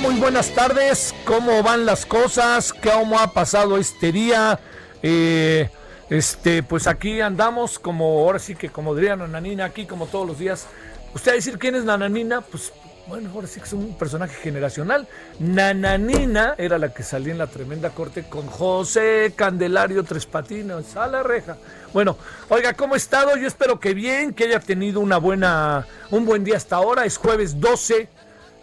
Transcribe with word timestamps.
Muy 0.00 0.16
buenas 0.16 0.50
tardes. 0.50 1.14
¿Cómo 1.24 1.62
van 1.62 1.86
las 1.86 2.04
cosas? 2.04 2.72
¿Cómo 2.72 3.18
ha 3.18 3.32
pasado 3.32 3.78
este 3.78 4.10
día? 4.10 4.58
Eh, 5.02 5.70
este, 6.10 6.62
pues 6.62 6.86
aquí 6.86 7.20
andamos 7.20 7.78
como, 7.78 8.04
ahora 8.20 8.38
sí 8.38 8.56
que 8.56 8.70
como 8.70 8.94
diría 8.94 9.14
Nananina, 9.14 9.66
aquí 9.66 9.86
como 9.86 10.06
todos 10.06 10.26
los 10.26 10.38
días. 10.38 10.66
¿Usted 11.14 11.30
va 11.30 11.34
a 11.34 11.36
decir 11.36 11.58
quién 11.58 11.76
es 11.76 11.84
Nananina? 11.84 12.40
Pues 12.40 12.72
bueno, 13.06 13.30
ahora 13.32 13.46
sí 13.46 13.60
que 13.60 13.66
es 13.66 13.72
un 13.72 13.96
personaje 13.96 14.34
generacional. 14.34 15.06
Nananina 15.38 16.54
era 16.58 16.78
la 16.78 16.92
que 16.92 17.02
salía 17.02 17.32
en 17.32 17.38
la 17.38 17.46
tremenda 17.46 17.90
corte 17.90 18.24
con 18.24 18.46
José 18.46 19.32
Candelario 19.36 20.02
Tres 20.02 20.26
Patinos 20.26 20.96
a 20.96 21.06
la 21.06 21.22
reja. 21.22 21.56
Bueno, 21.92 22.16
oiga, 22.48 22.74
¿cómo 22.74 22.94
ha 22.94 22.96
estado? 22.96 23.36
Yo 23.36 23.46
espero 23.46 23.78
que 23.78 23.94
bien, 23.94 24.34
que 24.34 24.44
haya 24.44 24.60
tenido 24.60 25.00
una 25.00 25.18
buena, 25.18 25.86
un 26.10 26.26
buen 26.26 26.42
día 26.42 26.56
hasta 26.56 26.76
ahora. 26.76 27.04
Es 27.04 27.16
jueves 27.16 27.60
12 27.60 28.08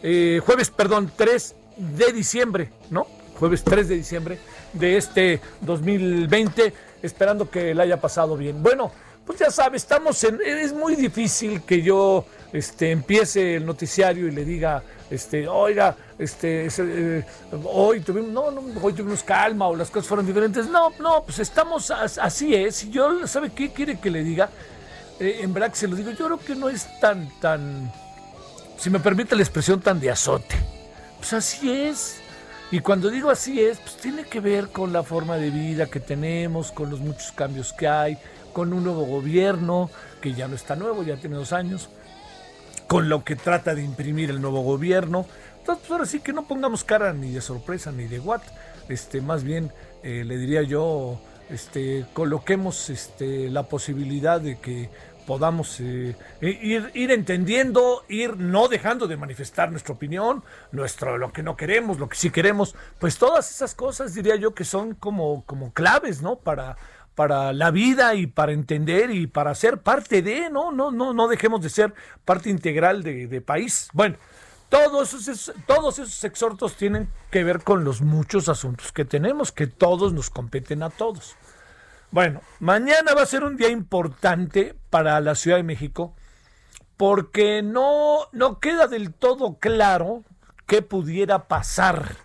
eh, 0.03 0.41
jueves, 0.45 0.69
perdón, 0.69 1.11
3 1.15 1.55
de 1.77 2.11
diciembre, 2.13 2.71
¿no? 2.89 3.07
Jueves 3.39 3.63
3 3.63 3.87
de 3.87 3.95
diciembre 3.95 4.37
de 4.73 4.97
este 4.97 5.41
2020, 5.61 6.73
esperando 7.01 7.49
que 7.49 7.73
le 7.73 7.81
haya 7.83 7.99
pasado 7.99 8.37
bien. 8.37 8.61
Bueno, 8.61 8.91
pues 9.25 9.39
ya 9.39 9.49
sabe, 9.51 9.77
estamos 9.77 10.23
en, 10.23 10.39
es 10.45 10.73
muy 10.73 10.95
difícil 10.95 11.61
que 11.61 11.81
yo 11.81 12.25
este, 12.53 12.91
empiece 12.91 13.55
el 13.55 13.65
noticiario 13.65 14.27
y 14.27 14.31
le 14.31 14.45
diga, 14.45 14.83
este, 15.09 15.47
oiga, 15.47 15.95
este, 16.17 16.65
es, 16.65 16.79
eh, 16.79 17.23
hoy 17.65 18.01
tuvimos, 18.01 18.31
no, 18.31 18.51
no, 18.51 18.61
hoy 18.81 18.93
tuvimos 18.93 19.23
calma 19.23 19.67
o 19.67 19.75
las 19.75 19.89
cosas 19.89 20.07
fueron 20.07 20.25
diferentes. 20.25 20.67
No, 20.69 20.91
no, 20.99 21.23
pues 21.23 21.39
estamos 21.39 21.91
as- 21.91 22.17
así 22.17 22.53
es. 22.55 22.83
Y 22.85 22.91
yo, 22.91 23.27
¿sabe 23.27 23.51
qué 23.51 23.71
quiere 23.71 23.99
que 23.99 24.09
le 24.11 24.23
diga? 24.23 24.49
Eh, 25.19 25.39
en 25.41 25.53
verdad 25.53 25.69
que 25.71 25.77
se 25.77 25.87
lo 25.87 25.95
digo, 25.95 26.11
yo 26.11 26.25
creo 26.25 26.39
que 26.39 26.55
no 26.55 26.69
es 26.69 26.87
tan, 26.99 27.29
tan, 27.39 27.91
si 28.81 28.89
me 28.89 28.99
permite 28.99 29.35
la 29.35 29.43
expresión 29.43 29.79
tan 29.79 29.99
de 29.99 30.09
azote. 30.09 30.55
Pues 31.19 31.33
así 31.33 31.71
es. 31.71 32.19
Y 32.71 32.79
cuando 32.79 33.11
digo 33.11 33.29
así 33.29 33.61
es, 33.61 33.77
pues 33.77 33.97
tiene 33.97 34.23
que 34.23 34.39
ver 34.39 34.69
con 34.69 34.91
la 34.91 35.03
forma 35.03 35.37
de 35.37 35.51
vida 35.51 35.85
que 35.85 35.99
tenemos, 35.99 36.71
con 36.71 36.89
los 36.89 36.99
muchos 36.99 37.31
cambios 37.31 37.73
que 37.73 37.87
hay, 37.87 38.17
con 38.53 38.73
un 38.73 38.83
nuevo 38.83 39.05
gobierno, 39.05 39.91
que 40.19 40.33
ya 40.33 40.47
no 40.47 40.55
está 40.55 40.75
nuevo, 40.75 41.03
ya 41.03 41.17
tiene 41.17 41.35
dos 41.35 41.53
años, 41.53 41.89
con 42.87 43.07
lo 43.07 43.23
que 43.23 43.35
trata 43.35 43.75
de 43.75 43.83
imprimir 43.83 44.31
el 44.31 44.41
nuevo 44.41 44.61
gobierno. 44.61 45.27
Entonces, 45.59 45.85
pues 45.85 45.91
ahora 45.91 46.05
sí 46.07 46.19
que 46.21 46.33
no 46.33 46.47
pongamos 46.47 46.83
cara 46.83 47.13
ni 47.13 47.31
de 47.31 47.41
sorpresa 47.41 47.91
ni 47.91 48.05
de 48.05 48.19
what. 48.19 48.41
Este, 48.89 49.21
más 49.21 49.43
bien, 49.43 49.71
eh, 50.01 50.23
le 50.25 50.37
diría 50.37 50.63
yo, 50.63 51.21
este, 51.51 52.07
coloquemos 52.13 52.89
este, 52.89 53.51
la 53.51 53.61
posibilidad 53.63 54.41
de 54.41 54.57
que 54.57 54.89
podamos 55.31 55.79
eh, 55.79 56.13
ir, 56.41 56.91
ir 56.93 57.09
entendiendo, 57.09 58.03
ir 58.09 58.35
no 58.35 58.67
dejando 58.67 59.07
de 59.07 59.15
manifestar 59.15 59.71
nuestra 59.71 59.93
opinión, 59.93 60.43
nuestro, 60.73 61.17
lo 61.17 61.31
que 61.31 61.41
no 61.41 61.55
queremos, 61.55 61.99
lo 61.99 62.09
que 62.09 62.17
sí 62.17 62.31
queremos, 62.31 62.75
pues 62.99 63.17
todas 63.17 63.49
esas 63.49 63.73
cosas 63.73 64.13
diría 64.13 64.35
yo 64.35 64.53
que 64.53 64.65
son 64.65 64.93
como, 64.93 65.45
como 65.45 65.71
claves, 65.71 66.21
¿no? 66.21 66.35
Para, 66.35 66.75
para 67.15 67.53
la 67.53 67.71
vida 67.71 68.13
y 68.15 68.27
para 68.27 68.51
entender 68.51 69.09
y 69.09 69.25
para 69.25 69.55
ser 69.55 69.77
parte 69.77 70.21
de, 70.21 70.49
¿no? 70.49 70.73
No, 70.73 70.91
no, 70.91 71.13
no 71.13 71.29
dejemos 71.29 71.61
de 71.61 71.69
ser 71.69 71.93
parte 72.25 72.49
integral 72.49 73.01
de, 73.01 73.27
de 73.27 73.39
país. 73.39 73.87
Bueno, 73.93 74.17
todos 74.67 75.13
esos, 75.13 75.53
todos 75.65 75.97
esos 75.97 76.21
exhortos 76.25 76.75
tienen 76.75 77.07
que 77.31 77.45
ver 77.45 77.63
con 77.63 77.85
los 77.85 78.01
muchos 78.01 78.49
asuntos 78.49 78.91
que 78.91 79.05
tenemos, 79.05 79.53
que 79.53 79.67
todos 79.67 80.11
nos 80.11 80.29
competen 80.29 80.83
a 80.83 80.89
todos. 80.89 81.37
Bueno, 82.11 82.41
mañana 82.59 83.13
va 83.13 83.21
a 83.21 83.25
ser 83.25 83.45
un 83.45 83.55
día 83.55 83.69
importante 83.69 84.75
para 84.89 85.21
la 85.21 85.33
Ciudad 85.33 85.55
de 85.55 85.63
México 85.63 86.13
porque 86.97 87.63
no, 87.63 88.27
no 88.33 88.59
queda 88.59 88.87
del 88.87 89.13
todo 89.13 89.57
claro 89.59 90.25
qué 90.67 90.81
pudiera 90.81 91.47
pasar 91.47 92.17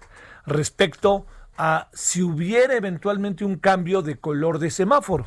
respecto 0.44 1.26
a 1.56 1.88
si 1.92 2.20
hubiera 2.22 2.74
eventualmente 2.74 3.44
un 3.44 3.58
cambio 3.58 4.02
de 4.02 4.18
color 4.18 4.58
de 4.58 4.70
semáforo. 4.70 5.26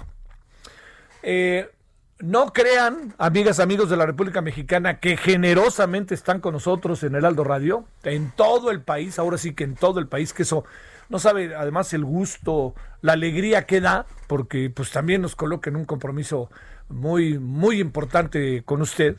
Eh, 1.24 1.72
no 2.20 2.52
crean, 2.52 3.16
amigas, 3.18 3.62
amigos 3.62 3.90
de 3.90 3.96
la 3.96 4.06
República 4.06 4.42
Mexicana, 4.42 5.00
que 5.00 5.16
generosamente 5.16 6.14
están 6.14 6.42
con 6.42 6.54
nosotros 6.54 7.02
en 7.04 7.16
el 7.16 7.24
Aldo 7.24 7.46
Radio, 7.46 7.86
en 8.04 8.32
todo 8.32 8.72
el 8.72 8.82
país, 8.82 9.18
ahora 9.20 9.38
sí 9.38 9.54
que 9.54 9.64
en 9.64 9.76
todo 9.76 10.02
el 10.02 10.08
país, 10.08 10.34
que 10.34 10.44
eso 10.44 10.66
no 11.10 11.20
sabe 11.20 11.56
además 11.56 11.94
el 11.94 12.06
gusto, 12.06 12.76
la 13.02 13.14
alegría 13.14 13.66
que 13.66 13.82
da, 13.82 14.06
porque 14.28 14.70
pues 14.70 14.92
también 14.92 15.22
nos 15.22 15.36
coloca 15.36 15.70
en 15.70 15.76
un 15.76 15.86
compromiso 15.86 16.50
muy, 16.88 17.40
muy 17.40 17.80
importante 17.80 18.64
con 18.64 18.82
usted. 18.82 19.18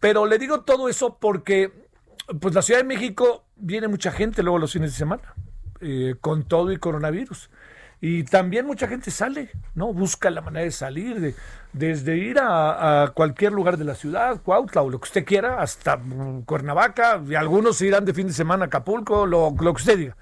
Pero 0.00 0.26
le 0.26 0.38
digo 0.38 0.62
todo 0.62 0.88
eso 0.88 1.18
porque, 1.20 1.70
pues 2.40 2.54
la 2.54 2.62
Ciudad 2.62 2.80
de 2.80 2.86
México 2.86 3.44
viene 3.56 3.88
mucha 3.88 4.10
gente 4.10 4.42
luego 4.42 4.58
los 4.58 4.72
fines 4.72 4.92
de 4.92 4.98
semana, 4.98 5.34
eh, 5.80 6.16
con 6.20 6.44
todo 6.44 6.72
y 6.72 6.78
coronavirus. 6.78 7.50
Y 8.00 8.24
también 8.24 8.66
mucha 8.66 8.88
gente 8.88 9.12
sale, 9.12 9.50
¿no? 9.76 9.92
Busca 9.92 10.28
la 10.30 10.40
manera 10.40 10.64
de 10.64 10.72
salir, 10.72 11.20
de, 11.20 11.36
desde 11.72 12.16
ir 12.16 12.40
a, 12.40 13.04
a 13.04 13.08
cualquier 13.10 13.52
lugar 13.52 13.76
de 13.76 13.84
la 13.84 13.94
ciudad, 13.94 14.40
Cuautla 14.42 14.82
o 14.82 14.90
lo 14.90 14.98
que 14.98 15.06
usted 15.06 15.24
quiera, 15.24 15.62
hasta 15.62 16.00
Cuernavaca, 16.44 17.22
y 17.28 17.36
algunos 17.36 17.80
irán 17.80 18.04
de 18.04 18.12
fin 18.12 18.26
de 18.26 18.32
semana 18.32 18.64
a 18.64 18.66
Acapulco, 18.66 19.24
lo, 19.24 19.54
lo 19.56 19.72
que 19.74 19.80
usted 19.82 19.98
diga. 19.98 20.16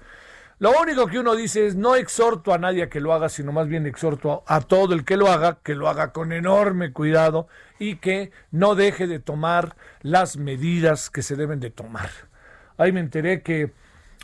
Lo 0.61 0.79
único 0.79 1.07
que 1.07 1.17
uno 1.17 1.35
dice 1.35 1.65
es 1.65 1.75
no 1.75 1.95
exhorto 1.95 2.53
a 2.53 2.59
nadie 2.59 2.83
a 2.83 2.89
que 2.91 2.99
lo 2.99 3.13
haga, 3.13 3.29
sino 3.29 3.51
más 3.51 3.67
bien 3.67 3.87
exhorto 3.87 4.43
a, 4.45 4.57
a 4.57 4.61
todo 4.61 4.93
el 4.93 5.05
que 5.05 5.17
lo 5.17 5.27
haga, 5.27 5.57
que 5.63 5.73
lo 5.73 5.89
haga 5.89 6.11
con 6.11 6.31
enorme 6.31 6.93
cuidado 6.93 7.47
y 7.79 7.95
que 7.95 8.29
no 8.51 8.75
deje 8.75 9.07
de 9.07 9.17
tomar 9.17 9.75
las 10.03 10.37
medidas 10.37 11.09
que 11.09 11.23
se 11.23 11.35
deben 11.35 11.59
de 11.61 11.71
tomar. 11.71 12.11
Ahí 12.77 12.91
me 12.91 12.99
enteré 12.99 13.41
que 13.41 13.71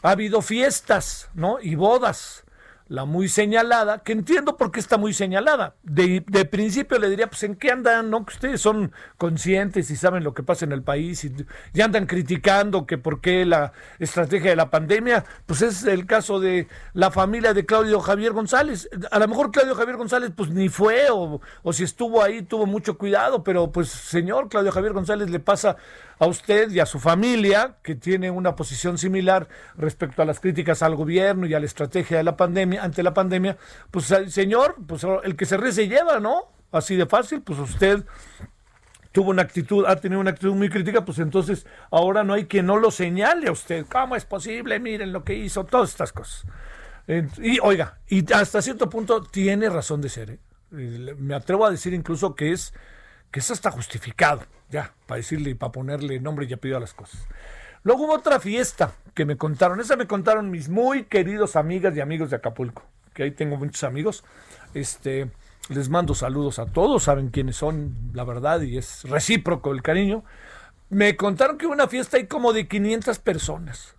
ha 0.04 0.12
habido 0.12 0.44
fiestas, 0.44 1.31
¿no? 1.34 1.57
Y 1.60 1.74
bodas. 1.74 2.44
La 2.89 3.06
muy 3.06 3.28
señalada, 3.28 4.00
que 4.00 4.13
entiendo 4.13 4.57
por 4.57 4.72
qué 4.72 4.80
está 4.80 4.98
muy 4.98 5.13
señalada. 5.13 5.75
De, 5.84 6.24
de 6.28 6.45
principio 6.45 6.98
le 7.00 7.10
diría, 7.10 7.28
pues 7.28 7.44
en 7.44 7.56
qué 7.56 7.72
andan, 7.72 8.10
¿no? 8.10 8.25
Que 8.25 8.34
ustedes 8.34 8.62
son 8.62 8.92
conscientes 9.18 9.89
y 9.92 9.95
saben 9.95 10.24
lo 10.24 10.34
que 10.34 10.44
pasa 10.44 10.66
en 10.66 10.72
el 10.72 10.84
país 10.84 11.24
y, 11.25 11.34
y 11.74 11.81
andan 11.81 12.06
criticando 12.06 12.86
que 12.86 12.98
por 12.98 13.22
qué 13.22 13.45
la 13.45 13.74
estrategia 14.00 14.51
de 14.51 14.56
la 14.56 14.69
pandemia, 14.69 15.25
pues 15.45 15.62
es 15.62 15.84
el 15.84 16.06
caso 16.06 16.39
de 16.39 16.68
la 16.94 17.12
familia 17.12 17.54
de 17.54 17.66
Claudio 17.66 18.00
Javier 18.00 18.34
González. 18.34 18.89
A 19.12 19.19
lo 19.19 19.28
mejor 19.28 19.51
Claudio 19.51 19.75
Javier 19.75 19.98
González 19.98 20.31
pues 20.36 20.50
ni 20.50 20.69
fue 20.69 21.10
o, 21.12 21.42
o 21.63 21.74
si 21.74 21.84
estuvo 21.84 22.24
ahí 22.24 22.42
tuvo 22.42 22.66
mucho 22.66 22.98
cuidado, 22.98 23.44
pero 23.44 23.72
pues 23.72 23.89
señor 23.89 24.50
Claudio 24.50 24.72
Javier 24.72 24.94
González 24.94 25.30
le 25.30 25.39
pasa 25.39 25.78
a 26.19 26.25
usted 26.25 26.71
y 26.71 26.79
a 26.79 26.85
su 26.85 26.99
familia, 26.99 27.77
que 27.83 27.95
tiene 27.95 28.31
una 28.31 28.55
posición 28.55 28.97
similar 28.97 29.47
respecto 29.75 30.21
a 30.21 30.25
las 30.25 30.39
críticas 30.39 30.81
al 30.81 30.95
gobierno 30.95 31.45
y 31.45 31.53
a 31.53 31.59
la 31.59 31.65
estrategia 31.65 32.17
de 32.17 32.23
la 32.23 32.35
pandemia, 32.35 32.83
ante 32.83 33.03
la 33.03 33.13
pandemia, 33.13 33.57
pues 33.91 34.09
el 34.11 34.31
señor, 34.31 34.75
pues 34.87 35.05
el 35.23 35.35
que 35.35 35.45
se 35.45 35.57
ríe 35.57 35.71
se 35.71 35.87
lleva, 35.87 36.19
¿no? 36.19 36.51
Así 36.71 36.95
de 36.95 37.05
fácil, 37.05 37.41
pues 37.41 37.59
usted 37.59 38.03
tuvo 39.11 39.31
una 39.31 39.41
actitud, 39.41 39.85
ha 39.87 39.95
tenido 39.95 40.19
una 40.21 40.31
actitud 40.31 40.53
muy 40.53 40.69
crítica, 40.69 41.03
pues 41.03 41.19
entonces 41.19 41.65
ahora 41.89 42.23
no 42.23 42.33
hay 42.33 42.45
quien 42.45 42.65
no 42.65 42.77
lo 42.77 42.91
señale 42.91 43.47
a 43.47 43.51
usted. 43.51 43.85
¿Cómo 43.91 44.15
es 44.15 44.25
posible? 44.25 44.79
Miren 44.79 45.11
lo 45.11 45.23
que 45.23 45.33
hizo, 45.33 45.65
todas 45.65 45.89
estas 45.89 46.13
cosas. 46.13 46.45
Eh, 47.07 47.27
y 47.41 47.57
oiga, 47.61 47.99
y 48.07 48.31
hasta 48.33 48.61
cierto 48.61 48.89
punto 48.89 49.23
tiene 49.23 49.69
razón 49.69 50.01
de 50.01 50.09
ser. 50.09 50.29
¿eh? 50.31 50.39
Eh, 50.77 51.15
Me 51.17 51.35
atrevo 51.35 51.65
a 51.65 51.71
decir 51.71 51.93
incluso 51.93 52.35
que 52.35 52.51
es, 52.51 52.73
que 53.31 53.39
es 53.39 53.51
hasta 53.51 53.71
justificado, 53.71 54.41
ya, 54.69 54.94
para 55.06 55.18
decirle 55.18 55.51
y 55.51 55.56
para 55.56 55.71
ponerle 55.71 56.19
nombre 56.19 56.45
y 56.45 56.53
apellido 56.53 56.77
a 56.77 56.81
las 56.81 56.94
cosas. 56.94 57.27
Luego 57.83 58.06
hubo 58.06 58.13
otra 58.15 58.39
fiesta 58.39 58.94
que 59.13 59.25
me 59.25 59.38
contaron, 59.38 59.79
esa 59.79 59.95
me 59.95 60.07
contaron 60.07 60.51
mis 60.51 60.69
muy 60.69 61.06
queridos 61.06 61.56
amigas 61.56 61.95
y 61.95 62.01
amigos 62.01 62.29
de 62.29 62.38
Acapulco, 62.38 62.83
que 63.13 63.24
ahí 63.24 63.31
tengo 63.31 63.57
muchos 63.57 63.83
amigos. 63.83 64.24
Este, 64.74 65.31
les 65.69 65.89
mando 65.89 66.13
saludos 66.13 66.59
a 66.59 66.65
todos, 66.65 67.03
saben 67.03 67.29
quiénes 67.29 67.56
son, 67.56 67.95
la 68.13 68.24
verdad, 68.24 68.62
y 68.62 68.77
es 68.77 69.03
recíproco 69.03 69.71
el 69.71 69.81
cariño. 69.81 70.24
Me 70.89 71.15
contaron 71.15 71.57
que 71.57 71.65
hubo 71.65 71.74
una 71.74 71.88
fiesta 71.88 72.18
ahí 72.18 72.27
como 72.27 72.53
de 72.53 72.68
500 72.68 73.19
personas. 73.19 73.95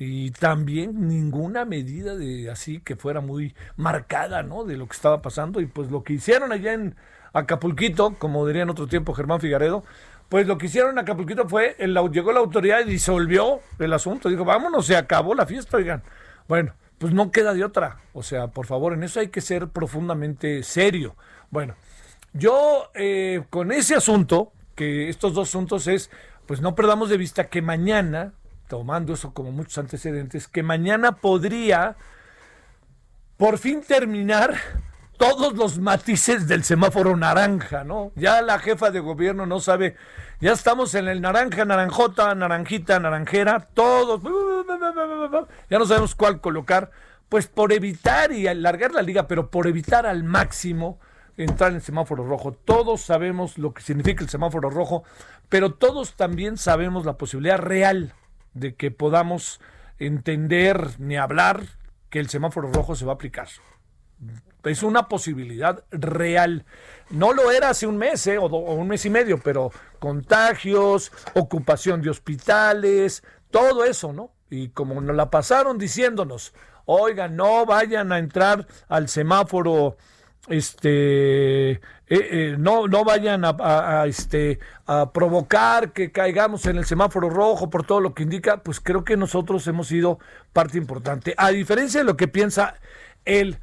Y 0.00 0.30
también 0.30 1.08
ninguna 1.08 1.64
medida 1.64 2.14
de 2.16 2.50
así 2.50 2.80
que 2.80 2.94
fuera 2.94 3.20
muy 3.20 3.56
marcada, 3.76 4.44
¿no? 4.44 4.62
De 4.62 4.76
lo 4.76 4.86
que 4.86 4.94
estaba 4.94 5.20
pasando. 5.22 5.60
Y 5.60 5.66
pues 5.66 5.90
lo 5.90 6.04
que 6.04 6.12
hicieron 6.12 6.52
allá 6.52 6.72
en 6.72 6.94
Acapulquito, 7.32 8.14
como 8.18 8.46
diría 8.46 8.62
en 8.62 8.70
otro 8.70 8.86
tiempo 8.86 9.14
Germán 9.14 9.40
Figaredo, 9.40 9.84
pues 10.28 10.46
lo 10.46 10.58
que 10.58 10.66
hicieron 10.66 10.92
en 10.92 10.98
Acapulquito 10.98 11.48
fue, 11.48 11.76
el, 11.78 11.94
llegó 12.12 12.32
la 12.32 12.40
autoridad 12.40 12.80
y 12.80 12.90
disolvió 12.90 13.60
el 13.78 13.92
asunto. 13.92 14.28
Dijo, 14.28 14.44
vámonos, 14.44 14.86
se 14.86 14.96
acabó 14.96 15.34
la 15.34 15.46
fiesta, 15.46 15.78
oigan. 15.78 16.02
Bueno, 16.46 16.74
pues 16.98 17.14
no 17.14 17.30
queda 17.30 17.54
de 17.54 17.64
otra. 17.64 18.00
O 18.12 18.22
sea, 18.22 18.48
por 18.48 18.66
favor, 18.66 18.92
en 18.92 19.02
eso 19.02 19.20
hay 19.20 19.28
que 19.28 19.40
ser 19.40 19.68
profundamente 19.68 20.62
serio. 20.62 21.16
Bueno, 21.50 21.74
yo 22.32 22.90
eh, 22.94 23.44
con 23.48 23.72
ese 23.72 23.94
asunto, 23.94 24.52
que 24.74 25.08
estos 25.08 25.32
dos 25.32 25.48
asuntos 25.48 25.86
es, 25.86 26.10
pues 26.46 26.60
no 26.60 26.74
perdamos 26.74 27.08
de 27.08 27.16
vista 27.16 27.48
que 27.48 27.62
mañana, 27.62 28.32
tomando 28.68 29.14
eso 29.14 29.32
como 29.32 29.50
muchos 29.50 29.78
antecedentes, 29.78 30.46
que 30.46 30.62
mañana 30.62 31.12
podría 31.12 31.96
por 33.38 33.58
fin 33.58 33.82
terminar 33.82 34.56
todos 35.18 35.54
los 35.54 35.78
matices 35.78 36.46
del 36.48 36.64
semáforo 36.64 37.16
naranja, 37.16 37.84
¿no? 37.84 38.12
Ya 38.14 38.40
la 38.40 38.58
jefa 38.60 38.90
de 38.90 39.00
gobierno 39.00 39.44
no 39.44 39.60
sabe, 39.60 39.96
ya 40.40 40.52
estamos 40.52 40.94
en 40.94 41.08
el 41.08 41.20
naranja, 41.20 41.64
naranjota, 41.64 42.34
naranjita, 42.34 43.00
naranjera, 43.00 43.68
todos, 43.74 44.22
ya 45.68 45.78
no 45.78 45.84
sabemos 45.84 46.14
cuál 46.14 46.40
colocar, 46.40 46.90
pues 47.28 47.48
por 47.48 47.72
evitar 47.72 48.32
y 48.32 48.46
alargar 48.46 48.92
la 48.92 49.02
liga, 49.02 49.26
pero 49.26 49.50
por 49.50 49.66
evitar 49.66 50.06
al 50.06 50.22
máximo 50.22 51.00
entrar 51.36 51.70
en 51.70 51.76
el 51.76 51.82
semáforo 51.82 52.24
rojo. 52.24 52.52
Todos 52.52 53.00
sabemos 53.02 53.58
lo 53.58 53.74
que 53.74 53.82
significa 53.82 54.22
el 54.22 54.30
semáforo 54.30 54.70
rojo, 54.70 55.02
pero 55.48 55.74
todos 55.74 56.14
también 56.14 56.56
sabemos 56.56 57.04
la 57.04 57.18
posibilidad 57.18 57.58
real 57.58 58.14
de 58.54 58.74
que 58.76 58.90
podamos 58.90 59.60
entender 59.98 60.98
ni 60.98 61.16
hablar 61.16 61.62
que 62.08 62.20
el 62.20 62.28
semáforo 62.28 62.72
rojo 62.72 62.94
se 62.94 63.04
va 63.04 63.12
a 63.12 63.14
aplicar. 63.16 63.48
Es 64.68 64.82
una 64.82 65.08
posibilidad 65.08 65.84
real. 65.90 66.64
No 67.10 67.32
lo 67.32 67.50
era 67.50 67.70
hace 67.70 67.86
un 67.86 67.96
mes 67.96 68.26
¿eh? 68.26 68.38
o, 68.38 68.46
un 68.46 68.88
mes 68.88 69.04
y 69.06 69.10
medio, 69.10 69.38
pero 69.38 69.70
contagios, 69.98 71.12
ocupación 71.34 72.02
de 72.02 72.10
hospitales, 72.10 73.22
todo 73.50 73.84
eso, 73.84 74.12
¿no? 74.12 74.30
Y 74.50 74.68
como 74.68 75.00
nos 75.00 75.16
la 75.16 75.30
pasaron 75.30 75.78
diciéndonos, 75.78 76.54
oigan, 76.86 77.36
no 77.36 77.66
vayan 77.66 78.12
a 78.12 78.18
entrar 78.18 78.66
al 78.88 79.08
semáforo 79.08 79.96
este 80.48 81.72
eh, 81.72 81.80
eh, 82.08 82.56
no 82.58 82.88
no 82.88 83.04
vayan 83.04 83.42
a, 83.44 84.04
este 84.06 84.58
a 84.86 85.12
provocar 85.12 85.92
que 85.92 86.10
caigamos 86.10 86.64
en 86.66 86.78
el 86.78 86.86
semáforo 86.86 87.28
rojo 87.28 87.68
por 87.68 87.84
todo 87.84 88.00
lo 88.00 88.14
que 88.14 88.22
indica 88.22 88.62
pues 88.62 88.80
creo 88.80 89.04
que 89.04 89.16
nosotros 89.16 89.66
hemos 89.66 89.88
sido 89.88 90.18
parte 90.52 90.78
importante 90.78 91.34
a 91.36 91.50
diferencia 91.50 92.00
de 92.00 92.04
lo 92.04 92.16
que 92.16 92.28
piensa 92.28 92.74
el 93.24 93.58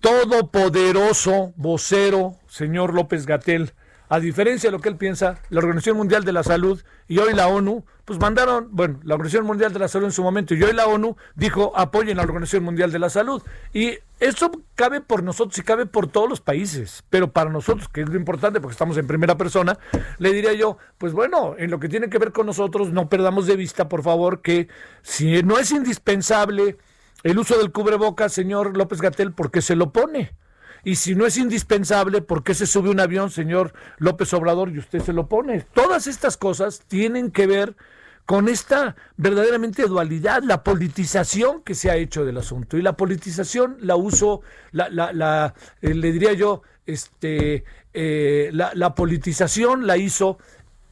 todopoderoso 0.00 1.52
vocero 1.56 2.36
señor 2.48 2.94
López 2.94 3.26
Gatel 3.26 3.72
a 4.08 4.20
diferencia 4.20 4.68
de 4.68 4.76
lo 4.76 4.80
que 4.80 4.88
él 4.88 4.96
piensa, 4.96 5.38
la 5.50 5.58
Organización 5.58 5.96
Mundial 5.96 6.24
de 6.24 6.32
la 6.32 6.42
Salud 6.42 6.82
y 7.08 7.18
hoy 7.18 7.34
la 7.34 7.48
ONU, 7.48 7.84
pues 8.04 8.18
mandaron, 8.18 8.68
bueno, 8.70 9.00
la 9.04 9.14
Organización 9.14 9.44
Mundial 9.44 9.72
de 9.72 9.78
la 9.78 9.88
Salud 9.88 10.06
en 10.06 10.12
su 10.12 10.22
momento 10.22 10.54
y 10.54 10.62
hoy 10.62 10.72
la 10.72 10.86
ONU 10.86 11.16
dijo 11.34 11.72
apoyen 11.76 12.18
a 12.18 12.22
la 12.22 12.28
Organización 12.28 12.64
Mundial 12.64 12.90
de 12.90 12.98
la 12.98 13.10
Salud. 13.10 13.42
Y 13.74 13.98
eso 14.18 14.50
cabe 14.74 15.02
por 15.02 15.22
nosotros 15.22 15.58
y 15.58 15.62
cabe 15.62 15.84
por 15.84 16.06
todos 16.06 16.28
los 16.28 16.40
países, 16.40 17.04
pero 17.10 17.32
para 17.32 17.50
nosotros, 17.50 17.88
que 17.88 18.00
es 18.00 18.08
lo 18.08 18.16
importante 18.16 18.60
porque 18.60 18.72
estamos 18.72 18.96
en 18.96 19.06
primera 19.06 19.36
persona, 19.36 19.78
le 20.18 20.32
diría 20.32 20.54
yo, 20.54 20.78
pues 20.96 21.12
bueno, 21.12 21.54
en 21.58 21.70
lo 21.70 21.78
que 21.78 21.90
tiene 21.90 22.08
que 22.08 22.18
ver 22.18 22.32
con 22.32 22.46
nosotros, 22.46 22.90
no 22.90 23.10
perdamos 23.10 23.46
de 23.46 23.56
vista, 23.56 23.88
por 23.90 24.02
favor, 24.02 24.40
que 24.40 24.68
si 25.02 25.42
no 25.42 25.58
es 25.58 25.70
indispensable 25.70 26.78
el 27.22 27.38
uso 27.38 27.58
del 27.58 27.72
cubrebocas, 27.72 28.32
señor 28.32 28.76
López 28.76 29.00
Gatel, 29.00 29.32
porque 29.32 29.62
se 29.62 29.76
lo 29.76 29.92
pone. 29.92 30.34
Y 30.84 30.96
si 30.96 31.14
no 31.14 31.26
es 31.26 31.36
indispensable, 31.36 32.22
¿por 32.22 32.44
qué 32.44 32.54
se 32.54 32.66
sube 32.66 32.90
un 32.90 33.00
avión, 33.00 33.30
señor 33.30 33.72
López 33.98 34.32
Obrador, 34.32 34.70
y 34.70 34.78
usted 34.78 35.00
se 35.00 35.12
lo 35.12 35.28
pone? 35.28 35.66
Todas 35.74 36.06
estas 36.06 36.36
cosas 36.36 36.82
tienen 36.86 37.30
que 37.30 37.46
ver 37.46 37.76
con 38.26 38.48
esta 38.48 38.94
verdaderamente 39.16 39.82
dualidad, 39.86 40.42
la 40.42 40.62
politización 40.62 41.62
que 41.62 41.74
se 41.74 41.90
ha 41.90 41.96
hecho 41.96 42.24
del 42.24 42.36
asunto. 42.36 42.76
Y 42.76 42.82
la 42.82 42.96
politización 42.96 43.78
la 43.80 43.96
uso, 43.96 44.42
la, 44.70 44.88
la, 44.88 45.12
la, 45.12 45.54
eh, 45.80 45.94
le 45.94 46.12
diría 46.12 46.34
yo, 46.34 46.62
este, 46.86 47.64
eh, 47.94 48.50
la 48.52 48.94
politización 48.94 49.86
la 49.86 49.96
hizo 49.96 50.38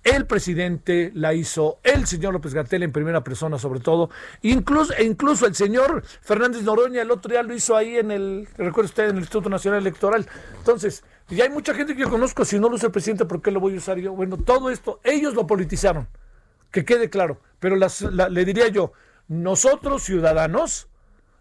el 0.06 0.24
presidente 0.24 1.10
la 1.14 1.34
hizo 1.34 1.80
el 1.82 2.06
señor 2.06 2.32
López 2.32 2.54
Gatel 2.54 2.84
en 2.84 2.92
primera 2.92 3.24
persona 3.24 3.58
sobre 3.58 3.80
todo, 3.80 4.08
incluso, 4.42 4.94
e 4.94 5.02
incluso 5.02 5.46
el 5.46 5.56
señor 5.56 6.04
Fernández 6.20 6.62
Noroña 6.62 7.02
el 7.02 7.10
otro 7.10 7.32
día 7.32 7.42
lo 7.42 7.52
hizo 7.52 7.76
ahí 7.76 7.96
en 7.96 8.12
el, 8.12 8.48
recuerda 8.56 8.88
usted, 8.88 9.04
en 9.04 9.16
el 9.16 9.16
Instituto 9.16 9.48
Nacional 9.48 9.80
Electoral. 9.80 10.24
Entonces, 10.58 11.02
ya 11.28 11.42
hay 11.42 11.50
mucha 11.50 11.74
gente 11.74 11.96
que 11.96 12.02
yo 12.02 12.08
conozco, 12.08 12.44
si 12.44 12.56
no 12.60 12.68
lo 12.68 12.76
usa 12.76 12.86
el 12.86 12.92
presidente, 12.92 13.24
¿por 13.24 13.42
qué 13.42 13.50
lo 13.50 13.58
voy 13.58 13.74
a 13.74 13.78
usar 13.78 13.98
yo? 13.98 14.12
Bueno, 14.12 14.36
todo 14.36 14.70
esto, 14.70 15.00
ellos 15.02 15.34
lo 15.34 15.44
politizaron, 15.44 16.06
que 16.70 16.84
quede 16.84 17.10
claro, 17.10 17.40
pero 17.58 17.74
le 17.74 18.44
diría 18.44 18.68
yo, 18.68 18.92
nosotros 19.26 20.04
ciudadanos 20.04 20.86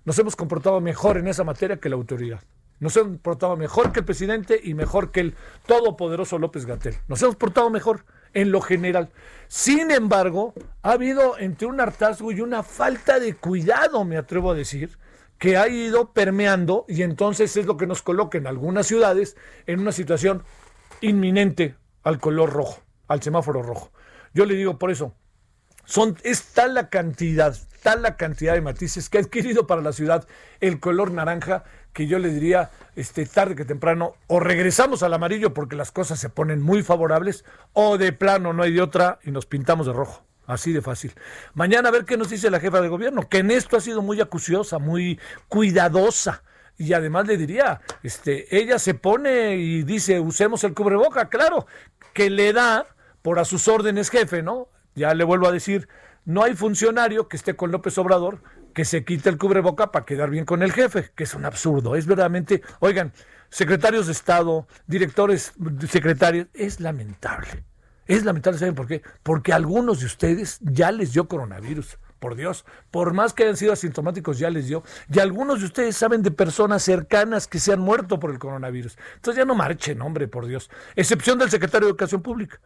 nos 0.05 0.17
hemos 0.17 0.35
comportado 0.35 0.81
mejor 0.81 1.17
en 1.17 1.27
esa 1.27 1.43
materia 1.43 1.77
que 1.77 1.89
la 1.89 1.97
autoridad. 1.97 2.41
Nos 2.79 2.97
hemos 2.97 3.19
portado 3.19 3.55
mejor 3.55 3.91
que 3.91 3.99
el 3.99 4.05
presidente 4.05 4.59
y 4.61 4.73
mejor 4.73 5.11
que 5.11 5.21
el 5.21 5.35
todopoderoso 5.65 6.39
López 6.39 6.65
Gatel. 6.65 6.95
Nos 7.07 7.21
hemos 7.21 7.35
portado 7.35 7.69
mejor 7.69 8.05
en 8.35 8.51
lo 8.51 8.61
general. 8.61 9.09
Sin 9.47 9.89
embargo, 9.89 10.53
ha 10.83 10.91
habido 10.91 11.39
entre 11.39 11.65
un 11.65 11.81
hartazgo 11.81 12.31
y 12.31 12.41
una 12.41 12.61
falta 12.61 13.19
de 13.19 13.33
cuidado, 13.33 14.05
me 14.05 14.17
atrevo 14.17 14.51
a 14.51 14.55
decir, 14.55 14.99
que 15.39 15.57
ha 15.57 15.67
ido 15.67 16.13
permeando 16.13 16.85
y 16.87 17.01
entonces 17.01 17.57
es 17.57 17.65
lo 17.65 17.77
que 17.77 17.87
nos 17.87 18.03
coloca 18.03 18.37
en 18.37 18.45
algunas 18.45 18.85
ciudades 18.85 19.35
en 19.65 19.79
una 19.79 19.91
situación 19.91 20.43
inminente 21.01 21.75
al 22.03 22.19
color 22.19 22.51
rojo. 22.51 22.81
al 23.07 23.21
semáforo 23.21 23.61
rojo. 23.61 23.91
Yo 24.33 24.45
le 24.45 24.55
digo 24.55 24.79
por 24.79 24.89
eso, 24.89 25.13
son, 25.85 26.17
es 26.23 26.53
tal 26.53 26.73
la 26.73 26.89
cantidad, 26.89 27.55
tal 27.83 28.01
la 28.01 28.17
cantidad 28.17 28.53
de 28.53 28.61
matices 28.61 29.09
que 29.09 29.19
ha 29.19 29.21
adquirido 29.21 29.67
para 29.67 29.81
la 29.81 29.93
ciudad 29.93 30.27
el 30.59 30.79
color 30.79 31.11
naranja 31.11 31.63
que 31.95 32.07
yo 32.07 32.19
le 32.19 32.29
diría, 32.29 32.71
este, 32.97 33.25
tarde 33.25 33.55
que 33.55 33.63
temprano, 33.63 34.15
o 34.27 34.41
regresamos 34.41 35.01
al 35.01 35.13
amarillo 35.13 35.53
porque 35.53 35.77
las 35.77 35.93
cosas 35.93 36.19
se 36.19 36.27
ponen 36.27 36.61
muy 36.61 36.83
favorables, 36.83 37.45
o 37.71 37.97
de 37.97 38.11
plano 38.11 38.51
no 38.51 38.63
hay 38.63 38.73
de 38.73 38.81
otra 38.81 39.17
y 39.23 39.31
nos 39.31 39.45
pintamos 39.45 39.87
de 39.87 39.93
rojo. 39.93 40.25
Así 40.45 40.73
de 40.73 40.81
fácil. 40.81 41.13
Mañana 41.53 41.87
a 41.87 41.91
ver 41.93 42.03
qué 42.03 42.17
nos 42.17 42.29
dice 42.29 42.51
la 42.51 42.59
jefa 42.59 42.81
de 42.81 42.89
gobierno, 42.89 43.29
que 43.29 43.37
en 43.37 43.49
esto 43.49 43.77
ha 43.77 43.79
sido 43.79 44.01
muy 44.01 44.19
acuciosa, 44.19 44.77
muy 44.77 45.21
cuidadosa. 45.47 46.43
Y 46.77 46.91
además 46.91 47.27
le 47.27 47.37
diría, 47.37 47.79
este, 48.03 48.53
ella 48.55 48.77
se 48.77 48.93
pone 48.93 49.55
y 49.55 49.83
dice, 49.83 50.19
usemos 50.19 50.65
el 50.65 50.73
cubreboca, 50.73 51.29
claro, 51.29 51.65
que 52.13 52.29
le 52.29 52.51
da 52.51 52.85
por 53.21 53.39
a 53.39 53.45
sus 53.45 53.69
órdenes 53.69 54.09
jefe, 54.09 54.43
¿no? 54.43 54.67
Ya 54.95 55.13
le 55.13 55.23
vuelvo 55.23 55.47
a 55.47 55.53
decir, 55.53 55.87
no 56.25 56.43
hay 56.43 56.55
funcionario 56.55 57.29
que 57.29 57.37
esté 57.37 57.55
con 57.55 57.71
López 57.71 57.97
Obrador 57.97 58.41
que 58.75 58.85
se 58.85 59.05
quite 59.05 59.29
el 59.29 59.37
cubreboca 59.37 59.91
para 59.91 60.05
quedar 60.05 60.29
bien 60.29 60.43
con 60.43 60.61
el 60.61 60.73
jefe, 60.73 61.09
que 61.15 61.23
es 61.23 61.33
un 61.33 61.45
absurdo. 61.45 61.95
Es 61.95 62.05
verdaderamente, 62.05 62.61
oigan, 62.79 63.13
secretarios 63.49 64.05
de 64.07 64.11
Estado, 64.11 64.67
directores 64.85 65.53
secretarios, 65.89 66.47
es 66.53 66.81
lamentable. 66.81 67.63
Es 68.05 68.25
lamentable, 68.25 68.59
¿saben 68.59 68.75
por 68.75 68.85
qué? 68.85 69.01
Porque 69.23 69.53
algunos 69.53 70.01
de 70.01 70.05
ustedes 70.05 70.59
ya 70.61 70.91
les 70.91 71.13
dio 71.13 71.27
coronavirus. 71.27 71.97
Por 72.19 72.35
Dios, 72.35 72.65
por 72.91 73.13
más 73.13 73.33
que 73.33 73.43
hayan 73.43 73.55
sido 73.55 73.71
asintomáticos, 73.71 74.39
ya 74.39 74.49
les 74.49 74.67
dio. 74.67 74.83
Y 75.13 75.19
algunos 75.19 75.59
de 75.59 75.67
ustedes 75.67 75.95
saben 75.95 76.21
de 76.21 76.31
personas 76.31 76.81
cercanas 76.81 77.47
que 77.47 77.59
se 77.59 77.71
han 77.71 77.79
muerto 77.79 78.19
por 78.19 78.31
el 78.31 78.39
coronavirus. 78.39 78.97
Entonces 79.15 79.37
ya 79.37 79.45
no 79.45 79.53
marchen, 79.53 80.01
hombre, 80.01 80.27
por 80.27 80.47
Dios. 80.47 80.69
Excepción 80.95 81.37
del 81.37 81.49
secretario 81.49 81.87
de 81.87 81.91
Educación 81.91 82.21
Pública, 82.21 82.59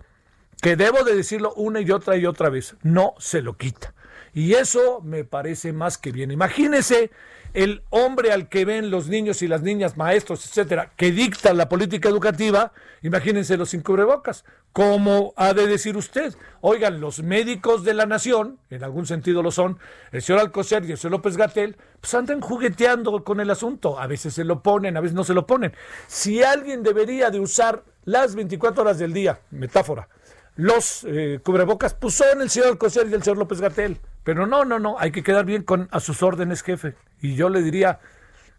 que 0.61 0.75
debo 0.75 1.03
de 1.03 1.15
decirlo 1.15 1.53
una 1.55 1.81
y 1.81 1.91
otra 1.91 2.15
y 2.15 2.25
otra 2.25 2.49
vez, 2.49 2.75
no 2.83 3.15
se 3.19 3.41
lo 3.41 3.57
quita. 3.57 3.93
Y 4.33 4.53
eso 4.53 5.01
me 5.01 5.23
parece 5.23 5.73
más 5.73 5.97
que 5.97 6.11
bien. 6.11 6.31
Imagínese 6.31 7.11
el 7.53 7.81
hombre 7.89 8.31
al 8.31 8.47
que 8.47 8.65
ven 8.65 8.91
los 8.91 9.07
niños 9.07 9.41
y 9.41 9.47
las 9.47 9.61
niñas, 9.61 9.97
maestros, 9.97 10.45
etcétera, 10.45 10.91
que 10.95 11.11
dicta 11.11 11.53
la 11.53 11.67
política 11.67 12.09
educativa, 12.09 12.73
imagínense 13.01 13.57
los 13.57 13.69
sin 13.69 13.81
cubrebocas. 13.81 14.45
¿Cómo 14.71 15.33
ha 15.35 15.53
de 15.55 15.65
decir 15.65 15.97
usted? 15.97 16.35
Oigan, 16.61 17.01
los 17.01 17.23
médicos 17.23 17.83
de 17.83 17.95
la 17.95 18.05
nación, 18.05 18.59
en 18.69 18.83
algún 18.83 19.07
sentido 19.07 19.41
lo 19.41 19.51
son, 19.51 19.79
el 20.11 20.21
señor 20.21 20.41
Alcocer 20.41 20.85
y 20.85 20.91
el 20.91 20.97
señor 20.97 21.13
López 21.13 21.37
Gatel, 21.37 21.75
pues 21.99 22.13
andan 22.13 22.39
jugueteando 22.39 23.23
con 23.23 23.39
el 23.39 23.49
asunto. 23.49 23.99
A 23.99 24.05
veces 24.05 24.35
se 24.35 24.43
lo 24.43 24.61
ponen, 24.61 24.95
a 24.95 25.01
veces 25.01 25.15
no 25.15 25.23
se 25.23 25.33
lo 25.33 25.47
ponen. 25.47 25.73
Si 26.07 26.43
alguien 26.43 26.83
debería 26.83 27.31
de 27.31 27.39
usar 27.39 27.83
las 28.05 28.35
24 28.35 28.83
horas 28.83 28.99
del 28.99 29.11
día, 29.11 29.39
metáfora, 29.49 30.07
los 30.55 31.05
eh, 31.05 31.39
cubrebocas, 31.43 31.93
pues 31.93 32.15
son 32.15 32.41
el 32.41 32.49
señor 32.49 32.69
Alcocer 32.69 33.07
y 33.09 33.13
el 33.13 33.23
señor 33.23 33.37
López 33.37 33.61
Gatel. 33.61 33.97
Pero 34.23 34.45
no, 34.45 34.65
no, 34.65 34.79
no, 34.79 34.97
hay 34.99 35.11
que 35.11 35.23
quedar 35.23 35.45
bien 35.45 35.63
con 35.63 35.87
a 35.91 35.99
sus 35.99 36.21
órdenes, 36.21 36.61
jefe. 36.61 36.95
Y 37.21 37.35
yo 37.35 37.49
le 37.49 37.61
diría, 37.61 37.99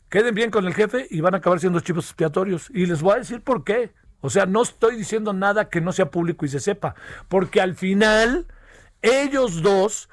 queden 0.08 0.34
bien 0.34 0.50
con 0.50 0.66
el 0.66 0.74
jefe 0.74 1.06
y 1.10 1.20
van 1.20 1.34
a 1.34 1.38
acabar 1.38 1.60
siendo 1.60 1.80
chivos 1.80 2.06
expiatorios. 2.06 2.70
Y 2.70 2.86
les 2.86 3.02
voy 3.02 3.14
a 3.14 3.18
decir 3.18 3.42
por 3.42 3.64
qué. 3.64 3.92
O 4.22 4.30
sea, 4.30 4.46
no 4.46 4.62
estoy 4.62 4.96
diciendo 4.96 5.32
nada 5.32 5.68
que 5.68 5.80
no 5.80 5.92
sea 5.92 6.10
público 6.10 6.44
y 6.44 6.48
se 6.48 6.60
sepa. 6.60 6.94
Porque 7.28 7.60
al 7.60 7.74
final, 7.74 8.46
ellos 9.02 9.62
dos 9.62 10.08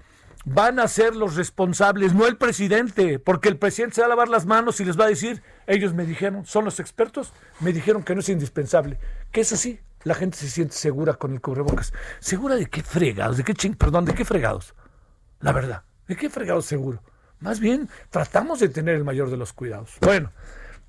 van 0.49 0.79
a 0.79 0.87
ser 0.87 1.13
los 1.13 1.35
responsables, 1.35 2.13
no 2.13 2.25
el 2.25 2.37
presidente, 2.37 3.19
porque 3.19 3.49
el 3.49 3.57
presidente 3.57 3.95
se 3.95 4.01
va 4.01 4.07
a 4.07 4.09
lavar 4.09 4.29
las 4.29 4.45
manos 4.45 4.79
y 4.79 4.85
les 4.85 4.97
va 4.97 5.03
a 5.03 5.09
decir, 5.09 5.43
ellos 5.67 5.93
me 5.93 6.05
dijeron, 6.05 6.45
son 6.45 6.63
los 6.63 6.79
expertos, 6.79 7.33
me 7.59 7.73
dijeron 7.73 8.01
que 8.03 8.13
no 8.13 8.21
es 8.21 8.29
indispensable, 8.29 8.97
que 9.33 9.41
es 9.41 9.51
así, 9.51 9.81
la 10.03 10.15
gente 10.15 10.37
se 10.37 10.49
siente 10.49 10.75
segura 10.75 11.13
con 11.15 11.33
el 11.33 11.41
cubrebocas. 11.41 11.93
¿Segura 12.19 12.55
de 12.55 12.67
qué 12.67 12.83
fregados? 12.83 13.37
¿De 13.37 13.43
qué 13.43 13.53
ching? 13.53 13.75
Perdón, 13.75 14.05
¿de 14.05 14.13
qué 14.13 14.25
fregados? 14.25 14.73
La 15.39 15.51
verdad, 15.51 15.83
¿de 16.07 16.15
qué 16.15 16.29
fregados 16.29 16.65
seguro? 16.65 17.01
Más 17.39 17.59
bien, 17.59 17.89
tratamos 18.09 18.59
de 18.59 18.69
tener 18.69 18.95
el 18.95 19.03
mayor 19.03 19.29
de 19.29 19.37
los 19.37 19.53
cuidados. 19.53 19.97
Bueno, 20.01 20.31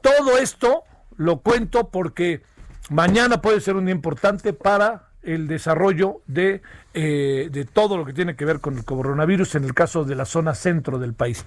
todo 0.01 0.39
esto 0.39 0.85
lo 1.17 1.41
cuento 1.41 1.91
porque 1.91 2.43
mañana 2.91 3.43
puede 3.43 3.61
ser 3.61 3.77
un 3.77 3.87
día 3.87 3.95
importante 3.95 4.53
para 4.53 5.09
el 5.23 5.47
desarrollo 5.47 6.23
de, 6.27 6.63
eh, 6.95 7.49
de 7.51 7.65
todo 7.65 7.99
lo 7.99 8.07
que 8.07 8.15
tiene 8.15 8.37
que 8.37 8.45
ver 8.45 8.61
con 8.61 8.79
el 8.79 8.85
coronavirus 8.85 9.57
en 9.57 9.65
el 9.65 9.75
caso 9.75 10.05
de 10.05 10.15
la 10.15 10.25
zona 10.25 10.55
centro 10.55 10.99
del 10.99 11.13
país. 11.13 11.45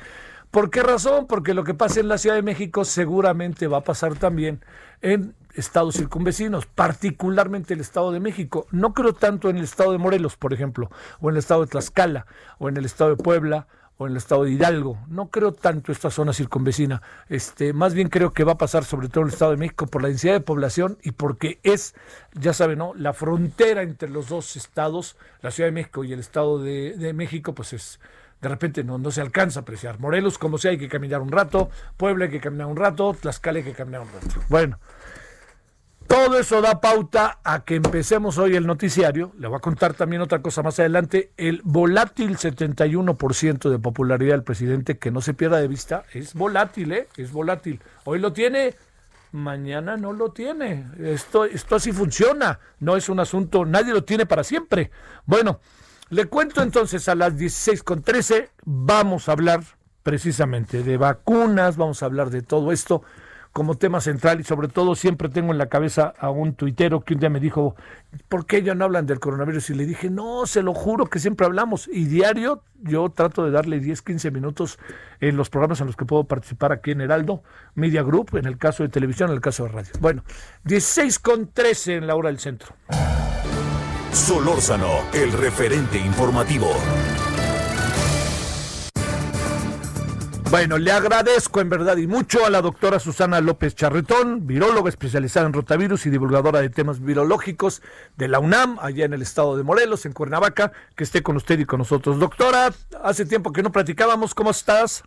¿Por 0.51 0.69
qué 0.69 0.83
razón? 0.83 1.27
Porque 1.27 1.53
lo 1.53 1.63
que 1.63 1.73
pasa 1.73 2.01
en 2.01 2.09
la 2.09 2.17
Ciudad 2.17 2.35
de 2.35 2.41
México 2.41 2.83
seguramente 2.83 3.67
va 3.67 3.77
a 3.77 3.83
pasar 3.85 4.15
también 4.15 4.59
en 5.01 5.33
estados 5.55 5.95
circunvecinos, 5.95 6.65
particularmente 6.65 7.73
el 7.73 7.79
Estado 7.79 8.11
de 8.11 8.19
México. 8.19 8.67
No 8.69 8.93
creo 8.93 9.13
tanto 9.13 9.49
en 9.49 9.55
el 9.55 9.63
Estado 9.63 9.93
de 9.93 9.97
Morelos, 9.97 10.35
por 10.35 10.53
ejemplo, 10.53 10.91
o 11.21 11.29
en 11.29 11.35
el 11.35 11.39
Estado 11.39 11.61
de 11.61 11.67
Tlaxcala, 11.67 12.25
o 12.59 12.67
en 12.67 12.75
el 12.75 12.83
Estado 12.83 13.11
de 13.15 13.23
Puebla, 13.23 13.67
o 13.95 14.07
en 14.07 14.11
el 14.11 14.17
Estado 14.17 14.43
de 14.43 14.51
Hidalgo. 14.51 14.97
No 15.07 15.29
creo 15.29 15.53
tanto 15.53 15.93
esta 15.93 16.11
zona 16.11 16.33
circunvecina. 16.33 17.01
Este, 17.29 17.71
más 17.71 17.93
bien 17.93 18.09
creo 18.09 18.33
que 18.33 18.43
va 18.43 18.53
a 18.53 18.57
pasar 18.57 18.83
sobre 18.83 19.07
todo 19.07 19.21
en 19.21 19.27
el 19.27 19.33
Estado 19.33 19.51
de 19.51 19.57
México 19.57 19.87
por 19.87 20.01
la 20.01 20.09
densidad 20.09 20.33
de 20.33 20.41
población 20.41 20.97
y 21.01 21.11
porque 21.11 21.61
es, 21.63 21.95
ya 22.33 22.51
saben, 22.51 22.79
¿no? 22.79 22.93
La 22.95 23.13
frontera 23.13 23.83
entre 23.83 24.09
los 24.09 24.27
dos 24.27 24.57
estados, 24.57 25.15
la 25.41 25.51
Ciudad 25.51 25.69
de 25.69 25.73
México 25.73 26.03
y 26.03 26.11
el 26.11 26.19
Estado 26.19 26.59
de, 26.59 26.95
de 26.97 27.13
México, 27.13 27.53
pues 27.53 27.71
es 27.71 27.99
de 28.41 28.49
repente 28.49 28.83
no, 28.83 28.97
no 28.97 29.11
se 29.11 29.21
alcanza 29.21 29.59
a 29.59 29.61
apreciar. 29.61 29.99
Morelos, 29.99 30.37
como 30.37 30.57
sea, 30.57 30.71
hay 30.71 30.77
que 30.77 30.89
caminar 30.89 31.21
un 31.21 31.31
rato, 31.31 31.69
Puebla 31.97 32.25
hay 32.25 32.31
que 32.31 32.41
caminar 32.41 32.67
un 32.67 32.75
rato, 32.75 33.15
Tlaxcala 33.19 33.59
hay 33.59 33.65
que 33.65 33.73
caminar 33.73 34.01
un 34.01 34.07
rato. 34.07 34.41
Bueno, 34.49 34.79
todo 36.07 36.37
eso 36.37 36.61
da 36.61 36.81
pauta 36.81 37.39
a 37.43 37.63
que 37.63 37.75
empecemos 37.75 38.37
hoy 38.37 38.55
el 38.55 38.67
noticiario. 38.67 39.31
Le 39.37 39.47
voy 39.47 39.57
a 39.57 39.61
contar 39.61 39.93
también 39.93 40.21
otra 40.21 40.41
cosa 40.41 40.61
más 40.61 40.77
adelante. 40.79 41.31
El 41.37 41.61
volátil 41.63 42.35
71% 42.35 43.69
de 43.69 43.79
popularidad 43.79 44.33
del 44.33 44.43
presidente, 44.43 44.97
que 44.97 45.11
no 45.11 45.21
se 45.21 45.33
pierda 45.33 45.61
de 45.61 45.67
vista, 45.67 46.03
es 46.13 46.33
volátil, 46.33 46.91
¿eh? 46.91 47.07
Es 47.15 47.31
volátil. 47.31 47.79
Hoy 48.03 48.19
lo 48.19 48.33
tiene, 48.33 48.75
mañana 49.31 49.95
no 49.95 50.11
lo 50.11 50.31
tiene. 50.31 50.87
Esto, 50.99 51.45
esto 51.45 51.75
así 51.75 51.93
funciona. 51.93 52.59
No 52.79 52.97
es 52.97 53.07
un 53.07 53.19
asunto, 53.19 53.65
nadie 53.65 53.93
lo 53.93 54.03
tiene 54.03 54.25
para 54.25 54.43
siempre. 54.43 54.91
Bueno. 55.25 55.61
Le 56.11 56.25
cuento 56.25 56.61
entonces 56.61 57.07
a 57.07 57.15
las 57.15 57.37
16.13 57.37 58.49
vamos 58.65 59.29
a 59.29 59.31
hablar 59.31 59.61
precisamente 60.03 60.83
de 60.83 60.97
vacunas, 60.97 61.77
vamos 61.77 62.03
a 62.03 62.05
hablar 62.05 62.31
de 62.31 62.41
todo 62.41 62.73
esto 62.73 63.01
como 63.53 63.75
tema 63.75 64.01
central 64.01 64.41
y 64.41 64.43
sobre 64.43 64.67
todo 64.67 64.95
siempre 64.95 65.29
tengo 65.29 65.53
en 65.53 65.57
la 65.57 65.67
cabeza 65.67 66.13
a 66.19 66.29
un 66.29 66.53
tuitero 66.55 67.05
que 67.05 67.13
un 67.13 67.21
día 67.21 67.29
me 67.29 67.39
dijo, 67.39 67.77
¿por 68.27 68.45
qué 68.45 68.61
ya 68.61 68.75
no 68.75 68.83
hablan 68.83 69.05
del 69.05 69.21
coronavirus? 69.21 69.69
Y 69.69 69.75
le 69.75 69.85
dije, 69.85 70.09
no, 70.09 70.45
se 70.47 70.61
lo 70.63 70.73
juro 70.73 71.05
que 71.05 71.19
siempre 71.19 71.45
hablamos. 71.45 71.87
Y 71.87 72.03
diario 72.03 72.61
yo 72.81 73.07
trato 73.07 73.45
de 73.45 73.51
darle 73.51 73.79
10, 73.79 74.01
15 74.01 74.31
minutos 74.31 74.79
en 75.21 75.37
los 75.37 75.49
programas 75.49 75.79
en 75.79 75.87
los 75.87 75.95
que 75.95 76.03
puedo 76.03 76.25
participar 76.25 76.73
aquí 76.73 76.91
en 76.91 76.99
Heraldo, 76.99 77.41
Media 77.73 78.03
Group, 78.03 78.35
en 78.35 78.47
el 78.47 78.57
caso 78.57 78.83
de 78.83 78.89
televisión, 78.89 79.29
en 79.29 79.35
el 79.35 79.41
caso 79.41 79.63
de 79.63 79.69
radio. 79.69 79.91
Bueno, 80.01 80.25
16.13 80.65 81.99
en 81.99 82.07
la 82.07 82.15
hora 82.15 82.27
del 82.27 82.39
centro. 82.39 82.75
Solórzano, 84.13 85.05
el 85.13 85.31
referente 85.31 85.97
informativo. 85.97 86.69
Bueno, 90.49 90.77
le 90.77 90.91
agradezco 90.91 91.61
en 91.61 91.69
verdad 91.69 91.95
y 91.95 92.07
mucho 92.07 92.45
a 92.45 92.49
la 92.49 92.61
doctora 92.61 92.99
Susana 92.99 93.39
López 93.39 93.73
Charretón, 93.73 94.45
viróloga 94.45 94.89
especializada 94.89 95.45
en 95.45 95.53
rotavirus 95.53 96.05
y 96.05 96.09
divulgadora 96.09 96.59
de 96.59 96.69
temas 96.69 97.01
virológicos 97.01 97.81
de 98.17 98.27
la 98.27 98.39
UNAM, 98.39 98.77
allá 98.81 99.05
en 99.05 99.13
el 99.13 99.21
estado 99.21 99.55
de 99.55 99.63
Morelos, 99.63 100.05
en 100.05 100.11
Cuernavaca, 100.11 100.73
que 100.97 101.05
esté 101.05 101.23
con 101.23 101.37
usted 101.37 101.57
y 101.59 101.65
con 101.65 101.77
nosotros. 101.77 102.19
Doctora, 102.19 102.73
hace 103.01 103.25
tiempo 103.25 103.53
que 103.53 103.63
no 103.63 103.71
platicábamos, 103.71 104.35
¿cómo 104.35 104.51
estás? 104.51 105.05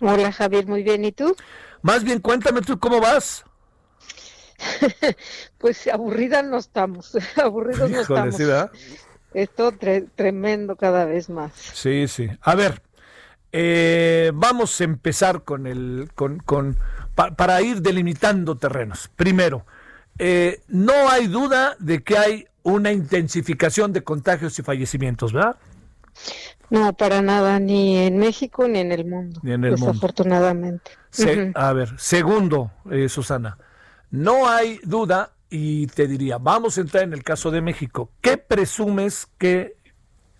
Hola 0.00 0.30
Javier, 0.32 0.66
muy 0.66 0.82
bien, 0.82 1.02
¿y 1.06 1.12
tú? 1.12 1.34
Más 1.80 2.04
bien, 2.04 2.20
cuéntame 2.20 2.60
tú 2.60 2.78
cómo 2.78 3.00
vas. 3.00 3.46
pues 5.58 5.86
aburrida 5.88 6.42
no 6.42 6.58
estamos, 6.58 7.16
aburridos 7.42 7.90
no 7.90 8.00
Híjole, 8.00 8.02
estamos. 8.30 8.38
¿verdad? 8.38 8.70
Esto 9.32 9.72
tre- 9.72 10.08
tremendo 10.14 10.76
cada 10.76 11.04
vez 11.06 11.28
más. 11.28 11.52
Sí, 11.54 12.06
sí. 12.08 12.28
A 12.42 12.54
ver, 12.54 12.82
eh, 13.52 14.30
vamos 14.34 14.80
a 14.80 14.84
empezar 14.84 15.42
con 15.42 15.66
el, 15.66 16.10
con, 16.14 16.38
con 16.38 16.78
pa- 17.14 17.32
para 17.32 17.60
ir 17.62 17.80
delimitando 17.82 18.56
terrenos. 18.56 19.10
Primero, 19.16 19.66
eh, 20.18 20.62
no 20.68 21.08
hay 21.10 21.26
duda 21.26 21.76
de 21.80 22.02
que 22.04 22.16
hay 22.16 22.46
una 22.62 22.92
intensificación 22.92 23.92
de 23.92 24.02
contagios 24.04 24.58
y 24.58 24.62
fallecimientos, 24.62 25.32
¿verdad? 25.32 25.56
No, 26.70 26.92
para 26.92 27.20
nada, 27.20 27.58
ni 27.58 27.98
en 27.98 28.18
México 28.18 28.66
ni 28.68 28.78
en 28.78 28.92
el 28.92 29.04
mundo, 29.04 29.40
Ni 29.42 29.52
en 29.52 29.64
el 29.64 29.72
mundo. 29.72 29.86
desafortunadamente. 29.88 30.92
Se- 31.10 31.42
Ujú. 31.48 31.52
A 31.56 31.72
ver, 31.72 31.90
segundo, 31.98 32.70
eh, 32.90 33.08
Susana, 33.08 33.58
no 34.14 34.48
hay 34.48 34.78
duda 34.84 35.32
y 35.50 35.88
te 35.88 36.06
diría, 36.06 36.38
vamos 36.38 36.78
a 36.78 36.82
entrar 36.82 37.02
en 37.02 37.14
el 37.14 37.24
caso 37.24 37.50
de 37.50 37.60
México. 37.60 38.10
¿Qué 38.20 38.38
presumes 38.38 39.26
que 39.38 39.76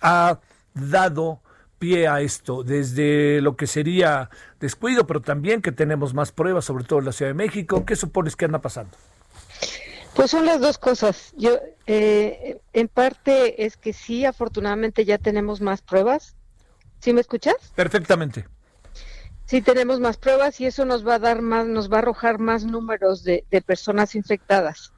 ha 0.00 0.38
dado 0.74 1.40
pie 1.80 2.06
a 2.06 2.20
esto? 2.20 2.62
Desde 2.62 3.40
lo 3.40 3.56
que 3.56 3.66
sería 3.66 4.30
descuido, 4.60 5.08
pero 5.08 5.22
también 5.22 5.60
que 5.60 5.72
tenemos 5.72 6.14
más 6.14 6.30
pruebas, 6.30 6.64
sobre 6.64 6.84
todo 6.84 7.00
en 7.00 7.06
la 7.06 7.12
Ciudad 7.12 7.30
de 7.30 7.34
México. 7.34 7.84
¿Qué 7.84 7.96
supones 7.96 8.36
que 8.36 8.44
anda 8.44 8.60
pasando? 8.60 8.96
Pues 10.14 10.30
son 10.30 10.46
las 10.46 10.60
dos 10.60 10.78
cosas. 10.78 11.32
Yo, 11.36 11.58
eh, 11.88 12.60
en 12.72 12.86
parte 12.86 13.66
es 13.66 13.76
que 13.76 13.92
sí, 13.92 14.24
afortunadamente 14.24 15.04
ya 15.04 15.18
tenemos 15.18 15.60
más 15.60 15.82
pruebas. 15.82 16.36
¿Sí 17.00 17.12
me 17.12 17.20
escuchas? 17.20 17.56
Perfectamente. 17.74 18.46
Sí, 19.46 19.60
tenemos 19.60 20.00
más 20.00 20.16
pruebas 20.16 20.58
y 20.60 20.66
eso 20.66 20.86
nos 20.86 21.06
va 21.06 21.16
a 21.16 21.18
dar 21.18 21.42
más, 21.42 21.66
nos 21.66 21.92
va 21.92 21.96
a 21.96 21.98
arrojar 21.98 22.38
más 22.38 22.64
números 22.64 23.24
de, 23.24 23.44
personas 23.66 24.14
infectadas, 24.14 24.92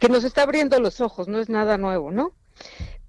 que 0.00 0.08
nos 0.08 0.24
está 0.24 0.42
abriendo 0.42 0.80
los 0.80 1.00
ojos, 1.00 1.28
no 1.28 1.38
es 1.38 1.48
nada 1.48 1.78
nuevo, 1.78 2.10
¿no? 2.10 2.32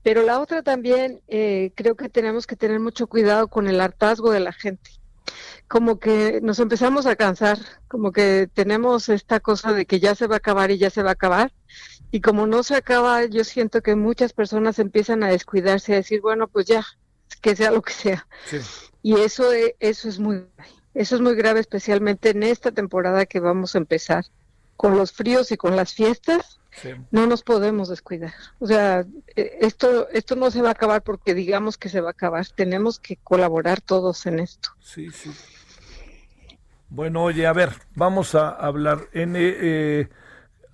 Pero 0.04 0.22
la 0.22 0.40
otra 0.40 0.62
también, 0.62 1.22
eh, 1.28 1.72
creo 1.76 1.96
que 1.96 2.08
tenemos 2.08 2.46
que 2.46 2.56
tener 2.56 2.80
mucho 2.80 3.08
cuidado 3.08 3.48
con 3.48 3.68
el 3.68 3.82
hartazgo 3.82 4.32
de 4.32 4.40
la 4.40 4.54
gente. 4.54 4.92
Como 5.68 6.00
que 6.00 6.40
nos 6.42 6.60
empezamos 6.60 7.06
a 7.08 7.16
cansar, 7.16 7.58
como 7.88 8.12
que 8.12 8.48
tenemos 8.54 9.10
esta 9.10 9.40
cosa 9.40 9.74
de 9.74 9.86
que 9.86 10.00
ya 10.00 10.16
se 10.16 10.28
va 10.28 10.36
a 10.36 10.38
acabar 10.38 10.72
y 10.72 10.78
ya 10.78 10.90
se 10.90 11.04
va 11.04 11.10
a 11.10 11.14
acabar. 11.14 11.52
Y 12.12 12.22
como 12.22 12.48
no 12.48 12.64
se 12.64 12.76
acaba, 12.76 13.26
yo 13.26 13.44
siento 13.44 13.82
que 13.82 13.96
muchas 13.96 14.34
personas 14.34 14.80
empiezan 14.80 15.24
a 15.24 15.30
descuidarse, 15.30 15.94
a 15.94 15.98
decir, 15.98 16.22
bueno, 16.22 16.48
pues 16.48 16.66
ya, 16.68 16.86
que 17.42 17.56
sea 17.56 17.72
lo 17.72 17.82
que 17.82 17.94
sea. 17.94 18.28
Sí. 18.46 18.58
Y 19.02 19.20
eso, 19.20 19.54
e- 19.54 19.76
eso 19.80 20.10
es 20.10 20.20
muy 20.20 20.46
eso 20.96 21.16
es 21.16 21.22
muy 21.22 21.36
grave, 21.36 21.60
especialmente 21.60 22.30
en 22.32 22.44
esta 22.44 22.72
temporada 22.72 23.26
que 23.26 23.40
vamos 23.40 23.76
a 23.76 23.78
empezar. 23.78 24.26
Con 24.76 24.98
los 24.98 25.12
fríos 25.12 25.52
y 25.52 25.58
con 25.58 25.76
las 25.76 25.94
fiestas, 25.94 26.60
Sí. 26.72 26.90
no 27.12 27.26
nos 27.28 27.44
podemos 27.44 27.90
descuidar. 27.90 28.34
O 28.60 28.68
sea, 28.68 29.06
eh, 29.36 29.58
esto, 29.62 30.08
esto 30.10 30.36
no 30.36 30.50
se 30.52 30.62
va 30.62 30.70
a 30.70 30.72
acabar 30.72 31.02
porque 31.04 31.34
digamos 31.34 31.78
que 31.78 31.90
se 31.90 32.00
va 32.02 32.10
a 32.10 32.12
acabar. 32.12 32.46
Tenemos 32.48 33.00
que 33.00 33.18
colaborar 33.18 33.82
todos 33.82 34.26
en 34.26 34.40
esto. 34.40 34.70
Sí, 34.80 35.10
sí. 35.12 35.32
Bueno, 36.90 37.24
oye, 37.24 37.46
a 37.46 37.54
ver, 37.54 37.72
vamos 37.96 38.36
a 38.36 38.50
hablar 38.50 39.10
en... 39.14 39.36
eh, 39.38 40.10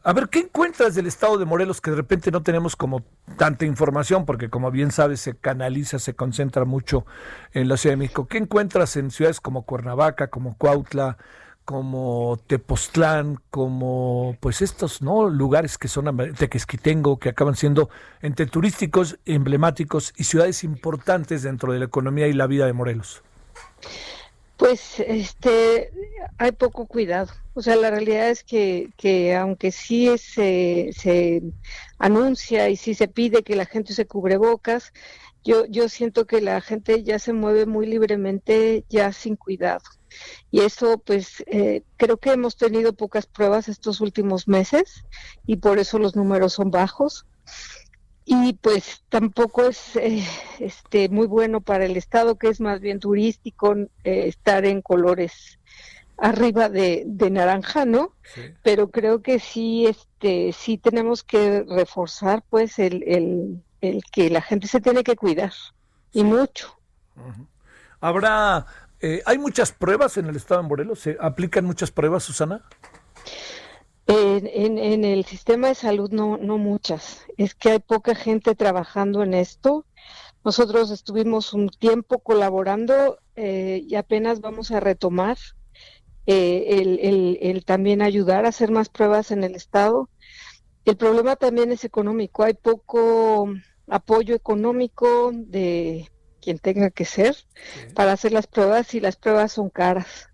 a 0.05 0.13
ver, 0.13 0.29
¿qué 0.29 0.37
encuentras 0.37 0.93
del 0.93 1.07
estado 1.07 1.39
de 1.39 1.45
Morelos 1.45 1.81
que 1.81 1.89
de 1.89 1.97
repente 1.97 2.29
no 2.29 2.43
tenemos 2.43 2.75
como 2.75 3.03
tanta 3.37 3.65
información? 3.65 4.23
Porque 4.23 4.51
como 4.51 4.69
bien 4.69 4.91
sabes, 4.91 5.19
se 5.19 5.35
canaliza, 5.35 5.97
se 5.97 6.13
concentra 6.13 6.63
mucho 6.63 7.07
en 7.53 7.67
la 7.67 7.75
Ciudad 7.75 7.93
de 7.93 7.97
México. 7.97 8.27
¿Qué 8.27 8.37
encuentras 8.37 8.97
en 8.97 9.09
ciudades 9.09 9.41
como 9.41 9.63
Cuernavaca, 9.63 10.27
como 10.27 10.55
Cuautla, 10.59 11.17
como 11.65 12.37
Tepoztlán, 12.45 13.39
como 13.49 14.37
pues 14.41 14.61
estos 14.61 15.01
no 15.01 15.27
lugares 15.27 15.79
que 15.79 15.87
son 15.87 16.15
Tequesquitengo, 16.37 17.17
que 17.17 17.29
acaban 17.29 17.55
siendo 17.55 17.89
entre 18.21 18.45
turísticos, 18.45 19.17
emblemáticos 19.25 20.13
y 20.17 20.25
ciudades 20.25 20.63
importantes 20.63 21.41
dentro 21.41 21.73
de 21.73 21.79
la 21.79 21.85
economía 21.85 22.27
y 22.27 22.33
la 22.33 22.45
vida 22.45 22.67
de 22.67 22.73
Morelos? 22.73 23.23
Pues 24.57 24.99
este 24.99 25.91
hay 26.37 26.51
poco 26.51 26.87
cuidado. 26.87 27.31
O 27.53 27.61
sea, 27.61 27.75
la 27.75 27.89
realidad 27.89 28.29
es 28.29 28.43
que, 28.43 28.89
que 28.97 29.35
aunque 29.35 29.71
sí 29.71 30.17
se, 30.17 30.91
se 30.93 31.41
anuncia 31.97 32.69
y 32.69 32.75
sí 32.75 32.93
se 32.93 33.07
pide 33.07 33.43
que 33.43 33.55
la 33.55 33.65
gente 33.65 33.93
se 33.93 34.05
cubrebocas, 34.05 34.91
yo, 35.45 35.65
yo 35.67 35.87
siento 35.89 36.25
que 36.25 36.41
la 36.41 36.59
gente 36.59 37.03
ya 37.03 37.19
se 37.19 37.31
mueve 37.31 37.65
muy 37.65 37.85
libremente, 37.85 38.83
ya 38.89 39.13
sin 39.13 39.35
cuidado. 39.35 39.83
Y 40.49 40.61
eso, 40.61 40.97
pues, 40.97 41.43
eh, 41.47 41.83
creo 41.97 42.17
que 42.17 42.31
hemos 42.31 42.57
tenido 42.57 42.93
pocas 42.93 43.27
pruebas 43.27 43.67
estos 43.69 44.01
últimos 44.01 44.47
meses 44.47 45.05
y 45.45 45.57
por 45.57 45.77
eso 45.79 45.99
los 45.99 46.15
números 46.15 46.53
son 46.53 46.71
bajos. 46.71 47.25
Y 48.25 48.53
pues 48.53 49.03
tampoco 49.09 49.65
es 49.65 49.95
eh, 49.95 50.25
este 50.59 51.09
muy 51.09 51.27
bueno 51.27 51.61
para 51.61 51.85
el 51.85 51.95
estado, 51.95 52.37
que 52.37 52.49
es 52.49 52.59
más 52.59 52.81
bien 52.81 52.99
turístico, 52.99 53.75
eh, 53.75 54.27
estar 54.27 54.65
en 54.65 54.81
colores 54.81 55.59
arriba 56.17 56.69
de, 56.69 57.03
de 57.05 57.29
naranja, 57.29 57.85
¿no? 57.85 58.13
Pero 58.63 58.89
creo 58.89 59.21
que 59.21 59.39
sí, 59.39 59.85
este, 59.85 60.53
sí 60.53 60.77
tenemos 60.77 61.23
que 61.23 61.63
reforzar, 61.67 62.43
pues, 62.49 62.79
el, 62.79 63.03
el, 63.03 63.63
el 63.81 64.01
que 64.11 64.29
la 64.29 64.41
gente 64.41 64.67
se 64.67 64.81
tiene 64.81 65.03
que 65.03 65.15
cuidar 65.15 65.53
y 66.11 66.23
mucho. 66.23 66.79
Habrá, 67.99 68.65
eh, 69.01 69.21
hay 69.25 69.37
muchas 69.37 69.71
pruebas 69.71 70.17
en 70.17 70.27
el 70.27 70.35
estado 70.35 70.61
de 70.61 70.67
Morelos, 70.67 70.99
se 70.99 71.17
aplican 71.19 71.65
muchas 71.65 71.91
pruebas, 71.91 72.23
Susana. 72.23 72.63
En, 74.07 74.45
en, 74.47 74.77
en 74.77 75.03
el 75.03 75.25
sistema 75.25 75.69
de 75.69 75.75
salud 75.75 76.11
no, 76.11 76.37
no 76.37 76.57
muchas. 76.57 77.25
Es 77.37 77.55
que 77.55 77.71
hay 77.71 77.79
poca 77.79 78.13
gente 78.13 78.53
trabajando 78.53 79.23
en 79.23 79.33
esto. 79.33 79.85
Nosotros 80.43 80.91
estuvimos 80.91 81.53
un 81.53 81.69
tiempo 81.69 82.19
colaborando 82.19 83.17
eh, 83.35 83.83
y 83.87 83.95
apenas 83.95 84.41
vamos 84.41 84.69
a 84.69 84.79
retomar 84.79 85.37
eh, 86.27 86.79
el, 86.81 86.99
el, 86.99 87.39
el 87.41 87.65
también 87.65 88.01
ayudar 88.03 88.45
a 88.45 88.49
hacer 88.49 88.69
más 88.71 88.89
pruebas 88.89 89.31
en 89.31 89.43
el 89.43 89.55
estado. 89.55 90.09
El 90.85 90.97
problema 90.97 91.35
también 91.35 91.71
es 91.71 91.83
económico. 91.83 92.43
Hay 92.43 92.53
poco 92.53 93.51
apoyo 93.87 94.35
económico 94.35 95.31
de 95.33 96.11
quien 96.41 96.59
tenga 96.59 96.91
que 96.91 97.05
ser 97.05 97.35
para 97.95 98.11
hacer 98.11 98.31
las 98.31 98.45
pruebas 98.45 98.93
y 98.93 98.99
las 98.99 99.15
pruebas 99.15 99.53
son 99.53 99.71
caras 99.71 100.29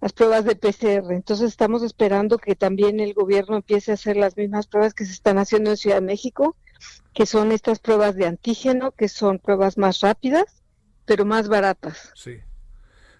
las 0.00 0.12
pruebas 0.12 0.44
de 0.44 0.56
PCR. 0.56 1.12
Entonces 1.12 1.48
estamos 1.48 1.82
esperando 1.82 2.38
que 2.38 2.54
también 2.54 3.00
el 3.00 3.14
gobierno 3.14 3.56
empiece 3.56 3.90
a 3.90 3.94
hacer 3.94 4.16
las 4.16 4.36
mismas 4.36 4.66
pruebas 4.66 4.94
que 4.94 5.04
se 5.04 5.12
están 5.12 5.38
haciendo 5.38 5.70
en 5.70 5.76
Ciudad 5.76 5.96
de 5.96 6.02
México, 6.02 6.56
que 7.14 7.26
son 7.26 7.52
estas 7.52 7.78
pruebas 7.78 8.14
de 8.14 8.26
antígeno, 8.26 8.92
que 8.92 9.08
son 9.08 9.38
pruebas 9.38 9.78
más 9.78 10.00
rápidas, 10.00 10.62
pero 11.04 11.24
más 11.24 11.48
baratas. 11.48 12.12
Sí. 12.14 12.38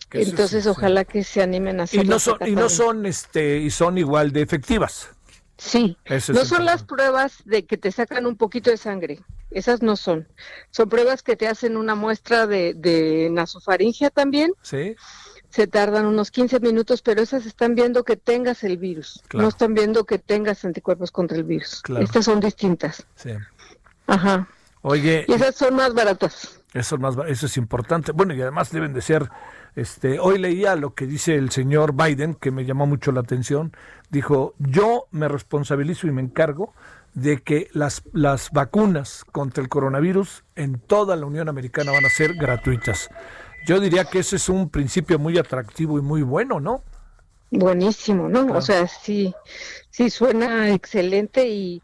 Que 0.09 0.23
Entonces 0.23 0.63
sí, 0.63 0.63
sí. 0.63 0.69
ojalá 0.69 1.05
que 1.05 1.23
se 1.25 1.43
animen 1.43 1.81
a 1.81 1.83
Y 1.83 1.85
hacerlas 1.85 2.09
no 2.09 2.19
son, 2.19 2.39
y 2.49 2.53
no 2.53 2.69
son, 2.69 3.07
este, 3.07 3.59
y 3.59 3.71
son 3.71 3.99
igual 3.99 4.33
de 4.33 4.43
efectivas. 4.43 5.11
Sí, 5.59 5.99
no 6.29 6.45
son 6.45 6.65
las 6.65 6.85
pruebas 6.85 7.43
de 7.45 7.67
que 7.67 7.77
te 7.77 7.91
sacan 7.91 8.27
un 8.27 8.37
poquito 8.37 8.71
de 8.71 8.77
sangre, 8.77 9.21
esas 9.51 9.83
no 9.83 9.97
son. 9.97 10.29
Son 10.71 10.89
pruebas 10.89 11.25
que 11.25 11.35
te 11.37 11.49
hacen 11.49 11.77
una 11.77 11.97
muestra 11.97 12.47
de, 12.47 12.75
de 12.75 13.29
nasofaringia 13.33 14.11
también, 14.11 14.53
Sí. 14.63 14.95
Se 15.51 15.67
tardan 15.67 16.07
unos 16.07 16.31
15 16.31 16.61
minutos, 16.61 17.03
pero 17.03 17.23
esas 17.23 17.47
están 17.47 17.75
viendo 17.75 18.05
que 18.05 18.17
tengas 18.17 18.65
el 18.65 18.77
virus, 18.79 19.23
Claro. 19.29 19.43
no 19.45 19.49
están 19.49 19.75
viendo 19.75 20.05
que 20.05 20.19
tengas 20.19 20.65
anticuerpos 20.65 21.11
contra 21.11 21.37
el 21.39 21.45
virus. 21.45 21.81
Claro. 21.83 22.05
Estas 22.05 22.25
son 22.27 22.41
distintas. 22.41 23.07
Sí. 23.17 23.31
Ajá. 24.07 24.49
Oye, 24.83 25.25
Y 25.27 25.33
esas 25.33 25.57
son 25.57 25.75
más 25.75 25.93
baratas. 25.95 26.61
eso 26.73 26.95
es 26.95 27.01
más, 27.01 27.17
eso 27.27 27.47
es 27.47 27.57
importante. 27.57 28.13
Bueno, 28.13 28.35
y 28.35 28.41
además 28.43 28.71
deben 28.71 28.93
de 28.93 29.01
ser, 29.03 29.29
este, 29.75 30.19
hoy 30.21 30.39
leía 30.39 30.77
lo 30.77 30.95
que 30.95 31.07
dice 31.07 31.35
el 31.35 31.51
señor 31.51 31.95
Biden, 31.95 32.35
que 32.35 32.51
me 32.51 32.65
llamó 32.65 32.87
mucho 32.87 33.11
la 33.13 33.21
atención. 33.21 33.73
Dijo, 34.11 34.55
yo 34.59 35.07
me 35.11 35.29
responsabilizo 35.29 36.07
y 36.07 36.13
me 36.13 36.23
encargo 36.23 36.75
de 37.15 37.39
que 37.43 37.69
las, 37.73 38.03
las 38.13 38.51
vacunas 38.53 39.25
contra 39.33 39.63
el 39.63 39.69
coronavirus 39.69 40.45
en 40.55 40.79
toda 40.79 41.17
la 41.17 41.27
Unión 41.27 41.49
Americana 41.49 41.91
van 41.91 42.05
a 42.05 42.11
ser 42.11 42.35
gratuitas. 42.35 43.09
Yo 43.69 43.79
diría 43.81 44.07
que 44.07 44.21
ese 44.21 44.37
es 44.37 44.49
un 44.49 44.71
principio 44.71 45.19
muy 45.19 45.37
atractivo 45.37 45.99
y 45.99 46.01
muy 46.01 46.23
bueno, 46.23 46.59
¿no? 46.59 46.83
Buenísimo, 47.51 48.27
¿no? 48.27 48.45
Claro. 48.45 48.59
O 48.59 48.63
sea, 48.63 48.89
sí, 48.89 49.35
sí 49.91 50.09
suena 50.09 50.73
excelente 50.73 51.47
y 51.47 51.83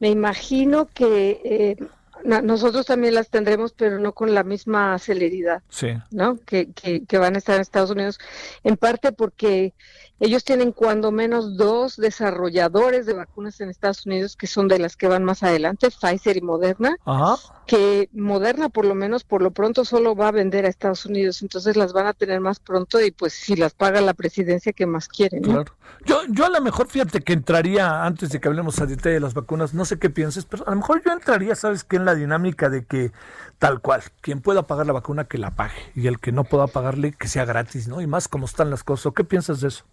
me 0.00 0.08
imagino 0.08 0.86
que 0.86 1.42
eh, 1.44 1.76
nosotros 2.24 2.86
también 2.86 3.12
las 3.12 3.28
tendremos, 3.28 3.74
pero 3.74 3.98
no 3.98 4.12
con 4.12 4.32
la 4.32 4.44
misma 4.44 4.98
celeridad. 4.98 5.62
Sí. 5.68 5.88
¿no? 6.10 6.38
Que, 6.38 6.72
que, 6.72 7.04
que 7.04 7.18
van 7.18 7.34
a 7.34 7.38
estar 7.38 7.56
en 7.56 7.60
Estados 7.60 7.90
Unidos, 7.90 8.18
en 8.64 8.78
parte 8.78 9.12
porque 9.12 9.74
ellos 10.18 10.44
tienen 10.44 10.72
cuando 10.72 11.12
menos 11.12 11.56
dos 11.56 11.96
desarrolladores 11.96 13.06
de 13.06 13.12
vacunas 13.12 13.60
en 13.60 13.68
Estados 13.68 14.06
Unidos 14.06 14.36
que 14.36 14.46
son 14.46 14.68
de 14.68 14.78
las 14.78 14.96
que 14.96 15.08
van 15.08 15.24
más 15.24 15.42
adelante, 15.42 15.88
Pfizer 15.90 16.36
y 16.36 16.40
Moderna, 16.40 16.96
Ajá. 17.04 17.36
que 17.66 18.08
Moderna 18.12 18.68
por 18.68 18.84
lo 18.84 18.94
menos 18.94 19.24
por 19.24 19.42
lo 19.42 19.50
pronto 19.50 19.84
solo 19.84 20.14
va 20.14 20.28
a 20.28 20.32
vender 20.32 20.64
a 20.64 20.68
Estados 20.68 21.06
Unidos, 21.06 21.42
entonces 21.42 21.76
las 21.76 21.92
van 21.92 22.06
a 22.06 22.12
tener 22.14 22.40
más 22.40 22.60
pronto 22.60 23.00
y 23.00 23.10
pues 23.10 23.34
si 23.34 23.56
las 23.56 23.74
paga 23.74 24.00
la 24.00 24.14
presidencia 24.14 24.72
que 24.72 24.86
más 24.86 25.08
quieren, 25.08 25.42
¿no? 25.42 25.52
Claro. 25.52 25.72
Yo, 26.04 26.20
yo 26.28 26.46
a 26.46 26.50
lo 26.50 26.60
mejor, 26.60 26.88
fíjate 26.88 27.20
que 27.20 27.32
entraría, 27.32 28.04
antes 28.04 28.30
de 28.30 28.40
que 28.40 28.48
hablemos 28.48 28.80
a 28.80 28.86
detalle 28.86 29.14
de 29.14 29.20
las 29.20 29.34
vacunas, 29.34 29.74
no 29.74 29.84
sé 29.84 29.98
qué 29.98 30.08
pienses, 30.08 30.44
pero 30.44 30.66
a 30.66 30.70
lo 30.70 30.76
mejor 30.76 31.02
yo 31.04 31.12
entraría, 31.12 31.54
¿sabes 31.54 31.84
qué? 31.84 31.96
En 31.96 32.04
la 32.04 32.14
dinámica 32.14 32.68
de 32.68 32.84
que 32.84 33.12
tal 33.58 33.80
cual, 33.80 34.02
quien 34.20 34.40
pueda 34.40 34.66
pagar 34.66 34.86
la 34.86 34.92
vacuna, 34.92 35.24
que 35.24 35.38
la 35.38 35.56
pague, 35.56 35.74
y 35.94 36.06
el 36.06 36.20
que 36.20 36.32
no 36.32 36.44
pueda 36.44 36.66
pagarle, 36.68 37.12
que 37.12 37.28
sea 37.28 37.44
gratis, 37.44 37.88
¿no? 37.88 38.00
Y 38.00 38.06
más 38.06 38.28
como 38.28 38.46
están 38.46 38.70
las 38.70 38.84
cosas. 38.84 39.06
¿O 39.06 39.12
¿Qué 39.12 39.24
piensas 39.24 39.60
de 39.60 39.68
eso? 39.68 39.84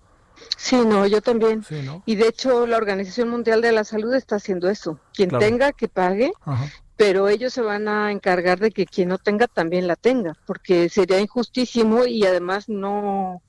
Sí, 0.57 0.77
no, 0.85 1.05
yo 1.05 1.21
también. 1.21 1.63
Sí, 1.63 1.81
¿no? 1.83 2.03
Y 2.05 2.15
de 2.15 2.27
hecho 2.27 2.65
la 2.67 2.77
Organización 2.77 3.29
Mundial 3.29 3.61
de 3.61 3.71
la 3.71 3.83
Salud 3.83 4.13
está 4.13 4.35
haciendo 4.37 4.69
eso. 4.69 4.99
Quien 5.13 5.29
Claro. 5.29 5.45
tenga 5.45 5.71
que 5.71 5.87
pague, 5.87 6.31
Ajá. 6.45 6.65
pero 6.97 7.27
ellos 7.29 7.53
se 7.53 7.61
van 7.61 7.87
a 7.87 8.11
encargar 8.11 8.59
de 8.59 8.71
que 8.71 8.85
quien 8.85 9.09
no 9.09 9.17
tenga 9.17 9.47
también 9.47 9.87
la 9.87 9.95
tenga, 9.95 10.35
porque 10.45 10.89
sería 10.89 11.19
injustísimo 11.19 12.05
y 12.05 12.25
además 12.25 12.69
no 12.69 13.41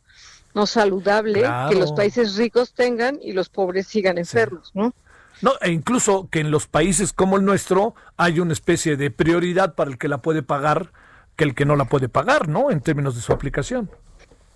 no 0.55 0.67
saludable 0.67 1.41
Claro. 1.41 1.71
que 1.71 1.75
los 1.81 1.93
países 1.93 2.37
ricos 2.37 2.75
tengan 2.75 3.19
y 3.21 3.33
los 3.33 3.49
pobres 3.49 3.89
sigan 3.89 4.19
enfermos, 4.19 4.71
¿no? 4.73 4.95
No, 5.43 5.51
e 5.61 5.73
incluso 5.73 6.29
que 6.31 6.39
en 6.39 6.53
los 6.53 6.69
países 6.69 7.13
como 7.13 7.37
el 7.37 7.45
nuestro 7.45 7.97
hay 8.17 8.39
una 8.39 8.53
especie 8.53 8.97
de 8.97 9.11
prioridad 9.11 9.75
para 9.75 9.91
el 9.91 9.99
que 9.99 10.07
la 10.07 10.19
puede 10.19 10.45
pagar 10.45 10.93
que 11.35 11.43
el 11.43 11.57
que 11.57 11.65
no 11.65 11.75
la 11.75 11.87
puede 11.87 12.09
pagar, 12.09 12.47
¿no? 12.47 12.71
En 12.71 12.81
términos 12.81 13.17
de 13.17 13.21
su 13.21 13.33
aplicación. 13.33 13.91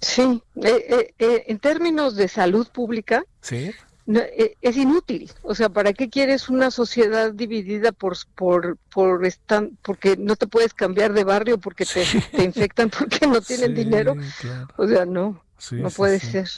Sí, 0.01 0.43
eh, 0.63 0.85
eh, 0.89 1.15
eh, 1.19 1.45
en 1.49 1.59
términos 1.59 2.15
de 2.15 2.29
salud 2.29 2.69
pública, 2.69 3.25
Sí. 3.41 3.73
no, 4.07 4.21
e- 4.21 4.57
es 4.63 4.77
inútil. 4.77 5.31
O 5.43 5.55
sea, 5.55 5.69
¿para 5.69 5.93
qué 5.93 6.09
quieres 6.09 6.49
una 6.49 6.71
sociedad 6.71 7.33
dividida 7.33 7.93
por 7.93 8.17
por 8.35 8.77
por 8.93 9.25
estan- 9.27 9.77
porque 9.83 10.17
no 10.17 10.37
te 10.37 10.47
puedes 10.47 10.73
cambiar 10.73 11.13
de 11.13 11.25
barrio 11.25 11.59
porque 11.59 11.85
te, 11.85 12.05
te 12.31 12.45
infectan 12.45 12.91
porque 12.99 13.27
no 13.27 13.41
tienen 13.41 13.71
Sí, 13.71 13.75
dinero? 13.85 14.15
claro. 14.41 14.69
O 14.77 14.87
sea, 14.87 15.05
no, 15.05 15.43
no 15.73 15.91
puede 15.91 16.21
ser. 16.21 16.49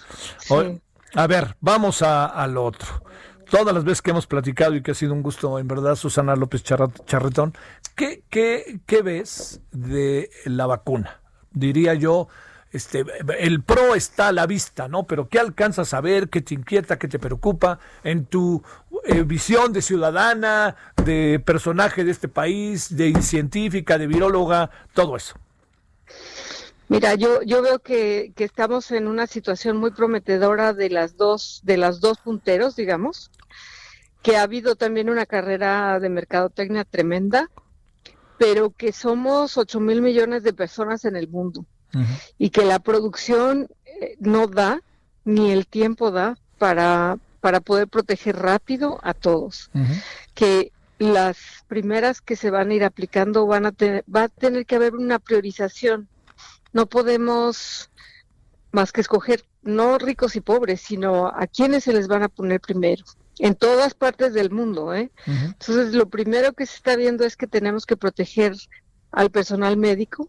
A 1.14 1.26
ver, 1.26 1.56
vamos 1.60 2.02
a, 2.02 2.26
al 2.26 2.56
otro. 2.56 3.02
Todas 3.50 3.74
las 3.74 3.82
veces 3.82 4.00
que 4.00 4.10
hemos 4.12 4.28
platicado 4.28 4.76
y 4.76 4.82
que 4.82 4.92
ha 4.92 4.94
sido 4.94 5.12
un 5.12 5.22
gusto, 5.22 5.58
en 5.58 5.66
verdad, 5.66 5.96
Susana 5.96 6.36
López 6.36 6.62
Charretón, 6.62 7.52
¿qué, 7.96 8.22
qué, 8.30 8.78
qué 8.86 9.02
ves 9.02 9.60
de 9.72 10.30
la 10.44 10.66
vacuna? 10.66 11.20
Diría 11.50 11.94
yo, 11.94 12.28
este, 12.72 13.04
el 13.38 13.62
pro 13.62 13.94
está 13.94 14.28
a 14.28 14.32
la 14.32 14.46
vista, 14.46 14.86
¿no? 14.86 15.04
Pero 15.04 15.28
¿qué 15.28 15.40
alcanzas 15.40 15.92
a 15.92 16.00
ver? 16.00 16.28
¿Qué 16.28 16.40
te 16.40 16.54
inquieta? 16.54 16.98
¿Qué 16.98 17.08
te 17.08 17.18
preocupa? 17.18 17.80
En 18.04 18.26
tu 18.26 18.62
eh, 19.04 19.22
visión 19.22 19.72
de 19.72 19.82
ciudadana, 19.82 20.76
de 21.04 21.42
personaje 21.44 22.04
de 22.04 22.12
este 22.12 22.28
país, 22.28 22.96
de 22.96 23.20
científica, 23.22 23.98
de 23.98 24.06
viróloga, 24.06 24.70
todo 24.94 25.16
eso. 25.16 25.34
Mira, 26.88 27.14
yo, 27.14 27.42
yo 27.42 27.62
veo 27.62 27.80
que, 27.80 28.32
que 28.36 28.44
estamos 28.44 28.90
en 28.92 29.08
una 29.08 29.26
situación 29.26 29.76
muy 29.76 29.90
prometedora 29.90 30.72
de 30.72 30.90
las 30.90 31.16
dos, 31.16 31.60
de 31.64 31.76
las 31.76 32.00
dos 32.00 32.18
punteros, 32.18 32.76
digamos, 32.76 33.30
que 34.22 34.36
ha 34.36 34.42
habido 34.42 34.76
también 34.76 35.10
una 35.10 35.26
carrera 35.26 35.98
de 35.98 36.08
mercadotecnia 36.08 36.84
tremenda, 36.84 37.50
pero 38.38 38.70
que 38.70 38.92
somos 38.92 39.56
8 39.56 39.80
mil 39.80 40.02
millones 40.02 40.42
de 40.44 40.52
personas 40.52 41.04
en 41.04 41.16
el 41.16 41.28
mundo 41.28 41.64
y 42.38 42.50
que 42.50 42.64
la 42.64 42.78
producción 42.78 43.68
eh, 43.84 44.16
no 44.20 44.46
da, 44.46 44.80
ni 45.24 45.50
el 45.50 45.66
tiempo 45.66 46.10
da 46.10 46.38
para, 46.58 47.18
para 47.40 47.60
poder 47.60 47.88
proteger 47.88 48.36
rápido 48.36 48.98
a 49.02 49.14
todos. 49.14 49.70
Que 50.34 50.72
las 50.98 51.38
primeras 51.66 52.20
que 52.20 52.36
se 52.36 52.50
van 52.50 52.70
a 52.70 52.74
ir 52.74 52.84
aplicando 52.84 53.46
van 53.46 53.66
a 53.66 53.72
tener, 53.72 54.04
va 54.14 54.24
a 54.24 54.28
tener 54.28 54.66
que 54.66 54.76
haber 54.76 54.94
una 54.94 55.18
priorización. 55.18 56.08
No 56.72 56.86
podemos 56.86 57.90
más 58.72 58.92
que 58.92 59.00
escoger 59.00 59.44
no 59.62 59.98
ricos 59.98 60.36
y 60.36 60.40
pobres, 60.40 60.80
sino 60.80 61.26
a 61.26 61.46
quienes 61.46 61.84
se 61.84 61.92
les 61.92 62.08
van 62.08 62.22
a 62.22 62.28
poner 62.28 62.60
primero. 62.60 63.04
En 63.38 63.54
todas 63.54 63.94
partes 63.94 64.34
del 64.34 64.50
mundo, 64.50 64.94
¿eh? 64.94 65.10
Entonces, 65.26 65.94
lo 65.94 66.08
primero 66.08 66.52
que 66.52 66.66
se 66.66 66.76
está 66.76 66.96
viendo 66.96 67.24
es 67.24 67.36
que 67.36 67.46
tenemos 67.46 67.86
que 67.86 67.96
proteger 67.96 68.54
al 69.10 69.30
personal 69.30 69.76
médico, 69.76 70.28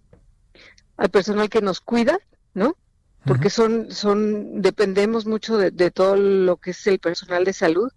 al 1.02 1.10
personal 1.10 1.50
que 1.50 1.62
nos 1.62 1.82
cuida, 1.82 2.20
¿no? 2.54 2.78
Porque 3.26 3.50
son, 3.50 3.92
son, 3.92 4.62
dependemos 4.62 5.26
mucho 5.26 5.58
de, 5.58 5.72
de 5.72 5.90
todo 5.90 6.16
lo 6.16 6.58
que 6.58 6.72
es 6.72 6.86
el 6.86 7.00
personal 7.00 7.44
de 7.44 7.54
salud. 7.54 7.92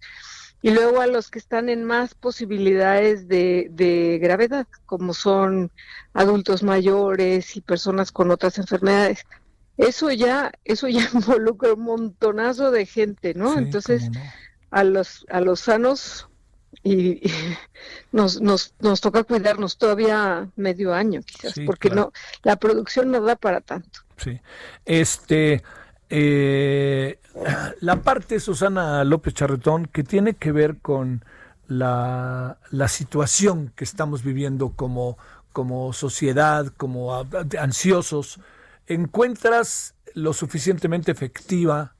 Y 0.63 0.71
luego 0.71 1.03
a 1.03 1.07
los 1.07 1.31
que 1.31 1.39
están 1.39 1.69
en 1.69 1.85
más 1.85 2.15
posibilidades 2.15 3.29
de, 3.29 3.69
de 3.73 4.19
gravedad, 4.23 4.67
como 4.87 5.13
son 5.13 5.71
adultos 6.15 6.63
mayores 6.63 7.57
y 7.57 7.61
personas 7.61 8.11
con 8.11 8.31
otras 8.31 8.57
enfermedades. 8.57 9.27
Eso 9.77 10.11
ya, 10.11 10.51
eso 10.65 10.89
ya 10.89 11.07
involucra 11.13 11.75
un 11.75 11.83
montonazo 11.83 12.71
de 12.71 12.87
gente, 12.87 13.35
¿no? 13.35 13.53
Sí, 13.53 13.59
Entonces, 13.59 14.11
no. 14.11 14.21
a 14.71 14.83
los 14.83 15.27
a 15.29 15.43
los 15.43 15.61
sanos 15.61 16.29
y, 16.83 17.29
y 17.29 17.33
nos, 18.13 18.41
nos 18.41 18.75
nos 18.81 19.01
toca 19.01 19.25
cuidarnos 19.25 19.79
todavía 19.79 20.49
medio 20.57 20.95
año 20.95 21.23
quizás 21.23 21.53
Sí, 21.53 21.65
porque 21.65 21.89
claro. 21.91 22.13
no 22.13 22.13
la 22.43 22.57
producción 22.57 23.11
no 23.11 23.21
da 23.21 23.37
para 23.37 23.61
tanto 23.61 24.01
Sí. 24.17 24.41
Este, 24.85 25.63
eh, 26.11 27.19
la 27.81 28.03
parte, 28.03 28.41
Susana 28.41 29.05
López 29.05 29.35
Charretón, 29.35 29.87
que 29.87 30.05
tiene 30.05 30.35
que 30.35 30.53
ver 30.53 30.79
con 30.79 31.25
la, 31.67 32.59
la 32.71 32.89
situación 32.89 33.73
que 33.75 33.85
estamos 33.85 34.23
viviendo 34.23 34.71
como, 34.71 35.19
como 35.53 35.93
sociedad, 35.93 36.67
como 36.77 37.27
ansiosos, 37.59 38.41
¿encuentras 38.87 39.95
lo 40.15 40.33
suficientemente 40.33 41.11
efectiva? 41.11 41.95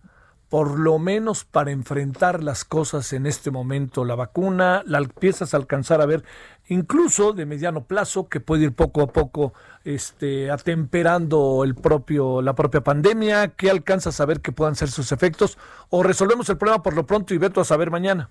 Por 0.55 0.79
lo 0.79 1.01
menos 1.01 1.43
para 1.43 1.73
enfrentar 1.73 2.45
las 2.45 2.65
cosas 2.65 3.13
en 3.13 3.27
este 3.27 3.51
momento, 3.51 4.05
la 4.05 4.15
vacuna, 4.15 4.85
la 4.87 4.99
empiezas 4.99 5.53
a 5.53 5.57
alcanzar 5.57 6.01
a 6.01 6.07
ver, 6.07 6.23
incluso 6.69 7.33
de 7.33 7.45
mediano 7.45 7.83
plazo, 7.87 8.29
que 8.29 8.39
puede 8.39 8.63
ir 8.63 8.73
poco 8.73 9.03
a 9.03 9.09
poco 9.09 9.53
este, 9.85 10.53
atemperando 10.53 11.65
el 11.65 11.75
propio, 11.75 12.41
la 12.41 12.55
propia 12.55 12.83
pandemia, 12.83 13.49
¿qué 13.49 13.69
alcanzas 13.69 14.21
a 14.21 14.27
ver 14.27 14.43
que 14.43 14.53
puedan 14.53 14.77
ser 14.77 14.93
sus 14.93 15.11
efectos? 15.11 15.59
¿O 15.91 16.05
resolvemos 16.05 16.49
el 16.49 16.57
problema 16.57 16.85
por 16.85 16.95
lo 16.95 17.05
pronto 17.05 17.35
y 17.35 17.39
veto 17.39 17.61
a 17.61 17.65
saber 17.65 17.91
mañana? 17.91 18.31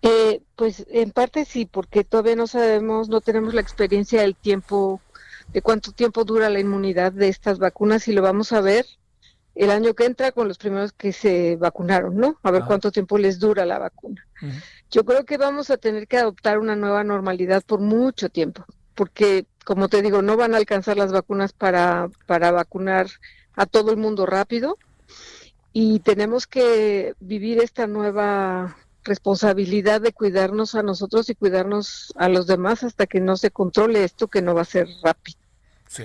Eh, 0.00 0.42
pues 0.54 0.86
en 0.90 1.10
parte 1.10 1.44
sí 1.44 1.66
porque 1.66 2.04
todavía 2.04 2.36
no 2.36 2.46
sabemos 2.46 3.08
no 3.08 3.20
tenemos 3.20 3.52
la 3.52 3.62
experiencia 3.62 4.20
del 4.20 4.36
tiempo 4.36 5.00
de 5.52 5.60
cuánto 5.60 5.90
tiempo 5.90 6.22
dura 6.22 6.48
la 6.50 6.60
inmunidad 6.60 7.10
de 7.10 7.26
estas 7.26 7.58
vacunas 7.58 8.06
y 8.06 8.12
lo 8.12 8.22
vamos 8.22 8.52
a 8.52 8.60
ver 8.60 8.86
el 9.54 9.70
año 9.70 9.94
que 9.94 10.04
entra 10.06 10.32
con 10.32 10.48
los 10.48 10.58
primeros 10.58 10.92
que 10.92 11.12
se 11.12 11.56
vacunaron 11.56 12.16
no 12.16 12.38
a 12.42 12.50
ver 12.50 12.62
Ah. 12.62 12.66
cuánto 12.66 12.90
tiempo 12.90 13.18
les 13.18 13.38
dura 13.38 13.64
la 13.66 13.78
vacuna 13.78 14.24
Yo 14.90 15.04
creo 15.04 15.24
que 15.24 15.38
vamos 15.38 15.70
a 15.70 15.76
tener 15.76 16.06
que 16.08 16.18
adoptar 16.18 16.58
una 16.58 16.74
nueva 16.76 17.02
normalidad 17.04 17.62
por 17.64 17.80
mucho 17.80 18.28
tiempo, 18.28 18.64
porque, 18.94 19.46
como 19.64 19.88
te 19.88 20.02
digo, 20.02 20.20
no 20.20 20.36
van 20.36 20.52
a 20.54 20.58
alcanzar 20.58 20.96
las 20.98 21.12
vacunas 21.12 21.52
para, 21.52 22.10
para 22.26 22.50
vacunar 22.50 23.06
a 23.54 23.64
todo 23.66 23.90
el 23.90 23.96
mundo 23.96 24.26
rápido 24.26 24.76
y 25.72 26.00
tenemos 26.00 26.46
que 26.46 27.14
vivir 27.20 27.62
esta 27.62 27.86
nueva 27.86 28.76
responsabilidad 29.04 30.00
de 30.00 30.12
cuidarnos 30.12 30.74
a 30.74 30.82
nosotros 30.82 31.28
y 31.30 31.34
cuidarnos 31.34 32.12
a 32.16 32.28
los 32.28 32.46
demás 32.46 32.84
hasta 32.84 33.06
que 33.06 33.20
no 33.20 33.36
se 33.36 33.50
controle 33.50 34.04
esto 34.04 34.28
que 34.28 34.42
no 34.42 34.54
va 34.54 34.62
a 34.62 34.66
ser 34.66 34.88
rápido. 35.02 35.38
Sí. 35.88 36.04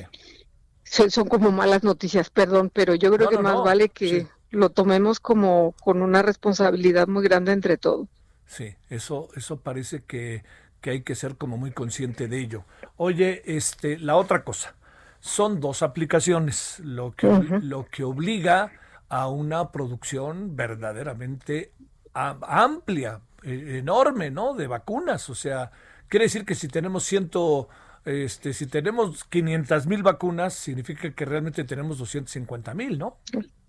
Son, 0.89 1.11
son 1.11 1.27
como 1.27 1.51
malas 1.51 1.83
noticias, 1.83 2.29
perdón, 2.31 2.71
pero 2.73 2.95
yo 2.95 3.11
creo 3.11 3.27
No, 3.27 3.29
que 3.29 3.37
no, 3.37 3.43
más 3.43 3.61
no, 3.61 3.61
vale 3.61 3.89
que 3.89 4.09
sí. 4.09 4.27
lo 4.49 4.69
tomemos 4.71 5.19
como 5.19 5.73
con 5.83 6.01
una 6.01 6.21
responsabilidad 6.23 7.07
muy 7.07 7.23
grande 7.23 7.51
entre 7.53 7.77
todos. 7.77 8.07
Sí, 8.45 8.75
eso, 8.89 9.29
eso 9.35 9.61
parece 9.61 10.03
que, 10.05 10.43
que 10.81 10.91
hay 10.91 11.01
que 11.03 11.15
ser 11.15 11.37
como 11.37 11.57
muy 11.57 11.71
consciente 11.71 12.27
de 12.27 12.39
ello. 12.39 12.65
Oye, 12.95 13.41
este, 13.45 13.99
la 13.99 14.15
otra 14.15 14.43
cosa, 14.43 14.75
son 15.19 15.59
dos 15.59 15.81
aplicaciones, 15.83 16.79
lo 16.79 17.13
que, 17.15 17.51
lo 17.59 17.89
que 17.89 18.03
obliga 18.03 18.73
a 19.09 19.27
una 19.29 19.71
producción 19.71 20.55
verdaderamente 20.55 21.73
amplia, 22.13 23.21
eh, 23.43 23.77
enorme, 23.79 24.31
¿no? 24.31 24.53
De 24.53 24.67
vacunas. 24.67 25.29
O 25.29 25.35
sea, 25.35 25.71
quiere 26.07 26.25
decir 26.25 26.45
que 26.45 26.55
si 26.55 26.67
tenemos 26.69 27.03
ciento, 27.03 27.67
este, 28.07 28.53
si 28.53 28.65
tenemos 28.67 29.23
500 29.25 29.85
mil 29.87 30.03
vacunas, 30.03 30.53
significa 30.53 31.11
que 31.13 31.25
realmente 31.25 31.63
tenemos 31.63 31.97
250 31.99 32.73
mil, 32.73 32.97
¿no? 32.97 33.17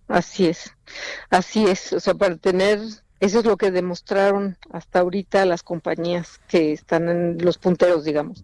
Así 0.09 0.46
es, 0.46 0.72
así 1.31 1.64
es, 1.66 1.92
o 1.92 2.01
sea, 2.01 2.14
para 2.14 2.37
tener, 2.37 2.79
eso 3.20 3.40
es 3.40 3.44
lo 3.44 3.57
que 3.59 3.70
demostraron 3.70 4.57
hasta 4.72 5.01
ahorita 5.01 5.44
las 5.44 5.62
compañías 5.62 6.40
que 6.48 6.72
están 6.72 7.09
en 7.11 7.38
los 7.44 7.59
punteros, 7.59 8.05
digamos. 8.05 8.42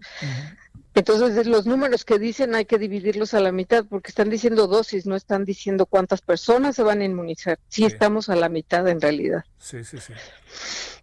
Entonces, 0.95 1.35
de 1.35 1.45
los 1.47 1.67
números 1.67 2.05
que 2.05 2.19
dicen 2.21 2.55
hay 2.55 2.67
que 2.67 2.79
dividirlos 2.79 3.35
a 3.35 3.41
la 3.41 3.51
mitad, 3.51 3.85
porque 3.85 4.11
están 4.11 4.31
diciendo 4.31 4.67
dosis, 4.69 5.07
no 5.07 5.17
están 5.17 5.45
diciendo 5.45 5.87
cuántas 5.87 6.21
personas 6.23 6.77
se 6.77 6.83
van 6.85 7.01
a 7.01 7.05
inmunizar. 7.05 7.59
Sí, 7.69 7.83
Sí. 7.83 7.87
estamos 7.87 8.29
a 8.29 8.37
la 8.37 8.49
mitad 8.49 8.87
en 8.89 9.01
realidad, 9.01 9.45
Sí, 9.59 9.83
sí, 9.85 9.99
sí. 9.99 10.13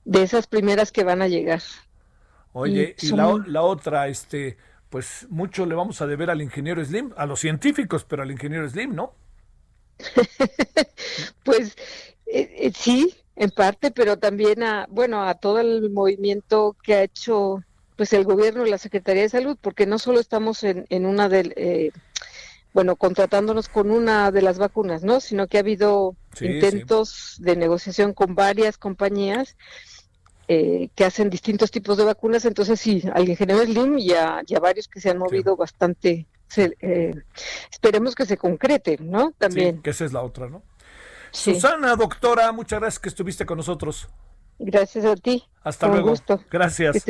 de 0.05 0.23
esas 0.23 0.47
primeras 0.47 0.91
que 0.91 1.03
van 1.03 1.21
a 1.21 1.27
llegar. 1.27 1.61
Oye, 2.53 2.95
Y 3.01 3.07
y 3.07 3.11
la, 3.11 3.41
la 3.47 3.61
otra, 3.63 4.07
este, 4.07 4.57
pues 4.91 5.25
mucho 5.29 5.65
le 5.65 5.73
vamos 5.73 6.01
a 6.01 6.07
deber 6.07 6.29
al 6.29 6.43
ingeniero 6.43 6.85
Slim, 6.85 7.13
a 7.17 7.25
los 7.25 7.39
científicos, 7.39 8.05
pero 8.05 8.23
al 8.23 8.31
ingeniero 8.31 8.69
Slim, 8.69 8.93
¿no? 8.93 9.15
Pues 11.43 11.75
eh, 12.25 12.49
eh, 12.57 12.71
sí, 12.75 13.15
en 13.35 13.51
parte, 13.51 13.91
pero 13.91 14.17
también 14.19 14.63
a, 14.63 14.87
bueno, 14.89 15.23
a 15.27 15.35
todo 15.35 15.59
el 15.59 15.89
movimiento 15.91 16.75
que 16.83 16.95
ha 16.95 17.03
hecho 17.03 17.63
pues 17.95 18.13
el 18.13 18.25
gobierno 18.25 18.65
y 18.65 18.69
la 18.69 18.77
Secretaría 18.77 19.23
de 19.23 19.29
Salud, 19.29 19.57
porque 19.61 19.85
no 19.85 19.99
solo 19.99 20.19
estamos 20.19 20.63
en, 20.63 20.85
en 20.89 21.05
una 21.05 21.29
del, 21.29 21.53
eh, 21.55 21.91
bueno, 22.73 22.95
contratándonos 22.95 23.69
con 23.69 23.91
una 23.91 24.31
de 24.31 24.41
las 24.41 24.57
vacunas, 24.57 25.03
¿no? 25.03 25.19
Sino 25.19 25.47
que 25.47 25.57
ha 25.57 25.61
habido 25.61 26.15
Sí, 26.35 26.45
intentos 26.47 27.35
de 27.39 27.55
negociación 27.57 28.13
con 28.13 28.35
varias 28.35 28.77
compañías 28.77 29.57
eh, 30.47 30.89
que 30.95 31.05
hacen 31.05 31.29
distintos 31.29 31.71
tipos 31.71 31.97
de 31.97 32.03
vacunas. 32.05 32.45
Entonces 32.45 32.79
sí, 32.79 33.03
al 33.13 33.27
ingeniero 33.29 33.63
Slim 33.63 33.97
y 33.99 34.11
a, 34.11 34.41
y 34.45 34.55
a 34.55 34.59
varios 34.59 34.87
que 34.87 34.99
se 35.01 35.09
han 35.09 35.17
movido 35.17 35.55
bastante. 35.55 36.27
se- 36.47 36.75
eh, 36.81 37.13
esperemos 37.71 38.13
que 38.15 38.25
se 38.25 38.37
concrete, 38.37 38.97
¿no? 39.01 39.31
También. 39.37 39.77
Sí, 39.77 39.81
que 39.83 39.89
esa 39.91 40.05
es 40.05 40.13
la 40.13 40.21
otra, 40.21 40.49
¿no? 40.49 40.63
Sí. 41.31 41.53
Susana, 41.53 41.95
doctora, 41.95 42.51
muchas 42.51 42.79
gracias 42.81 42.99
que 42.99 43.09
estuviste 43.09 43.45
con 43.45 43.55
nosotros. 43.57 44.09
Gracias 44.59 45.05
a 45.05 45.15
ti. 45.15 45.43
Hasta 45.63 45.87
Con 45.87 45.95
luego. 45.95 46.09
gusto. 46.09 46.43
Gracias. 46.51 47.05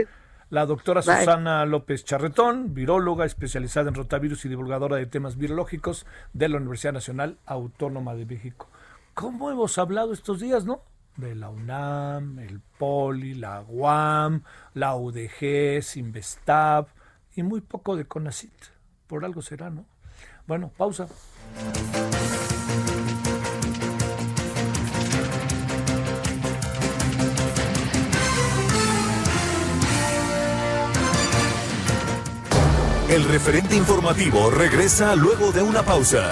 La 0.51 0.65
doctora 0.65 1.01
Bye. 1.01 1.19
Susana 1.19 1.65
López 1.65 2.03
Charretón, 2.05 2.73
viróloga 2.73 3.25
especializada 3.25 3.89
en 3.89 3.95
rotavirus 3.95 4.45
y 4.45 4.49
divulgadora 4.49 4.97
de 4.97 5.05
temas 5.05 5.37
virológicos 5.37 6.05
de 6.33 6.49
la 6.49 6.57
Universidad 6.57 6.93
Nacional 6.93 7.37
Autónoma 7.45 8.13
de 8.15 8.25
México. 8.25 8.67
¿Cómo 9.13 9.49
hemos 9.49 9.77
hablado 9.77 10.13
estos 10.13 10.39
días, 10.39 10.65
no? 10.65 10.81
De 11.17 11.35
la 11.35 11.49
UNAM, 11.49 12.39
el 12.39 12.61
POLI, 12.77 13.35
la 13.35 13.61
UAM, 13.67 14.43
la 14.73 14.95
UDG, 14.95 15.81
Sinvestab 15.81 16.87
y 17.35 17.43
muy 17.43 17.61
poco 17.61 17.95
de 17.95 18.05
CONACIT. 18.05 18.51
Por 19.07 19.25
algo 19.25 19.41
será, 19.41 19.69
¿no? 19.69 19.85
Bueno, 20.47 20.71
pausa. 20.77 21.07
El 33.11 33.25
referente 33.25 33.75
informativo 33.75 34.49
regresa 34.49 35.15
luego 35.17 35.51
de 35.51 35.61
una 35.61 35.83
pausa. 35.83 36.31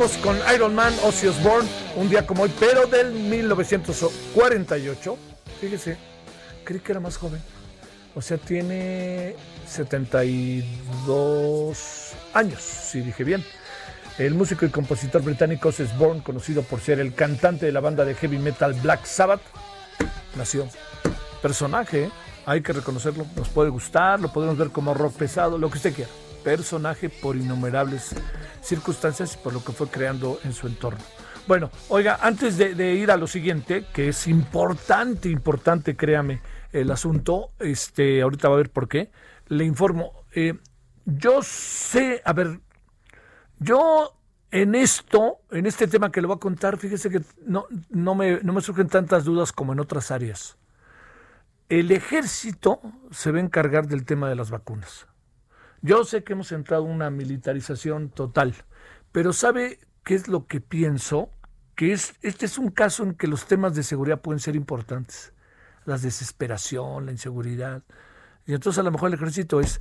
Con 0.00 0.38
Iron 0.54 0.74
Man, 0.74 0.94
Ozzy 1.04 1.26
Osbourne, 1.26 1.68
un 1.94 2.08
día 2.08 2.26
como 2.26 2.44
hoy, 2.44 2.52
pero 2.58 2.86
del 2.86 3.12
1948. 3.12 5.18
Fíjese, 5.60 5.98
creí 6.64 6.80
que 6.80 6.92
era 6.92 7.00
más 7.00 7.18
joven. 7.18 7.42
O 8.14 8.22
sea, 8.22 8.38
tiene 8.38 9.36
72 9.68 12.12
años, 12.32 12.62
si 12.62 13.02
dije 13.02 13.24
bien. 13.24 13.44
El 14.16 14.32
músico 14.32 14.64
y 14.64 14.70
compositor 14.70 15.20
británico 15.20 15.68
Ozzy 15.68 15.82
Osbourne, 15.82 16.22
conocido 16.22 16.62
por 16.62 16.80
ser 16.80 16.98
el 16.98 17.12
cantante 17.12 17.66
de 17.66 17.72
la 17.72 17.80
banda 17.80 18.06
de 18.06 18.14
heavy 18.14 18.38
metal 18.38 18.72
Black 18.72 19.04
Sabbath, 19.04 19.42
nació. 20.34 20.66
Personaje, 21.42 22.04
¿eh? 22.04 22.10
hay 22.46 22.62
que 22.62 22.72
reconocerlo. 22.72 23.26
Nos 23.36 23.50
puede 23.50 23.68
gustar, 23.68 24.18
lo 24.18 24.32
podemos 24.32 24.56
ver 24.56 24.70
como 24.70 24.94
rock 24.94 25.16
pesado, 25.16 25.58
lo 25.58 25.68
que 25.68 25.76
usted 25.76 25.94
quiera. 25.94 26.10
Personaje 26.42 27.10
por 27.10 27.36
innumerables 27.36 28.14
circunstancias 28.62 29.34
y 29.34 29.38
por 29.38 29.52
lo 29.52 29.64
que 29.64 29.72
fue 29.72 29.88
creando 29.88 30.38
en 30.44 30.52
su 30.52 30.66
entorno. 30.66 31.00
Bueno, 31.46 31.70
oiga, 31.88 32.18
antes 32.22 32.56
de, 32.58 32.94
ir 32.94 33.10
a 33.10 33.16
lo 33.16 33.26
siguiente, 33.26 33.84
que 33.92 34.08
es 34.08 34.26
importante, 34.28 35.28
importante, 35.28 35.96
créame, 35.96 36.40
el 36.72 36.90
asunto, 36.90 37.50
este, 37.58 38.22
ahorita 38.22 38.48
va 38.48 38.54
a 38.54 38.58
ver 38.58 38.70
por 38.70 38.88
qué, 38.88 39.10
le 39.48 39.64
informo. 39.64 40.12
eh, 40.34 40.54
yo 41.06 41.40
sé, 41.42 42.22
a 42.24 42.32
ver, 42.32 42.60
yo 43.58 44.14
en 44.50 44.74
esto, 44.74 45.38
en 45.50 45.66
este 45.66 45.86
tema 45.86 46.10
que 46.12 46.20
le 46.20 46.26
voy 46.26 46.36
a 46.36 46.40
contar, 46.40 46.76
fíjese 46.76 47.10
que 47.10 47.22
no, 47.44 47.66
no, 47.88 48.14
me, 48.14 48.40
no 48.42 48.52
me 48.52 48.60
surgen 48.60 48.88
tantas 48.88 49.24
dudas 49.24 49.52
como 49.52 49.72
en 49.72 49.80
otras 49.80 50.10
áreas. 50.10 50.56
El 51.68 51.90
ejército 51.92 52.80
se 53.10 53.30
va 53.30 53.38
a 53.38 53.42
encargar 53.42 53.86
del 53.86 54.04
tema 54.04 54.28
de 54.28 54.34
las 54.34 54.50
vacunas. 54.50 55.06
Yo 55.82 56.04
sé 56.04 56.22
que 56.24 56.34
hemos 56.34 56.52
entrado 56.52 56.84
en 56.84 56.92
una 56.92 57.10
militarización 57.10 58.10
total, 58.10 58.54
pero 59.12 59.32
¿sabe 59.32 59.78
qué 60.04 60.14
es 60.14 60.28
lo 60.28 60.46
que 60.46 60.60
pienso? 60.60 61.30
Que 61.74 61.92
es, 61.92 62.14
este 62.20 62.46
es 62.46 62.58
un 62.58 62.70
caso 62.70 63.02
en 63.02 63.14
que 63.14 63.26
los 63.26 63.46
temas 63.46 63.74
de 63.74 63.82
seguridad 63.82 64.20
pueden 64.20 64.40
ser 64.40 64.56
importantes. 64.56 65.32
La 65.86 65.96
desesperación, 65.96 67.06
la 67.06 67.12
inseguridad. 67.12 67.82
Y 68.46 68.52
entonces 68.52 68.78
a 68.78 68.82
lo 68.82 68.90
mejor 68.90 69.08
el 69.08 69.14
ejército 69.14 69.60
es, 69.60 69.80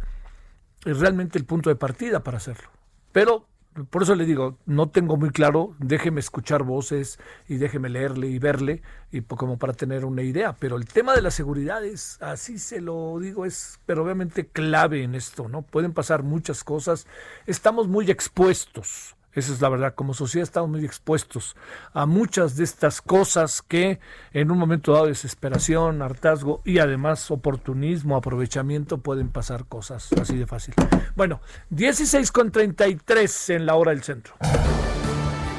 es 0.86 1.00
realmente 1.00 1.38
el 1.38 1.46
punto 1.46 1.70
de 1.70 1.76
partida 1.76 2.24
para 2.24 2.38
hacerlo. 2.38 2.70
Pero 3.12 3.50
por 3.90 4.04
eso 4.04 4.16
le 4.16 4.26
digo, 4.26 4.58
no 4.66 4.90
tengo 4.90 5.18
muy 5.18 5.30
claro, 5.30 5.76
déjeme 5.80 6.20
escuchar 6.20 6.64
voces 6.64 7.20
y 7.48 7.58
déjeme 7.58 7.90
leerle 7.90 8.28
y 8.28 8.40
verle, 8.40 8.82
y 9.12 9.22
como 9.22 9.58
para 9.58 9.74
tener 9.74 10.06
una 10.06 10.24
idea. 10.24 10.56
Pero 10.60 10.78
el 10.78 10.86
tema 10.86 11.16
de 11.16 11.22
la 11.22 11.32
seguridad 11.32 11.84
es, 11.86 12.18
así 12.22 12.60
se 12.60 12.82
lo 12.82 13.20
digo, 13.20 13.46
es 13.46 13.80
pero 13.86 14.04
obviamente 14.04 14.48
clave 14.48 15.04
en 15.04 15.16
esto, 15.16 15.48
¿no? 15.48 15.62
Pueden 15.62 15.94
pasar 15.94 16.24
muchas 16.24 16.64
cosas. 16.64 17.08
Estamos 17.46 17.88
muy 17.88 18.10
expuestos. 18.10 19.16
Esa 19.34 19.54
es 19.54 19.62
la 19.62 19.70
verdad, 19.70 19.94
como 19.94 20.14
sociedad 20.14 20.44
estamos 20.44 20.70
muy 20.70 20.84
expuestos 20.84 21.56
a 21.94 22.06
muchas 22.06 22.56
de 22.56 22.64
estas 22.64 23.02
cosas 23.02 23.62
que 23.62 24.00
en 24.34 24.50
un 24.50 24.58
momento 24.58 24.94
dado 24.94 25.06
de 25.06 25.12
desesperación, 25.12 26.02
hartazgo 26.02 26.62
y 26.66 26.80
además 26.80 27.30
oportunismo, 27.30 28.16
aprovechamiento 28.16 28.98
pueden 29.00 29.30
pasar 29.30 29.66
cosas 29.66 30.10
así 30.20 30.36
de 30.36 30.48
fácil. 30.48 30.74
Bueno, 31.16 31.42
16 31.70 32.32
con 32.32 32.52
33 32.52 33.52
en 33.52 33.66
la 33.66 33.76
hora 33.76 33.92
del 33.92 34.04
centro. 34.04 34.36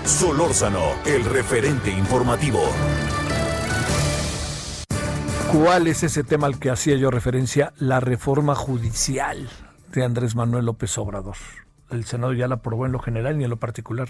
Solórzano, 0.04 0.94
el 1.06 1.24
referente 1.24 1.90
informativo. 1.90 2.60
¿Cuál 5.52 5.88
es 5.88 6.02
ese 6.02 6.24
tema 6.24 6.46
al 6.46 6.58
que 6.58 6.70
hacía 6.70 6.96
yo 6.96 7.10
referencia? 7.10 7.72
La 7.78 8.00
reforma 8.00 8.54
judicial 8.54 9.48
de 9.92 10.04
Andrés 10.04 10.34
Manuel 10.36 10.66
López 10.66 10.96
Obrador. 10.98 11.36
El 11.90 12.04
Senado 12.04 12.32
ya 12.32 12.48
la 12.48 12.56
aprobó 12.56 12.86
en 12.86 12.92
lo 12.92 12.98
general 12.98 13.40
y 13.40 13.44
en 13.44 13.50
lo 13.50 13.58
particular. 13.58 14.08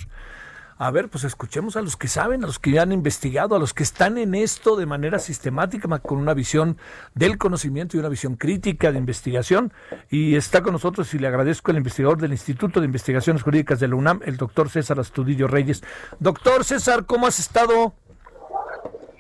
A 0.83 0.90
ver, 0.90 1.11
pues 1.11 1.25
escuchemos 1.25 1.77
a 1.77 1.83
los 1.83 1.99
que 1.99 2.09
saben, 2.09 2.43
a 2.43 2.47
los 2.47 2.59
que 2.59 2.71
ya 2.71 2.81
han 2.81 2.93
investigado, 2.93 3.55
a 3.55 3.59
los 3.59 3.75
que 3.75 3.83
están 3.83 4.16
en 4.16 4.35
esto 4.35 4.77
de 4.77 4.87
manera 4.87 5.19
sistemática, 5.19 5.99
con 5.99 6.16
una 6.16 6.33
visión 6.33 6.79
del 7.14 7.37
conocimiento 7.37 7.97
y 7.97 8.01
una 8.01 8.09
visión 8.09 8.37
crítica 8.37 8.90
de 8.90 8.97
investigación. 8.97 9.75
Y 10.09 10.37
está 10.37 10.62
con 10.62 10.73
nosotros 10.73 11.12
y 11.12 11.19
le 11.19 11.27
agradezco 11.27 11.71
el 11.71 11.77
investigador 11.77 12.19
del 12.19 12.33
Instituto 12.33 12.81
de 12.81 12.87
Investigaciones 12.87 13.43
Jurídicas 13.43 13.79
de 13.79 13.88
la 13.88 13.97
UNAM, 13.97 14.21
el 14.25 14.38
doctor 14.38 14.71
César 14.71 14.99
Astudillo 14.99 15.49
Reyes. 15.49 15.83
Doctor 16.19 16.64
César, 16.64 17.05
¿cómo 17.05 17.27
has 17.27 17.38
estado? 17.38 17.93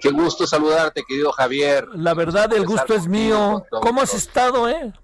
Qué 0.00 0.12
gusto 0.12 0.46
saludarte, 0.46 1.04
querido 1.06 1.30
Javier. 1.30 1.86
La 1.94 2.14
verdad, 2.14 2.50
el 2.54 2.64
gusto 2.64 2.94
es 2.94 3.06
mío. 3.06 3.66
¿Cómo 3.82 4.00
has 4.00 4.14
estado, 4.14 4.66
eh? 4.66 4.94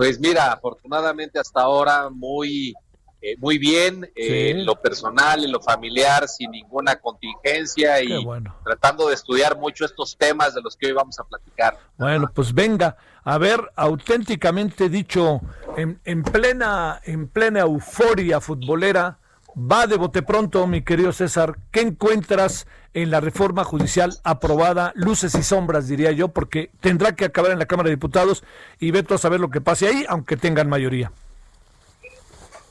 Pues 0.00 0.18
mira, 0.18 0.50
afortunadamente 0.50 1.38
hasta 1.38 1.60
ahora 1.60 2.08
muy, 2.08 2.72
eh, 3.20 3.36
muy 3.36 3.58
bien, 3.58 4.04
eh, 4.16 4.26
Sí. 4.26 4.48
en 4.48 4.64
lo 4.64 4.76
personal, 4.76 5.44
en 5.44 5.52
lo 5.52 5.60
familiar, 5.60 6.26
sin 6.26 6.50
ninguna 6.52 6.96
contingencia 6.96 8.02
y 8.02 8.24
bueno. 8.24 8.56
tratando 8.64 9.08
de 9.08 9.14
estudiar 9.14 9.58
mucho 9.58 9.84
estos 9.84 10.16
temas 10.16 10.54
de 10.54 10.62
los 10.62 10.74
que 10.74 10.86
hoy 10.86 10.92
vamos 10.92 11.20
a 11.20 11.24
platicar. 11.24 11.76
Bueno, 11.98 12.30
pues 12.34 12.54
venga, 12.54 12.96
a 13.24 13.36
ver, 13.36 13.60
auténticamente 13.76 14.88
dicho, 14.88 15.42
en, 15.76 16.00
en 16.06 16.22
plena, 16.22 17.02
en 17.04 17.28
plena 17.28 17.60
euforia 17.60 18.40
futbolera, 18.40 19.18
va 19.56 19.86
de 19.86 19.96
bote 19.96 20.22
pronto, 20.22 20.66
mi 20.66 20.82
querido 20.82 21.12
César, 21.12 21.58
¿qué 21.70 21.80
encuentras 21.80 22.66
en 22.94 23.10
la 23.10 23.20
reforma 23.20 23.64
judicial 23.64 24.18
aprobada? 24.24 24.92
Luces 24.94 25.34
y 25.34 25.42
sombras, 25.42 25.88
diría 25.88 26.12
yo, 26.12 26.28
porque 26.28 26.70
tendrá 26.80 27.14
que 27.14 27.24
acabar 27.24 27.50
en 27.50 27.58
la 27.58 27.66
Cámara 27.66 27.88
de 27.88 27.96
Diputados 27.96 28.44
y 28.78 28.90
veto 28.90 29.14
a 29.14 29.18
saber 29.18 29.40
lo 29.40 29.50
que 29.50 29.60
pase 29.60 29.88
ahí, 29.88 30.04
aunque 30.08 30.36
tengan 30.36 30.68
mayoría. 30.68 31.12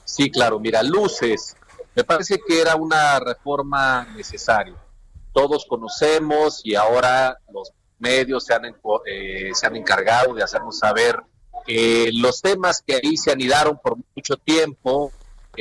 Sí, 0.05 0.31
claro, 0.31 0.59
mira, 0.59 0.83
luces. 0.83 1.55
Me 1.95 2.03
parece 2.03 2.39
que 2.45 2.61
era 2.61 2.75
una 2.75 3.19
reforma 3.19 4.07
necesaria. 4.15 4.75
Todos 5.33 5.65
conocemos 5.65 6.61
y 6.63 6.75
ahora 6.75 7.37
los 7.53 7.71
medios 7.99 8.45
se 8.45 8.53
han, 8.53 8.65
eh, 9.05 9.51
se 9.53 9.67
han 9.67 9.75
encargado 9.75 10.33
de 10.33 10.43
hacernos 10.43 10.79
saber 10.79 11.17
que 11.65 12.09
los 12.13 12.41
temas 12.41 12.81
que 12.85 12.95
ahí 12.95 13.17
se 13.17 13.31
anidaron 13.31 13.77
por 13.77 13.97
mucho 14.15 14.37
tiempo, 14.37 15.11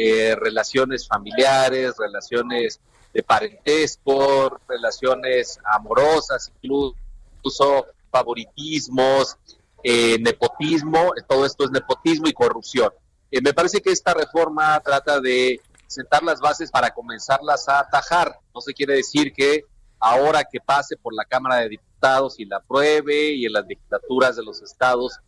eh, 0.00 0.36
relaciones 0.36 1.08
familiares, 1.08 1.94
relaciones 1.98 2.78
de 3.12 3.20
parentesco, 3.24 4.60
relaciones 4.68 5.58
amorosas, 5.64 6.52
incluso 6.62 7.84
favoritismos, 8.08 9.36
eh, 9.82 10.16
nepotismo, 10.20 11.10
todo 11.28 11.44
esto 11.44 11.64
es 11.64 11.72
nepotismo 11.72 12.28
y 12.28 12.32
corrupción. 12.32 12.92
Eh, 13.32 13.40
me 13.42 13.52
parece 13.52 13.80
que 13.80 13.90
esta 13.90 14.14
reforma 14.14 14.78
trata 14.84 15.18
de 15.20 15.60
sentar 15.88 16.22
las 16.22 16.38
bases 16.38 16.70
para 16.70 16.94
comenzarlas 16.94 17.68
a 17.68 17.80
atajar. 17.80 18.38
No 18.54 18.60
se 18.60 18.74
quiere 18.74 18.94
decir 18.94 19.32
que 19.32 19.64
ahora 19.98 20.44
que 20.44 20.60
pase 20.60 20.96
por 20.96 21.12
la 21.12 21.24
Cámara 21.24 21.56
de 21.56 21.70
Diputados 21.70 22.38
y 22.38 22.44
la 22.44 22.58
apruebe 22.58 23.32
y 23.32 23.46
en 23.46 23.52
las 23.52 23.66
legislaturas 23.66 24.36
de 24.36 24.44
los 24.44 24.62
estados, 24.62 25.18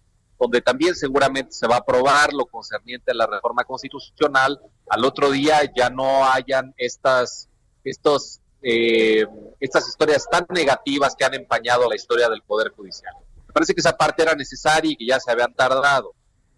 donde 0.40 0.62
también 0.62 0.94
seguramente 0.94 1.52
se 1.52 1.66
va 1.66 1.76
a 1.76 1.80
aprobar 1.80 2.32
lo 2.32 2.46
concerniente 2.46 3.10
a 3.12 3.14
la 3.14 3.26
reforma 3.26 3.62
constitucional, 3.64 4.58
al 4.88 5.04
otro 5.04 5.30
día 5.30 5.70
ya 5.76 5.90
no 5.90 6.24
hayan 6.24 6.72
estas, 6.78 7.50
estos, 7.84 8.40
eh, 8.62 9.26
estas 9.60 9.86
historias 9.86 10.26
tan 10.30 10.46
negativas 10.48 11.14
que 11.14 11.26
han 11.26 11.34
empañado 11.34 11.86
la 11.86 11.94
historia 11.94 12.30
del 12.30 12.40
Poder 12.40 12.72
Judicial. 12.72 13.14
Me 13.46 13.52
parece 13.52 13.74
que 13.74 13.80
esa 13.80 13.96
parte 13.96 14.22
era 14.22 14.34
necesaria 14.34 14.90
y 14.90 14.96
que 14.96 15.06
ya 15.06 15.20
se 15.20 15.30
habían 15.30 15.52
tardado. 15.52 16.14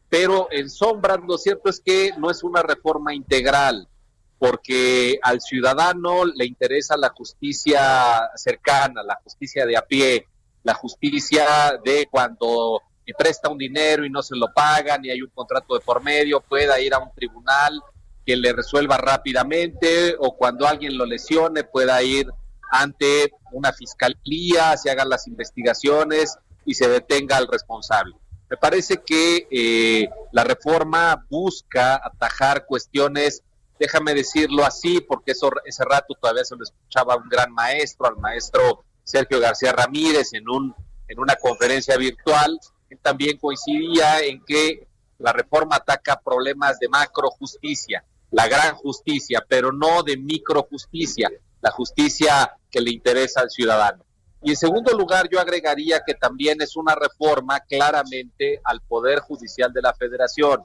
Pero 0.09 0.47
en 0.53 0.71
sombra, 0.71 1.16
lo 1.16 1.37
cierto 1.37 1.68
es 1.68 1.81
que 1.81 2.12
no 2.18 2.31
es 2.31 2.45
una 2.45 2.62
reforma 2.62 3.12
integral, 3.14 3.88
porque 4.38 5.18
al 5.23 5.40
ciudadano 5.40 6.25
le 6.25 6.47
interesa 6.47 6.97
la 6.97 7.09
justicia 7.09 8.31
cercana, 8.37 9.03
la 9.03 9.18
justicia 9.25 9.66
de 9.66 9.77
a 9.77 9.83
pie, 9.83 10.29
la 10.62 10.75
justicia 10.75 11.81
de 11.85 12.07
cuando 12.09 12.81
le 13.05 13.15
presta 13.15 13.49
un 13.49 13.59
dinero 13.59 14.05
y 14.05 14.11
no 14.11 14.23
se 14.23 14.37
lo 14.37 14.53
pagan 14.53 15.05
y 15.05 15.11
hay 15.11 15.23
un 15.23 15.31
contrato 15.31 15.75
de 15.75 15.81
por 15.81 16.03
medio, 16.03 16.41
pueda 16.41 16.81
ir 16.81 16.95
a 16.95 16.99
un 16.99 17.12
tribunal 17.15 17.81
que 18.25 18.37
le 18.37 18.53
resuelva 18.53 18.97
rápidamente 18.97 20.15
o 20.19 20.37
cuando 20.37 20.67
alguien 20.67 20.97
lo 20.97 21.05
lesione 21.05 21.65
pueda 21.65 22.03
ir 22.03 22.29
ante 22.71 23.33
una 23.53 23.73
fiscalía, 23.73 24.77
se 24.77 24.91
hagan 24.91 25.09
las 25.09 25.27
investigaciones 25.27 26.38
y 26.65 26.75
se 26.75 26.88
detenga 26.88 27.37
al 27.37 27.49
responsable. 27.49 28.15
Me 28.49 28.57
parece 28.57 28.99
que 28.99 29.47
eh, 29.51 30.09
la 30.31 30.45
reforma 30.45 31.27
busca 31.29 32.01
atajar 32.03 32.67
cuestiones, 32.67 33.43
déjame 33.79 34.15
decirlo 34.15 34.65
así, 34.65 35.01
porque 35.01 35.33
eso, 35.33 35.51
ese 35.65 35.85
rato 35.85 36.15
todavía 36.21 36.45
se 36.45 36.57
lo 36.57 36.62
escuchaba 36.62 37.15
a 37.15 37.17
un 37.17 37.29
gran 37.29 37.53
maestro, 37.53 38.07
al 38.07 38.17
maestro 38.19 38.85
Sergio 39.05 39.41
García 39.41 39.73
Ramírez, 39.73 40.33
en, 40.33 40.49
un, 40.49 40.75
en 41.09 41.19
una 41.19 41.37
conferencia 41.37 41.97
virtual. 41.97 42.59
También 43.01 43.39
coincidía 43.39 44.21
en 44.21 44.45
que 44.45 44.87
la 45.19 45.33
reforma 45.33 45.77
ataca 45.77 46.21
problemas 46.21 46.79
de 46.79 46.89
macro 46.89 47.31
justicia, 47.31 48.05
la 48.31 48.49
gran 48.49 48.75
justicia, 48.75 49.45
pero 49.49 49.73
no 49.73 50.03
de 50.03 50.17
micro 50.17 50.63
justicia, 50.65 51.31
la 51.61 51.71
justicia 51.71 52.57
que 52.71 52.81
le 52.81 52.91
interesa 52.91 53.41
al 53.41 53.51
ciudadano. 53.51 54.05
Y 54.43 54.51
en 54.51 54.57
segundo 54.57 54.97
lugar, 54.97 55.29
yo 55.31 55.39
agregaría 55.39 56.03
que 56.05 56.15
también 56.15 56.61
es 56.61 56.77
una 56.77 56.97
reforma 56.97 57.61
claramente 57.61 58.61
al 58.65 58.81
Poder 58.81 59.21
Judicial 59.21 59.73
de 59.73 59.83
la 59.83 59.95
Federación, 59.95 60.65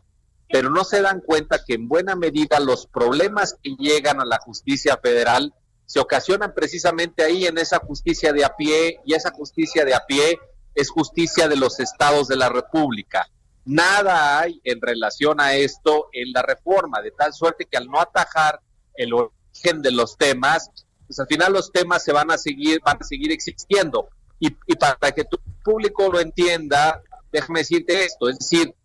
pero 0.49 0.69
no 0.71 0.83
se 0.83 1.01
dan 1.01 1.21
cuenta 1.21 1.63
que 1.63 1.75
en 1.75 1.87
buena 1.87 2.15
medida 2.15 2.59
los 2.59 2.87
problemas 2.87 3.55
que 3.61 3.75
llegan 3.77 4.19
a 4.19 4.25
la 4.25 4.39
justicia 4.39 4.97
federal 4.97 5.53
se 5.85 5.99
ocasionan 5.99 6.53
precisamente 6.53 7.23
ahí 7.23 7.45
en 7.45 7.57
esa 7.57 7.79
justicia 7.79 8.33
de 8.33 8.43
a 8.43 8.55
pie 8.55 8.99
y 9.05 9.13
esa 9.13 9.31
justicia 9.31 9.85
de 9.85 9.93
a 9.93 10.05
pie 10.05 10.39
es 10.77 10.91
justicia 10.91 11.47
de 11.47 11.55
los 11.55 11.79
estados 11.79 12.27
de 12.27 12.35
la 12.35 12.49
República. 12.49 13.27
Nada 13.65 14.39
hay 14.39 14.61
en 14.63 14.79
relación 14.79 15.41
a 15.41 15.55
esto 15.55 16.07
en 16.13 16.31
la 16.31 16.43
reforma, 16.43 17.01
de 17.01 17.09
tal 17.09 17.33
suerte 17.33 17.65
que 17.65 17.77
al 17.77 17.87
no 17.87 17.99
atajar 17.99 18.61
el 18.93 19.11
origen 19.11 19.81
de 19.81 19.91
los 19.91 20.17
temas, 20.17 20.69
pues 21.07 21.19
al 21.19 21.25
final 21.25 21.51
los 21.51 21.71
temas 21.71 22.03
se 22.03 22.13
van 22.13 22.29
a 22.29 22.37
seguir, 22.37 22.79
van 22.85 22.97
a 23.01 23.03
seguir 23.03 23.31
existiendo. 23.31 24.07
Y, 24.39 24.55
y 24.67 24.75
para 24.75 25.11
que 25.11 25.23
tu 25.23 25.39
público 25.63 26.11
lo 26.11 26.19
entienda, 26.19 27.01
déjame 27.31 27.61
decirte 27.61 28.05
esto, 28.05 28.29
es 28.29 28.37
decir, 28.37 28.75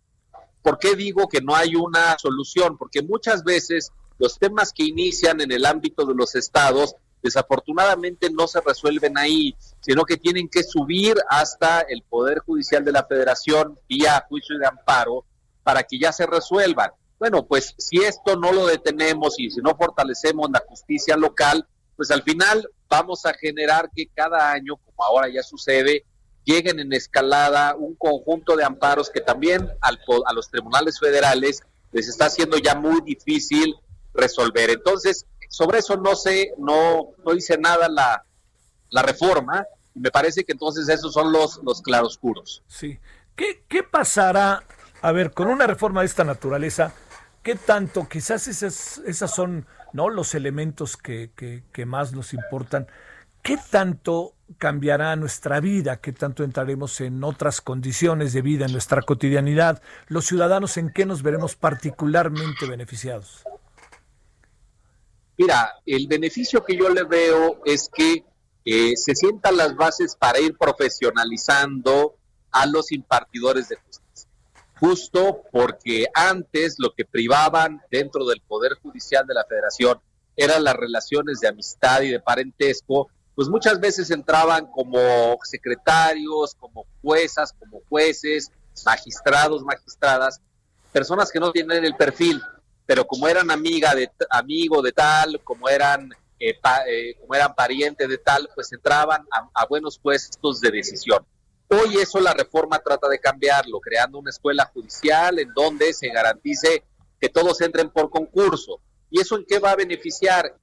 ¿por 0.63 0.79
qué 0.79 0.95
digo 0.95 1.27
que 1.27 1.41
no 1.41 1.55
hay 1.55 1.75
una 1.75 2.17
solución? 2.17 2.75
Porque 2.75 3.03
muchas 3.03 3.43
veces 3.43 3.91
los 4.17 4.39
temas 4.39 4.73
que 4.73 4.83
inician 4.83 5.41
en 5.41 5.51
el 5.51 5.67
ámbito 5.67 6.05
de 6.05 6.15
los 6.15 6.33
estados 6.33 6.95
desafortunadamente 7.23 8.29
no 8.29 8.47
se 8.47 8.59
resuelven 8.61 9.17
ahí, 9.17 9.55
sino 9.79 10.03
que 10.03 10.17
tienen 10.17 10.49
que 10.49 10.63
subir 10.63 11.15
hasta 11.29 11.81
el 11.81 12.03
Poder 12.03 12.39
Judicial 12.39 12.83
de 12.83 12.91
la 12.91 13.05
Federación 13.05 13.79
vía 13.87 14.25
juicio 14.27 14.59
de 14.59 14.67
amparo 14.67 15.25
para 15.63 15.83
que 15.83 15.97
ya 15.97 16.11
se 16.11 16.25
resuelvan. 16.25 16.91
Bueno, 17.17 17.45
pues 17.45 17.73
si 17.77 17.97
esto 18.03 18.35
no 18.35 18.51
lo 18.51 18.67
detenemos 18.67 19.39
y 19.39 19.49
si 19.49 19.61
no 19.61 19.75
fortalecemos 19.75 20.49
la 20.51 20.61
justicia 20.67 21.15
local, 21.15 21.65
pues 21.95 22.11
al 22.11 22.21
final 22.21 22.69
vamos 22.89 23.25
a 23.25 23.33
generar 23.33 23.89
que 23.95 24.07
cada 24.13 24.51
año, 24.51 24.75
como 24.75 25.03
ahora 25.03 25.29
ya 25.29 25.41
sucede, 25.41 26.05
lleguen 26.43 26.79
en 26.79 26.91
escalada 26.91 27.75
un 27.75 27.95
conjunto 27.95 28.57
de 28.57 28.65
amparos 28.65 29.09
que 29.09 29.21
también 29.21 29.69
al, 29.79 29.99
a 30.25 30.33
los 30.33 30.49
tribunales 30.49 30.99
federales 30.99 31.61
les 31.93 32.09
está 32.09 32.25
haciendo 32.25 32.57
ya 32.57 32.75
muy 32.75 32.99
difícil 33.01 33.75
resolver. 34.13 34.69
Entonces, 34.69 35.25
sobre 35.53 35.77
eso 35.77 35.97
no 35.97 36.15
sé, 36.15 36.55
no, 36.57 37.09
no 37.23 37.31
dice 37.31 37.59
nada 37.59 37.87
la, 37.87 38.25
la 38.89 39.03
reforma, 39.03 39.63
y 39.93 39.99
me 39.99 40.09
parece 40.09 40.43
que 40.43 40.53
entonces 40.53 40.89
esos 40.89 41.13
son 41.13 41.31
los, 41.31 41.61
los 41.63 41.83
claroscuros. 41.83 42.63
Sí. 42.65 42.97
¿Qué, 43.35 43.63
¿Qué 43.67 43.83
pasará, 43.83 44.63
a 45.03 45.11
ver, 45.11 45.31
con 45.31 45.49
una 45.49 45.67
reforma 45.67 45.99
de 45.99 46.07
esta 46.07 46.23
naturaleza? 46.23 46.91
¿Qué 47.43 47.53
tanto, 47.53 48.09
quizás 48.09 48.47
esas, 48.47 48.97
esas 49.05 49.29
son 49.29 49.67
¿no? 49.91 50.09
los 50.09 50.33
elementos 50.33 50.97
que, 50.97 51.29
que, 51.35 51.63
que 51.71 51.85
más 51.85 52.13
nos 52.13 52.33
importan? 52.33 52.87
¿Qué 53.43 53.59
tanto 53.69 54.33
cambiará 54.57 55.15
nuestra 55.15 55.59
vida? 55.59 55.97
¿Qué 55.97 56.13
tanto 56.13 56.43
entraremos 56.43 56.99
en 56.99 57.23
otras 57.23 57.61
condiciones 57.61 58.33
de 58.33 58.41
vida 58.41 58.65
en 58.65 58.71
nuestra 58.71 59.03
cotidianidad? 59.03 59.83
¿Los 60.07 60.25
ciudadanos 60.25 60.77
en 60.77 60.89
qué 60.89 61.05
nos 61.05 61.21
veremos 61.21 61.55
particularmente 61.55 62.65
beneficiados? 62.65 63.43
Mira, 65.37 65.73
el 65.85 66.07
beneficio 66.07 66.63
que 66.63 66.77
yo 66.77 66.89
le 66.89 67.03
veo 67.03 67.61
es 67.65 67.89
que 67.93 68.23
eh, 68.65 68.93
se 68.95 69.15
sientan 69.15 69.57
las 69.57 69.75
bases 69.75 70.15
para 70.15 70.39
ir 70.39 70.57
profesionalizando 70.57 72.15
a 72.51 72.65
los 72.65 72.91
impartidores 72.91 73.69
de 73.69 73.75
justicia. 73.77 74.29
Justo 74.79 75.43
porque 75.51 76.07
antes 76.13 76.75
lo 76.77 76.93
que 76.93 77.05
privaban 77.05 77.81
dentro 77.89 78.25
del 78.25 78.41
Poder 78.41 78.73
Judicial 78.81 79.25
de 79.25 79.33
la 79.33 79.45
Federación 79.45 79.99
eran 80.35 80.63
las 80.63 80.75
relaciones 80.75 81.39
de 81.39 81.47
amistad 81.47 82.01
y 82.01 82.09
de 82.09 82.19
parentesco, 82.19 83.09
pues 83.35 83.49
muchas 83.49 83.79
veces 83.79 84.11
entraban 84.11 84.67
como 84.67 85.37
secretarios, 85.43 86.55
como 86.55 86.85
juezas, 87.01 87.53
como 87.53 87.81
jueces, 87.89 88.51
magistrados, 88.85 89.63
magistradas, 89.63 90.41
personas 90.91 91.31
que 91.31 91.39
no 91.39 91.51
tienen 91.51 91.83
el 91.83 91.95
perfil, 91.95 92.41
pero 92.93 93.07
como 93.07 93.27
eran 93.27 93.49
amiga 93.49 93.95
de 93.95 94.07
amigo 94.29 94.79
de 94.83 94.91
tal, 94.91 95.41
como 95.43 95.67
eran 95.67 96.11
eh, 96.39 96.59
eh, 96.87 97.15
como 97.19 97.33
eran 97.33 97.55
parientes 97.55 98.07
de 98.07 98.19
tal, 98.19 98.47
pues 98.53 98.71
entraban 98.71 99.25
a, 99.31 99.65
buenos 99.65 99.97
puestos 99.97 100.61
de 100.61 100.69
decisión. 100.69 101.25
Hoy 101.69 101.97
eso 101.97 102.19
la 102.19 102.35
reforma 102.35 102.77
trata 102.77 103.09
de 103.09 103.17
cambiarlo, 103.17 103.79
creando 103.79 104.19
una 104.19 104.29
escuela 104.29 104.69
judicial 104.71 105.39
en 105.39 105.51
donde 105.55 105.91
se 105.91 106.09
garantice 106.09 106.83
que 107.19 107.29
todos 107.29 107.61
entren 107.61 107.89
por 107.89 108.11
concurso. 108.11 108.79
¿Y 109.09 109.21
eso 109.21 109.37
en 109.37 109.45
qué 109.47 109.57
va 109.57 109.71
a 109.71 109.75
beneficiar? 109.75 110.55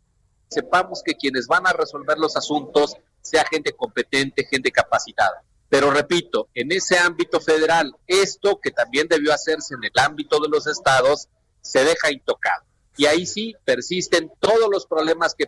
Sepamos 0.48 1.02
que 1.04 1.16
quienes 1.16 1.48
van 1.48 1.66
a 1.66 1.72
resolver 1.72 2.16
los 2.16 2.36
asuntos 2.36 2.94
sea 3.20 3.44
gente 3.50 3.72
competente, 3.72 4.46
gente 4.48 4.70
capacitada. 4.70 5.42
Pero 5.68 5.90
repito, 5.90 6.46
en 6.54 6.70
ese 6.70 6.96
ámbito 6.96 7.40
federal, 7.40 7.92
esto 8.06 8.60
que 8.62 8.70
también 8.70 9.08
debió 9.08 9.34
hacerse 9.34 9.74
en 9.74 9.82
el 9.82 9.98
ámbito 10.00 10.38
de 10.38 10.48
los 10.48 10.68
estados, 10.68 11.26
se 11.62 11.84
deja 11.84 12.10
intocado. 12.10 12.64
Y 12.96 13.06
ahí 13.06 13.26
sí 13.26 13.54
persisten 13.64 14.30
todos 14.40 14.68
los 14.70 14.86
problemas 14.86 15.34
que, 15.34 15.46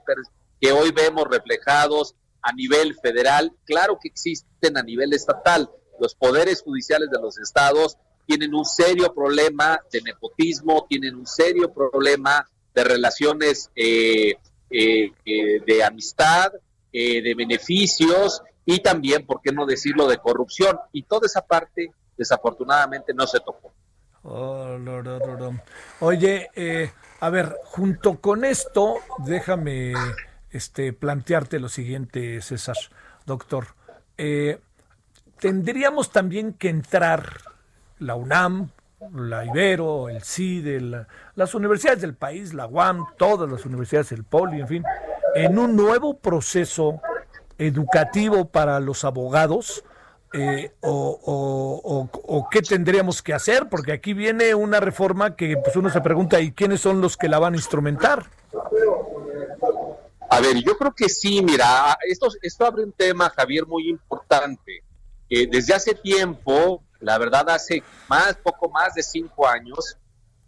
que 0.61 0.73
hoy 0.73 0.91
vemos 0.93 1.25
reflejados 1.31 2.15
a 2.43 2.53
nivel 2.53 2.97
federal, 2.97 3.53
claro 3.65 3.99
que 4.01 4.09
existen 4.09 4.77
a 4.77 4.83
nivel 4.83 5.13
estatal. 5.13 5.71
Los 6.01 6.15
poderes 6.15 6.63
judiciales 6.63 7.09
de 7.11 7.21
los 7.21 7.39
estados 7.39 7.97
tienen 8.27 8.55
un 8.55 8.65
serio 8.65 9.15
problema 9.15 9.81
de 9.93 10.01
nepotismo, 10.03 10.87
tienen 10.89 11.15
un 11.15 11.27
serio 11.27 11.73
problema 11.73 12.49
de 12.75 12.85
relaciones 12.85 13.71
eh, 13.77 14.35
eh, 14.71 15.13
eh, 15.25 15.61
de 15.65 15.85
amistad, 15.85 16.53
de 16.93 17.35
beneficios 17.35 18.43
y 18.67 18.81
también, 18.81 19.25
¿por 19.25 19.41
qué 19.41 19.51
no 19.51 19.65
decirlo?, 19.65 20.07
de 20.07 20.19
corrupción. 20.19 20.79
Y 20.93 21.05
toda 21.05 21.27
esa 21.27 21.41
parte, 21.41 21.91
desafortunadamente, 22.19 23.15
no 23.15 23.27
se 23.27 23.41
tocó. 23.41 23.73
Oh, 24.25 24.79
Oye, 26.01 26.51
eh, 26.55 26.91
a 27.21 27.31
ver, 27.31 27.57
junto 27.65 28.21
con 28.21 28.45
esto, 28.45 28.97
déjame 29.19 29.95
este, 30.51 30.93
plantearte 30.93 31.59
lo 31.59 31.69
siguiente, 31.69 32.41
César, 32.41 32.77
doctor. 33.27 33.69
Eh, 34.17 34.61
tendríamos 35.41 36.13
también 36.13 36.53
que 36.53 36.69
entrar 36.69 37.41
la 37.99 38.15
UNAM, 38.15 38.71
la 39.13 39.45
Ibero, 39.45 40.09
el 40.09 40.23
CIDE, 40.23 40.81
la, 40.81 41.09
las 41.35 41.55
universidades 41.55 42.01
del 42.01 42.15
país, 42.15 42.55
la 42.55 42.67
UAM, 42.67 43.07
todas 43.19 43.51
las 43.51 43.67
universidades, 43.67 44.13
el 44.13 44.23
POLI, 44.23 44.61
en 44.61 44.69
fin, 44.69 44.85
en 45.35 45.59
un 45.59 45.75
nuevo 45.75 46.19
proceso 46.19 47.01
educativo 47.59 48.47
para 48.47 48.81
los 48.81 49.05
abogados? 49.05 49.85
Eh, 50.35 50.73
o, 50.81 52.49
qué 52.51 52.63
tendríamos 52.63 53.23
que 53.23 53.35
hacer? 53.35 53.69
Porque 53.69 53.93
aquí 53.93 54.15
viene 54.15 54.55
una 54.55 54.81
reforma 54.81 55.37
que 55.37 55.57
pues 55.63 55.77
uno 55.77 55.91
se 55.91 56.01
pregunta, 56.01 56.41
¿y 56.41 56.53
quiénes 56.53 56.81
son 56.81 57.01
los 57.01 57.17
que 57.17 57.29
la 57.29 57.39
van 57.39 57.55
a 57.55 57.57
instrumentar? 57.57 58.27
A 60.31 60.41
ver, 60.41 60.57
yo 60.65 60.77
creo 60.79 60.95
que 60.95 61.09
sí, 61.11 61.43
mira, 61.43 61.99
esto, 62.09 62.29
esto 62.41 62.65
abre 62.65 62.85
un 62.85 62.93
tema, 62.93 63.29
Javier, 63.31 63.67
muy 63.67 63.89
importante. 63.89 64.83
Desde 65.29 65.75
hace 65.75 65.95
tiempo, 65.95 66.83
la 67.01 67.19
verdad, 67.19 67.49
hace 67.51 67.83
más, 68.09 68.37
poco 68.43 68.71
más 68.71 68.95
de 68.95 69.03
cinco 69.03 69.47
años, 69.47 69.97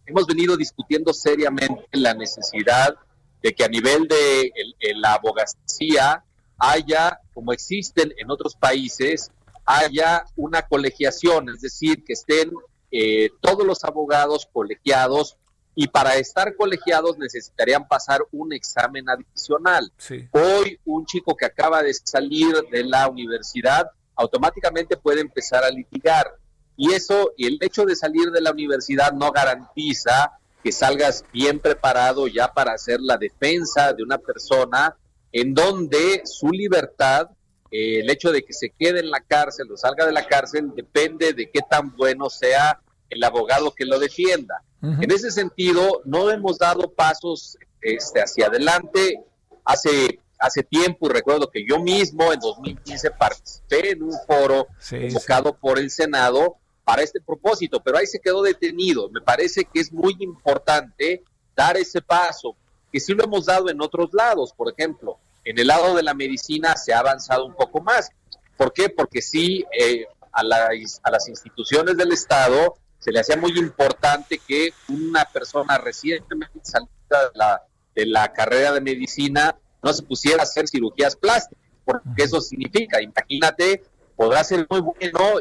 hemos 0.06 0.26
venido 0.26 0.56
discutiendo 0.56 1.12
seriamente 1.12 1.86
la 1.92 2.14
necesidad 2.14 2.94
de 3.42 3.54
que 3.54 3.64
a 3.64 3.68
nivel 3.68 4.08
de 4.08 4.52
el- 4.80 5.00
la 5.00 5.14
abogacía 5.14 6.24
haya, 6.58 7.20
como 7.34 7.52
existen 7.52 8.12
en 8.16 8.30
otros 8.30 8.54
países, 8.56 9.30
haya 9.64 10.24
una 10.36 10.62
colegiación, 10.62 11.48
es 11.48 11.60
decir, 11.60 12.04
que 12.04 12.12
estén 12.12 12.50
eh, 12.90 13.30
todos 13.40 13.66
los 13.66 13.84
abogados 13.84 14.48
colegiados 14.52 15.36
y 15.74 15.88
para 15.88 16.16
estar 16.16 16.54
colegiados 16.54 17.18
necesitarían 17.18 17.88
pasar 17.88 18.20
un 18.30 18.52
examen 18.52 19.08
adicional. 19.08 19.92
Sí. 19.98 20.28
Hoy 20.30 20.78
un 20.84 21.04
chico 21.04 21.36
que 21.36 21.46
acaba 21.46 21.82
de 21.82 21.92
salir 21.92 22.54
de 22.70 22.84
la 22.84 23.08
universidad 23.08 23.90
automáticamente 24.16 24.96
puede 24.96 25.20
empezar 25.20 25.64
a 25.64 25.70
litigar. 25.70 26.36
Y 26.76 26.92
eso, 26.92 27.32
y 27.36 27.46
el 27.46 27.58
hecho 27.60 27.84
de 27.84 27.96
salir 27.96 28.30
de 28.30 28.40
la 28.40 28.52
universidad 28.52 29.12
no 29.12 29.30
garantiza 29.32 30.38
que 30.62 30.72
salgas 30.72 31.24
bien 31.32 31.60
preparado 31.60 32.26
ya 32.26 32.52
para 32.52 32.72
hacer 32.72 33.00
la 33.00 33.16
defensa 33.16 33.92
de 33.92 34.02
una 34.02 34.18
persona 34.18 34.96
en 35.30 35.52
donde 35.52 36.22
su 36.24 36.48
libertad, 36.48 37.28
eh, 37.76 37.98
el 37.98 38.08
hecho 38.08 38.30
de 38.30 38.44
que 38.44 38.52
se 38.52 38.70
quede 38.70 39.00
en 39.00 39.10
la 39.10 39.18
cárcel 39.18 39.66
o 39.72 39.76
salga 39.76 40.06
de 40.06 40.12
la 40.12 40.24
cárcel, 40.24 40.70
depende 40.76 41.32
de 41.32 41.50
qué 41.50 41.58
tan 41.68 41.96
bueno 41.96 42.30
sea 42.30 42.80
el 43.10 43.24
abogado 43.24 43.74
que 43.74 43.84
lo 43.84 43.98
defienda. 43.98 44.62
En 44.80 45.10
ese 45.10 45.32
sentido, 45.32 46.02
no 46.04 46.30
hemos 46.30 46.58
dado 46.58 46.92
pasos 46.92 47.56
este, 47.80 48.20
hacia 48.20 48.46
adelante. 48.46 49.24
Hace, 49.64 50.20
hace 50.38 50.62
tiempo, 50.62 51.06
y 51.06 51.14
recuerdo 51.14 51.50
que 51.50 51.66
yo 51.66 51.80
mismo 51.80 52.32
en 52.32 52.38
2015 52.38 53.10
participé 53.12 53.90
en 53.92 54.04
un 54.04 54.12
foro 54.24 54.68
Sí, 54.78 55.08
convocado 55.08 55.56
por 55.56 55.78
el 55.78 55.90
Senado 55.90 56.58
para 56.84 57.02
este 57.02 57.20
propósito, 57.20 57.82
pero 57.82 57.98
ahí 57.98 58.06
se 58.06 58.20
quedó 58.20 58.42
detenido. 58.42 59.08
Me 59.08 59.20
parece 59.20 59.64
que 59.64 59.80
es 59.80 59.90
muy 59.90 60.14
importante 60.20 61.24
dar 61.56 61.76
ese 61.76 62.02
paso, 62.02 62.54
que 62.92 63.00
sí 63.00 63.14
lo 63.14 63.24
hemos 63.24 63.46
dado 63.46 63.68
en 63.68 63.80
otros 63.80 64.10
lados. 64.12 64.52
Por 64.52 64.70
ejemplo, 64.70 65.18
en 65.44 65.58
el 65.58 65.66
lado 65.66 65.94
de 65.94 66.02
la 66.02 66.14
medicina 66.14 66.76
se 66.76 66.92
ha 66.92 67.00
avanzado 67.00 67.44
un 67.44 67.54
poco 67.54 67.80
más. 67.80 68.10
¿Por 68.56 68.72
qué? 68.72 68.88
Porque 68.88 69.20
sí, 69.22 69.64
eh, 69.78 70.06
a, 70.32 70.42
las- 70.42 71.00
a 71.02 71.10
las 71.10 71.28
instituciones 71.28 71.96
del 71.96 72.12
Estado 72.12 72.76
se 72.98 73.12
le 73.12 73.20
hacía 73.20 73.36
muy 73.36 73.58
importante 73.58 74.38
que 74.38 74.70
una 74.88 75.24
persona 75.26 75.76
recientemente 75.78 76.58
salida 76.62 76.88
de 77.10 77.30
la, 77.38 77.62
de 77.94 78.06
la 78.06 78.32
carrera 78.32 78.72
de 78.72 78.80
medicina 78.80 79.56
no 79.82 79.92
se 79.92 80.02
pusiera 80.02 80.40
a 80.40 80.44
hacer 80.44 80.66
cirugías 80.66 81.14
plásticas, 81.14 81.62
porque 81.84 82.22
eso 82.22 82.40
significa, 82.40 83.02
imagínate, 83.02 83.84
podrá 84.16 84.42
ser 84.42 84.66
muy 84.70 84.80
bueno, 84.80 85.40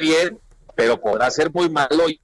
bien, 0.00 0.40
pero 0.74 1.00
podrá 1.00 1.30
ser 1.30 1.52
muy 1.52 1.68
malo 1.68 2.08
y 2.08 2.20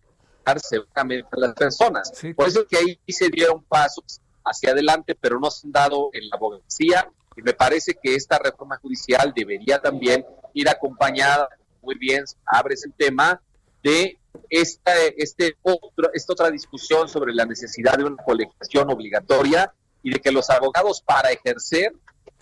seguramente 0.57 1.29
a 1.33 1.41
las 1.41 1.55
personas. 1.55 2.11
Sí. 2.15 2.35
Por 2.35 2.49
eso 2.49 2.61
es 2.63 2.67
que 2.69 2.77
ahí 2.79 3.01
se 3.13 3.29
dieron 3.29 3.63
pasos 3.65 4.21
hacia 4.47 4.71
adelante, 4.71 5.15
pero 5.15 5.39
no 5.39 5.51
se 5.51 5.67
han 5.67 5.73
dado 5.73 6.11
en 6.13 6.29
la 6.29 6.37
abogacía 6.37 7.11
y 7.37 7.43
me 7.43 7.53
parece 7.53 7.99
que 8.03 8.15
esta 8.15 8.39
reforma 8.39 8.79
judicial 8.79 9.33
debería 9.37 9.81
también 9.81 10.25
ir 10.55 10.69
acompañada, 10.69 11.49
muy 11.83 11.97
bien, 11.97 12.25
abres 12.47 12.85
el 12.85 12.95
tema, 12.95 13.41
de 13.83 14.19
esta, 14.51 14.93
este 15.17 15.57
otro, 15.63 16.11
esta 16.13 16.33
otra 16.33 16.51
discusión 16.51 17.09
sobre 17.09 17.35
la 17.35 17.45
necesidad 17.45 17.99
de 17.99 18.05
una 18.05 18.23
colegiación 18.23 18.91
obligatoria 18.91 19.73
y 20.03 20.11
de 20.11 20.21
que 20.21 20.33
los 20.33 20.51
abogados 20.51 21.03
para 21.03 21.31
ejercer 21.31 21.93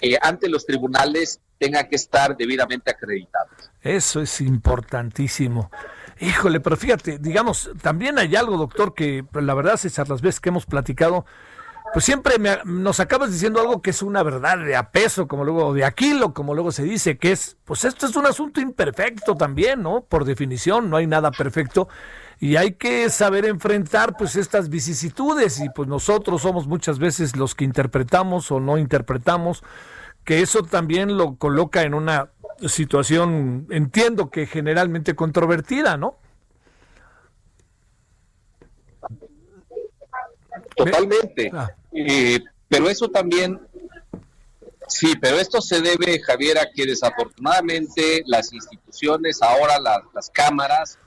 eh, 0.00 0.16
ante 0.22 0.48
los 0.48 0.64
tribunales 0.64 1.40
tengan 1.58 1.88
que 1.88 1.96
estar 1.96 2.36
debidamente 2.36 2.90
acreditados. 2.90 3.70
Eso 3.80 4.20
es 4.20 4.40
importantísimo. 4.40 5.70
Híjole, 6.20 6.60
pero 6.60 6.76
fíjate, 6.76 7.18
digamos, 7.18 7.70
también 7.82 8.18
hay 8.18 8.34
algo, 8.36 8.56
doctor, 8.56 8.94
que 8.94 9.24
la 9.32 9.54
verdad, 9.54 9.76
César, 9.76 10.08
las 10.08 10.22
veces 10.22 10.40
que 10.40 10.48
hemos 10.48 10.66
platicado, 10.66 11.26
pues 11.94 12.04
siempre 12.04 12.38
me- 12.40 12.58
nos 12.64 12.98
acabas 13.00 13.30
diciendo 13.32 13.60
algo 13.60 13.80
que 13.80 13.90
es 13.90 14.02
una 14.02 14.22
verdad 14.24 14.58
de 14.58 14.74
a 14.76 14.90
peso, 14.90 15.28
como 15.28 15.44
luego 15.44 15.72
de 15.72 15.84
Aquilo, 15.84 16.34
como 16.34 16.52
luego 16.52 16.72
se 16.72 16.82
dice, 16.82 17.16
que 17.16 17.30
es, 17.32 17.56
pues 17.64 17.84
esto 17.84 18.06
es 18.06 18.16
un 18.16 18.26
asunto 18.26 18.60
imperfecto 18.60 19.36
también, 19.36 19.82
¿no? 19.82 20.02
Por 20.02 20.24
definición, 20.24 20.90
no 20.90 20.96
hay 20.96 21.06
nada 21.06 21.30
perfecto 21.30 21.88
y 22.40 22.56
hay 22.56 22.72
que 22.72 23.08
saber 23.10 23.44
enfrentar 23.46 24.16
pues 24.16 24.34
estas 24.34 24.68
vicisitudes 24.68 25.60
y 25.60 25.68
pues 25.70 25.88
nosotros 25.88 26.42
somos 26.42 26.66
muchas 26.66 26.98
veces 26.98 27.36
los 27.36 27.54
que 27.54 27.64
interpretamos 27.64 28.50
o 28.50 28.58
no 28.58 28.76
interpretamos, 28.76 29.62
que 30.24 30.42
eso 30.42 30.64
también 30.64 31.16
lo 31.16 31.36
coloca 31.36 31.82
en 31.82 31.94
una 31.94 32.30
situación, 32.66 33.66
entiendo 33.70 34.30
que 34.30 34.46
generalmente 34.46 35.14
controvertida, 35.14 35.96
¿no? 35.96 36.16
Totalmente. 40.76 41.50
Ah. 41.52 41.70
Eh, 41.92 42.40
pero 42.68 42.88
eso 42.88 43.08
también, 43.08 43.60
sí, 44.88 45.14
pero 45.20 45.38
esto 45.38 45.60
se 45.60 45.80
debe, 45.80 46.20
Javier, 46.20 46.58
a 46.58 46.70
que 46.70 46.86
desafortunadamente 46.86 48.22
las 48.26 48.52
instituciones, 48.52 49.42
ahora 49.42 49.78
las, 49.78 50.00
las 50.14 50.30
cámaras, 50.30 50.98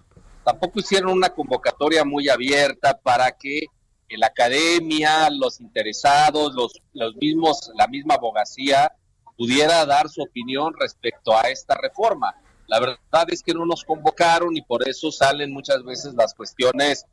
tampoco 0.43 0.80
hicieron 0.80 1.11
una 1.11 1.30
convocatoria 1.30 2.05
muy 2.05 2.30
abierta 2.30 2.97
para 2.97 3.32
que 3.32 3.68
la 4.09 4.28
academia, 4.28 5.30
los 5.30 5.59
interesados, 5.59 6.53
los, 6.53 6.82
los 6.93 7.15
mismos, 7.18 7.72
la 7.76 7.88
misma 7.88 8.15
abogacía 8.15 8.93
pudiera 9.36 9.86
dar 9.86 10.09
su 10.09 10.22
opinión 10.22 10.74
respecto 10.80 11.36
a 11.38 11.49
esta 11.49 11.76
reforma. 11.76 12.34
La 12.68 12.80
verdad 12.80 13.28
es 13.30 13.43
que 13.43 13.53
no 13.53 13.65
nos 13.65 13.84
convocaron 13.84 14.55
y 14.55 14.61
por 14.61 14.88
eso 14.88 15.11
salen 15.11 15.51
muchas 15.51 15.84
veces 15.84 16.13
las 16.13 16.34
cuestiones 16.34 17.05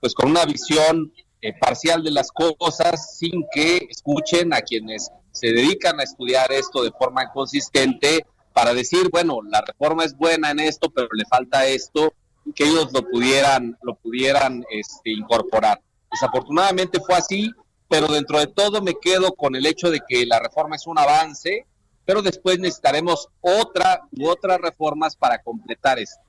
pues 0.00 0.14
con 0.14 0.30
una 0.30 0.44
visión 0.44 1.12
eh, 1.42 1.52
parcial 1.58 2.02
de 2.04 2.12
las 2.12 2.30
cosas 2.30 3.18
sin 3.18 3.44
que 3.52 3.88
escuchen 3.90 4.54
a 4.54 4.60
quienes 4.60 5.10
se 5.32 5.48
dedican 5.48 5.98
a 5.98 6.04
estudiar 6.04 6.52
esto 6.52 6.84
de 6.84 6.92
forma 6.92 7.32
consistente 7.32 8.24
para 8.52 8.74
decir, 8.74 9.08
bueno, 9.10 9.40
la 9.42 9.60
reforma 9.60 10.04
es 10.04 10.16
buena 10.16 10.52
en 10.52 10.60
esto, 10.60 10.90
pero 10.90 11.08
le 11.12 11.24
falta 11.24 11.66
esto, 11.66 12.14
que 12.54 12.64
ellos 12.64 12.92
lo 12.92 13.02
pudieran, 13.08 13.76
lo 13.82 13.94
pudieran 13.96 14.64
este, 14.70 15.10
incorporar. 15.10 15.80
Desafortunadamente 16.10 17.00
fue 17.00 17.16
así, 17.16 17.50
pero 17.88 18.06
dentro 18.08 18.38
de 18.38 18.46
todo 18.46 18.80
me 18.80 18.94
quedo 19.00 19.32
con 19.32 19.56
el 19.56 19.66
hecho 19.66 19.90
de 19.90 20.00
que 20.06 20.24
la 20.26 20.38
reforma 20.38 20.76
es 20.76 20.86
un 20.86 20.98
avance, 20.98 21.66
pero 22.04 22.22
después 22.22 22.58
necesitaremos 22.58 23.28
otra 23.40 24.02
u 24.12 24.28
otras 24.28 24.60
reformas 24.60 25.16
para 25.16 25.42
completar 25.42 25.98
esto. 25.98 26.20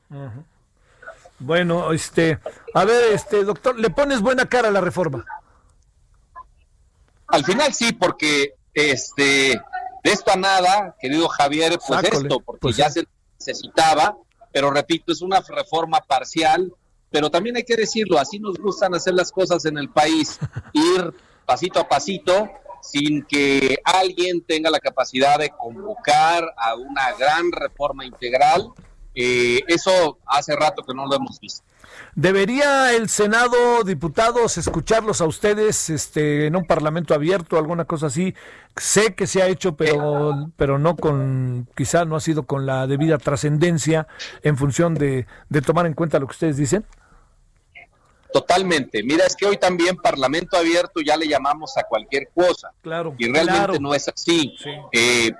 Bueno, 1.43 1.91
este, 1.91 2.39
a 2.73 2.85
ver, 2.85 3.13
este 3.13 3.43
doctor, 3.43 3.77
le 3.77 3.89
pones 3.89 4.21
buena 4.21 4.47
cara 4.47 4.69
a 4.69 4.71
la 4.71 4.79
reforma. 4.79 5.25
Al 7.27 7.43
final 7.43 7.73
sí, 7.73 7.91
porque 7.91 8.53
este 8.73 9.61
de 10.03 10.11
esto 10.11 10.31
a 10.31 10.35
nada, 10.35 10.95
querido 10.99 11.27
Javier, 11.27 11.77
pues 11.77 12.01
Sácole, 12.01 12.27
esto, 12.27 12.39
porque 12.39 12.59
pues 12.59 12.77
ya 12.77 12.89
sí. 12.89 13.01
se 13.01 13.07
necesitaba, 13.39 14.17
pero 14.51 14.71
repito, 14.71 15.11
es 15.11 15.21
una 15.21 15.41
reforma 15.41 15.99
parcial, 15.99 16.73
pero 17.09 17.29
también 17.29 17.57
hay 17.57 17.63
que 17.63 17.75
decirlo, 17.75 18.19
así 18.19 18.39
nos 18.39 18.57
gustan 18.57 18.93
hacer 18.95 19.13
las 19.13 19.31
cosas 19.31 19.65
en 19.65 19.77
el 19.77 19.89
país, 19.89 20.39
ir 20.73 21.13
pasito 21.45 21.79
a 21.79 21.87
pasito 21.87 22.49
sin 22.81 23.23
que 23.25 23.79
alguien 23.83 24.45
tenga 24.45 24.69
la 24.69 24.79
capacidad 24.79 25.37
de 25.39 25.49
convocar 25.49 26.53
a 26.57 26.75
una 26.75 27.13
gran 27.13 27.51
reforma 27.51 28.05
integral. 28.05 28.71
Eh, 29.15 29.61
eso 29.67 30.19
hace 30.25 30.55
rato 30.55 30.83
que 30.83 30.93
no 30.93 31.05
lo 31.05 31.15
hemos 31.15 31.39
visto. 31.39 31.63
¿Debería 32.15 32.93
el 32.93 33.09
Senado, 33.09 33.83
diputados, 33.83 34.57
escucharlos 34.57 35.19
a 35.21 35.25
ustedes 35.25 35.89
este, 35.89 36.45
en 36.45 36.55
un 36.55 36.65
parlamento 36.65 37.13
abierto, 37.15 37.57
alguna 37.57 37.85
cosa 37.85 38.07
así? 38.07 38.35
Sé 38.75 39.15
que 39.15 39.25
se 39.25 39.41
ha 39.41 39.47
hecho, 39.47 39.75
pero, 39.75 40.51
pero 40.55 40.77
no 40.77 40.95
con, 40.95 41.67
quizá 41.75 42.05
no 42.05 42.15
ha 42.15 42.19
sido 42.19 42.43
con 42.43 42.67
la 42.67 42.85
debida 42.85 43.17
trascendencia 43.17 44.07
en 44.43 44.57
función 44.57 44.93
de, 44.93 45.25
de 45.49 45.61
tomar 45.61 45.87
en 45.87 45.93
cuenta 45.93 46.19
lo 46.19 46.27
que 46.27 46.33
ustedes 46.33 46.57
dicen. 46.57 46.85
Totalmente. 48.33 49.03
Mira, 49.03 49.25
es 49.25 49.35
que 49.35 49.45
hoy 49.45 49.57
también 49.57 49.95
Parlamento 49.95 50.57
Abierto 50.57 51.01
ya 51.05 51.15
le 51.15 51.27
llamamos 51.27 51.77
a 51.77 51.83
cualquier 51.83 52.29
cosa. 52.33 52.71
Claro. 52.81 53.15
y 53.17 53.25
realmente 53.25 53.57
claro. 53.57 53.79
no 53.79 53.93
es 53.93 54.07
así. 54.07 54.55
Sí. 54.57 54.71
Eh, 54.91 55.31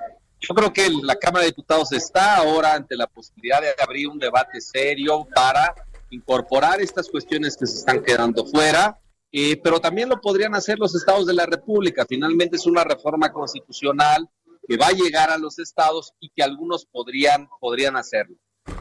yo 0.46 0.54
creo 0.54 0.72
que 0.72 0.88
la 1.02 1.16
Cámara 1.16 1.42
de 1.42 1.50
Diputados 1.50 1.92
está 1.92 2.36
ahora 2.36 2.74
ante 2.74 2.96
la 2.96 3.06
posibilidad 3.06 3.60
de 3.60 3.74
abrir 3.82 4.08
un 4.08 4.18
debate 4.18 4.60
serio 4.60 5.26
para 5.34 5.74
incorporar 6.10 6.80
estas 6.80 7.08
cuestiones 7.08 7.56
que 7.56 7.66
se 7.66 7.78
están 7.78 8.02
quedando 8.02 8.44
fuera 8.46 8.98
eh, 9.36 9.60
pero 9.60 9.80
también 9.80 10.08
lo 10.08 10.20
podrían 10.20 10.54
hacer 10.54 10.78
los 10.78 10.94
estados 10.94 11.26
de 11.26 11.34
la 11.34 11.44
República. 11.44 12.06
Finalmente 12.08 12.54
es 12.54 12.66
una 12.66 12.84
reforma 12.84 13.32
constitucional 13.32 14.30
que 14.68 14.76
va 14.76 14.86
a 14.86 14.92
llegar 14.92 15.28
a 15.28 15.38
los 15.38 15.58
estados 15.58 16.12
y 16.20 16.30
que 16.30 16.44
algunos 16.44 16.86
podrían, 16.86 17.48
podrían 17.58 17.96
hacerlo. 17.96 18.36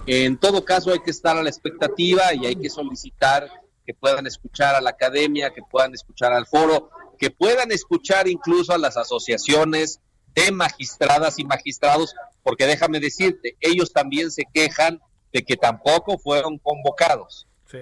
En 0.05 0.37
todo 0.37 0.63
caso, 0.63 0.91
hay 0.91 0.99
que 0.99 1.09
estar 1.09 1.35
a 1.35 1.41
la 1.41 1.49
expectativa 1.49 2.35
y 2.35 2.45
hay 2.45 2.55
que 2.55 2.69
solicitar 2.69 3.49
que 3.83 3.95
puedan 3.95 4.27
escuchar 4.27 4.75
a 4.75 4.81
la 4.81 4.91
academia, 4.91 5.51
que 5.51 5.63
puedan 5.63 5.95
escuchar 5.95 6.31
al 6.33 6.45
foro, 6.45 6.91
que 7.17 7.31
puedan 7.31 7.71
escuchar 7.71 8.27
incluso 8.27 8.73
a 8.73 8.77
las 8.77 8.95
asociaciones 8.95 10.01
de 10.33 10.51
magistradas 10.51 11.39
y 11.39 11.45
magistrados, 11.45 12.15
porque 12.41 12.65
déjame 12.65 12.99
decirte, 12.99 13.55
ellos 13.59 13.91
también 13.93 14.31
se 14.31 14.43
quejan 14.53 15.01
de 15.31 15.43
que 15.43 15.57
tampoco 15.57 16.17
fueron 16.17 16.57
convocados. 16.59 17.47
Sí. 17.69 17.79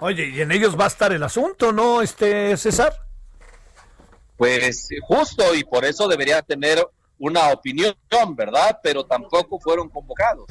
Oye, 0.00 0.28
y 0.28 0.40
en 0.40 0.52
ellos 0.52 0.78
va 0.78 0.84
a 0.84 0.88
estar 0.88 1.12
el 1.12 1.22
asunto, 1.22 1.72
¿no, 1.72 2.02
este 2.02 2.56
César? 2.56 2.92
Pues 4.36 4.88
justo, 5.06 5.54
y 5.54 5.64
por 5.64 5.84
eso 5.84 6.08
debería 6.08 6.42
tener 6.42 6.84
una 7.18 7.50
opinión, 7.50 7.94
¿verdad? 8.34 8.80
Pero 8.82 9.04
tampoco 9.04 9.58
fueron 9.60 9.88
convocados. 9.88 10.46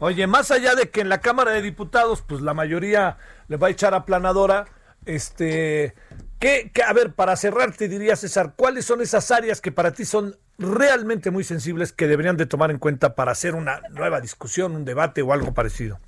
Oye, 0.00 0.26
más 0.26 0.50
allá 0.50 0.74
de 0.74 0.90
que 0.90 1.00
en 1.00 1.08
la 1.08 1.20
Cámara 1.20 1.52
de 1.52 1.62
Diputados, 1.62 2.22
pues 2.22 2.40
la 2.40 2.54
mayoría 2.54 3.18
le 3.48 3.56
va 3.56 3.66
a 3.66 3.70
echar 3.70 3.94
aplanadora, 3.94 4.66
este, 5.04 5.94
¿qué, 6.38 6.70
qué- 6.72 6.82
a 6.82 6.92
ver, 6.92 7.14
para 7.14 7.36
cerrar 7.36 7.74
te 7.74 7.88
diría 7.88 8.16
César, 8.16 8.54
¿cuáles 8.56 8.84
son 8.84 9.00
esas 9.00 9.30
áreas 9.30 9.60
que 9.60 9.72
para 9.72 9.92
ti 9.92 10.04
son 10.04 10.36
realmente 10.58 11.30
muy 11.30 11.44
sensibles 11.44 11.92
que 11.92 12.06
deberían 12.06 12.36
de 12.36 12.46
tomar 12.46 12.70
en 12.70 12.78
cuenta 12.78 13.14
para 13.14 13.32
hacer 13.32 13.54
una 13.54 13.80
nueva 13.90 14.20
discusión, 14.20 14.74
un 14.74 14.84
debate 14.84 15.22
o 15.22 15.32
algo 15.32 15.54
parecido? 15.54 16.00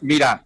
Mira, 0.00 0.44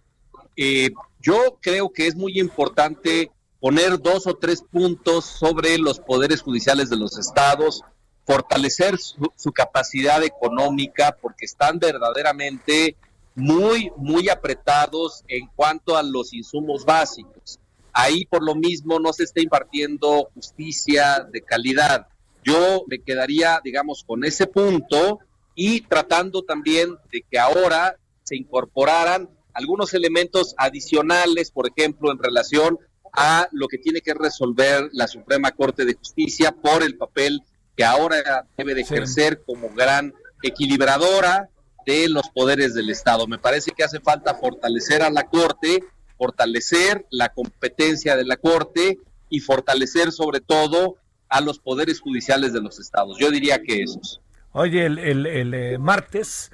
eh, 0.55 0.89
yo 1.19 1.57
creo 1.61 1.91
que 1.91 2.07
es 2.07 2.15
muy 2.15 2.39
importante 2.39 3.31
poner 3.59 3.99
dos 3.99 4.27
o 4.27 4.35
tres 4.37 4.61
puntos 4.61 5.25
sobre 5.25 5.77
los 5.79 5.99
poderes 5.99 6.41
judiciales 6.41 6.89
de 6.89 6.97
los 6.97 7.17
estados, 7.17 7.81
fortalecer 8.25 8.97
su, 8.99 9.31
su 9.35 9.51
capacidad 9.51 10.23
económica, 10.23 11.15
porque 11.19 11.45
están 11.45 11.79
verdaderamente 11.79 12.95
muy, 13.37 13.91
muy 13.97 14.29
apretados 14.29 15.23
en 15.27 15.47
cuanto 15.55 15.95
a 15.95 16.01
los 16.01 16.33
insumos 16.33 16.83
básicos. 16.85 17.59
Ahí 17.93 18.25
por 18.25 18.43
lo 18.43 18.55
mismo 18.55 18.99
no 18.99 19.13
se 19.13 19.25
está 19.25 19.41
impartiendo 19.41 20.29
justicia 20.33 21.25
de 21.31 21.41
calidad. 21.41 22.07
Yo 22.43 22.83
me 22.87 22.97
quedaría, 22.97 23.61
digamos, 23.63 24.03
con 24.03 24.23
ese 24.25 24.47
punto 24.47 25.19
y 25.53 25.81
tratando 25.81 26.41
también 26.41 26.95
de 27.11 27.23
que 27.29 27.37
ahora 27.37 27.95
se 28.23 28.35
incorporaran 28.35 29.29
algunos 29.53 29.93
elementos 29.93 30.55
adicionales, 30.57 31.51
por 31.51 31.69
ejemplo, 31.69 32.11
en 32.11 32.17
relación 32.17 32.79
a 33.13 33.47
lo 33.51 33.67
que 33.67 33.77
tiene 33.77 34.01
que 34.01 34.15
resolver 34.15 34.89
la 34.93 35.07
Suprema 35.07 35.51
Corte 35.51 35.85
de 35.85 35.93
Justicia 35.93 36.51
por 36.51 36.81
el 36.81 36.97
papel 36.97 37.43
que 37.75 37.83
ahora 37.83 38.47
debe 38.57 38.73
de 38.73 38.83
Sí. 38.83 38.95
ejercer 38.95 39.43
como 39.45 39.69
gran 39.69 40.11
equilibradora 40.41 41.49
de 41.87 42.09
los 42.09 42.29
poderes 42.29 42.73
del 42.75 42.89
Estado. 42.89 43.25
Me 43.27 43.37
parece 43.39 43.71
que 43.71 43.83
hace 43.83 43.99
falta 44.01 44.35
fortalecer 44.35 45.01
a 45.01 45.09
la 45.09 45.23
Corte, 45.23 45.83
fortalecer 46.17 47.05
la 47.09 47.29
competencia 47.29 48.15
de 48.17 48.25
la 48.25 48.35
Corte 48.35 48.99
y 49.29 49.39
fortalecer 49.39 50.11
sobre 50.11 50.41
todo 50.41 50.97
a 51.29 51.39
los 51.41 51.59
poderes 51.59 52.01
judiciales 52.01 52.51
de 52.53 52.61
los 52.61 52.79
estados. 52.79 53.17
Yo 53.19 53.31
diría 53.31 53.61
que 53.61 53.81
esos. 53.83 54.21
Oye, 54.51 54.85
el, 54.85 54.99
el- 54.99 55.25
el, 55.25 55.53
eh, 55.53 55.77
martes 55.77 56.51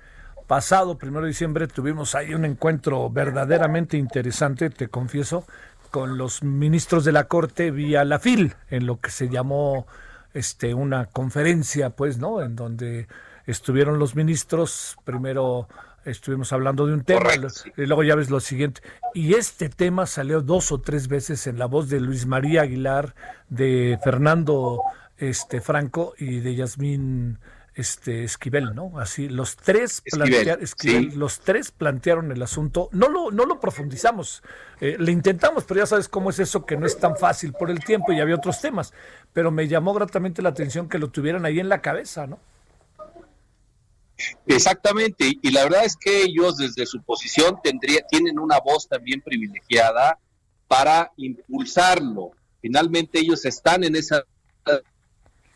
pasado, 0.47 0.97
primero 0.97 1.21
de 1.23 1.29
diciembre, 1.29 1.67
tuvimos 1.67 2.13
ahí 2.15 2.33
un 2.35 2.45
encuentro 2.45 3.09
verdaderamente 3.09 3.97
interesante, 3.97 4.69
te 4.69 4.87
confieso, 4.87 5.45
con 5.89 6.17
los 6.17 6.43
ministros 6.43 7.05
de 7.05 7.11
la 7.11 7.23
Corte 7.27 7.71
vía 7.71 8.03
la 8.03 8.19
FIL, 8.19 8.53
en 8.69 8.85
lo 8.85 8.99
que 8.99 9.09
se 9.09 9.29
llamó 9.29 9.87
este 10.33 10.73
una 10.73 11.05
conferencia, 11.05 11.91
pues, 11.91 12.17
¿no? 12.17 12.41
En 12.41 12.55
donde 12.55 13.07
estuvieron 13.45 13.99
los 13.99 14.15
ministros, 14.15 14.97
primero 15.03 15.67
estuvimos 16.05 16.51
hablando 16.51 16.85
de 16.85 16.93
un 16.93 17.03
tema, 17.03 17.21
Correcto, 17.21 17.47
y 17.77 17.85
luego 17.85 18.03
ya 18.03 18.15
ves 18.15 18.29
lo 18.29 18.39
siguiente. 18.39 18.81
Y 19.13 19.35
este 19.35 19.69
tema 19.69 20.05
salió 20.05 20.41
dos 20.41 20.71
o 20.71 20.79
tres 20.81 21.07
veces 21.07 21.47
en 21.47 21.57
la 21.57 21.65
voz 21.65 21.89
de 21.89 21.99
Luis 21.99 22.25
María 22.25 22.61
Aguilar, 22.63 23.15
de 23.49 23.97
Fernando 24.03 24.81
este, 25.17 25.61
Franco 25.61 26.13
y 26.17 26.39
de 26.41 26.55
Yasmín 26.55 27.39
este, 27.75 28.23
Esquivel, 28.25 28.75
¿no? 28.75 28.99
Así, 28.99 29.29
los 29.29 29.55
tres, 29.55 30.01
Esquivel, 30.05 30.29
plantea- 30.45 30.57
Esquivel, 30.61 31.11
sí. 31.11 31.17
los 31.17 31.39
tres 31.39 31.71
plantearon 31.71 32.31
el 32.33 32.41
asunto. 32.43 32.89
No 32.91 33.07
lo, 33.07 33.31
no 33.31 33.45
lo 33.45 33.59
profundizamos, 33.61 34.43
eh, 34.81 34.97
le 34.99 35.11
intentamos, 35.11 35.63
pero 35.63 35.79
ya 35.79 35.85
sabes 35.85 36.09
cómo 36.09 36.29
es 36.31 36.39
eso, 36.39 36.65
que 36.65 36.75
no 36.75 36.85
es 36.85 36.97
tan 36.99 37.15
fácil 37.15 37.53
por 37.53 37.71
el 37.71 37.79
tiempo 37.83 38.11
y 38.11 38.19
había 38.19 38.35
otros 38.35 38.59
temas. 38.59 38.93
Pero 39.31 39.51
me 39.51 39.67
llamó 39.69 39.93
gratamente 39.93 40.41
la 40.41 40.49
atención 40.49 40.89
que 40.89 40.99
lo 40.99 41.09
tuvieran 41.09 41.45
ahí 41.45 41.59
en 41.59 41.69
la 41.69 41.81
cabeza, 41.81 42.27
¿no? 42.27 42.39
Exactamente, 44.45 45.33
y 45.41 45.51
la 45.51 45.63
verdad 45.63 45.85
es 45.85 45.95
que 45.95 46.23
ellos 46.23 46.57
desde 46.57 46.85
su 46.85 47.01
posición 47.01 47.59
tendría, 47.63 48.01
tienen 48.07 48.39
una 48.39 48.59
voz 48.59 48.87
también 48.87 49.21
privilegiada 49.21 50.19
para 50.67 51.11
impulsarlo. 51.17 52.31
Finalmente 52.61 53.19
ellos 53.19 53.45
están 53.45 53.83
en 53.83 53.95
esa, 53.95 54.23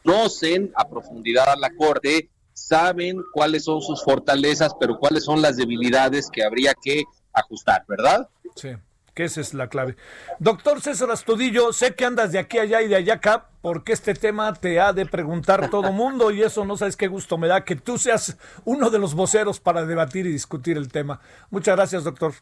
conocen 0.03 0.72
a 0.76 0.88
profundidad 0.88 1.49
a 1.49 1.55
la 1.55 1.70
Corte, 1.76 2.30
saben 2.53 3.22
cuáles 3.34 3.65
son 3.65 3.82
sus 3.82 4.03
fortalezas, 4.03 4.74
pero 4.80 4.97
cuáles 4.97 5.24
son 5.24 5.41
las 5.41 5.57
debilidades 5.57 6.30
que 6.32 6.43
habría 6.43 6.74
que 6.74 7.03
ajustar, 7.34 7.86
¿verdad? 7.88 8.28
Sí, 8.55 8.70
que 9.18 9.24
esa 9.24 9.41
es 9.41 9.55
la 9.55 9.68
clave. 9.68 9.95
Doctor 10.38 10.80
César 10.80 11.09
Astudillo, 11.09 11.74
sé 11.74 11.95
que 11.95 12.05
andas 12.05 12.32
de 12.32 12.38
aquí 12.38 12.59
a 12.59 12.61
allá 12.61 12.84
y 12.84 12.88
de 12.88 12.97
allá 12.97 13.15
acá, 13.15 13.49
porque 13.63 13.93
este 13.93 14.13
tema 14.13 14.53
te 14.53 14.80
ha 14.80 14.93
de 14.93 15.07
preguntar 15.07 15.72
todo 15.72 15.91
mundo 15.91 16.30
y 16.30 16.43
eso 16.43 16.65
no 16.65 16.78
sabes 16.78 16.95
qué 16.95 17.07
gusto 17.07 17.36
me 17.39 17.47
da 17.47 17.65
que 17.65 17.76
tú 17.76 17.97
seas 17.97 18.38
uno 18.63 18.91
de 18.91 18.99
los 18.99 19.15
voceros 19.15 19.59
para 19.59 19.88
debatir 19.88 20.28
y 20.28 20.32
discutir 20.32 20.78
el 20.78 20.91
tema. 20.91 21.20
Muchas 21.49 21.76
gracias, 21.76 22.03
doctor. 22.03 22.34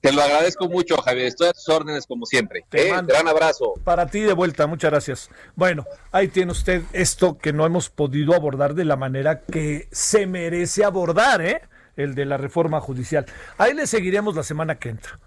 Te 0.00 0.12
lo 0.12 0.22
agradezco 0.22 0.68
mucho, 0.68 0.96
Javier. 0.98 1.26
Estoy 1.26 1.48
a 1.48 1.52
tus 1.52 1.68
órdenes 1.68 2.06
como 2.06 2.24
siempre. 2.24 2.64
Te 2.68 2.86
¿eh? 2.86 2.90
mando. 2.92 3.12
Gran 3.12 3.26
abrazo. 3.26 3.74
Para 3.82 4.06
ti 4.06 4.20
de 4.20 4.34
vuelta, 4.34 4.68
muchas 4.68 4.92
gracias. 4.92 5.30
Bueno, 5.56 5.84
ahí 6.12 6.28
tiene 6.28 6.52
usted 6.52 6.82
esto 6.92 7.38
que 7.38 7.52
no 7.52 7.66
hemos 7.66 7.90
podido 7.90 8.34
abordar 8.34 8.74
de 8.74 8.84
la 8.84 8.94
manera 8.94 9.40
que 9.40 9.88
se 9.90 10.28
merece 10.28 10.84
abordar, 10.84 11.42
¿eh? 11.42 11.62
El 11.96 12.14
de 12.14 12.24
la 12.24 12.36
reforma 12.36 12.80
judicial. 12.80 13.26
Ahí 13.58 13.74
le 13.74 13.86
seguiremos 13.86 14.34
la 14.34 14.42
semana 14.42 14.76
que 14.76 14.90
entra, 14.90 15.18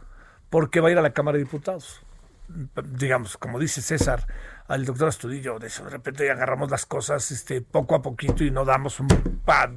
porque 0.50 0.80
va 0.80 0.90
a 0.90 0.92
ir 0.92 0.98
a 0.98 1.02
la 1.02 1.14
Cámara 1.14 1.38
de 1.38 1.44
Diputados. 1.44 2.02
Digamos, 2.84 3.38
como 3.38 3.60
dice 3.60 3.82
César, 3.82 4.28
al 4.68 4.86
doctor 4.86 5.10
Astudillo, 5.10 5.60
de, 5.60 5.68
eso, 5.68 5.84
de 5.84 5.92
repente 5.92 6.30
agarramos 6.30 6.72
las 6.72 6.86
cosas 6.86 7.32
este, 7.32 7.62
poco 7.62 7.96
a 7.96 8.02
poquito 8.02 8.44
y 8.44 8.52
no 8.52 8.66
damos 8.66 9.00
un, 9.00 9.08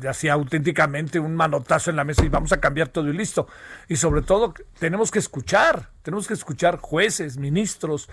así 0.09 0.29
auténticamente 0.29 1.19
un 1.19 1.35
manotazo 1.35 1.91
en 1.91 1.97
la 1.97 2.05
mesa 2.05 2.25
y 2.25 2.29
vamos 2.29 2.53
a 2.53 2.61
cambiar 2.61 2.89
todo 2.89 3.09
y 3.09 3.13
listo. 3.13 3.49
Y 3.89 3.97
sobre 3.97 4.23
todo 4.23 4.55
tenemos 4.79 5.11
que 5.11 5.19
escuchar, 5.19 5.91
tenemos 6.03 6.27
que 6.27 6.35
escuchar 6.35 6.79
jueces, 6.79 7.37
ministros, 7.37 8.09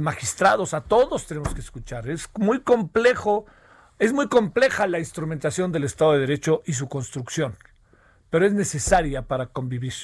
magistrados, 0.00 0.74
a 0.74 0.82
todos 0.82 1.26
tenemos 1.26 1.54
que 1.54 1.60
escuchar. 1.60 2.08
Es 2.08 2.28
muy 2.36 2.60
complejo, 2.60 3.46
es 3.98 4.12
muy 4.12 4.28
compleja 4.28 4.86
la 4.86 4.98
instrumentación 4.98 5.72
del 5.72 5.84
Estado 5.84 6.12
de 6.12 6.20
Derecho 6.20 6.62
y 6.66 6.72
su 6.74 6.88
construcción, 6.88 7.56
pero 8.30 8.46
es 8.46 8.52
necesaria 8.52 9.22
para 9.22 9.46
convivir 9.46 9.94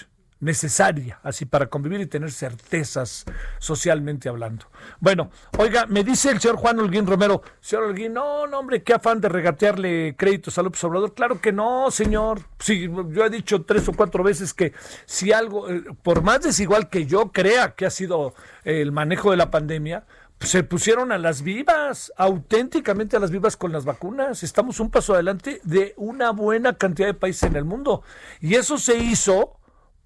necesaria, 0.43 1.21
así 1.23 1.47
para 1.47 1.67
convivir 1.67 2.01
y 2.01 2.07
tener 2.07 2.33
certezas 2.33 3.25
socialmente 3.59 4.29
hablando. 4.29 4.67
Bueno, 4.99 5.31
oiga, 5.57 5.87
me 5.87 6.03
dice 6.03 6.33
el 6.33 6.41
señor 6.41 6.57
Juan 6.57 6.81
Holguín 6.81 7.07
Romero, 7.07 7.43
señor 7.61 7.85
Holguín, 7.85 8.13
no, 8.13 8.49
no, 8.49 8.59
hombre, 8.59 8.83
qué 8.83 8.93
afán 8.93 9.21
de 9.21 9.29
regatearle 9.29 10.17
créditos 10.19 10.59
a 10.59 10.63
López 10.63 10.83
Obrador. 10.83 11.15
Claro 11.15 11.41
que 11.41 11.53
no, 11.53 11.93
señor. 11.93 12.41
Sí, 12.59 12.91
yo 13.11 13.25
he 13.25 13.31
dicho 13.31 13.63
tres 13.63 13.89
o 13.89 13.93
cuatro 13.93 14.25
veces 14.25 14.53
que 14.53 14.73
si 15.07 15.33
algo, 15.33 15.71
eh, 15.71 15.85
por 16.03 16.23
más 16.23 16.41
desigual 16.41 16.91
que 16.91 17.07
yo 17.07 17.31
crea 17.31 17.77
que 17.77 17.87
ha 17.87 17.91
sido 17.91 18.35
el 18.65 18.91
manejo 18.91 19.31
de 19.31 19.37
la 19.37 19.53
pandemia, 19.53 20.07
se 20.41 20.65
pusieron 20.65 21.13
a 21.13 21.19
las 21.19 21.43
vivas, 21.43 22.13
auténticamente 22.17 23.17
a 23.17 23.21
las 23.21 23.31
vivas 23.31 23.57
con 23.57 23.71
las 23.71 23.85
vacunas. 23.85 24.43
Estamos 24.43 24.81
un 24.81 24.91
paso 24.91 25.15
adelante 25.15 25.61
de 25.63 25.95
una 25.97 26.33
buena 26.33 26.73
cantidad 26.73 27.07
de 27.07 27.15
países 27.15 27.45
en 27.45 27.55
el 27.55 27.65
mundo. 27.65 28.03
Y 28.41 28.57
eso 28.57 28.77
se 28.77 28.97
hizo 28.97 29.61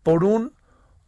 por 0.06 0.22
un 0.22 0.52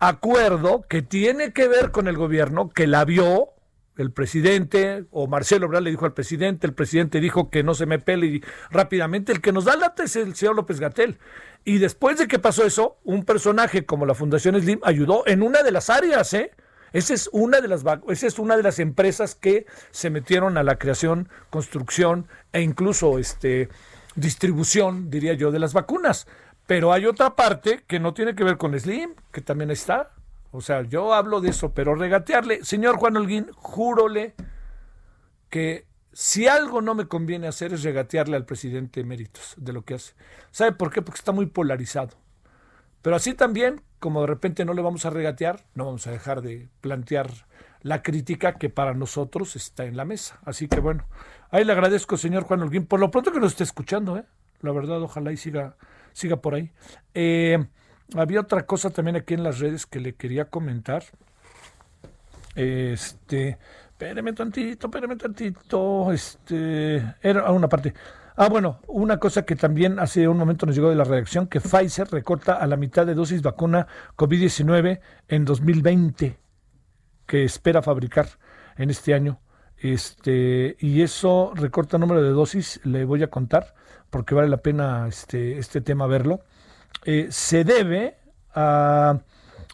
acuerdo 0.00 0.84
que 0.88 1.02
tiene 1.02 1.52
que 1.52 1.68
ver 1.68 1.92
con 1.92 2.08
el 2.08 2.16
gobierno, 2.16 2.68
que 2.68 2.88
la 2.88 3.04
vio 3.04 3.50
el 3.96 4.10
presidente, 4.10 5.04
o 5.12 5.28
Marcelo 5.28 5.66
Obrador 5.66 5.84
le 5.84 5.90
dijo 5.90 6.04
al 6.04 6.14
presidente, 6.14 6.66
el 6.66 6.74
presidente 6.74 7.20
dijo 7.20 7.48
que 7.48 7.62
no 7.62 7.74
se 7.74 7.86
me 7.86 8.00
pele 8.00 8.26
y 8.26 8.44
rápidamente 8.72 9.30
el 9.30 9.40
que 9.40 9.52
nos 9.52 9.66
da 9.66 9.76
lata 9.76 10.02
es 10.02 10.16
el 10.16 10.34
señor 10.34 10.56
López 10.56 10.80
Gatel. 10.80 11.16
Y 11.64 11.78
después 11.78 12.18
de 12.18 12.26
que 12.26 12.40
pasó 12.40 12.64
eso, 12.64 12.98
un 13.04 13.24
personaje 13.24 13.86
como 13.86 14.04
la 14.04 14.14
Fundación 14.14 14.60
Slim 14.60 14.80
ayudó 14.82 15.22
en 15.28 15.44
una 15.44 15.62
de 15.62 15.70
las 15.70 15.90
áreas, 15.90 16.34
¿eh? 16.34 16.50
Esa 16.92 17.14
es 17.14 17.30
una 17.32 17.60
de 17.60 17.68
las 17.68 17.84
esa 18.08 18.26
es 18.26 18.40
una 18.40 18.56
de 18.56 18.64
las 18.64 18.80
empresas 18.80 19.36
que 19.36 19.66
se 19.92 20.10
metieron 20.10 20.58
a 20.58 20.64
la 20.64 20.76
creación, 20.76 21.28
construcción 21.50 22.26
e 22.52 22.62
incluso 22.62 23.20
este 23.20 23.68
distribución, 24.16 25.08
diría 25.08 25.34
yo, 25.34 25.52
de 25.52 25.60
las 25.60 25.72
vacunas. 25.72 26.26
Pero 26.68 26.92
hay 26.92 27.06
otra 27.06 27.34
parte 27.34 27.82
que 27.86 27.98
no 27.98 28.12
tiene 28.12 28.34
que 28.34 28.44
ver 28.44 28.58
con 28.58 28.78
Slim, 28.78 29.14
que 29.32 29.40
también 29.40 29.70
está. 29.70 30.10
O 30.50 30.60
sea, 30.60 30.82
yo 30.82 31.14
hablo 31.14 31.40
de 31.40 31.48
eso, 31.48 31.72
pero 31.72 31.94
regatearle, 31.94 32.62
señor 32.62 32.98
Juan 32.98 33.16
Holguín, 33.16 33.50
júrole 33.54 34.34
que 35.48 35.86
si 36.12 36.46
algo 36.46 36.82
no 36.82 36.94
me 36.94 37.08
conviene 37.08 37.48
hacer 37.48 37.72
es 37.72 37.84
regatearle 37.84 38.36
al 38.36 38.44
presidente 38.44 39.00
eméritos 39.00 39.54
de 39.56 39.72
lo 39.72 39.82
que 39.82 39.94
hace. 39.94 40.12
¿Sabe 40.50 40.72
por 40.72 40.92
qué? 40.92 41.00
Porque 41.00 41.20
está 41.20 41.32
muy 41.32 41.46
polarizado. 41.46 42.18
Pero 43.00 43.16
así 43.16 43.32
también, 43.32 43.80
como 43.98 44.20
de 44.20 44.26
repente 44.26 44.66
no 44.66 44.74
le 44.74 44.82
vamos 44.82 45.06
a 45.06 45.10
regatear, 45.10 45.64
no 45.74 45.86
vamos 45.86 46.06
a 46.06 46.10
dejar 46.10 46.42
de 46.42 46.68
plantear 46.82 47.30
la 47.80 48.02
crítica 48.02 48.58
que 48.58 48.68
para 48.68 48.92
nosotros 48.92 49.56
está 49.56 49.86
en 49.86 49.96
la 49.96 50.04
mesa. 50.04 50.38
Así 50.44 50.68
que 50.68 50.80
bueno, 50.80 51.06
ahí 51.50 51.64
le 51.64 51.72
agradezco, 51.72 52.18
señor 52.18 52.42
Juan 52.42 52.60
Holguín, 52.60 52.84
por 52.84 53.00
lo 53.00 53.10
pronto 53.10 53.32
que 53.32 53.40
nos 53.40 53.52
esté 53.52 53.64
escuchando, 53.64 54.18
¿eh? 54.18 54.26
La 54.60 54.72
verdad, 54.72 55.00
ojalá 55.00 55.32
y 55.32 55.38
siga, 55.38 55.76
siga 56.18 56.36
por 56.36 56.54
ahí. 56.54 56.72
Eh, 57.14 57.58
había 58.14 58.40
otra 58.40 58.66
cosa 58.66 58.90
también 58.90 59.16
aquí 59.16 59.34
en 59.34 59.42
las 59.42 59.58
redes 59.58 59.86
que 59.86 60.00
le 60.00 60.14
quería 60.14 60.46
comentar. 60.46 61.04
Este, 62.54 63.58
espérame 63.90 64.34
tantito, 64.34 64.88
espérame 64.88 65.16
tantito. 65.16 66.12
Este, 66.12 66.96
era 67.22 67.50
una 67.52 67.68
parte. 67.68 67.94
Ah, 68.36 68.48
bueno, 68.48 68.80
una 68.86 69.18
cosa 69.18 69.42
que 69.44 69.56
también 69.56 69.98
hace 69.98 70.28
un 70.28 70.38
momento 70.38 70.64
nos 70.64 70.74
llegó 70.74 70.90
de 70.90 70.94
la 70.94 71.04
redacción, 71.04 71.48
que 71.48 71.60
Pfizer 71.60 72.08
recorta 72.08 72.54
a 72.54 72.66
la 72.66 72.76
mitad 72.76 73.04
de 73.04 73.14
dosis 73.14 73.42
vacuna 73.42 73.88
COVID-19 74.16 75.00
en 75.26 75.44
2020, 75.44 76.38
que 77.26 77.44
espera 77.44 77.82
fabricar 77.82 78.28
en 78.76 78.90
este 78.90 79.12
año. 79.12 79.40
Este, 79.76 80.76
y 80.80 81.02
eso 81.02 81.52
recorta 81.54 81.96
el 81.96 82.00
número 82.00 82.22
de 82.22 82.30
dosis, 82.30 82.80
le 82.84 83.04
voy 83.04 83.22
a 83.22 83.30
contar, 83.30 83.74
porque 84.10 84.34
vale 84.34 84.48
la 84.48 84.58
pena 84.58 85.06
este, 85.08 85.58
este 85.58 85.80
tema 85.80 86.06
verlo. 86.06 86.40
Eh, 87.04 87.28
se 87.30 87.64
debe 87.64 88.16
a 88.54 89.20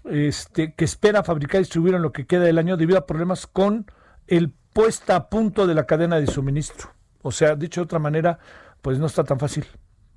este, 0.04 0.74
que 0.74 0.84
espera 0.84 1.22
fabricar 1.22 1.56
y 1.56 1.64
distribuir 1.64 1.94
en 1.94 2.02
lo 2.02 2.12
que 2.12 2.26
queda 2.26 2.44
del 2.44 2.58
año 2.58 2.76
debido 2.76 2.98
a 2.98 3.06
problemas 3.06 3.46
con 3.46 3.86
el 4.26 4.52
puesta 4.72 5.16
a 5.16 5.28
punto 5.28 5.66
de 5.66 5.74
la 5.74 5.86
cadena 5.86 6.20
de 6.20 6.26
suministro. 6.26 6.90
O 7.22 7.32
sea, 7.32 7.54
dicho 7.56 7.80
de 7.80 7.84
otra 7.86 7.98
manera, 7.98 8.38
pues 8.82 8.98
no 8.98 9.06
está 9.06 9.24
tan 9.24 9.38
fácil. 9.38 9.64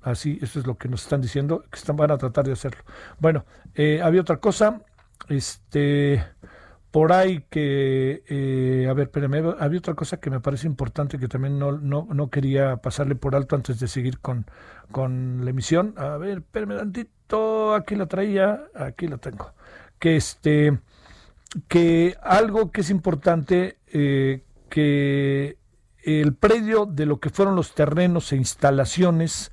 Así, 0.02 0.38
eso 0.42 0.60
es 0.60 0.66
lo 0.66 0.76
que 0.76 0.88
nos 0.88 1.02
están 1.02 1.20
diciendo, 1.20 1.64
que 1.70 1.78
están, 1.78 1.96
van 1.96 2.10
a 2.10 2.18
tratar 2.18 2.44
de 2.44 2.52
hacerlo. 2.52 2.82
Bueno, 3.18 3.44
eh, 3.74 4.00
había 4.02 4.20
otra 4.20 4.38
cosa, 4.38 4.80
este, 5.28 6.24
por 6.90 7.12
ahí 7.12 7.44
que, 7.50 8.22
eh, 8.28 8.86
a 8.88 8.92
ver, 8.94 9.08
espérame, 9.08 9.54
había 9.58 9.78
otra 9.78 9.94
cosa 9.94 10.18
que 10.18 10.30
me 10.30 10.40
parece 10.40 10.66
importante 10.66 11.18
que 11.18 11.28
también 11.28 11.58
no, 11.58 11.72
no, 11.72 12.08
no 12.10 12.30
quería 12.30 12.78
pasarle 12.78 13.14
por 13.14 13.36
alto 13.36 13.56
antes 13.56 13.78
de 13.78 13.88
seguir 13.88 14.20
con, 14.20 14.46
con 14.90 15.44
la 15.44 15.50
emisión. 15.50 15.94
A 15.98 16.16
ver, 16.16 16.38
espérame 16.38 16.78
tantito, 16.78 17.74
aquí 17.74 17.94
lo 17.94 18.08
traía, 18.08 18.64
aquí 18.74 19.06
lo 19.06 19.18
tengo. 19.18 19.52
Que 19.98 20.16
este, 20.16 20.78
que 21.68 22.16
algo 22.22 22.70
que 22.72 22.80
es 22.80 22.90
importante, 22.90 23.78
eh, 23.92 24.42
que 24.70 25.58
el 26.04 26.34
predio 26.34 26.86
de 26.86 27.04
lo 27.04 27.20
que 27.20 27.30
fueron 27.30 27.54
los 27.54 27.74
terrenos 27.74 28.32
e 28.32 28.36
instalaciones 28.36 29.52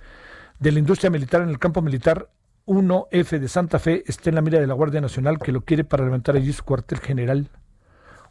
de 0.60 0.72
la 0.72 0.80
industria 0.80 1.10
militar 1.10 1.42
en 1.42 1.50
el 1.50 1.60
campo 1.60 1.82
militar 1.82 2.30
1F 2.66 3.40
de 3.40 3.48
Santa 3.48 3.80
Fe 3.80 4.04
está 4.08 4.30
en 4.30 4.36
la 4.36 4.42
mira 4.42 4.60
de 4.60 4.68
la 4.68 4.74
Guardia 4.74 5.02
Nacional 5.02 5.40
que 5.40 5.52
lo 5.52 5.62
quiere 5.62 5.84
para 5.84 6.04
levantar 6.04 6.36
allí 6.36 6.52
su 6.52 6.64
cuartel 6.64 7.00
general. 7.00 7.50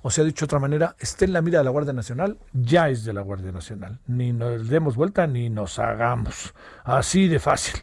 O 0.02 0.10
sea, 0.10 0.24
dicho 0.24 0.44
de 0.44 0.46
otra 0.46 0.58
manera, 0.58 0.96
está 0.98 1.24
en 1.24 1.32
la 1.32 1.40
mira 1.40 1.58
de 1.58 1.64
la 1.64 1.70
Guardia 1.70 1.92
Nacional, 1.92 2.38
ya 2.52 2.90
es 2.90 3.04
de 3.04 3.12
la 3.14 3.22
Guardia 3.22 3.52
Nacional. 3.52 4.00
Ni 4.06 4.32
nos 4.32 4.68
demos 4.68 4.96
vuelta 4.96 5.26
ni 5.26 5.48
nos 5.48 5.78
hagamos. 5.78 6.52
Así 6.84 7.26
de 7.28 7.38
fácil. 7.38 7.80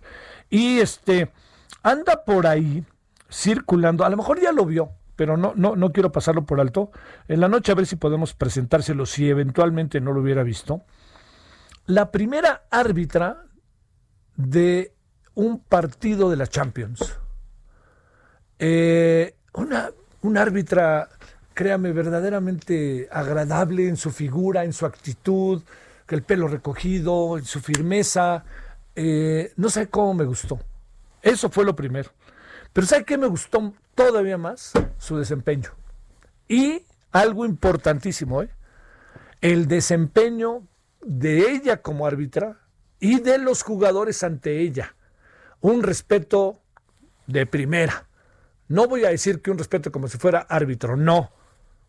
Y 0.49 0.80
este, 0.80 1.32
anda 1.82 2.24
por 2.24 2.45
ahí 2.45 2.86
circulando, 3.32 4.06
a 4.06 4.10
lo 4.10 4.18
mejor 4.18 4.39
ya 4.39 4.52
lo 4.52 4.66
vio, 4.66 4.91
pero 5.16 5.38
no, 5.38 5.54
no, 5.56 5.76
no 5.76 5.91
quiero 5.91 6.12
pasarlo 6.12 6.45
por 6.45 6.60
alto. 6.60 6.91
En 7.28 7.39
la 7.39 7.47
noche 7.47 7.72
a 7.72 7.76
ver 7.76 7.88
si 7.88 7.95
podemos 7.95 8.34
presentárselo, 8.34 9.06
si 9.06 9.30
eventualmente 9.30 10.02
no 10.02 10.12
lo 10.12 10.22
hubiera 10.22 10.43
visto. 10.43 10.84
La 11.86 12.12
primera 12.12 12.64
árbitra 12.70 13.45
de 14.36 14.93
un 15.42 15.60
partido 15.60 16.30
de 16.30 16.38
la 16.38 16.48
Champions. 16.48 17.18
Eh, 18.60 19.36
una, 19.54 19.89
una 20.22 20.42
árbitra, 20.42 21.10
créame, 21.54 21.92
verdaderamente 21.92 23.08
agradable 23.12 23.88
en 23.88 23.98
su 23.98 24.12
figura, 24.12 24.64
en 24.64 24.74
su 24.74 24.86
actitud, 24.86 25.64
el 26.08 26.24
pelo 26.24 26.48
recogido, 26.48 27.38
en 27.38 27.46
su 27.46 27.60
firmeza. 27.60 28.44
Eh, 28.96 29.54
no 29.56 29.70
sé 29.70 29.88
cómo 29.88 30.14
me 30.14 30.26
gustó. 30.26 30.60
Eso 31.22 31.50
fue 31.50 31.66
lo 31.66 31.76
primero. 31.76 32.12
Pero 32.74 32.88
¿sabe 32.88 33.06
qué 33.06 33.18
me 33.18 33.28
gustó 33.28 33.74
todavía 33.96 34.38
más? 34.38 34.74
Su 34.98 35.18
desempeño. 35.18 35.72
Y 36.48 36.86
algo 37.12 37.46
importantísimo, 37.46 38.44
¿eh? 38.44 38.50
el 39.42 39.68
desempeño 39.68 40.68
de 41.02 41.52
ella 41.52 41.82
como 41.82 42.06
árbitra 42.06 42.60
y 43.00 43.20
de 43.20 43.38
los 43.38 43.64
jugadores 43.64 44.24
ante 44.24 44.60
ella. 44.60 44.96
Un 45.62 45.84
respeto 45.84 46.59
de 47.28 47.45
primera. 47.45 48.07
No 48.68 48.88
voy 48.88 49.05
a 49.05 49.09
decir 49.09 49.41
que 49.41 49.51
un 49.51 49.57
respeto 49.57 49.91
como 49.91 50.07
si 50.07 50.18
fuera 50.18 50.39
árbitro, 50.39 50.95
no, 50.95 51.32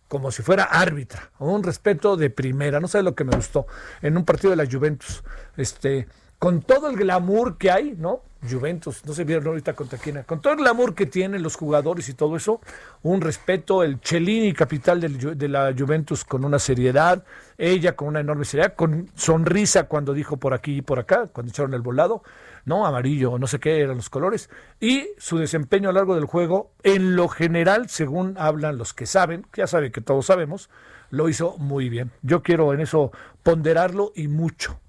como 0.09 0.31
si 0.31 0.43
fuera 0.43 0.65
árbitra. 0.65 1.31
Un 1.39 1.63
respeto 1.63 2.17
de 2.17 2.31
primera. 2.31 2.81
No 2.81 2.89
sé 2.89 3.03
lo 3.03 3.15
que 3.15 3.25
me 3.25 3.35
gustó 3.35 3.67
en 4.03 4.17
un 4.17 4.25
partido 4.25 4.51
de 4.51 4.57
la 4.57 4.71
Juventus. 4.71 5.23
Este, 5.57 6.07
con 6.39 6.61
todo 6.61 6.91
el 6.91 6.97
glamour 6.97 7.57
que 7.57 7.71
hay, 7.71 7.95
¿no? 7.97 8.23
Juventus, 8.51 9.05
no 9.07 9.15
se 9.15 9.23
vieron 9.23 9.47
ahorita 9.47 9.75
contra 9.75 9.99
quién, 9.99 10.25
con 10.25 10.43
todo 10.43 10.55
el 10.55 10.59
glamour 10.59 10.97
que 10.97 11.07
tienen 11.07 11.43
los 11.43 11.55
jugadores 11.55 12.09
y 12.09 12.15
todo 12.15 12.35
eso, 12.35 12.61
un 13.03 13.21
respeto, 13.21 13.85
el 13.85 14.01
Cellini, 14.03 14.53
capital 14.53 15.01
de 15.01 15.49
la 15.49 15.73
Juventus, 15.79 16.25
con 16.25 16.45
una 16.45 16.59
seriedad, 16.59 17.23
ella 17.57 17.95
con 17.95 18.09
una 18.09 18.19
enorme 18.21 18.45
seriedad, 18.45 18.75
con 18.75 19.09
sonrisa 19.15 19.85
cuando 19.85 20.13
dijo 20.13 20.37
por 20.37 20.55
aquí 20.55 20.79
y 20.79 20.83
por 20.83 20.99
acá, 20.99 21.29
cuando 21.29 21.51
echaron 21.51 21.75
el 21.75 21.83
volado, 21.83 22.25
no, 22.65 22.87
amarillo, 22.87 23.39
no 23.39 23.47
sé 23.47 23.59
qué 23.59 23.81
eran 23.81 23.97
los 23.97 24.11
colores, 24.11 24.51
y 24.81 25.09
su 25.19 25.39
desempeño 25.39 25.89
a 25.89 25.93
lo 25.93 25.99
largo 25.99 26.15
del 26.15 26.27
juego, 26.27 26.73
en 26.83 27.17
lo 27.17 27.29
general, 27.29 27.89
según 27.89 28.37
hablan 28.39 28.79
los 28.79 28.95
que 28.95 29.07
saben, 29.07 29.47
ya 29.55 29.67
saben 29.67 29.93
que 29.93 30.01
todos 30.01 30.27
sabemos, 30.27 30.71
lo 31.11 31.29
hizo 31.29 31.59
muy 31.59 31.89
bien. 31.89 32.11
Yo 32.23 32.43
quiero 32.43 32.73
en 32.73 32.81
eso 32.81 33.13
ponderarlo 33.43 34.13
y 34.15 34.29
mucho. 34.29 34.81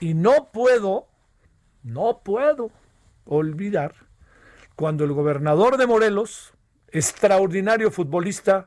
Y 0.00 0.14
no 0.14 0.50
puedo, 0.52 1.06
no 1.82 2.20
puedo 2.24 2.70
olvidar 3.24 3.94
cuando 4.74 5.04
el 5.04 5.12
gobernador 5.12 5.76
de 5.76 5.86
Morelos, 5.86 6.54
extraordinario 6.88 7.90
futbolista 7.90 8.66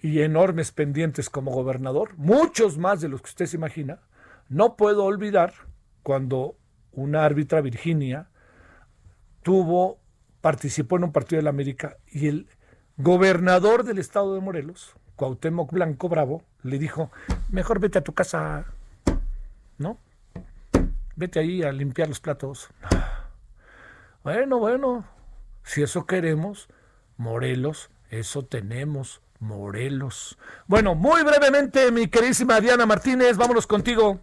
y 0.00 0.20
enormes 0.22 0.70
pendientes 0.70 1.28
como 1.28 1.50
gobernador, 1.50 2.16
muchos 2.16 2.78
más 2.78 3.00
de 3.00 3.08
los 3.08 3.20
que 3.20 3.30
usted 3.30 3.46
se 3.46 3.56
imagina, 3.56 4.00
no 4.48 4.76
puedo 4.76 5.04
olvidar 5.04 5.52
cuando 6.02 6.56
una 7.02 7.24
árbitra 7.24 7.60
Virginia 7.60 8.28
tuvo, 9.42 9.98
participó 10.40 10.96
en 10.96 11.04
un 11.04 11.12
partido 11.12 11.38
de 11.38 11.44
la 11.44 11.50
América 11.50 11.96
y 12.06 12.28
el 12.28 12.48
gobernador 12.96 13.84
del 13.84 13.98
estado 13.98 14.34
de 14.34 14.40
Morelos, 14.40 14.94
Cuauhtémoc 15.16 15.72
Blanco 15.72 16.08
Bravo, 16.08 16.42
le 16.62 16.78
dijo, 16.78 17.10
mejor 17.50 17.80
vete 17.80 17.98
a 17.98 18.04
tu 18.04 18.12
casa, 18.12 18.66
¿no? 19.78 19.98
Vete 21.16 21.38
ahí 21.40 21.62
a 21.62 21.72
limpiar 21.72 22.08
los 22.08 22.20
platos. 22.20 22.68
Bueno, 24.22 24.58
bueno, 24.58 25.04
si 25.62 25.82
eso 25.82 26.06
queremos, 26.06 26.68
Morelos, 27.16 27.90
eso 28.10 28.44
tenemos, 28.44 29.22
Morelos. 29.40 30.38
Bueno, 30.66 30.94
muy 30.94 31.22
brevemente, 31.22 31.90
mi 31.92 32.08
queridísima 32.08 32.60
Diana 32.60 32.84
Martínez, 32.86 33.36
vámonos 33.36 33.66
contigo. 33.66 34.20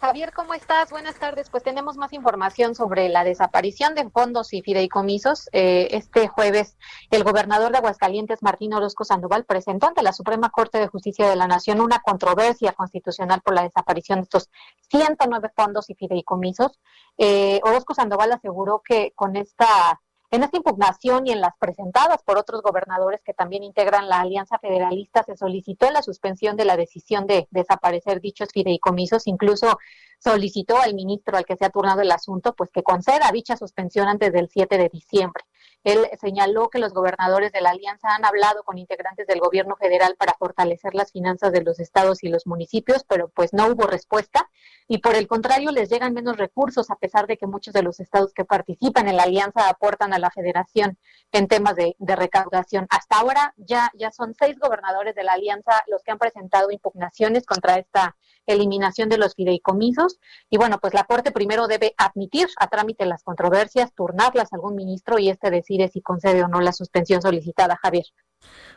Javier, 0.00 0.32
¿cómo 0.34 0.52
estás? 0.52 0.90
Buenas 0.90 1.18
tardes. 1.18 1.48
Pues 1.48 1.62
tenemos 1.62 1.96
más 1.96 2.12
información 2.12 2.74
sobre 2.74 3.08
la 3.08 3.24
desaparición 3.24 3.94
de 3.94 4.08
fondos 4.10 4.52
y 4.52 4.60
fideicomisos. 4.60 5.48
Eh, 5.52 5.88
este 5.92 6.28
jueves, 6.28 6.76
el 7.10 7.24
gobernador 7.24 7.72
de 7.72 7.78
Aguascalientes, 7.78 8.42
Martín 8.42 8.74
Orozco 8.74 9.04
Sandoval, 9.04 9.46
presentó 9.46 9.86
ante 9.86 10.02
la 10.02 10.12
Suprema 10.12 10.50
Corte 10.50 10.78
de 10.78 10.88
Justicia 10.88 11.28
de 11.28 11.36
la 11.36 11.46
Nación 11.46 11.80
una 11.80 12.00
controversia 12.00 12.72
constitucional 12.72 13.40
por 13.40 13.54
la 13.54 13.62
desaparición 13.62 14.18
de 14.18 14.24
estos 14.24 14.50
109 14.90 15.50
fondos 15.56 15.88
y 15.88 15.94
fideicomisos. 15.94 16.78
Eh, 17.16 17.60
Orozco 17.64 17.94
Sandoval 17.94 18.32
aseguró 18.32 18.82
que 18.84 19.12
con 19.16 19.34
esta 19.34 20.00
en 20.30 20.42
esta 20.42 20.56
impugnación 20.56 21.26
y 21.26 21.32
en 21.32 21.40
las 21.40 21.56
presentadas 21.58 22.22
por 22.22 22.38
otros 22.38 22.62
gobernadores 22.62 23.22
que 23.22 23.34
también 23.34 23.62
integran 23.62 24.08
la 24.08 24.20
Alianza 24.20 24.58
Federalista, 24.58 25.22
se 25.22 25.36
solicitó 25.36 25.90
la 25.90 26.02
suspensión 26.02 26.56
de 26.56 26.64
la 26.64 26.76
decisión 26.76 27.26
de 27.26 27.46
desaparecer 27.50 28.20
dichos 28.20 28.48
fideicomisos. 28.52 29.26
Incluso 29.26 29.78
solicitó 30.18 30.78
al 30.78 30.94
ministro 30.94 31.36
al 31.36 31.44
que 31.44 31.56
se 31.56 31.64
ha 31.64 31.70
turnado 31.70 32.00
el 32.00 32.10
asunto, 32.10 32.54
pues 32.54 32.70
que 32.70 32.82
conceda 32.82 33.30
dicha 33.32 33.56
suspensión 33.56 34.08
antes 34.08 34.32
del 34.32 34.48
7 34.48 34.78
de 34.78 34.88
diciembre. 34.88 35.44
Él 35.86 36.08
señaló 36.20 36.68
que 36.68 36.80
los 36.80 36.92
gobernadores 36.92 37.52
de 37.52 37.60
la 37.60 37.70
alianza 37.70 38.08
han 38.08 38.24
hablado 38.24 38.64
con 38.64 38.76
integrantes 38.76 39.28
del 39.28 39.38
gobierno 39.38 39.76
federal 39.76 40.16
para 40.18 40.34
fortalecer 40.34 40.96
las 40.96 41.12
finanzas 41.12 41.52
de 41.52 41.62
los 41.62 41.78
estados 41.78 42.24
y 42.24 42.28
los 42.28 42.44
municipios, 42.44 43.04
pero 43.04 43.28
pues 43.28 43.52
no 43.52 43.68
hubo 43.68 43.86
respuesta 43.86 44.50
y 44.88 44.98
por 44.98 45.14
el 45.14 45.28
contrario 45.28 45.70
les 45.70 45.88
llegan 45.88 46.12
menos 46.12 46.38
recursos 46.38 46.90
a 46.90 46.96
pesar 46.96 47.28
de 47.28 47.36
que 47.36 47.46
muchos 47.46 47.72
de 47.72 47.84
los 47.84 48.00
estados 48.00 48.34
que 48.34 48.44
participan 48.44 49.06
en 49.06 49.16
la 49.16 49.22
alianza 49.22 49.68
aportan 49.68 50.12
a 50.12 50.18
la 50.18 50.32
federación 50.32 50.98
en 51.30 51.46
temas 51.46 51.76
de, 51.76 51.94
recaudación. 52.00 52.88
Hasta 52.90 53.18
ahora 53.18 53.54
ya, 53.56 53.92
ya 53.94 54.10
son 54.10 54.34
seis 54.34 54.58
gobernadores 54.58 55.14
de 55.14 55.22
la 55.22 55.34
alianza 55.34 55.84
los 55.86 56.02
que 56.02 56.10
han 56.10 56.18
presentado 56.18 56.72
impugnaciones 56.72 57.46
contra 57.46 57.78
esta 57.78 58.16
eliminación 58.52 59.08
de 59.08 59.18
los 59.18 59.34
fideicomisos. 59.34 60.18
Y 60.50 60.56
bueno, 60.58 60.78
pues 60.78 60.94
la 60.94 61.04
Corte 61.04 61.32
primero 61.32 61.66
debe 61.66 61.94
admitir 61.98 62.48
a 62.58 62.68
trámite 62.68 63.06
las 63.06 63.22
controversias, 63.22 63.92
turnarlas 63.94 64.52
a 64.52 64.56
algún 64.56 64.74
ministro 64.74 65.18
y 65.18 65.28
este 65.30 65.50
decide 65.50 65.88
si 65.88 66.00
concede 66.00 66.42
o 66.42 66.48
no 66.48 66.60
la 66.60 66.72
suspensión 66.72 67.22
solicitada, 67.22 67.78
Javier. 67.82 68.04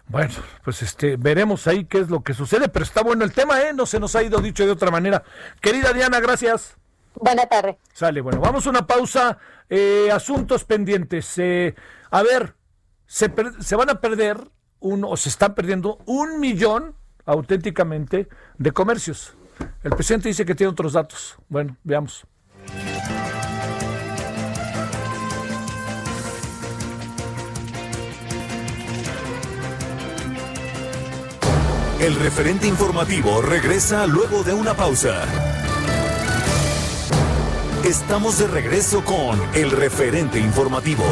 Bueno, 0.07 0.34
pues 0.63 0.82
este, 0.82 1.17
veremos 1.17 1.67
ahí 1.67 1.86
qué 1.86 1.99
es 1.99 2.09
lo 2.09 2.24
que 2.24 2.34
sucede, 2.34 2.70
pero 2.70 2.84
está 2.84 3.03
bueno 3.03 3.24
el 3.24 3.34
tema, 3.34 3.61
¿eh? 3.61 3.74
No 3.74 3.86
se 3.86 3.99
nos 3.99 4.15
ha 4.15 4.24
ido 4.24 4.39
dicho 4.39 4.65
de 4.65 4.72
otra 4.72 4.89
manera. 4.89 5.24
Querida 5.61 5.93
Diana, 5.93 6.20
gracias. 6.20 6.76
Buena 7.15 7.45
tarde. 7.45 7.78
Sale, 7.93 8.22
bueno, 8.22 8.39
vamos 8.39 8.65
a 8.65 8.70
una 8.70 8.88
pausa. 8.88 9.38
Eh, 9.70 10.09
asuntos 10.11 10.63
pendientes. 10.63 11.38
Eh, 11.38 11.76
a 12.09 12.24
ver, 12.24 12.55
se, 13.05 13.30
per- 13.30 13.61
se 13.61 13.76
van 13.76 13.89
a 13.89 13.99
perder, 14.01 14.39
un, 14.80 15.03
o 15.03 15.15
se 15.17 15.30
están 15.30 15.53
perdiendo 15.53 15.99
un 16.05 16.39
millón 16.39 16.95
auténticamente 17.26 18.30
de 18.57 18.72
comercios. 18.72 19.36
El 19.82 19.91
presidente 19.91 20.27
dice 20.27 20.45
que 20.45 20.55
tiene 20.55 20.71
otros 20.71 20.93
datos. 20.93 21.38
Bueno, 21.47 21.77
veamos. 21.84 22.25
El 32.01 32.15
referente 32.15 32.65
informativo 32.67 33.41
regresa 33.41 34.07
luego 34.07 34.43
de 34.43 34.53
una 34.53 34.73
pausa. 34.73 35.23
Estamos 37.84 38.39
de 38.39 38.47
regreso 38.47 39.03
con 39.03 39.39
el 39.53 39.71
referente 39.71 40.39
informativo. 40.39 41.03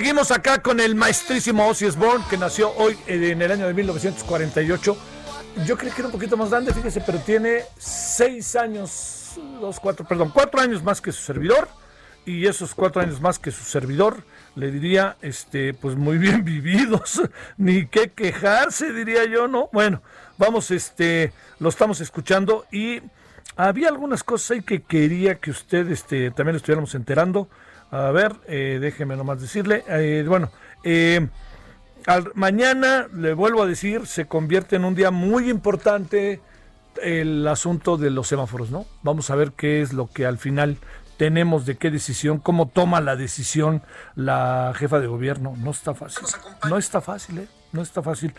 Seguimos 0.00 0.30
acá 0.30 0.62
con 0.62 0.80
el 0.80 0.94
maestrísimo 0.94 1.68
Ozzy 1.68 1.84
Osbourne, 1.84 2.24
que 2.30 2.38
nació 2.38 2.72
hoy 2.78 2.96
eh, 3.06 3.32
en 3.32 3.42
el 3.42 3.52
año 3.52 3.66
de 3.66 3.74
1948. 3.74 4.96
Yo 5.66 5.76
creí 5.76 5.92
que 5.92 6.00
era 6.00 6.06
un 6.06 6.12
poquito 6.12 6.38
más 6.38 6.48
grande, 6.48 6.72
fíjese, 6.72 7.02
pero 7.02 7.18
tiene 7.18 7.64
seis 7.76 8.56
años, 8.56 9.38
dos, 9.60 9.78
cuatro, 9.78 10.06
perdón, 10.08 10.30
cuatro 10.32 10.58
años 10.58 10.82
más 10.82 11.02
que 11.02 11.12
su 11.12 11.20
servidor. 11.20 11.68
Y 12.24 12.46
esos 12.46 12.74
cuatro 12.74 13.02
años 13.02 13.20
más 13.20 13.38
que 13.38 13.50
su 13.50 13.62
servidor, 13.62 14.24
le 14.54 14.70
diría, 14.70 15.18
este, 15.20 15.74
pues 15.74 15.96
muy 15.96 16.16
bien 16.16 16.44
vividos. 16.46 17.20
Ni 17.58 17.84
qué 17.84 18.08
quejarse, 18.08 18.94
diría 18.94 19.26
yo, 19.26 19.48
¿no? 19.48 19.68
Bueno, 19.70 20.00
vamos, 20.38 20.70
este, 20.70 21.34
lo 21.58 21.68
estamos 21.68 22.00
escuchando 22.00 22.64
y 22.72 23.02
había 23.54 23.88
algunas 23.88 24.24
cosas 24.24 24.52
ahí 24.52 24.62
que 24.62 24.80
quería 24.80 25.34
que 25.34 25.50
usted, 25.50 25.90
este, 25.90 26.30
también 26.30 26.54
lo 26.54 26.56
estuviéramos 26.56 26.94
enterando. 26.94 27.50
A 27.90 28.10
ver, 28.12 28.36
eh, 28.46 28.78
déjeme 28.80 29.16
nomás 29.16 29.40
decirle. 29.40 29.84
eh, 29.88 30.24
bueno, 30.26 30.50
eh, 30.84 31.26
al- 32.06 32.30
mañana, 32.34 33.08
le 33.12 33.34
vuelvo 33.34 33.62
a 33.62 33.66
decir, 33.66 34.06
se 34.06 34.26
convierte 34.26 34.76
en 34.76 34.84
un 34.84 34.94
día 34.94 35.10
muy 35.10 35.50
importante 35.50 36.40
el 37.02 37.46
asunto 37.48 37.96
de 37.96 38.10
los 38.10 38.28
semáforos, 38.28 38.70
¿no? 38.70 38.86
Vamos 39.02 39.30
a 39.30 39.34
ver 39.36 39.52
qué 39.52 39.80
es 39.82 39.92
lo 39.92 40.06
que 40.08 40.26
al 40.26 40.38
final 40.38 40.76
tenemos 41.16 41.66
de 41.66 41.76
qué 41.76 41.90
decisión, 41.90 42.38
cómo 42.38 42.68
toma 42.68 43.00
la 43.00 43.16
decisión 43.16 43.82
la 44.14 44.72
jefa 44.74 45.00
de 45.00 45.06
gobierno. 45.06 45.54
No 45.58 45.70
está 45.70 45.94
fácil. 45.94 46.24
No 46.68 46.78
está 46.78 47.00
fácil, 47.00 47.38
¿eh? 47.40 47.48
No 47.72 47.82
está 47.82 48.02
fácil. 48.02 48.34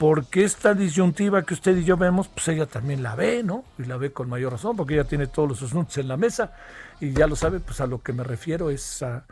Porque 0.00 0.44
esta 0.44 0.72
disyuntiva 0.74 1.42
que 1.44 1.54
usted 1.54 1.76
y 1.76 1.84
yo 1.84 1.98
vemos, 1.98 2.28
pues 2.28 2.48
ella 2.48 2.64
también 2.66 3.02
la 3.02 3.16
ve, 3.16 3.42
¿no? 3.44 3.64
Y 3.78 3.84
la 3.84 3.98
ve 3.98 4.12
con 4.12 4.30
mayor 4.30 4.52
razón, 4.52 4.74
porque 4.76 4.94
ella 4.94 5.04
tiene 5.04 5.26
todos 5.26 5.46
los 5.50 5.62
asuntos 5.62 5.98
en 5.98 6.08
la 6.08 6.16
mesa. 6.16 6.54
Y 7.00 7.12
ya 7.12 7.26
lo 7.28 7.36
sabe, 7.36 7.60
pues 7.60 7.82
a 7.82 7.86
lo 7.86 8.02
que 8.02 8.14
me 8.14 8.24
refiero 8.24 8.70
es 8.70 9.02
a, 9.02 9.26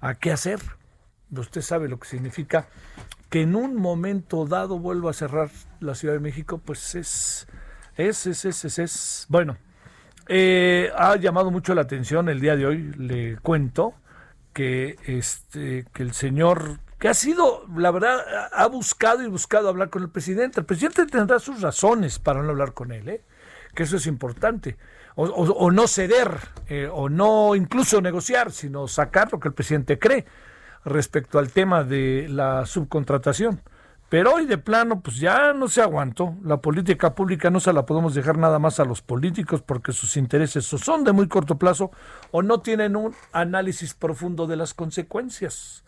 a 0.00 0.14
qué 0.14 0.32
hacer. 0.32 0.60
Usted 1.30 1.60
sabe 1.60 1.90
lo 1.90 1.98
que 2.00 2.08
significa 2.08 2.68
que 3.30 3.42
en 3.42 3.54
un 3.54 3.76
momento 3.76 4.46
dado 4.46 4.78
vuelva 4.78 5.10
a 5.10 5.14
cerrar 5.14 5.50
la 5.80 5.94
Ciudad 5.94 6.14
de 6.14 6.20
México, 6.20 6.58
pues 6.64 6.94
es, 6.94 7.46
es, 7.96 8.26
es, 8.26 8.46
es, 8.46 8.64
es, 8.64 8.78
es- 8.78 9.26
bueno, 9.28 9.58
eh, 10.28 10.90
ha 10.96 11.16
llamado 11.16 11.50
mucho 11.50 11.74
la 11.74 11.82
atención 11.82 12.28
el 12.30 12.40
día 12.40 12.56
de 12.56 12.66
hoy, 12.66 12.92
le 12.96 13.36
cuento, 13.38 13.94
que 14.54 14.96
este, 15.06 15.84
que 15.92 16.02
el 16.02 16.12
señor, 16.14 16.78
que 16.98 17.08
ha 17.08 17.14
sido, 17.14 17.66
la 17.76 17.90
verdad, 17.90 18.18
ha 18.52 18.66
buscado 18.66 19.22
y 19.22 19.28
buscado 19.28 19.68
hablar 19.68 19.90
con 19.90 20.02
el 20.02 20.08
presidente. 20.10 20.60
El 20.60 20.66
presidente 20.66 21.06
tendrá 21.06 21.38
sus 21.38 21.60
razones 21.60 22.18
para 22.18 22.42
no 22.42 22.50
hablar 22.50 22.72
con 22.72 22.92
él, 22.92 23.08
¿eh? 23.08 23.22
que 23.74 23.82
eso 23.82 23.96
es 23.96 24.06
importante. 24.06 24.76
O, 25.16 25.24
o- 25.26 25.52
o 25.52 25.70
no 25.70 25.86
ceder, 25.86 26.30
eh, 26.68 26.88
o 26.92 27.08
no 27.08 27.54
incluso 27.54 28.00
negociar, 28.00 28.50
sino 28.52 28.88
sacar 28.88 29.32
lo 29.32 29.38
que 29.40 29.48
el 29.48 29.54
presidente 29.54 29.98
cree 29.98 30.24
respecto 30.84 31.38
al 31.38 31.50
tema 31.50 31.84
de 31.84 32.26
la 32.28 32.66
subcontratación. 32.66 33.60
Pero 34.08 34.34
hoy 34.34 34.46
de 34.46 34.58
plano, 34.58 35.00
pues 35.00 35.16
ya 35.18 35.52
no 35.54 35.66
se 35.68 35.82
aguantó. 35.82 36.34
La 36.44 36.58
política 36.58 37.14
pública 37.14 37.50
no 37.50 37.58
se 37.58 37.72
la 37.72 37.86
podemos 37.86 38.14
dejar 38.14 38.38
nada 38.38 38.58
más 38.58 38.78
a 38.78 38.84
los 38.84 39.02
políticos 39.02 39.62
porque 39.62 39.92
sus 39.92 40.16
intereses 40.16 40.72
o 40.72 40.78
son 40.78 41.04
de 41.04 41.12
muy 41.12 41.26
corto 41.26 41.58
plazo 41.58 41.90
o 42.30 42.42
no 42.42 42.60
tienen 42.60 42.96
un 42.96 43.14
análisis 43.32 43.94
profundo 43.94 44.46
de 44.46 44.56
las 44.56 44.74
consecuencias 44.74 45.83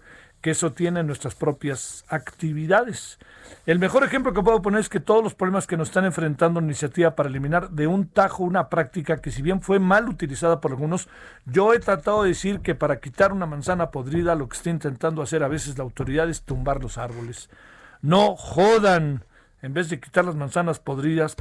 que 0.47 0.53
eso 0.53 0.73
tiene 0.73 1.01
en 1.01 1.09
nuestras 1.09 1.35
propias 1.35 2.05
actividades. 2.07 3.19
El 3.67 3.81
mejor 3.81 4.05
ejemplo 4.05 4.33
que 4.33 4.45
puedo 4.45 4.63
poner 4.63 4.79
es 4.79 4.89
que 4.89 5.01
todos 5.01 5.25
los 5.25 5.35
problemas 5.35 5.67
que 5.67 5.77
nos 5.77 5.89
están 5.89 6.05
enfrentando 6.05 6.61
en 6.61 6.67
iniciativa 6.67 7.17
para 7.17 7.29
eliminar 7.29 7.71
de 7.71 7.89
un 7.89 8.07
tajo 8.07 8.45
una 8.45 8.69
práctica 8.69 9.17
que 9.17 9.33
si 9.33 9.43
bien 9.43 9.61
fue 9.61 9.81
mal 9.81 10.09
utilizada 10.09 10.61
por 10.61 10.71
algunos, 10.71 11.09
yo 11.47 11.75
he 11.75 11.81
tratado 11.81 12.23
de 12.23 12.29
decir 12.29 12.61
que 12.61 12.77
para 12.77 13.01
quitar 13.01 13.33
una 13.33 13.45
manzana 13.45 13.91
podrida 13.91 14.37
lo 14.37 14.49
que 14.49 14.57
está 14.57 14.71
intentando 14.71 15.21
hacer 15.21 15.43
a 15.43 15.49
veces 15.49 15.79
la 15.79 15.83
autoridad 15.83 16.31
es 16.31 16.43
tumbar 16.43 16.81
los 16.81 16.97
árboles. 16.97 17.51
No 18.01 18.37
jodan. 18.37 19.25
En 19.63 19.75
vez 19.75 19.91
de 19.91 19.99
quitar 19.99 20.25
las 20.27 20.37
manzanas 20.37 20.79
podridas, 20.79 21.35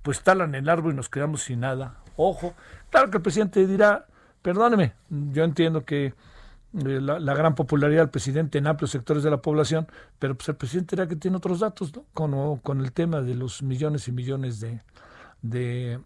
pues 0.00 0.22
talan 0.22 0.54
el 0.54 0.70
árbol 0.70 0.94
y 0.94 0.96
nos 0.96 1.10
quedamos 1.10 1.42
sin 1.42 1.60
nada. 1.60 1.96
Ojo. 2.16 2.54
Claro 2.88 3.10
que 3.10 3.18
el 3.18 3.22
presidente 3.22 3.66
dirá, 3.66 4.06
perdóneme, 4.40 4.94
yo 5.10 5.44
entiendo 5.44 5.84
que 5.84 6.14
la, 6.72 7.18
la 7.18 7.34
gran 7.34 7.54
popularidad 7.54 8.02
del 8.02 8.10
presidente 8.10 8.58
en 8.58 8.66
amplios 8.66 8.90
sectores 8.90 9.22
de 9.22 9.30
la 9.30 9.40
población, 9.40 9.86
pero 10.18 10.34
pues 10.34 10.48
el 10.48 10.56
presidente 10.56 10.94
era 10.96 11.06
que 11.06 11.16
tiene 11.16 11.36
otros 11.36 11.60
datos, 11.60 11.94
¿no? 11.94 12.04
Con, 12.12 12.58
con 12.58 12.80
el 12.80 12.92
tema 12.92 13.22
de 13.22 13.34
los 13.34 13.62
millones 13.62 14.08
y 14.08 14.12
millones 14.12 14.60
de, 14.60 16.00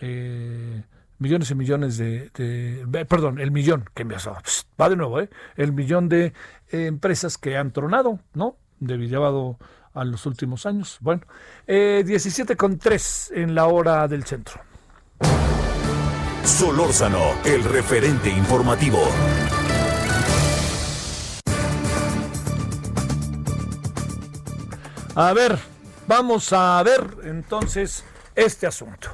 eh, 0.00 0.82
millones 1.18 1.50
y 1.50 1.54
millones 1.54 1.96
de, 1.96 2.30
eh, 2.38 3.06
perdón, 3.08 3.40
el 3.40 3.50
millón 3.50 3.84
que 3.94 4.04
me 4.04 4.14
va 4.80 4.88
de 4.88 4.96
nuevo, 4.96 5.20
¿eh? 5.20 5.30
El 5.56 5.72
millón 5.72 6.08
de 6.08 6.32
eh, 6.70 6.86
empresas 6.86 7.38
que 7.38 7.56
han 7.56 7.72
tronado, 7.72 8.20
¿no? 8.34 8.56
Debido 8.78 9.56
a 9.94 10.04
los 10.04 10.26
últimos 10.26 10.66
años. 10.66 10.98
Bueno, 11.00 11.22
eh, 11.66 12.02
17 12.06 12.56
con 12.56 12.78
3 12.78 13.32
en 13.34 13.54
la 13.54 13.66
hora 13.66 14.06
del 14.06 14.24
centro. 14.24 14.60
Solórzano, 16.44 17.32
el 17.44 17.64
referente 17.64 18.28
informativo. 18.30 19.00
A 25.16 25.32
ver, 25.32 25.58
Vamos 26.08 26.52
a 26.52 26.80
ver 26.84 27.02
entonces 27.24 28.04
este 28.36 28.68
asunto. 28.68 29.08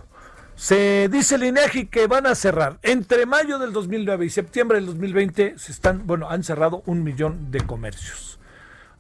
Se 0.55 1.09
dice 1.11 1.37
el 1.37 1.45
INEGI 1.45 1.87
que 1.87 2.07
van 2.07 2.27
a 2.27 2.35
cerrar 2.35 2.79
entre 2.83 3.25
mayo 3.25 3.59
del 3.59 3.73
2009 3.73 4.27
y 4.27 4.31
septiembre 4.31 4.77
del 4.77 4.87
2020 4.87 5.59
se 5.59 5.73
están, 5.73 6.07
bueno, 6.07 6.29
han 6.29 6.45
cerrado 6.45 6.83
un 6.85 7.03
millón 7.03 7.51
de 7.51 7.63
comercios. 7.63 8.39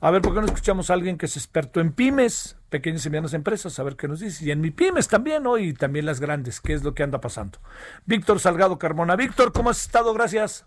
A 0.01 0.11
ver, 0.11 0.23
¿por 0.23 0.33
qué 0.33 0.41
no 0.41 0.47
escuchamos 0.47 0.89
a 0.89 0.95
alguien 0.95 1.19
que 1.19 1.27
es 1.27 1.37
experto 1.37 1.81
en 1.81 1.93
pymes, 1.93 2.57
pequeñas 2.71 3.05
y 3.05 3.11
medianas 3.11 3.35
empresas? 3.35 3.79
A 3.79 3.83
ver 3.83 3.97
qué 3.97 4.09
nos 4.09 4.21
dice. 4.21 4.47
Y 4.47 4.51
en 4.51 4.63
mi 4.63 4.71
pymes 4.71 5.07
también, 5.07 5.43
¿no? 5.43 5.59
Y 5.59 5.75
también 5.75 6.07
las 6.07 6.19
grandes, 6.19 6.63
¿qué 6.63 6.73
es 6.73 6.83
lo 6.83 6.95
que 6.95 7.03
anda 7.03 7.21
pasando? 7.21 7.59
Víctor 8.07 8.41
Salgado 8.41 8.79
Carmona. 8.79 9.17
Víctor, 9.17 9.53
¿cómo 9.53 9.69
has 9.69 9.83
estado? 9.83 10.15
Gracias. 10.15 10.65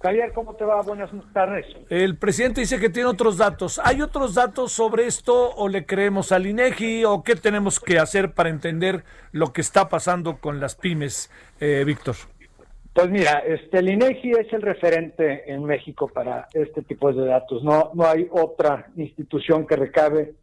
Javier, 0.00 0.32
¿cómo 0.32 0.54
te 0.54 0.64
va? 0.64 0.80
Buenas 0.82 1.10
tardes. 1.32 1.66
El 1.90 2.16
presidente 2.18 2.60
dice 2.60 2.78
que 2.78 2.88
tiene 2.88 3.08
otros 3.08 3.36
datos. 3.36 3.80
¿Hay 3.82 4.00
otros 4.00 4.34
datos 4.34 4.70
sobre 4.70 5.06
esto 5.06 5.50
o 5.56 5.68
le 5.68 5.86
creemos 5.86 6.30
al 6.30 6.46
INEGI 6.46 7.04
o 7.04 7.24
qué 7.24 7.34
tenemos 7.34 7.80
que 7.80 7.98
hacer 7.98 8.32
para 8.32 8.48
entender 8.48 9.02
lo 9.32 9.52
que 9.52 9.60
está 9.60 9.88
pasando 9.88 10.38
con 10.38 10.60
las 10.60 10.76
pymes, 10.76 11.32
eh, 11.58 11.82
Víctor? 11.84 12.14
Pues 12.92 13.10
mira, 13.10 13.40
este, 13.40 13.78
el 13.78 13.88
INEGI 13.88 14.30
es 14.32 14.52
el 14.52 14.62
referente 14.62 15.52
en 15.52 15.64
México 15.64 16.08
para 16.08 16.46
este 16.52 16.82
tipo 16.82 17.12
de 17.12 17.26
datos. 17.26 17.64
No, 17.64 17.90
no 17.94 18.06
hay 18.06 18.28
otra 18.30 18.86
institución 18.96 19.66
que 19.66 19.74
recabe 19.74 20.34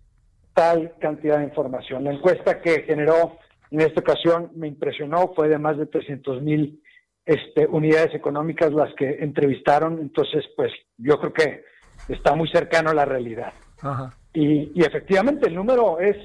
tal 0.53 0.95
cantidad 0.99 1.37
de 1.37 1.45
información. 1.45 2.03
La 2.03 2.13
encuesta 2.13 2.61
que 2.61 2.83
generó 2.83 3.37
en 3.71 3.81
esta 3.81 4.01
ocasión 4.01 4.51
me 4.55 4.67
impresionó, 4.67 5.33
fue 5.33 5.47
de 5.49 5.57
más 5.57 5.77
de 5.77 5.85
300 5.85 6.41
mil 6.41 6.81
este, 7.25 7.65
unidades 7.67 8.13
económicas 8.13 8.71
las 8.71 8.93
que 8.95 9.17
entrevistaron, 9.19 9.99
entonces 9.99 10.45
pues 10.55 10.71
yo 10.97 11.19
creo 11.19 11.33
que 11.33 11.63
está 12.09 12.35
muy 12.35 12.47
cercano 12.49 12.91
a 12.91 12.93
la 12.93 13.05
realidad. 13.05 13.53
Ajá. 13.81 14.13
Y, 14.33 14.71
y 14.75 14.83
efectivamente 14.83 15.47
el 15.47 15.55
número 15.55 15.99
es, 15.99 16.17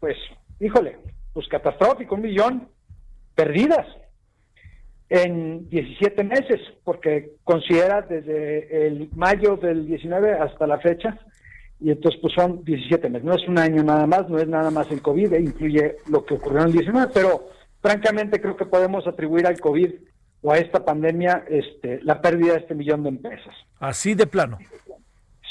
pues, 0.00 0.16
híjole, 0.58 0.98
pues 1.32 1.46
catastrófico, 1.48 2.14
un 2.14 2.22
millón 2.22 2.68
perdidas 3.34 3.86
en 5.08 5.68
17 5.70 6.24
meses, 6.24 6.60
porque 6.84 7.36
considera 7.44 8.02
desde 8.02 8.86
el 8.86 9.08
mayo 9.14 9.56
del 9.56 9.86
19 9.86 10.34
hasta 10.34 10.66
la 10.66 10.78
fecha, 10.78 11.18
y 11.80 11.90
entonces 11.90 12.20
pues 12.20 12.34
son 12.34 12.64
17 12.64 13.08
meses, 13.08 13.24
no 13.24 13.34
es 13.34 13.46
un 13.48 13.58
año 13.58 13.82
nada 13.82 14.06
más, 14.06 14.28
no 14.28 14.38
es 14.38 14.48
nada 14.48 14.70
más 14.70 14.90
el 14.90 15.00
COVID, 15.00 15.32
eh, 15.32 15.40
incluye 15.40 15.96
lo 16.10 16.24
que 16.24 16.34
ocurrió 16.34 16.60
en 16.60 16.66
el 16.66 16.72
19, 16.72 17.12
pero 17.14 17.48
francamente 17.80 18.40
creo 18.40 18.56
que 18.56 18.66
podemos 18.66 19.06
atribuir 19.06 19.46
al 19.46 19.60
COVID 19.60 19.92
o 20.42 20.52
a 20.52 20.58
esta 20.58 20.84
pandemia 20.84 21.44
este, 21.48 22.00
la 22.02 22.20
pérdida 22.20 22.52
de 22.54 22.58
este 22.60 22.74
millón 22.74 23.02
de 23.02 23.08
empresas. 23.10 23.54
Así 23.80 24.14
de 24.14 24.26
plano. 24.26 24.58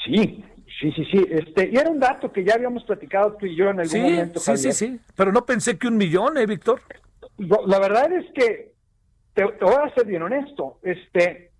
Sí, 0.06 0.44
sí, 0.80 0.92
sí, 0.94 1.06
sí. 1.12 1.26
Este, 1.30 1.70
y 1.72 1.76
era 1.76 1.90
un 1.90 2.00
dato 2.00 2.32
que 2.32 2.44
ya 2.44 2.54
habíamos 2.56 2.84
platicado 2.86 3.36
tú 3.36 3.46
y 3.46 3.56
yo 3.56 3.66
en 3.66 3.80
algún 3.82 3.88
Sí, 3.88 4.00
momento. 4.00 4.40
sí, 4.40 4.46
sí, 4.46 4.52
Javier. 4.70 4.74
sí. 4.74 5.00
Pero 5.16 5.32
no 5.32 5.46
pensé 5.46 5.78
que 5.78 5.88
un 5.88 5.98
millón, 5.98 6.38
¿eh, 6.38 6.46
Víctor? 6.46 6.82
La 7.38 7.80
verdad 7.80 8.12
es 8.14 8.26
que 8.34 8.74
te, 9.34 9.46
te 9.46 9.66
voy 9.66 9.76
a 9.76 9.94
ser 9.94 10.06
bien 10.06 10.24
honesto. 10.24 10.80
Este, 10.84 11.52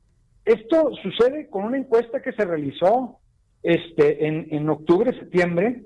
esto 0.46 0.92
sucede 1.04 1.50
con 1.50 1.66
una 1.66 1.78
encuesta 1.78 2.22
que 2.22 2.32
se 2.32 2.46
realizó 2.46 3.20
este, 3.62 4.26
en, 4.26 4.48
en 4.52 4.70
octubre, 4.70 5.12
septiembre. 5.14 5.84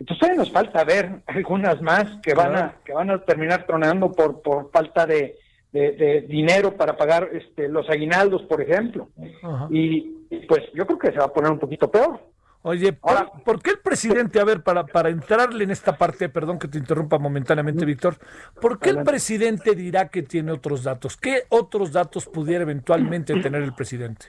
Entonces 0.00 0.36
nos 0.36 0.50
falta 0.50 0.82
ver 0.82 1.22
algunas 1.26 1.80
más 1.80 2.04
que 2.22 2.34
van 2.34 2.56
a 2.56 2.76
que 2.84 2.92
van 2.92 3.08
a 3.10 3.22
terminar 3.24 3.64
tronando 3.66 4.10
por 4.10 4.42
por 4.42 4.70
falta 4.72 5.06
de, 5.06 5.36
de- 5.72 5.92
de 5.92 6.20
dinero 6.22 6.76
para 6.76 6.96
pagar 6.96 7.30
este, 7.32 7.68
los 7.68 7.88
aguinaldos, 7.88 8.42
por 8.42 8.60
ejemplo. 8.60 9.08
Ajá. 9.42 9.68
Y 9.70 10.00
pues 10.48 10.60
yo 10.74 10.86
creo 10.86 10.98
que 10.98 11.12
se 11.12 11.18
va 11.18 11.24
a 11.24 11.32
poner 11.32 11.50
un 11.52 11.58
poquito 11.58 11.90
peor. 11.90 12.20
Oye, 12.64 12.92
¿por, 12.92 13.10
Ahora- 13.10 13.32
por 13.44 13.60
qué 13.60 13.70
el 13.70 13.78
presidente, 13.80 14.38
a 14.38 14.44
ver, 14.44 14.62
para, 14.62 14.84
para 14.86 15.08
entrarle 15.08 15.64
en 15.64 15.70
esta 15.72 15.98
parte, 15.98 16.28
perdón 16.28 16.58
que 16.60 16.68
te 16.68 16.78
interrumpa 16.78 17.18
momentáneamente, 17.18 17.84
Víctor, 17.84 18.16
¿por 18.60 18.78
qué 18.78 18.90
el 18.90 19.02
presidente 19.02 19.74
dirá 19.74 20.08
que 20.08 20.22
tiene 20.22 20.52
otros 20.52 20.84
datos? 20.84 21.16
¿Qué 21.16 21.42
otros 21.48 21.90
datos 21.90 22.26
pudiera 22.26 22.62
eventualmente 22.62 23.34
tener 23.40 23.62
el 23.62 23.74
presidente? 23.74 24.26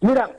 Mira, 0.00 0.30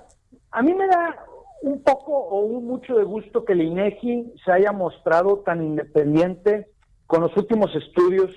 a 0.52 0.62
mí 0.62 0.74
me 0.74 0.88
da 0.88 1.26
un 1.62 1.84
poco 1.84 2.14
o 2.14 2.40
un 2.40 2.66
mucho 2.66 2.96
de 2.96 3.04
gusto 3.04 3.44
que 3.44 3.52
el 3.52 3.64
INEGI 3.64 4.34
se 4.46 4.52
haya 4.54 4.72
mostrado 4.72 5.40
tan 5.40 5.62
independiente 5.62 6.70
con 7.06 7.20
los 7.22 7.36
últimos 7.36 7.76
estudios 7.76 8.32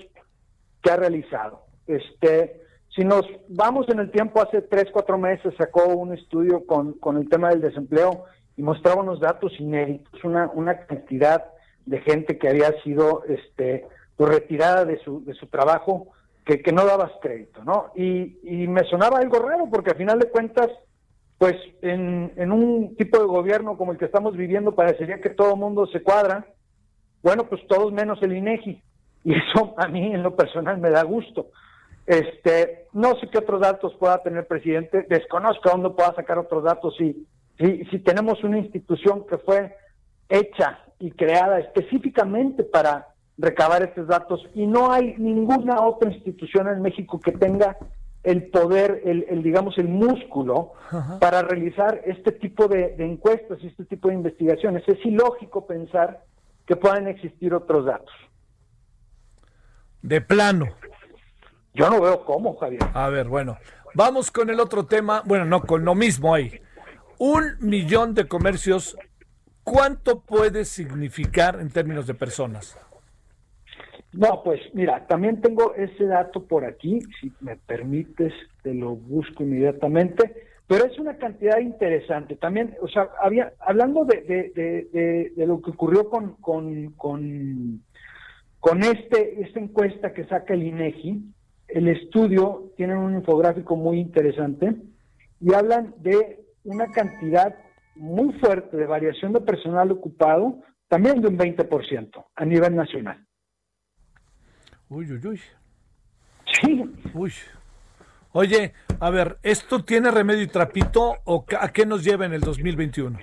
que 0.81 0.91
ha 0.91 0.97
realizado. 0.97 1.62
Este, 1.87 2.61
si 2.95 3.03
nos 3.03 3.25
vamos 3.47 3.87
en 3.89 3.99
el 3.99 4.11
tiempo, 4.11 4.41
hace 4.41 4.61
tres, 4.61 4.85
cuatro 4.91 5.17
meses 5.17 5.53
sacó 5.57 5.87
un 5.87 6.13
estudio 6.13 6.65
con, 6.65 6.93
con 6.93 7.17
el 7.17 7.27
tema 7.29 7.49
del 7.49 7.61
desempleo 7.61 8.25
y 8.55 8.61
mostraba 8.61 9.01
unos 9.01 9.19
datos 9.19 9.51
inéditos, 9.59 10.23
una, 10.23 10.49
una 10.53 10.85
cantidad 10.85 11.43
de 11.85 11.99
gente 12.01 12.37
que 12.37 12.49
había 12.49 12.71
sido 12.83 13.23
este, 13.25 13.85
pues, 14.15 14.29
retirada 14.29 14.85
de 14.85 14.99
su, 14.99 15.23
de 15.25 15.33
su 15.33 15.47
trabajo 15.47 16.07
que, 16.45 16.61
que 16.61 16.71
no 16.71 16.85
dabas 16.85 17.11
crédito, 17.21 17.63
¿no? 17.63 17.91
Y, 17.95 18.37
y 18.43 18.67
me 18.67 18.83
sonaba 18.89 19.19
algo 19.19 19.39
raro 19.39 19.69
porque 19.71 19.91
al 19.91 19.97
final 19.97 20.19
de 20.19 20.29
cuentas, 20.29 20.69
pues 21.37 21.55
en, 21.81 22.31
en 22.35 22.51
un 22.51 22.95
tipo 22.95 23.17
de 23.17 23.25
gobierno 23.25 23.77
como 23.77 23.91
el 23.91 23.97
que 23.97 24.05
estamos 24.05 24.35
viviendo 24.35 24.75
parecería 24.75 25.19
que 25.19 25.29
todo 25.29 25.53
el 25.53 25.59
mundo 25.59 25.87
se 25.87 26.01
cuadra. 26.01 26.45
Bueno, 27.21 27.45
pues 27.45 27.65
todos 27.67 27.91
menos 27.91 28.21
el 28.21 28.35
INEGI. 28.35 28.81
Y 29.23 29.33
eso 29.33 29.73
a 29.77 29.87
mí 29.87 30.13
en 30.13 30.21
lo 30.21 30.35
personal 30.35 30.77
me 30.77 30.89
da 30.89 31.03
gusto. 31.03 31.47
Este, 32.05 32.87
no 32.93 33.15
sé 33.19 33.29
qué 33.29 33.37
otros 33.37 33.61
datos 33.61 33.93
pueda 33.95 34.21
tener 34.21 34.39
el 34.39 34.45
presidente, 34.45 35.05
desconozco 35.09 35.69
dónde 35.69 35.89
pueda 35.91 36.13
sacar 36.15 36.37
otros 36.37 36.63
datos. 36.63 36.95
Si, 36.97 37.25
si, 37.57 37.85
si 37.85 37.99
tenemos 37.99 38.43
una 38.43 38.59
institución 38.59 39.25
que 39.27 39.37
fue 39.37 39.75
hecha 40.29 40.79
y 40.99 41.11
creada 41.11 41.59
específicamente 41.59 42.63
para 42.63 43.07
recabar 43.37 43.83
estos 43.83 44.07
datos 44.07 44.45
y 44.53 44.67
no 44.67 44.91
hay 44.91 45.15
ninguna 45.17 45.81
otra 45.81 46.11
institución 46.11 46.67
en 46.67 46.81
México 46.81 47.19
que 47.19 47.31
tenga 47.31 47.77
el 48.23 48.49
poder, 48.49 49.01
el, 49.05 49.25
el, 49.29 49.43
digamos, 49.43 49.77
el 49.77 49.89
músculo 49.89 50.73
para 51.19 51.41
realizar 51.41 52.01
este 52.05 52.31
tipo 52.31 52.67
de, 52.67 52.95
de 52.95 53.05
encuestas 53.05 53.59
y 53.61 53.67
este 53.67 53.85
tipo 53.85 54.07
de 54.07 54.15
investigaciones. 54.15 54.83
Es 54.87 55.05
ilógico 55.05 55.67
pensar 55.67 56.23
que 56.65 56.75
puedan 56.75 57.07
existir 57.07 57.53
otros 57.53 57.85
datos. 57.85 58.13
De 60.01 60.21
plano. 60.21 60.67
Yo 61.73 61.89
no 61.89 62.01
veo 62.01 62.23
cómo, 62.23 62.55
Javier. 62.55 62.83
A 62.93 63.09
ver, 63.09 63.27
bueno, 63.27 63.57
vamos 63.95 64.29
con 64.31 64.49
el 64.49 64.59
otro 64.59 64.85
tema. 64.85 65.23
Bueno, 65.25 65.45
no, 65.45 65.61
con 65.61 65.83
lo 65.83 65.95
mismo 65.95 66.33
ahí. 66.33 66.59
Un 67.17 67.57
millón 67.61 68.13
de 68.13 68.27
comercios, 68.27 68.97
¿cuánto 69.63 70.21
puede 70.21 70.65
significar 70.65 71.59
en 71.59 71.69
términos 71.69 72.05
de 72.05 72.13
personas? 72.13 72.77
No, 74.11 74.43
pues 74.43 74.61
mira, 74.73 75.07
también 75.07 75.41
tengo 75.41 75.73
ese 75.73 76.05
dato 76.05 76.45
por 76.45 76.65
aquí, 76.65 76.99
si 77.19 77.31
me 77.39 77.57
permites, 77.57 78.31
te 78.61 78.73
lo 78.73 78.95
busco 78.95 79.41
inmediatamente, 79.41 80.47
pero 80.67 80.85
es 80.85 80.99
una 80.99 81.17
cantidad 81.17 81.57
interesante. 81.57 82.35
También, 82.35 82.75
o 82.81 82.87
sea, 82.87 83.09
había, 83.19 83.53
hablando 83.59 84.05
de, 84.05 84.21
de, 84.21 84.51
de, 84.55 84.87
de, 84.93 85.33
de 85.35 85.47
lo 85.47 85.61
que 85.61 85.71
ocurrió 85.71 86.09
con, 86.09 86.35
con, 86.35 86.91
con, 86.91 87.81
con 88.59 88.83
este, 88.83 89.41
esta 89.41 89.59
encuesta 89.59 90.13
que 90.13 90.25
saca 90.25 90.53
el 90.53 90.61
INEGI, 90.61 91.33
el 91.73 91.87
estudio 91.87 92.71
tiene 92.77 92.95
un 92.95 93.15
infográfico 93.15 93.75
muy 93.75 93.99
interesante 93.99 94.75
y 95.39 95.53
hablan 95.53 95.93
de 95.97 96.45
una 96.63 96.87
cantidad 96.91 97.55
muy 97.95 98.33
fuerte 98.39 98.77
de 98.77 98.85
variación 98.85 99.33
de 99.33 99.41
personal 99.41 99.91
ocupado, 99.91 100.59
también 100.87 101.21
de 101.21 101.27
un 101.27 101.37
20% 101.37 102.25
a 102.35 102.45
nivel 102.45 102.75
nacional. 102.75 103.25
Uy, 104.89 105.11
uy, 105.11 105.27
uy. 105.27 105.41
Sí, 106.61 106.83
Uy. 107.13 107.33
Oye, 108.35 108.73
a 108.99 109.09
ver, 109.11 109.37
¿esto 109.43 109.83
tiene 109.83 110.09
remedio 110.09 110.41
y 110.41 110.47
trapito 110.47 111.17
o 111.25 111.45
a 111.59 111.71
qué 111.71 111.85
nos 111.85 112.03
lleva 112.03 112.25
en 112.25 112.33
el 112.33 112.41
2021? 112.41 113.19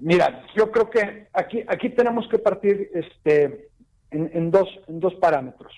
Mira, 0.00 0.44
yo 0.56 0.70
creo 0.72 0.90
que 0.90 1.28
aquí, 1.32 1.62
aquí 1.68 1.90
tenemos 1.90 2.28
que 2.28 2.38
partir 2.38 2.90
este, 2.92 3.68
en, 4.10 4.30
en 4.32 4.50
dos, 4.50 4.68
en 4.88 4.98
dos 4.98 5.14
parámetros. 5.16 5.72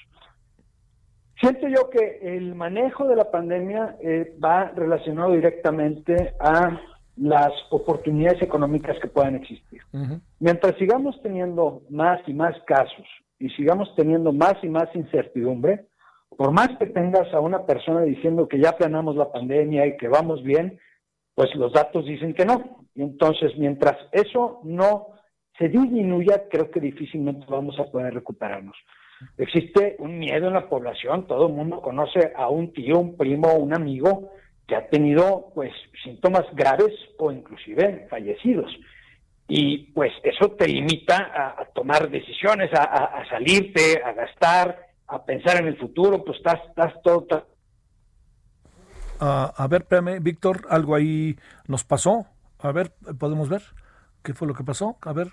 Siento 1.43 1.67
yo 1.67 1.91
que 1.91 2.21
el 2.23 2.55
manejo 2.55 3.09
de 3.09 3.17
la 3.17 3.29
pandemia 3.29 3.97
eh, 4.01 4.33
va 4.43 4.71
relacionado 4.77 5.33
directamente 5.33 6.35
a 6.39 6.81
las 7.17 7.51
oportunidades 7.71 8.41
económicas 8.41 8.97
que 9.01 9.09
puedan 9.09 9.35
existir. 9.35 9.83
Mientras 10.39 10.77
sigamos 10.79 11.21
teniendo 11.21 11.83
más 11.91 12.21
y 12.29 12.33
más 12.33 12.55
casos 12.65 13.07
y 13.41 13.49
sigamos 13.51 13.93
teniendo 13.97 14.33
más 14.33 14.55
y 14.63 14.69
más 14.69 14.89
incertidumbre, 14.95 15.89
por 16.37 16.53
más 16.53 16.69
que 16.79 16.87
tengas 16.87 17.35
a 17.35 17.41
una 17.41 17.67
persona 17.67 18.03
diciendo 18.03 18.47
que 18.47 18.61
ya 18.61 18.77
planamos 18.77 19.17
la 19.17 19.33
pandemia 19.33 19.85
y 19.87 19.97
que 19.97 20.07
vamos 20.07 20.45
bien, 20.45 20.79
pues 21.35 21.53
los 21.57 21.73
datos 21.73 22.05
dicen 22.05 22.35
que 22.35 22.45
no. 22.45 22.87
Y 22.95 23.03
entonces, 23.03 23.51
mientras 23.59 23.97
eso 24.13 24.61
no 24.63 25.09
se 25.59 25.69
disminuya, 25.69 26.45
creo 26.49 26.71
que 26.71 26.79
difícilmente 26.79 27.47
vamos 27.49 27.81
a 27.81 27.91
poder 27.91 28.15
recuperarnos. 28.15 28.77
Existe 29.39 29.97
un 29.99 30.19
miedo 30.19 30.49
en 30.49 30.55
la 30.55 30.69
población, 30.69 31.27
todo 31.27 31.47
el 31.47 31.53
mundo 31.53 31.81
conoce 31.81 32.33
a 32.37 32.49
un 32.49 32.73
tío, 32.73 32.99
un 32.99 33.17
primo, 33.17 33.55
un 33.55 33.75
amigo 33.75 34.31
que 34.67 34.77
ha 34.77 34.89
tenido 34.89 35.51
pues 35.55 35.73
síntomas 36.03 36.45
graves 36.55 36.95
o 37.19 37.33
inclusive 37.33 38.07
fallecidos. 38.09 38.71
y 39.49 39.93
pues 39.93 40.13
eso 40.23 40.53
te 40.53 40.67
limita 40.67 41.17
a, 41.59 41.65
tomar 41.75 42.09
decisiones, 42.09 42.71
a, 42.73 43.23
salirte, 43.29 44.03
a 44.03 44.13
gastar, 44.13 44.87
a 45.09 45.23
pensar 45.25 45.61
en 45.61 45.67
el 45.67 45.77
futuro, 45.77 46.25
pues 46.25 46.39
estás, 46.39 46.61
estás 46.69 46.95
todo... 47.03 47.27
a 49.21 49.67
ver, 49.69 49.83
espérame, 49.83 50.23
Víctor, 50.23 50.63
algo 50.71 50.95
ahí 50.95 51.37
nos 51.67 51.85
pasó. 51.85 52.27
A 52.61 52.73
ver, 52.73 52.93
¿podemos 53.19 53.49
ver 53.49 53.63
qué 54.23 54.33
fue 54.33 54.47
lo 54.49 54.55
que 54.55 54.65
pasó? 54.65 54.97
A 55.03 55.13
ver, 55.13 55.29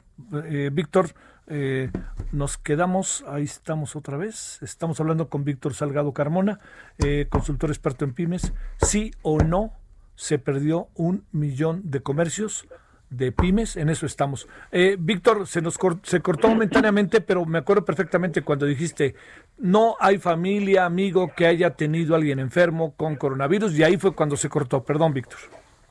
eh, 0.45 0.69
Víctor, 0.73 1.11
eh, 1.49 1.89
nos 2.31 2.57
quedamos, 2.57 3.25
ahí 3.27 3.43
estamos 3.43 3.95
otra 3.95 4.17
vez. 4.17 4.59
Estamos 4.61 4.99
hablando 4.99 5.29
con 5.29 5.43
Víctor 5.43 5.73
Salgado 5.73 6.13
Carmona, 6.13 6.59
eh, 6.99 7.25
consultor 7.29 7.69
experto 7.69 8.05
en 8.05 8.13
pymes. 8.13 8.53
¿Sí 8.77 9.11
o 9.21 9.39
no 9.39 9.73
se 10.15 10.37
perdió 10.39 10.89
un 10.95 11.25
millón 11.31 11.81
de 11.89 12.01
comercios? 12.01 12.67
de 13.09 13.31
pymes, 13.31 13.75
en 13.75 13.89
eso 13.89 14.05
estamos. 14.05 14.47
Eh, 14.71 14.95
Víctor, 14.99 15.47
se 15.47 15.61
nos 15.61 15.79
se 16.03 16.21
cortó 16.21 16.47
momentáneamente, 16.47 17.21
pero 17.21 17.45
me 17.45 17.57
acuerdo 17.57 17.83
perfectamente 17.83 18.43
cuando 18.43 18.67
dijiste, 18.67 19.15
no 19.57 19.95
hay 19.99 20.19
familia, 20.19 20.85
amigo 20.85 21.31
que 21.35 21.47
haya 21.47 21.71
tenido 21.71 22.13
a 22.13 22.17
alguien 22.17 22.39
enfermo 22.39 22.93
con 22.95 23.15
coronavirus, 23.15 23.73
y 23.77 23.83
ahí 23.83 23.97
fue 23.97 24.13
cuando 24.13 24.37
se 24.37 24.49
cortó. 24.49 24.83
Perdón, 24.83 25.13
Víctor. 25.13 25.39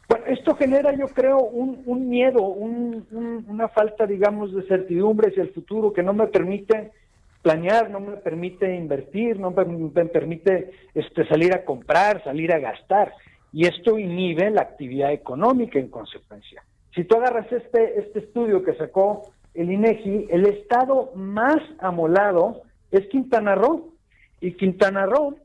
Bueno, 0.09 0.25
esto 0.27 0.55
genera, 0.57 0.93
yo 0.97 1.07
creo, 1.09 1.39
un, 1.41 1.83
un 1.85 2.09
miedo, 2.09 2.43
un- 2.43 3.07
un- 3.11 3.45
una 3.49 3.69
falta, 3.69 4.07
digamos, 4.07 4.55
de 4.55 4.63
certidumbre 4.63 5.29
hacia 5.29 5.43
el 5.43 5.51
futuro 5.53 5.93
que 5.93 6.03
no 6.03 6.15
me 6.15 6.27
permite 6.29 6.93
planear, 7.43 7.91
no 7.91 8.01
me 8.01 8.17
permite 8.17 8.75
invertir, 8.75 9.39
no 9.39 9.51
me, 9.51 10.05
permite 10.07 10.71
este, 10.95 11.27
salir 11.29 11.53
a 11.55 11.65
comprar, 11.65 12.25
salir 12.25 12.53
a 12.53 12.59
gastar. 12.59 13.13
Y 13.53 13.67
esto 13.67 13.99
inhibe 13.99 14.51
la 14.51 14.63
actividad 14.63 15.13
económica 15.13 15.79
en 15.79 15.89
consecuencia. 15.89 16.63
Si 16.95 17.05
tú 17.05 17.17
agarras 17.17 17.51
este, 17.53 18.01
este 18.01 18.21
estudio 18.21 18.63
que 18.63 18.75
sacó 18.75 19.23
el 19.55 19.71
INEGI, 19.71 20.27
el 20.31 20.47
estado 20.47 21.13
más 21.15 21.59
amolado 21.81 22.63
es 22.91 23.07
Quintana 23.09 23.55
Roo. 23.55 23.93
Y 24.41 24.53
Quintana 24.53 25.07
Roo 25.07 25.37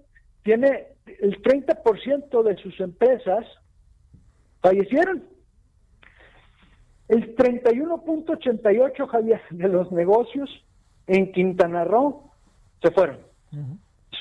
tiene 0.43 0.87
el 1.19 1.41
30% 1.41 2.43
de 2.43 2.55
sus 2.57 2.79
empresas 2.79 3.45
fallecieron. 4.63 5.23
El 7.09 7.35
31.88, 7.35 9.07
Javier, 9.07 9.41
de 9.51 9.67
los 9.67 9.91
negocios 9.91 10.49
en 11.05 11.31
Quintana 11.33 11.83
Roo 11.83 12.31
se 12.81 12.89
fueron. 12.91 13.17
Es, 14.11 14.19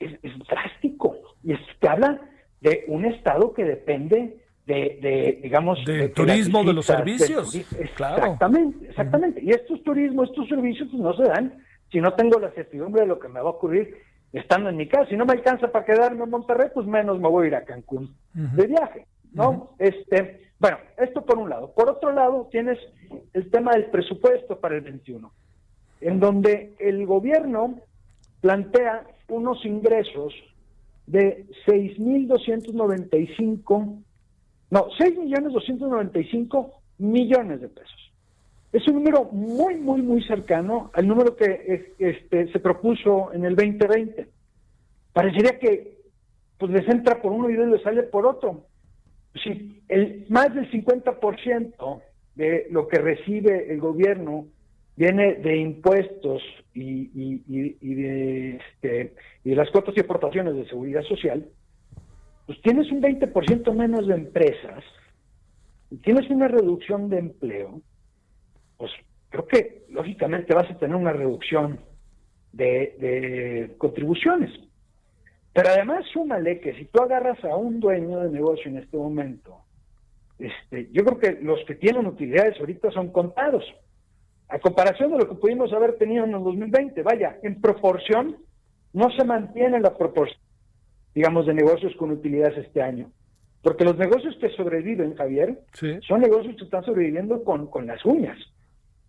es- 0.00 0.12
es- 0.12 0.18
es 0.24 0.38
drástico. 0.48 1.16
Y 1.42 1.52
es, 1.52 1.60
te 1.80 1.88
habla 1.88 2.20
de 2.60 2.84
un 2.88 3.04
estado 3.04 3.54
que 3.54 3.64
depende 3.64 4.38
de, 4.66 4.98
de, 5.00 5.40
digamos, 5.42 5.78
De 5.84 5.92
de, 5.92 5.98
que 6.08 6.08
turismo, 6.14 6.64
de 6.64 6.72
los 6.72 6.86
servicios. 6.86 7.52
Claro. 7.94 8.16
Exactamente, 8.16 8.88
exactamente. 8.88 9.42
Y 9.42 9.50
estos 9.50 9.82
turismos, 9.84 10.28
estos 10.30 10.48
servicios, 10.48 10.88
pues 10.90 11.02
no 11.02 11.14
se 11.16 11.22
dan 11.24 11.62
si 11.92 12.00
no 12.00 12.14
tengo 12.14 12.40
la 12.40 12.50
certidumbre 12.50 13.02
de 13.02 13.06
lo 13.06 13.18
que 13.20 13.28
me 13.28 13.40
va 13.40 13.48
a 13.50 13.52
ocurrir 13.52 13.96
estando 14.32 14.70
en 14.70 14.76
mi 14.76 14.88
casa. 14.88 15.08
Si 15.08 15.16
no 15.16 15.24
me 15.26 15.34
alcanza 15.34 15.70
para 15.70 15.84
quedarme 15.84 16.24
en 16.24 16.30
Monterrey, 16.30 16.68
pues 16.74 16.86
menos 16.86 17.20
me 17.20 17.28
voy 17.28 17.44
a 17.44 17.48
ir 17.48 17.54
a 17.54 17.64
Cancún 17.64 18.16
de 18.32 18.66
viaje, 18.66 19.06
¿no? 19.34 19.74
Este, 19.78 20.48
bueno, 20.58 20.78
esto 20.96 21.24
por 21.24 21.38
un 21.38 21.50
lado. 21.50 21.72
Por 21.74 21.90
otro 21.90 22.12
lado, 22.12 22.48
tienes 22.50 22.78
el 23.32 23.48
tema 23.50 23.72
del 23.72 23.86
presupuesto 23.86 24.58
para 24.58 24.74
el 24.76 24.82
21, 24.82 25.32
en 26.00 26.20
donde 26.20 26.74
el 26.78 27.06
gobierno 27.06 27.80
plantea 28.40 29.06
unos 29.28 29.64
ingresos 29.64 30.34
de 31.06 31.46
6.295, 31.66 34.02
no, 34.70 34.88
6.295 34.88 36.72
millones 36.98 37.60
de 37.60 37.68
pesos. 37.68 38.12
Es 38.72 38.88
un 38.88 38.94
número 38.94 39.26
muy, 39.26 39.76
muy, 39.76 40.00
muy 40.02 40.24
cercano 40.24 40.90
al 40.94 41.06
número 41.06 41.36
que 41.36 41.44
eh, 41.44 41.92
este, 41.98 42.50
se 42.50 42.58
propuso 42.58 43.32
en 43.32 43.44
el 43.44 43.54
2020. 43.54 44.26
Parecería 45.12 45.60
que 45.60 45.94
pues 46.58 46.72
les 46.72 46.88
entra 46.88 47.22
por 47.22 47.30
uno 47.32 47.50
y 47.50 47.56
les 47.56 47.82
sale 47.82 48.04
por 48.04 48.24
otro. 48.26 48.62
Si 49.42 49.82
el, 49.88 50.26
más 50.28 50.54
del 50.54 50.70
50% 50.70 52.02
de 52.34 52.66
lo 52.70 52.86
que 52.88 52.98
recibe 52.98 53.72
el 53.72 53.80
gobierno 53.80 54.48
viene 54.96 55.34
de 55.34 55.56
impuestos 55.56 56.42
y, 56.72 57.10
y- 57.14 57.42
y- 57.48 57.76
y 57.80 57.94
de, 57.94 58.56
este, 58.56 59.14
de 59.42 59.54
las 59.56 59.70
cuotas 59.70 59.94
y 59.96 60.00
aportaciones 60.00 60.54
de 60.54 60.66
seguridad 60.68 61.02
social, 61.02 61.48
pues 62.46 62.60
tienes 62.62 62.90
un 62.92 63.00
20% 63.00 63.72
menos 63.74 64.06
de 64.06 64.14
empresas, 64.14 64.84
y 65.90 65.98
tienes 65.98 66.28
una 66.30 66.48
reducción 66.48 67.08
de 67.08 67.18
empleo, 67.18 67.82
pues 68.76 68.90
creo 69.30 69.46
que 69.46 69.84
lógicamente 69.90 70.54
vas 70.54 70.70
a 70.70 70.78
tener 70.78 70.96
una 70.96 71.12
reducción 71.12 71.80
de, 72.52 72.96
de 72.98 73.74
contribuciones. 73.78 74.50
Pero 75.54 75.68
además 75.70 76.04
súmale 76.12 76.60
que 76.60 76.74
si 76.74 76.84
tú 76.86 77.00
agarras 77.00 77.42
a 77.44 77.56
un 77.56 77.78
dueño 77.80 78.20
de 78.20 78.30
negocio 78.30 78.68
en 78.70 78.78
este 78.78 78.96
momento, 78.96 79.58
este, 80.38 80.88
yo 80.92 81.04
creo 81.04 81.18
que 81.18 81.38
los 81.42 81.64
que 81.64 81.76
tienen 81.76 82.06
utilidades 82.06 82.58
ahorita 82.58 82.90
son 82.90 83.12
contados. 83.12 83.64
A 84.48 84.58
comparación 84.58 85.12
de 85.12 85.18
lo 85.18 85.28
que 85.28 85.36
pudimos 85.36 85.72
haber 85.72 85.96
tenido 85.96 86.24
en 86.24 86.34
el 86.34 86.42
2020, 86.42 87.02
vaya, 87.02 87.38
en 87.44 87.60
proporción 87.60 88.36
no 88.92 89.10
se 89.12 89.24
mantiene 89.24 89.80
la 89.80 89.96
proporción, 89.96 90.38
digamos, 91.14 91.46
de 91.46 91.54
negocios 91.54 91.94
con 91.96 92.10
utilidades 92.10 92.58
este 92.58 92.82
año. 92.82 93.10
Porque 93.62 93.84
los 93.84 93.96
negocios 93.96 94.36
que 94.40 94.50
sobreviven, 94.50 95.14
Javier, 95.14 95.60
Sí. 95.72 95.98
son 96.06 96.20
negocios 96.20 96.56
que 96.56 96.64
están 96.64 96.84
sobreviviendo 96.84 97.42
con, 97.44 97.68
con 97.68 97.86
las 97.86 98.04
uñas. 98.04 98.38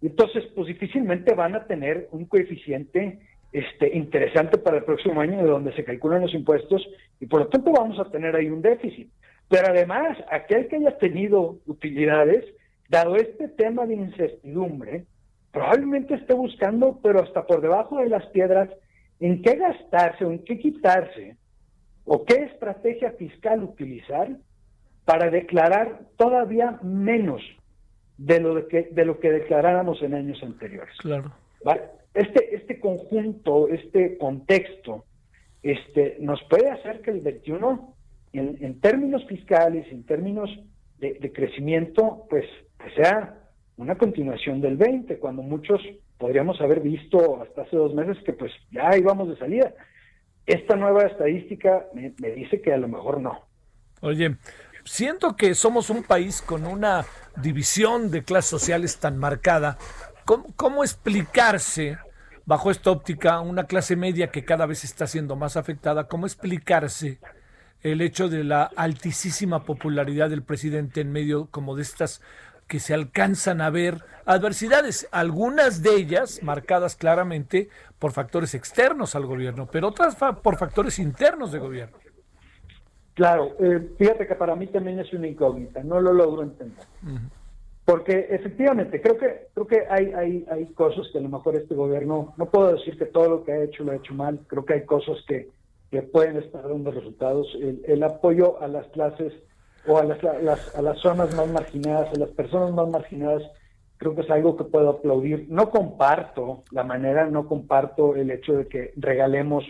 Entonces, 0.02 0.46
pues 0.56 0.68
difícilmente 0.68 1.34
van 1.34 1.56
a 1.56 1.66
tener 1.66 2.08
un 2.12 2.26
coeficiente 2.26 3.20
este, 3.56 3.95
interesante 3.95 4.58
para 4.58 4.78
el 4.78 4.84
próximo 4.84 5.22
año 5.22 5.38
de 5.38 5.49
donde 5.49 5.74
se 5.76 5.86
calculan 5.86 6.22
los 6.22 6.34
impuestos 6.34 6.86
y 7.22 7.26
por 7.26 7.39
lo 7.39 7.47
tanto 7.47 7.72
vamos 7.72 7.97
a 7.99 8.12
tener 8.12 8.36
ahí 8.36 8.49
un 8.49 8.62
déficit. 8.62 9.10
Pero 9.47 9.68
además, 9.70 10.18
aquel 10.30 10.68
que 10.68 10.76
haya 10.76 10.97
tenido 10.97 11.60
utilidades, 11.66 12.43
dado 12.89 13.16
este 13.16 13.47
tema 13.47 13.86
de 13.86 13.95
incertidumbre, 13.95 15.06
probablemente 15.53 16.16
esté 16.16 16.34
buscando, 16.34 16.99
pero 17.01 17.24
hasta 17.24 17.45
por 17.45 17.62
debajo 17.62 17.99
de 17.99 18.10
las 18.10 18.26
piedras, 18.28 18.70
en 19.22 19.41
qué 19.41 19.56
gastarse 19.56 20.26
o 20.26 20.32
en 20.32 20.43
qué 20.43 20.60
quitarse 20.60 21.38
o 22.03 22.26
qué 22.26 22.43
estrategia 22.43 23.12
fiscal 23.12 23.64
utilizar 23.64 24.36
para 25.06 25.30
declarar 25.30 26.01
todavía 26.18 26.78
menos 26.84 27.41
de 28.18 28.41
lo 28.41 28.56
de 28.56 28.68
que 28.68 28.89
de 28.91 29.06
lo 29.06 29.20
que 29.22 29.32
declaráramos 29.32 30.01
en 30.01 30.14
años 30.14 30.43
anteriores. 30.43 30.95
Claro. 30.97 31.32
Este 32.13 32.55
este 32.55 32.80
conjunto, 32.80 33.68
este 33.68 34.18
contexto, 34.18 35.05
este 35.63 36.18
nos 36.20 36.41
puede 36.49 36.70
hacer 36.70 37.01
que 37.01 37.11
el 37.11 37.22
21 37.22 37.95
en, 38.34 38.57
en 38.61 38.80
términos 38.80 39.26
fiscales, 39.28 39.86
en 39.91 40.03
términos 40.05 40.49
de, 40.99 41.32
crecimiento, 41.34 42.26
pues 42.30 42.45
que 42.80 43.01
sea 43.01 43.38
una 43.78 43.97
continuación 43.97 44.61
del 44.61 44.78
20, 44.78 45.20
cuando 45.20 45.41
muchos 45.41 45.82
podríamos 46.18 46.59
haber 46.61 46.80
visto 46.80 47.41
hasta 47.41 47.63
hace 47.63 47.76
dos 47.76 47.93
meses 47.93 48.18
que 48.24 48.34
pues 48.34 48.51
ya 48.72 48.95
íbamos 48.97 49.30
de 49.30 49.38
salida. 49.38 49.74
Esta 50.45 50.76
nueva 50.76 51.03
estadística 51.03 51.88
me 51.93 52.32
dice 52.32 52.61
que 52.61 52.74
a 52.74 52.78
lo 52.78 52.88
mejor 52.88 53.20
no. 53.20 53.45
Oye, 54.01 54.36
siento 54.84 55.36
que 55.36 55.55
somos 55.55 55.89
un 55.89 56.03
país 56.03 56.41
con 56.41 56.66
una 56.66 57.05
división 57.41 58.11
de 58.11 58.24
clases 58.24 58.51
sociales 58.51 58.99
tan 58.99 59.18
marcada. 59.18 59.78
¿Cómo, 60.26 60.46
cómo 60.56 60.84
explicarse, 60.84 61.98
bajo 62.46 62.72
esta 62.72 62.92
óptica, 62.92 63.40
una 63.42 63.66
clase 63.66 63.96
media 63.96 64.32
que 64.32 64.44
cada 64.44 64.66
vez 64.66 64.84
está 64.84 65.08
siendo 65.08 65.36
más 65.36 65.56
afectada? 65.56 66.08
¿Cómo 66.08 66.26
explicarse 66.26 67.20
el 67.82 68.02
hecho 68.02 68.28
de 68.30 68.44
la 68.44 68.64
altísima 68.64 69.64
popularidad 69.64 70.30
del 70.30 70.42
presidente 70.42 71.02
en 71.02 71.12
medio 71.12 71.48
como 71.52 71.76
de 71.76 71.84
estas 71.84 72.22
que 72.68 72.80
se 72.80 72.96
alcanzan 72.96 73.62
a 73.62 73.70
ver 73.70 74.04
adversidades, 74.26 75.08
algunas 75.12 75.84
de 75.84 75.96
ellas 75.96 76.42
marcadas 76.42 76.96
claramente 76.96 77.70
por 78.00 78.12
factores 78.12 78.56
externos 78.56 79.14
al 79.14 79.28
gobierno, 79.28 79.68
pero 79.72 79.90
otras 79.90 80.18
fa- 80.18 80.42
por 80.42 80.58
factores 80.58 80.98
internos 80.98 81.52
de 81.52 81.60
gobierno? 81.60 81.98
Claro, 83.14 83.56
eh, 83.60 83.94
fíjate 84.00 84.26
que 84.26 84.34
para 84.34 84.56
mí 84.56 84.66
también 84.66 85.00
es 85.00 85.14
una 85.14 85.28
incógnita, 85.28 85.84
no 85.84 86.02
lo 86.02 86.12
logro 86.12 86.42
entender. 86.42 86.86
Porque 87.86 88.28
efectivamente, 88.32 89.00
creo 89.00 89.16
que 89.16 89.48
creo 89.54 89.68
que 89.68 89.84
hay, 89.88 90.12
hay, 90.14 90.46
hay 90.50 90.66
cosas 90.74 91.08
que 91.12 91.20
a 91.20 91.22
lo 91.22 91.30
mejor 91.30 91.56
este 91.56 91.76
gobierno, 91.76 92.34
no 92.36 92.48
puedo 92.48 92.74
decir 92.74 92.98
que 92.98 93.06
todo 93.06 93.30
lo 93.30 93.44
que 93.44 93.52
ha 93.52 93.64
hecho 93.64 93.84
lo 93.84 93.92
ha 93.92 93.98
hecho 93.98 94.16
mal, 94.16 94.40
creo 94.48 94.66
que 94.66 94.74
hay 94.74 94.86
cosas 94.86 95.18
que, 95.28 95.50
que 95.92 96.02
pueden 96.02 96.38
estar 96.38 96.68
dando 96.68 96.90
resultados. 96.90 97.48
El, 97.62 97.84
el 97.86 98.02
apoyo 98.04 98.60
a 98.60 98.68
las 98.68 98.88
clases 98.88 99.34
o 99.88 100.00
a 100.00 100.04
las, 100.04 100.22
las, 100.24 100.76
a 100.76 100.82
las 100.82 100.98
zonas 101.00 101.36
más 101.36 101.48
marginadas, 101.48 102.12
a 102.12 102.18
las 102.18 102.30
personas 102.30 102.74
más 102.74 102.90
marginadas, 102.90 103.44
creo 103.98 104.16
que 104.16 104.22
es 104.22 104.32
algo 104.32 104.58
que 104.58 104.64
puedo 104.64 104.90
aplaudir. 104.90 105.46
No 105.50 105.70
comparto 105.70 106.64
la 106.72 106.84
manera, 106.84 107.28
no 107.28 107.48
comparto 107.48 108.16
el 108.16 108.32
hecho 108.32 108.54
de 108.54 108.68
que 108.68 108.94
regalemos 108.96 109.64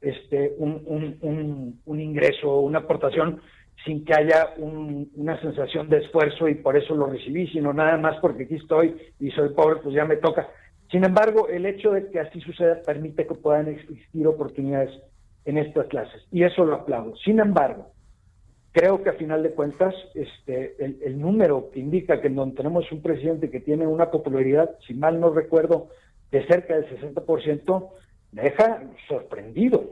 este 0.00 0.54
un, 0.58 0.82
un, 0.86 1.18
un, 1.20 1.80
un 1.84 2.00
ingreso, 2.00 2.58
una 2.58 2.80
aportación 2.80 3.40
sin 3.84 4.04
que 4.04 4.14
haya 4.14 4.50
un- 4.58 5.10
una 5.16 5.40
sensación 5.40 5.88
de 5.88 5.98
esfuerzo 5.98 6.48
y 6.48 6.54
por 6.56 6.76
eso 6.76 6.94
lo 6.94 7.06
recibí, 7.06 7.46
sino 7.48 7.72
nada 7.72 7.96
más 7.96 8.16
porque 8.20 8.44
aquí 8.44 8.56
estoy 8.56 8.96
y 9.18 9.30
soy 9.30 9.50
pobre, 9.50 9.80
pues 9.82 9.94
ya 9.94 10.04
me 10.04 10.16
toca. 10.16 10.48
Sin 10.90 11.04
embargo, 11.04 11.48
el 11.48 11.66
hecho 11.66 11.92
de 11.92 12.10
que 12.10 12.20
así 12.20 12.40
suceda 12.40 12.82
permite 12.84 13.26
que 13.26 13.34
puedan 13.34 13.68
existir 13.68 14.26
oportunidades 14.26 14.90
en 15.44 15.56
estas 15.58 15.86
clases 15.86 16.22
y 16.30 16.42
eso 16.42 16.64
lo 16.64 16.74
aplaudo. 16.74 17.16
Sin 17.16 17.38
embargo, 17.40 17.92
creo 18.72 19.02
que 19.02 19.10
a 19.10 19.14
final 19.14 19.42
de 19.42 19.52
cuentas 19.52 19.94
este, 20.14 20.76
el, 20.84 20.98
el 21.02 21.20
número 21.20 21.70
que 21.72 21.80
indica 21.80 22.20
que 22.20 22.28
donde 22.28 22.56
tenemos 22.56 22.90
un 22.92 23.02
presidente 23.02 23.50
que 23.50 23.60
tiene 23.60 23.86
una 23.86 24.10
popularidad, 24.10 24.70
si 24.86 24.94
mal 24.94 25.18
no 25.20 25.30
recuerdo, 25.30 25.88
de 26.30 26.46
cerca 26.46 26.74
del 26.76 26.86
60%, 27.00 27.90
me 28.32 28.42
deja 28.42 28.82
sorprendido. 29.08 29.90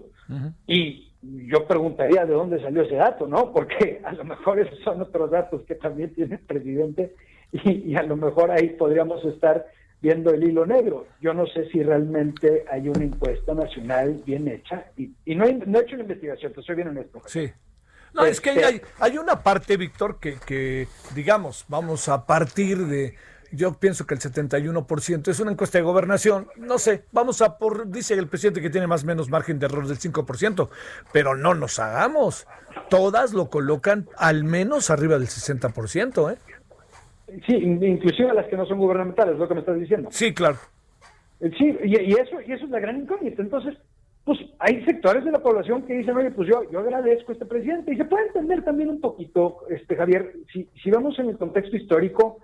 Y 0.67 1.08
yo 1.23 1.67
preguntaría 1.67 2.25
de 2.25 2.33
dónde 2.33 2.61
salió 2.61 2.83
ese 2.83 2.97
dato, 2.97 3.27
¿no? 3.27 3.53
Porque 3.53 4.01
a 4.05 4.13
lo 4.13 4.25
mejor 4.25 4.61
esos 4.61 4.79
son 4.81 5.01
otros 5.01 5.31
datos 5.31 5.63
que 5.63 5.75
también 5.75 6.15
tiene 6.15 6.37
el 6.37 6.41
presidente 6.41 7.15
y, 7.53 7.93
y 7.93 7.97
a 7.97 8.03
lo 8.03 8.17
mejor 8.17 8.51
ahí 8.51 8.71
podríamos 8.71 9.25
estar 9.25 9.67
viendo 10.01 10.31
el 10.31 10.45
hilo 10.45 10.65
negro. 10.65 11.07
Yo 11.21 11.35
no 11.35 11.47
sé 11.47 11.69
si 11.71 11.83
realmente 11.83 12.65
hay 12.71 12.89
una 12.89 13.05
encuesta 13.05 13.55
nacional 13.55 14.23
bien 14.25 14.49
hecha 14.49 14.87
y, 14.97 15.11
y 15.25 15.35
no, 15.35 15.45
he, 15.45 15.55
no 15.55 15.79
he 15.79 15.83
hecho 15.83 15.95
una 15.95 16.05
investigación, 16.05 16.53
te 16.53 16.63
soy 16.63 16.77
bien 16.77 16.89
honesto. 16.89 17.21
Sí. 17.27 17.51
No, 18.15 18.25
es 18.25 18.41
que 18.41 18.51
hay, 18.51 18.59
hay, 18.59 18.81
hay 19.01 19.19
una 19.19 19.43
parte, 19.43 19.77
Víctor, 19.77 20.19
que, 20.19 20.37
que, 20.47 20.89
digamos, 21.15 21.67
vamos 21.69 22.09
a 22.09 22.25
partir 22.27 22.79
de, 22.87 23.15
yo 23.53 23.75
pienso 23.75 24.07
que 24.07 24.15
el 24.15 24.21
71% 24.21 25.29
es 25.29 25.41
una 25.41 25.53
encuesta 25.53 25.79
de 25.79 25.83
gobernación, 25.85 26.49
no 26.57 26.79
sé, 26.79 27.05
vamos 27.13 27.41
a 27.43 27.59
por, 27.59 27.89
dice 27.89 28.15
el 28.15 28.27
presidente 28.29 28.61
que 28.61 28.71
tiene 28.71 28.87
más 28.87 29.05
o 29.05 29.07
menos 29.07 29.31
margen 29.31 29.59
de 29.59 29.67
error 29.67 29.87
del 29.87 29.99
5%, 29.99 30.69
pero 31.13 31.35
no 31.37 31.55
nos 31.55 31.79
hagamos, 31.79 32.47
todas 32.91 33.33
lo 33.33 33.49
colocan 33.51 34.07
al 34.17 34.45
menos 34.45 34.91
arriba 34.91 35.19
del 35.19 35.29
60%, 35.29 36.33
¿eh? 36.33 36.39
Sí, 37.47 37.55
in- 37.55 37.83
inclusive 37.83 38.33
las 38.33 38.47
que 38.47 38.57
no 38.57 38.65
son 38.67 38.79
gubernamentales, 38.79 39.35
es 39.35 39.39
lo 39.39 39.49
que 39.49 39.55
me 39.55 39.61
estás 39.61 39.79
diciendo. 39.79 40.09
Sí, 40.13 40.33
claro. 40.35 40.57
Eh, 41.41 41.51
Sí, 41.57 41.77
y, 41.85 42.01
y 42.01 42.13
eso 42.13 42.41
y 42.47 42.53
eso 42.53 42.65
es 42.65 42.71
la 42.71 42.81
gran 42.81 42.97
incógnita. 43.01 43.43
Entonces, 43.43 43.77
pues 44.25 44.39
hay 44.59 44.85
sectores 44.85 45.25
de 45.25 45.31
la 45.31 45.39
población 45.41 45.83
que 45.83 45.93
dicen, 45.95 46.17
oye, 46.17 46.31
pues 46.31 46.49
yo, 46.49 46.63
yo 46.71 46.81
agradezco 46.81 47.31
a 47.31 47.35
este 47.35 47.47
presidente. 47.47 47.93
Y 47.93 47.97
se 47.97 48.05
puede 48.07 48.27
entender 48.29 48.65
también 48.65 48.89
un 48.89 49.01
poquito, 49.01 49.59
este 49.69 49.95
Javier, 49.95 50.33
si, 50.53 50.69
si 50.83 50.91
vamos 50.91 51.19
en 51.19 51.29
el 51.29 51.37
contexto 51.39 51.77
histórico, 51.77 52.39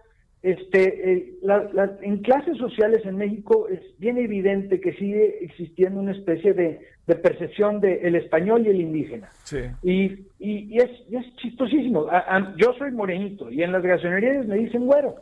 este, 0.44 1.12
eh, 1.12 1.32
la- 1.42 1.68
la- 1.72 1.96
en 2.02 2.18
clases 2.18 2.56
sociales 2.58 3.00
en 3.04 3.16
México 3.16 3.66
es 3.68 3.80
bien 3.98 4.18
evidente 4.18 4.78
que 4.80 4.92
sigue 4.92 5.42
existiendo 5.44 5.98
una 6.00 6.12
especie 6.12 6.52
de, 6.52 6.80
de 7.06 7.14
percepción 7.16 7.80
del 7.80 7.98
el 8.04 8.14
español 8.16 8.64
y 8.66 8.70
el 8.70 8.80
indígena. 8.80 9.28
Sí. 9.44 9.58
Y, 9.82 10.04
y, 10.38 10.74
y 10.74 10.78
es, 10.78 10.90
y 11.10 11.16
es 11.16 11.36
chistosísimo. 11.36 12.06
A- 12.10 12.36
a- 12.36 12.54
yo 12.56 12.72
soy 12.78 12.90
morenito 12.92 13.50
y 13.50 13.62
en 13.62 13.72
las 13.72 13.82
gasolinerías 13.82 14.46
me 14.46 14.56
dicen 14.56 14.86
güero. 14.86 15.16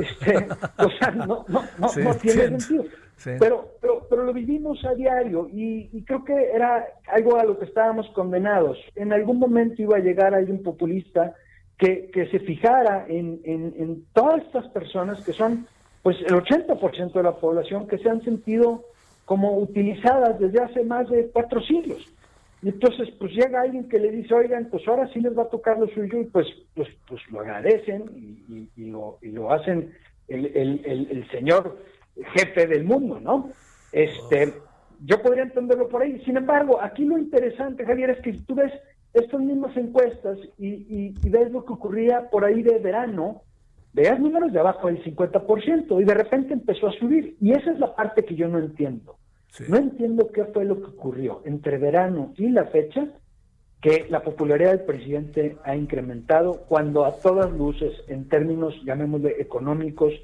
Este, 0.00 0.36
o 0.78 0.90
sea, 0.98 1.10
no, 1.12 1.44
no, 1.48 1.62
no, 1.78 1.88
Sí, 1.88 2.00
no 2.02 2.14
tiene 2.14 2.58
sentido. 2.58 2.84
Pero, 3.38 3.68
pero, 3.80 4.06
pero 4.10 4.24
lo 4.24 4.32
vivimos 4.32 4.84
a 4.84 4.94
diario 4.94 5.48
y, 5.52 5.88
y 5.92 6.02
creo 6.02 6.24
que 6.24 6.34
era 6.52 6.84
algo 7.06 7.36
a 7.38 7.44
lo 7.44 7.56
que 7.58 7.66
estábamos 7.66 8.08
condenados. 8.14 8.76
En 8.96 9.12
algún 9.12 9.38
momento 9.38 9.80
iba 9.80 9.96
a 9.98 10.00
llegar 10.00 10.34
alguien 10.34 10.60
populista 10.62 11.32
que, 11.82 12.10
que 12.12 12.26
se 12.28 12.38
fijara 12.38 13.06
en, 13.08 13.40
en, 13.44 13.74
en 13.76 14.04
todas 14.12 14.40
estas 14.42 14.68
personas 14.68 15.20
que 15.24 15.32
son 15.32 15.66
pues 16.02 16.16
el 16.20 16.34
80% 16.34 17.12
de 17.12 17.22
la 17.24 17.36
población 17.36 17.88
que 17.88 17.98
se 17.98 18.08
han 18.08 18.22
sentido 18.22 18.84
como 19.24 19.58
utilizadas 19.58 20.38
desde 20.38 20.60
hace 20.62 20.84
más 20.84 21.08
de 21.10 21.28
cuatro 21.32 21.60
siglos. 21.62 22.00
Y 22.62 22.68
entonces, 22.68 23.08
pues 23.18 23.32
llega 23.32 23.62
alguien 23.62 23.88
que 23.88 23.98
le 23.98 24.12
dice, 24.12 24.32
oigan, 24.32 24.68
pues 24.70 24.86
ahora 24.86 25.08
sí 25.12 25.20
les 25.20 25.36
va 25.36 25.42
a 25.42 25.48
tocar 25.48 25.78
lo 25.80 25.88
suyo, 25.88 26.20
y 26.20 26.24
pues, 26.26 26.46
pues, 26.76 26.88
pues 27.08 27.20
lo 27.32 27.40
agradecen 27.40 28.04
y, 28.14 28.54
y- 28.54 28.68
y 28.76 28.84
lo, 28.90 29.18
y 29.20 29.28
lo 29.32 29.52
hacen 29.52 29.92
el, 30.28 30.46
el, 30.46 30.82
el, 30.84 31.08
el 31.10 31.30
señor 31.32 31.78
jefe 32.34 32.66
del 32.68 32.84
mundo, 32.84 33.18
¿no? 33.20 33.50
Este, 33.90 34.54
yo 35.04 35.20
podría 35.20 35.42
entenderlo 35.42 35.88
por 35.88 36.02
ahí. 36.02 36.20
Sin 36.24 36.36
embargo, 36.36 36.80
aquí 36.80 37.04
lo 37.04 37.18
interesante, 37.18 37.84
Javier, 37.84 38.10
es 38.10 38.20
que 38.20 38.32
tú 38.46 38.54
ves 38.54 38.72
estas 39.14 39.40
mismas 39.40 39.76
encuestas 39.76 40.38
y, 40.58 40.68
y, 40.68 41.14
y 41.22 41.28
ves 41.30 41.50
lo 41.52 41.64
que 41.64 41.72
ocurría 41.72 42.30
por 42.30 42.44
ahí 42.44 42.62
de 42.62 42.78
verano, 42.78 43.42
veas 43.92 44.18
números 44.18 44.52
de 44.52 44.60
abajo 44.60 44.86
del 44.86 45.02
50% 45.04 46.00
y 46.00 46.04
de 46.04 46.14
repente 46.14 46.54
empezó 46.54 46.86
a 46.88 46.92
subir. 46.92 47.36
Y 47.40 47.52
esa 47.52 47.72
es 47.72 47.78
la 47.78 47.94
parte 47.94 48.24
que 48.24 48.34
yo 48.34 48.48
no 48.48 48.58
entiendo. 48.58 49.16
No 49.68 49.76
entiendo 49.76 50.30
qué 50.32 50.44
fue 50.46 50.64
lo 50.64 50.80
que 50.80 50.86
ocurrió 50.90 51.42
entre 51.44 51.76
verano 51.76 52.32
y 52.38 52.48
la 52.48 52.64
fecha 52.66 53.06
que 53.82 54.06
la 54.08 54.22
popularidad 54.22 54.70
del 54.70 54.86
presidente 54.86 55.56
ha 55.64 55.76
incrementado 55.76 56.62
cuando 56.68 57.04
a 57.04 57.16
todas 57.16 57.50
luces, 57.52 57.92
en 58.08 58.28
términos, 58.28 58.74
llamémosle, 58.86 59.34
económicos, 59.40 60.14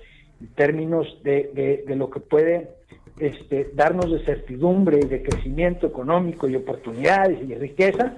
en 0.40 0.46
términos 0.54 1.20
de, 1.24 1.50
de- 1.52 1.84
de 1.86 1.96
lo 1.96 2.08
que 2.08 2.20
puede 2.20 2.70
este, 3.18 3.70
darnos 3.74 4.10
de 4.12 4.24
certidumbre 4.24 5.00
y 5.02 5.08
de 5.08 5.22
crecimiento 5.24 5.88
económico 5.88 6.48
y 6.48 6.54
oportunidades 6.56 7.38
y 7.46 7.54
riqueza, 7.56 8.16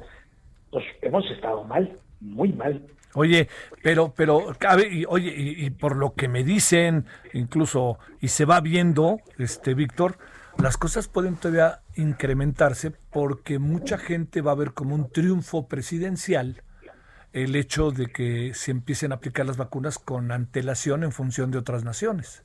pues 0.70 0.84
hemos 1.02 1.28
estado 1.30 1.64
mal, 1.64 1.98
muy 2.20 2.52
mal. 2.52 2.86
Oye, 3.14 3.48
pero, 3.82 4.12
pero, 4.16 4.52
y, 4.90 5.04
oye, 5.08 5.34
y, 5.36 5.66
y 5.66 5.70
por 5.70 5.96
lo 5.96 6.14
que 6.14 6.28
me 6.28 6.44
dicen, 6.44 7.06
incluso, 7.32 7.98
y 8.20 8.28
se 8.28 8.44
va 8.44 8.60
viendo, 8.60 9.18
este, 9.36 9.74
Víctor, 9.74 10.16
las 10.58 10.76
cosas 10.76 11.08
pueden 11.08 11.36
todavía 11.36 11.80
incrementarse 11.96 12.92
porque 13.10 13.58
mucha 13.58 13.98
gente 13.98 14.42
va 14.42 14.52
a 14.52 14.56
ver 14.56 14.72
como 14.72 14.94
un 14.94 15.10
triunfo 15.10 15.66
presidencial 15.66 16.62
el 17.32 17.54
hecho 17.56 17.90
de 17.90 18.06
que 18.06 18.54
se 18.54 18.70
empiecen 18.70 19.12
a 19.12 19.16
aplicar 19.16 19.46
las 19.46 19.56
vacunas 19.56 19.98
con 19.98 20.32
antelación 20.32 21.04
en 21.04 21.12
función 21.12 21.50
de 21.50 21.58
otras 21.58 21.84
naciones. 21.84 22.44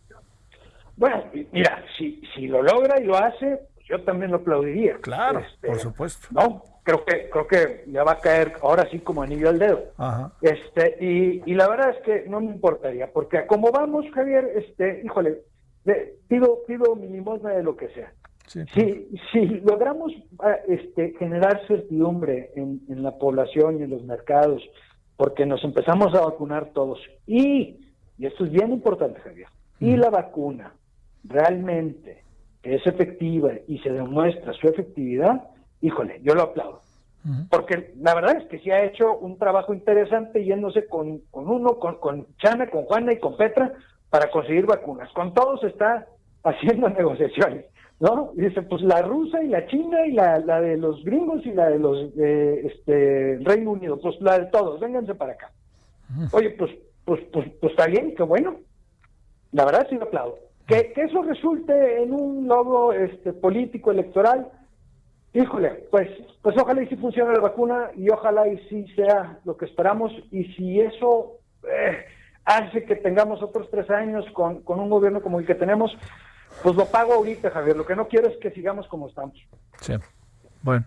Bueno, 0.96 1.26
mira, 1.52 1.84
si, 1.98 2.22
si 2.34 2.48
lo 2.48 2.62
logra 2.62 3.02
y 3.02 3.06
lo 3.06 3.18
hace, 3.18 3.60
yo 3.90 4.02
también 4.04 4.32
lo 4.32 4.38
aplaudiría. 4.38 4.98
Claro, 5.02 5.40
Este, 5.40 5.68
por 5.68 5.80
supuesto. 5.80 6.28
No, 6.32 6.64
creo 6.86 7.04
que 7.04 7.30
creo 7.30 7.48
que 7.48 7.84
le 7.88 8.02
va 8.02 8.14
a 8.14 8.20
caer 8.20 8.54
ahora 8.62 8.88
sí 8.90 9.00
como 9.00 9.24
anillo 9.24 9.50
al 9.50 9.60
dedo. 9.60 9.84
Ajá. 9.98 10.32
Este 10.42 10.96
y, 11.02 11.42
y 11.46 11.54
la 11.56 11.68
verdad 11.68 11.90
es 11.90 12.02
que 12.06 12.30
no 12.30 12.40
me 12.40 12.52
importaría, 12.52 13.12
porque 13.12 13.46
como 13.48 13.72
vamos, 13.72 14.06
Javier, 14.14 14.50
este, 14.56 15.02
híjole, 15.04 15.42
pido 16.30 16.60
pido 16.68 16.96
mi 16.96 17.08
limosna 17.08 17.50
de 17.50 17.64
lo 17.64 17.76
que 17.76 17.90
sea. 17.90 18.14
Sí. 18.48 18.62
Si, 18.76 19.10
si 19.32 19.46
logramos 19.62 20.14
ah, 20.40 20.58
este, 20.68 21.14
generar 21.18 21.66
certidumbre 21.68 22.52
en, 22.56 22.82
en 22.88 23.02
la 23.02 23.18
población 23.18 23.80
y 23.80 23.84
en 23.84 23.90
los 23.90 24.04
mercados, 24.04 24.62
porque 25.18 25.48
nos 25.48 25.64
empezamos 25.64 26.14
a 26.14 26.22
vacunar 26.22 26.70
todos, 26.72 27.00
y, 27.26 27.80
y 28.20 28.26
esto 28.28 28.46
es 28.46 28.52
bien 28.52 28.72
importante, 28.72 29.20
Javier, 29.22 29.48
y 29.80 29.98
la 29.98 30.12
vacuna 30.12 30.74
realmente 31.24 32.22
es 32.62 32.86
efectiva 32.86 33.54
y 33.68 33.80
se 33.80 33.90
demuestra 33.90 34.54
su 34.54 34.68
efectividad, 34.68 35.50
híjole, 35.82 36.20
yo 36.24 36.34
lo 36.36 36.44
aplaudo. 36.44 36.82
Porque 37.50 37.92
la 38.00 38.14
verdad 38.14 38.38
es 38.38 38.48
que 38.50 38.60
sí 38.60 38.70
ha 38.70 38.84
hecho 38.84 39.18
un 39.18 39.40
trabajo 39.40 39.74
interesante 39.74 40.44
yéndose 40.44 40.86
con, 40.88 41.22
con 41.32 41.50
uno, 41.50 41.80
con, 41.80 41.96
con 41.96 42.28
Chana, 42.38 42.70
con 42.70 42.84
Juana 42.84 43.14
y 43.14 43.20
con 43.20 43.36
Petra 43.36 43.74
para 44.12 44.30
conseguir 44.30 44.68
vacunas. 44.68 45.12
Con 45.14 45.34
todos 45.34 45.64
está 45.64 46.06
haciendo 46.44 46.88
negociaciones, 46.90 47.66
¿no? 48.00 48.32
Y 48.36 48.42
dice, 48.42 48.62
pues 48.62 48.84
la 48.84 49.02
rusa 49.02 49.42
y 49.44 49.48
la 49.48 49.66
china 49.66 50.06
y 50.06 50.12
la, 50.12 50.38
la 50.38 50.62
de 50.62 50.78
los 50.78 51.04
gringos 51.04 51.44
y 51.48 51.52
la 51.52 51.70
de 51.70 51.80
los 51.80 52.14
este, 52.16 53.40
Reino 53.42 53.72
Unido, 53.72 54.00
pues 54.00 54.22
la 54.22 54.38
de 54.38 54.46
todos, 54.46 54.80
vénganse 54.80 55.16
para 55.16 55.34
acá. 55.34 55.52
Oye, 56.32 56.52
pues, 56.52 56.72
pues, 57.06 57.22
pues, 57.34 57.48
pues 57.60 57.72
está 57.72 57.88
bien, 57.88 58.14
qué 58.16 58.22
bueno. 58.22 58.58
La 59.52 59.66
verdad 59.66 59.88
sí 59.90 59.96
lo 59.96 60.04
aplaudo. 60.04 60.38
Que, 60.68 60.94
que 60.94 61.02
eso 61.04 61.24
resulte 61.24 62.04
en 62.04 62.14
un 62.14 62.48
logro 62.48 62.94
este, 62.94 63.34
político, 63.34 63.92
electoral, 63.92 64.48
híjole, 65.36 65.88
pues, 65.92 66.10
pues 66.42 66.58
ojalá 66.58 66.82
y 66.82 66.88
sí 66.88 66.96
funcione 66.96 67.34
la 67.34 67.40
vacuna 67.40 67.90
y 67.96 68.10
ojalá 68.10 68.48
y 68.48 68.58
sí 68.70 68.88
sea 68.96 69.40
lo 69.46 69.58
que 69.58 69.66
esperamos 69.66 70.12
y 70.32 70.46
si 70.54 70.82
eso 70.82 71.40
eh, 71.70 72.06
hace 72.46 72.86
que 72.86 72.96
tengamos 72.96 73.44
otros 73.44 73.70
tres 73.70 73.90
años 73.90 74.26
con, 74.34 74.62
con 74.62 74.80
un 74.80 74.90
gobierno 74.90 75.22
como 75.22 75.40
el 75.40 75.46
que 75.46 75.56
tenemos, 75.56 75.96
pues 76.64 76.76
lo 76.76 76.86
pago 76.86 77.14
ahorita, 77.14 77.52
Javier. 77.52 77.76
Lo 77.76 77.86
que 77.86 77.96
no 77.96 78.08
quiero 78.08 78.28
es 78.30 78.38
que 78.38 78.52
sigamos 78.52 78.88
como 78.88 79.10
estamos. 79.10 79.36
Sí. 79.82 79.94
Bueno. 80.62 80.86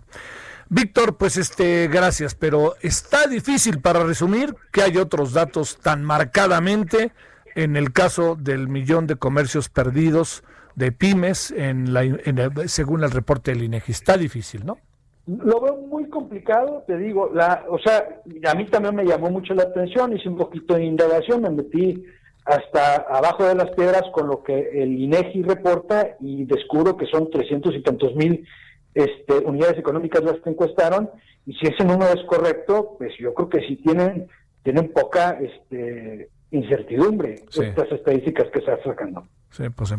Víctor, 0.70 1.16
pues 1.16 1.38
este, 1.38 1.88
gracias, 1.88 2.34
pero 2.34 2.74
está 2.82 3.26
difícil 3.26 3.80
para 3.80 4.04
resumir 4.04 4.54
que 4.70 4.82
hay 4.82 4.98
otros 4.98 5.32
datos 5.32 5.78
tan 5.78 6.04
marcadamente 6.04 7.12
en 7.54 7.74
el 7.74 7.92
caso 7.92 8.36
del 8.36 8.68
millón 8.68 9.06
de 9.06 9.16
comercios 9.16 9.70
perdidos 9.70 10.44
de 10.78 10.92
pymes 10.92 11.50
en 11.50 11.92
la, 11.92 12.02
en 12.04 12.38
el- 12.38 12.68
según 12.68 13.02
el 13.02 13.10
reporte 13.10 13.50
del 13.52 13.64
INEGI. 13.64 13.92
Está 13.92 14.16
difícil, 14.16 14.64
¿no? 14.64 14.78
Lo 15.26 15.60
veo 15.60 15.76
muy 15.76 16.08
complicado, 16.08 16.84
te 16.86 16.96
digo, 16.96 17.30
la, 17.34 17.64
o 17.68 17.78
sea, 17.78 18.22
a 18.50 18.54
mí 18.54 18.64
también 18.66 18.94
me 18.94 19.04
llamó 19.04 19.28
mucho 19.30 19.52
la 19.54 19.64
atención, 19.64 20.16
hice 20.16 20.28
un 20.28 20.38
poquito 20.38 20.74
de 20.74 20.84
indagación, 20.84 21.42
me 21.42 21.50
metí 21.50 22.02
hasta 22.46 22.94
abajo 23.10 23.44
de 23.44 23.54
las 23.54 23.70
piedras 23.72 24.04
con 24.12 24.26
lo 24.28 24.42
que 24.42 24.82
el 24.82 24.98
INEGI 24.98 25.42
reporta 25.42 26.16
y 26.20 26.44
descubro 26.46 26.96
que 26.96 27.04
son 27.06 27.28
300 27.30 27.74
y 27.74 27.82
tantos 27.82 28.14
mil 28.14 28.46
este, 28.94 29.34
unidades 29.44 29.78
económicas 29.78 30.22
las 30.24 30.40
que 30.40 30.48
encuestaron, 30.50 31.10
y 31.44 31.52
si 31.54 31.66
ese 31.66 31.84
número 31.84 32.10
es 32.14 32.24
correcto, 32.26 32.94
pues 32.98 33.12
yo 33.18 33.34
creo 33.34 33.48
que 33.50 33.60
sí 33.66 33.76
tienen, 33.76 34.28
tienen 34.62 34.90
poca 34.92 35.38
este, 35.40 36.30
incertidumbre 36.52 37.36
Sí. 37.50 37.64
estas 37.64 37.92
estadísticas 37.92 38.46
que 38.50 38.60
se 38.60 38.70
están 38.72 38.82
sacando. 38.92 39.24
Sí, 39.50 39.68
pues 39.70 39.90
sí. 39.90 39.96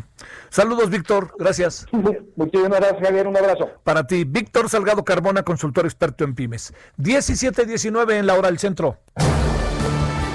Saludos, 0.49 0.89
Víctor. 0.89 1.33
Gracias. 1.37 1.85
Muchísimas 2.35 2.79
gracias, 2.79 3.01
Javier. 3.01 3.27
Un 3.27 3.37
abrazo. 3.37 3.69
Para 3.83 4.05
ti, 4.05 4.23
Víctor 4.23 4.69
Salgado 4.69 5.03
Carbona, 5.03 5.43
consultor 5.43 5.85
experto 5.85 6.23
en 6.23 6.35
pymes. 6.35 6.73
17-19 6.97 8.13
en 8.13 8.27
la 8.27 8.35
hora 8.35 8.47
del 8.47 8.59
centro. 8.59 8.97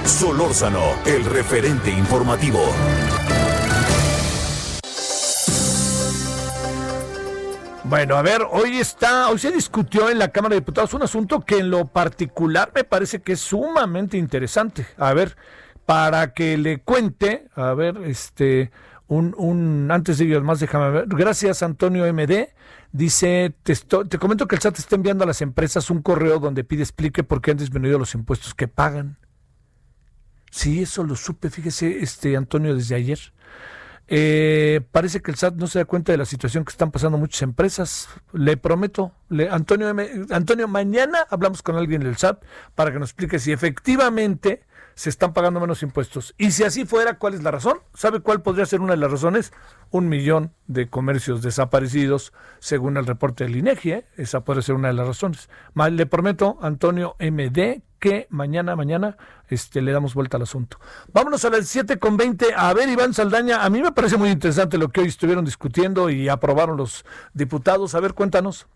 Solórzano, 0.05 0.83
el 1.07 1.25
referente 1.25 1.91
informativo. 1.91 2.61
Bueno, 7.87 8.17
a 8.17 8.23
ver, 8.23 8.43
hoy 8.51 8.79
está, 8.79 9.29
hoy 9.29 9.39
se 9.39 9.53
discutió 9.53 10.09
en 10.09 10.19
la 10.19 10.29
Cámara 10.29 10.55
de 10.55 10.61
Diputados 10.61 10.95
un 10.95 11.03
asunto 11.03 11.41
que 11.41 11.59
en 11.59 11.71
lo 11.71 11.87
particular 11.87 12.73
me 12.75 12.83
parece 12.83 13.21
que 13.21 13.33
es 13.33 13.41
sumamente 13.41 14.17
interesante. 14.17 14.87
A 14.97 15.13
ver, 15.13 15.37
para 15.85 16.33
que 16.33 16.57
le 16.57 16.81
cuente, 16.81 17.47
a 17.55 17.75
ver, 17.75 17.99
este, 18.05 18.71
un, 19.07 19.35
un 19.37 19.91
antes 19.91 20.19
de 20.19 20.25
ir 20.25 20.41
más, 20.43 20.61
déjame 20.61 20.91
ver. 20.91 21.07
Gracias, 21.09 21.63
Antonio 21.63 22.11
MD. 22.13 22.49
Dice, 22.93 23.55
te, 23.63 23.75
te 23.75 24.19
comento 24.19 24.47
que 24.47 24.55
el 24.55 24.63
SAT 24.63 24.79
está 24.79 24.97
enviando 24.97 25.25
a 25.25 25.27
las 25.27 25.43
empresas 25.43 25.91
un 25.91 26.01
correo 26.01 26.39
donde 26.39 26.65
pide 26.65 26.83
explique 26.83 27.25
por 27.25 27.43
qué 27.43 27.51
han 27.51 27.57
disminuido 27.57 27.99
los 27.99 28.15
impuestos 28.15 28.55
que 28.55 28.69
pagan. 28.69 29.19
Sí, 30.51 30.83
eso 30.83 31.03
lo 31.03 31.17
supe, 31.17 31.51
fíjese, 31.51 31.99
este 31.99 32.37
Antonio, 32.37 32.75
desde 32.75 32.95
ayer. 32.95 33.19
Eh, 34.07 34.83
parece 34.93 35.23
que 35.23 35.31
el 35.31 35.37
SAT 35.37 35.55
no 35.55 35.67
se 35.67 35.79
da 35.79 35.87
cuenta 35.87 36.13
de 36.13 36.19
la 36.19 36.27
situación 36.27 36.65
que 36.65 36.71
están 36.71 36.91
pasando 36.91 37.19
muchas 37.19 37.43
empresas. 37.43 38.09
Le 38.33 38.57
prometo, 38.57 39.13
Antonio, 39.51 39.95
Antonio, 40.31 40.69
mañana 40.69 41.27
hablamos 41.31 41.63
con 41.63 41.77
alguien 41.77 42.03
del 42.03 42.17
SAT 42.17 42.45
para 42.75 42.93
que 42.93 42.99
nos 42.99 43.11
explique 43.11 43.39
si 43.39 43.51
efectivamente 43.53 44.63
se 44.95 45.11
están 45.11 45.33
pagando 45.33 45.61
menos 45.61 45.83
impuestos. 45.83 46.35
Y 46.39 46.51
si 46.51 46.65
así 46.65 46.85
fuera, 46.85 47.19
¿cuál 47.19 47.35
es 47.35 47.43
la 47.43 47.51
razón? 47.51 47.81
¿Sabe 47.95 48.21
cuál 48.21 48.43
podría 48.43 48.67
ser 48.67 48.81
una 48.81 48.93
de 48.93 48.99
las 48.99 49.11
razones? 49.11 49.53
Un 49.91 50.09
millón 50.09 50.53
de 50.67 50.89
comercios 50.89 51.43
desaparecidos, 51.43 52.33
según 52.59 52.97
el 52.97 53.07
reporte 53.07 53.45
del 53.45 53.57
INEGI. 53.57 53.93
¿eh? 53.93 54.07
Esa 54.17 54.45
puede 54.45 54.63
ser 54.63 54.75
una 54.75 54.89
de 54.89 54.95
las 54.95 55.07
razones. 55.07 55.49
Le 55.75 56.07
prometo, 56.07 56.59
Antonio 56.61 57.17
MD, 57.19 57.83
que 57.99 58.27
mañana, 58.31 58.77
mañana, 58.77 59.17
este, 59.49 59.81
le 59.81 59.93
damos 59.93 60.15
vuelta 60.15 60.37
al 60.37 60.43
asunto. 60.43 60.79
Vámonos 61.13 61.45
a 61.45 61.51
las 61.51 61.67
7 61.69 61.99
con 61.99 62.17
20. 62.17 62.55
A 62.57 62.73
ver, 62.75 62.89
Iván 62.89 63.15
Saldaña, 63.15 63.65
a 63.65 63.71
mí 63.71 63.81
me 63.81 63.93
parece 63.93 64.17
muy 64.17 64.31
interesante 64.31 64.79
lo 64.79 64.89
que 64.89 65.01
hoy 65.01 65.09
estuvieron 65.09 65.45
discutiendo 65.45 66.11
y 66.11 66.29
aprobaron 66.29 66.77
los 66.77 67.05
diputados. 67.33 67.95
A 67.95 68.01
ver, 68.01 68.15
cuéntanos. 68.15 68.67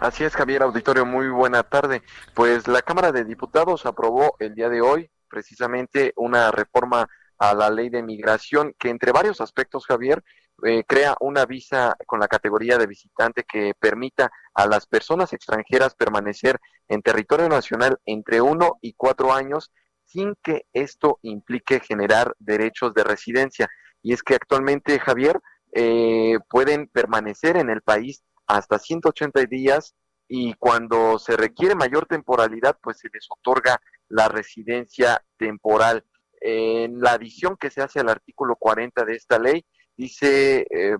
Así 0.00 0.24
es, 0.24 0.34
Javier 0.34 0.62
Auditorio, 0.62 1.06
muy 1.06 1.28
buena 1.28 1.62
tarde. 1.62 2.02
Pues 2.34 2.68
la 2.68 2.82
Cámara 2.82 3.12
de 3.12 3.24
Diputados 3.24 3.86
aprobó 3.86 4.36
el 4.38 4.54
día 4.54 4.68
de 4.68 4.80
hoy 4.80 5.10
precisamente 5.32 6.12
una 6.16 6.50
reforma 6.50 7.08
a 7.38 7.54
la 7.54 7.70
ley 7.70 7.88
de 7.88 8.02
migración 8.02 8.74
que 8.78 8.90
entre 8.90 9.12
varios 9.12 9.40
aspectos, 9.40 9.86
Javier, 9.86 10.22
eh, 10.62 10.84
crea 10.86 11.16
una 11.20 11.46
visa 11.46 11.96
con 12.06 12.20
la 12.20 12.28
categoría 12.28 12.76
de 12.76 12.86
visitante 12.86 13.44
que 13.50 13.72
permita 13.80 14.30
a 14.54 14.66
las 14.66 14.86
personas 14.86 15.32
extranjeras 15.32 15.94
permanecer 15.94 16.60
en 16.86 17.00
territorio 17.00 17.48
nacional 17.48 17.98
entre 18.04 18.42
uno 18.42 18.78
y 18.82 18.92
cuatro 18.92 19.32
años 19.32 19.72
sin 20.04 20.34
que 20.42 20.66
esto 20.74 21.18
implique 21.22 21.80
generar 21.80 22.36
derechos 22.38 22.92
de 22.92 23.04
residencia. 23.04 23.68
Y 24.02 24.12
es 24.12 24.22
que 24.22 24.34
actualmente, 24.34 25.00
Javier, 25.00 25.40
eh, 25.72 26.38
pueden 26.50 26.88
permanecer 26.88 27.56
en 27.56 27.70
el 27.70 27.80
país 27.80 28.22
hasta 28.46 28.78
180 28.78 29.46
días 29.46 29.94
y 30.28 30.54
cuando 30.54 31.18
se 31.18 31.36
requiere 31.36 31.74
mayor 31.74 32.06
temporalidad, 32.06 32.78
pues 32.82 32.98
se 32.98 33.08
les 33.12 33.26
otorga 33.30 33.80
la 34.12 34.28
residencia 34.28 35.24
temporal. 35.36 36.04
En 36.40 37.00
la 37.00 37.12
adición 37.12 37.56
que 37.56 37.70
se 37.70 37.82
hace 37.82 38.00
al 38.00 38.08
artículo 38.08 38.56
40 38.56 39.04
de 39.04 39.14
esta 39.14 39.38
ley, 39.38 39.64
dice 39.96 40.66
eh, 40.70 40.96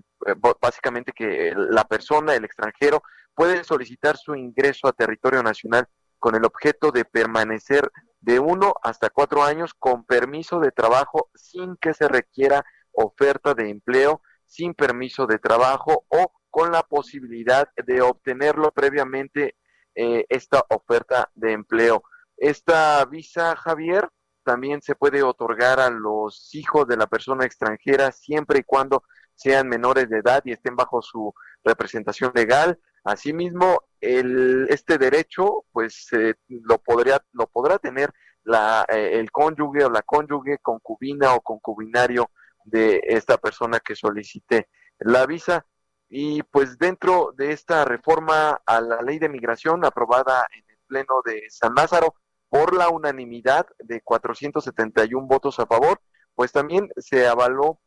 básicamente 0.61 1.11
que 1.13 1.53
la 1.55 1.83
persona, 1.85 2.35
el 2.35 2.45
extranjero, 2.45 3.03
puede 3.35 3.63
solicitar 3.63 4.17
su 4.17 4.35
ingreso 4.35 4.87
a 4.87 4.93
territorio 4.93 5.43
nacional 5.43 5.87
con 6.17 6.35
el 6.35 6.45
objeto 6.45 6.91
de 6.91 7.05
permanecer 7.05 7.91
de 8.21 8.39
uno 8.39 8.73
hasta 8.81 9.09
cuatro 9.09 9.43
años 9.43 9.73
con 9.73 10.05
permiso 10.05 10.59
de 10.59 10.71
trabajo 10.71 11.29
sin 11.35 11.75
que 11.77 11.93
se 11.93 12.07
requiera 12.07 12.65
oferta 12.91 13.53
de 13.53 13.69
empleo, 13.69 14.21
sin 14.45 14.73
permiso 14.73 15.27
de 15.27 15.39
trabajo 15.39 16.05
o 16.07 16.31
con 16.49 16.71
la 16.71 16.83
posibilidad 16.83 17.67
de 17.85 18.01
obtenerlo 18.01 18.71
previamente 18.71 19.55
eh, 19.95 20.25
esta 20.29 20.63
oferta 20.69 21.29
de 21.35 21.51
empleo. 21.51 22.03
Esta 22.37 23.05
visa, 23.05 23.55
Javier, 23.55 24.09
también 24.43 24.81
se 24.81 24.95
puede 24.95 25.23
otorgar 25.23 25.79
a 25.79 25.89
los 25.89 26.53
hijos 26.53 26.87
de 26.87 26.97
la 26.97 27.07
persona 27.07 27.45
extranjera 27.45 28.11
siempre 28.11 28.59
y 28.59 28.63
cuando 28.63 29.03
sean 29.35 29.67
menores 29.67 30.09
de 30.09 30.19
edad 30.19 30.41
y 30.45 30.51
estén 30.51 30.75
bajo 30.75 31.01
su 31.01 31.33
representación 31.63 32.31
legal. 32.35 32.79
Asimismo, 33.03 33.83
el, 33.99 34.67
este 34.69 34.97
derecho, 34.97 35.65
pues, 35.71 36.07
eh, 36.13 36.35
lo 36.47 36.77
podría, 36.77 37.23
lo 37.31 37.47
podrá 37.47 37.79
tener 37.79 38.11
la, 38.43 38.85
eh, 38.89 39.19
el 39.19 39.31
cónyuge 39.31 39.85
o 39.85 39.89
la 39.89 40.01
cónyuge, 40.01 40.57
concubina 40.61 41.33
o 41.33 41.41
concubinario 41.41 42.29
de 42.65 43.01
esta 43.03 43.37
persona 43.37 43.79
que 43.79 43.95
solicite 43.95 44.69
la 44.99 45.25
visa. 45.25 45.65
Y 46.09 46.43
pues 46.43 46.77
dentro 46.77 47.33
de 47.35 47.51
esta 47.51 47.85
reforma 47.85 48.61
a 48.65 48.81
la 48.81 49.01
ley 49.01 49.19
de 49.19 49.29
migración 49.29 49.83
aprobada 49.83 50.45
en 50.55 50.63
el 50.69 50.77
Pleno 50.85 51.21
de 51.25 51.43
San 51.49 51.73
Lázaro 51.73 52.15
por 52.53 52.75
la 52.75 52.89
unanimidad 52.89 53.65
de 53.79 54.01
471 54.01 55.25
votos 55.25 55.59
a 55.59 55.65
favor, 55.65 55.99
pues 56.35 56.51
también 56.51 56.87
se 56.97 57.27
avaló 57.27 57.79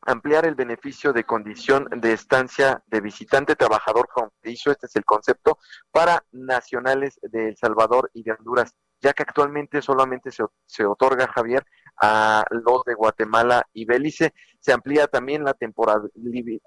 ampliar 0.00 0.46
el 0.46 0.56
beneficio 0.56 1.12
de 1.12 1.22
condición 1.22 1.86
de 2.00 2.12
estancia 2.12 2.82
de 2.88 3.00
visitante 3.00 3.54
trabajador 3.54 4.08
fronterizo, 4.12 4.72
este 4.72 4.86
es 4.86 4.96
el 4.96 5.04
concepto, 5.04 5.58
para 5.92 6.24
nacionales 6.32 7.20
de 7.22 7.50
El 7.50 7.56
Salvador 7.56 8.10
y 8.14 8.24
de 8.24 8.32
Honduras, 8.32 8.74
ya 9.00 9.12
que 9.12 9.22
actualmente 9.22 9.80
solamente 9.80 10.32
se, 10.32 10.44
se 10.66 10.84
otorga, 10.84 11.28
Javier, 11.28 11.64
a 12.02 12.44
los 12.50 12.82
de 12.86 12.94
Guatemala 12.94 13.64
y 13.72 13.84
Belice. 13.84 14.34
Se 14.58 14.72
amplía 14.72 15.06
también 15.06 15.44
la 15.44 15.54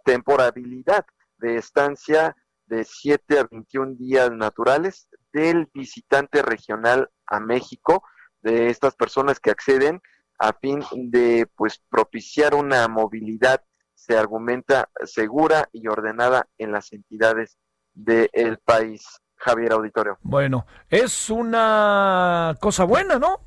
temporabilidad 0.06 1.06
de 1.40 1.58
estancia 1.58 2.38
de 2.68 2.86
7 2.86 3.40
a 3.40 3.48
21 3.52 3.96
días 3.96 4.32
naturales 4.32 5.10
del 5.34 5.70
visitante 5.74 6.42
regional 6.42 7.10
a 7.26 7.40
México, 7.40 8.04
de 8.42 8.70
estas 8.70 8.96
personas 8.96 9.40
que 9.40 9.52
acceden 9.52 10.02
a 10.40 10.54
fin 10.54 10.84
de 10.94 11.48
pues 11.56 11.82
propiciar 11.90 12.54
una 12.56 12.88
movilidad, 12.88 13.64
se 13.96 14.18
argumenta, 14.18 14.90
segura 15.06 15.68
y 15.74 15.88
ordenada 15.88 16.48
en 16.58 16.72
las 16.72 16.94
entidades 16.94 17.58
del 17.94 18.60
país. 18.64 19.06
Javier 19.40 19.74
Auditorio. 19.74 20.18
Bueno, 20.24 20.66
es 20.90 21.30
una 21.30 22.56
cosa 22.60 22.86
buena, 22.86 23.20
¿no? 23.20 23.40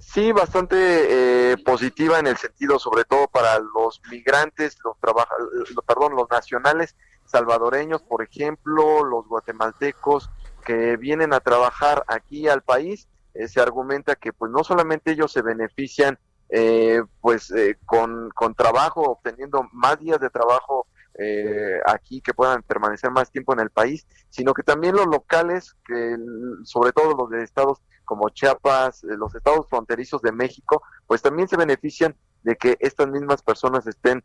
Sí, 0.00 0.32
bastante 0.32 1.52
eh, 1.52 1.56
positiva 1.64 2.18
en 2.18 2.26
el 2.26 2.36
sentido, 2.36 2.78
sobre 2.78 3.04
todo 3.04 3.26
para 3.28 3.58
los 3.58 4.02
migrantes, 4.10 4.76
los 4.84 4.98
trabaja, 5.00 5.34
lo- 5.74 5.80
perdón, 5.82 6.14
los 6.14 6.28
nacionales 6.28 6.94
salvadoreños, 7.24 8.02
por 8.02 8.22
ejemplo, 8.22 9.02
los 9.02 9.26
guatemaltecos 9.28 10.28
que 10.62 10.96
vienen 10.96 11.32
a 11.32 11.40
trabajar 11.40 12.04
aquí 12.08 12.48
al 12.48 12.62
país. 12.62 13.08
eh, 13.34 13.48
se 13.48 13.60
argumenta 13.60 14.14
que, 14.14 14.32
pues, 14.32 14.50
no 14.52 14.62
solamente 14.62 15.12
ellos 15.12 15.32
se 15.32 15.40
benefician, 15.42 16.18
eh, 16.50 17.02
pues, 17.22 17.50
eh, 17.50 17.78
con, 17.86 18.28
con 18.34 18.54
trabajo, 18.54 19.00
obteniendo 19.02 19.66
más 19.72 19.98
días 19.98 20.20
de 20.20 20.28
trabajo 20.28 20.86
eh, 21.18 21.78
aquí 21.86 22.20
que 22.20 22.34
puedan 22.34 22.62
permanecer 22.62 23.10
más 23.10 23.30
tiempo 23.30 23.52
en 23.54 23.60
el 23.60 23.70
país, 23.70 24.06
sino 24.28 24.52
que 24.52 24.62
también 24.62 24.94
los 24.96 25.06
locales, 25.06 25.74
que 25.86 26.16
sobre 26.64 26.92
todo 26.92 27.14
los 27.14 27.30
de 27.30 27.42
estados 27.42 27.78
como 28.04 28.28
Chiapas, 28.28 29.02
eh, 29.04 29.16
los 29.16 29.34
estados 29.34 29.66
fronterizos 29.68 30.20
de 30.20 30.32
México, 30.32 30.82
pues 31.06 31.22
también 31.22 31.48
se 31.48 31.56
benefician 31.56 32.14
de 32.42 32.56
que 32.56 32.76
estas 32.80 33.08
mismas 33.08 33.42
personas 33.42 33.86
estén 33.86 34.22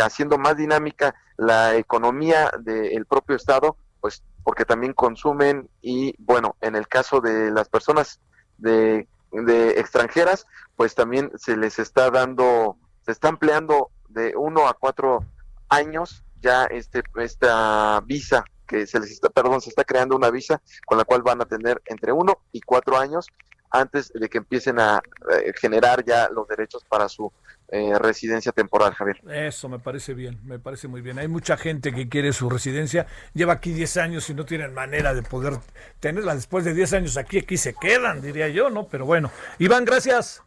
haciendo 0.00 0.38
más 0.38 0.56
dinámica 0.56 1.14
la 1.36 1.76
economía 1.76 2.50
del 2.60 3.04
propio 3.06 3.36
estado, 3.36 3.76
pues 4.06 4.22
porque 4.44 4.64
también 4.64 4.92
consumen 4.92 5.68
y 5.82 6.14
bueno, 6.18 6.54
en 6.60 6.76
el 6.76 6.86
caso 6.86 7.20
de 7.20 7.50
las 7.50 7.68
personas 7.68 8.20
de, 8.56 9.08
de 9.32 9.70
extranjeras, 9.80 10.46
pues 10.76 10.94
también 10.94 11.32
se 11.34 11.56
les 11.56 11.80
está 11.80 12.12
dando, 12.12 12.76
se 13.04 13.10
está 13.10 13.30
empleando 13.30 13.90
de 14.08 14.36
uno 14.36 14.68
a 14.68 14.74
cuatro 14.74 15.24
años 15.68 16.22
ya 16.40 16.66
este 16.66 17.02
esta 17.16 18.00
visa 18.06 18.44
que 18.68 18.86
se 18.86 19.00
les 19.00 19.10
está, 19.10 19.28
perdón, 19.28 19.60
se 19.60 19.70
está 19.70 19.82
creando 19.82 20.14
una 20.14 20.30
visa 20.30 20.62
con 20.86 20.98
la 20.98 21.04
cual 21.04 21.22
van 21.22 21.42
a 21.42 21.46
tener 21.46 21.82
entre 21.86 22.12
uno 22.12 22.38
y 22.52 22.60
cuatro 22.60 22.98
años 22.98 23.26
antes 23.70 24.12
de 24.12 24.28
que 24.28 24.38
empiecen 24.38 24.78
a 24.78 25.00
eh, 25.30 25.52
generar 25.58 26.04
ya 26.04 26.28
los 26.28 26.46
derechos 26.48 26.84
para 26.84 27.08
su 27.08 27.32
eh, 27.68 27.98
residencia 27.98 28.52
temporal, 28.52 28.94
Javier. 28.94 29.20
Eso 29.28 29.68
me 29.68 29.80
parece 29.80 30.14
bien, 30.14 30.38
me 30.44 30.58
parece 30.58 30.86
muy 30.86 31.00
bien. 31.00 31.18
Hay 31.18 31.26
mucha 31.26 31.56
gente 31.56 31.92
que 31.92 32.08
quiere 32.08 32.32
su 32.32 32.48
residencia, 32.48 33.06
lleva 33.34 33.54
aquí 33.54 33.72
10 33.72 33.96
años 33.96 34.30
y 34.30 34.34
no 34.34 34.44
tienen 34.44 34.72
manera 34.72 35.14
de 35.14 35.22
poder 35.22 35.54
tenerla. 35.98 36.34
Después 36.34 36.64
de 36.64 36.74
10 36.74 36.92
años 36.92 37.16
aquí, 37.16 37.38
aquí 37.38 37.56
se 37.56 37.74
quedan, 37.74 38.22
diría 38.22 38.48
yo, 38.48 38.70
¿no? 38.70 38.86
Pero 38.86 39.04
bueno. 39.04 39.30
Iván, 39.58 39.84
gracias. 39.84 40.42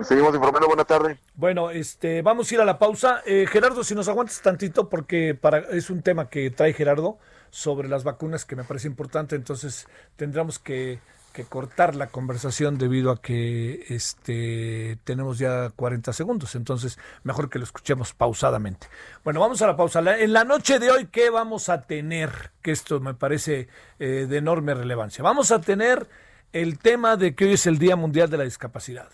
Seguimos 0.00 0.34
informando, 0.34 0.66
buena 0.66 0.84
tarde. 0.84 1.18
Bueno, 1.34 1.70
este, 1.70 2.22
vamos 2.22 2.50
a 2.50 2.54
ir 2.54 2.60
a 2.60 2.64
la 2.64 2.78
pausa. 2.78 3.22
Eh, 3.24 3.46
Gerardo, 3.48 3.82
si 3.84 3.94
nos 3.94 4.08
aguantas 4.08 4.40
tantito, 4.42 4.88
porque 4.88 5.34
para, 5.34 5.58
es 5.58 5.90
un 5.90 6.02
tema 6.02 6.28
que 6.28 6.50
trae 6.50 6.72
Gerardo 6.72 7.18
sobre 7.50 7.88
las 7.88 8.04
vacunas 8.04 8.44
que 8.44 8.56
me 8.56 8.64
parece 8.64 8.88
importante, 8.88 9.36
entonces 9.36 9.86
tendremos 10.16 10.58
que, 10.58 11.00
que 11.32 11.44
cortar 11.44 11.94
la 11.94 12.08
conversación 12.08 12.78
debido 12.78 13.10
a 13.10 13.20
que 13.20 13.86
este, 13.88 14.98
tenemos 15.04 15.38
ya 15.38 15.70
40 15.70 16.12
segundos, 16.12 16.54
entonces 16.54 16.98
mejor 17.24 17.50
que 17.50 17.58
lo 17.58 17.64
escuchemos 17.64 18.12
pausadamente. 18.12 18.88
Bueno, 19.24 19.40
vamos 19.40 19.62
a 19.62 19.66
la 19.66 19.76
pausa. 19.76 20.00
En 20.18 20.32
la 20.32 20.44
noche 20.44 20.78
de 20.78 20.90
hoy, 20.90 21.06
¿qué 21.06 21.30
vamos 21.30 21.68
a 21.68 21.82
tener? 21.82 22.52
Que 22.62 22.70
esto 22.70 23.00
me 23.00 23.14
parece 23.14 23.68
eh, 23.98 24.26
de 24.28 24.36
enorme 24.36 24.74
relevancia. 24.74 25.24
Vamos 25.24 25.50
a 25.50 25.60
tener 25.60 26.08
el 26.52 26.78
tema 26.78 27.16
de 27.16 27.34
que 27.34 27.46
hoy 27.46 27.52
es 27.54 27.66
el 27.66 27.78
Día 27.78 27.96
Mundial 27.96 28.30
de 28.30 28.38
la 28.38 28.44
Discapacidad. 28.44 29.08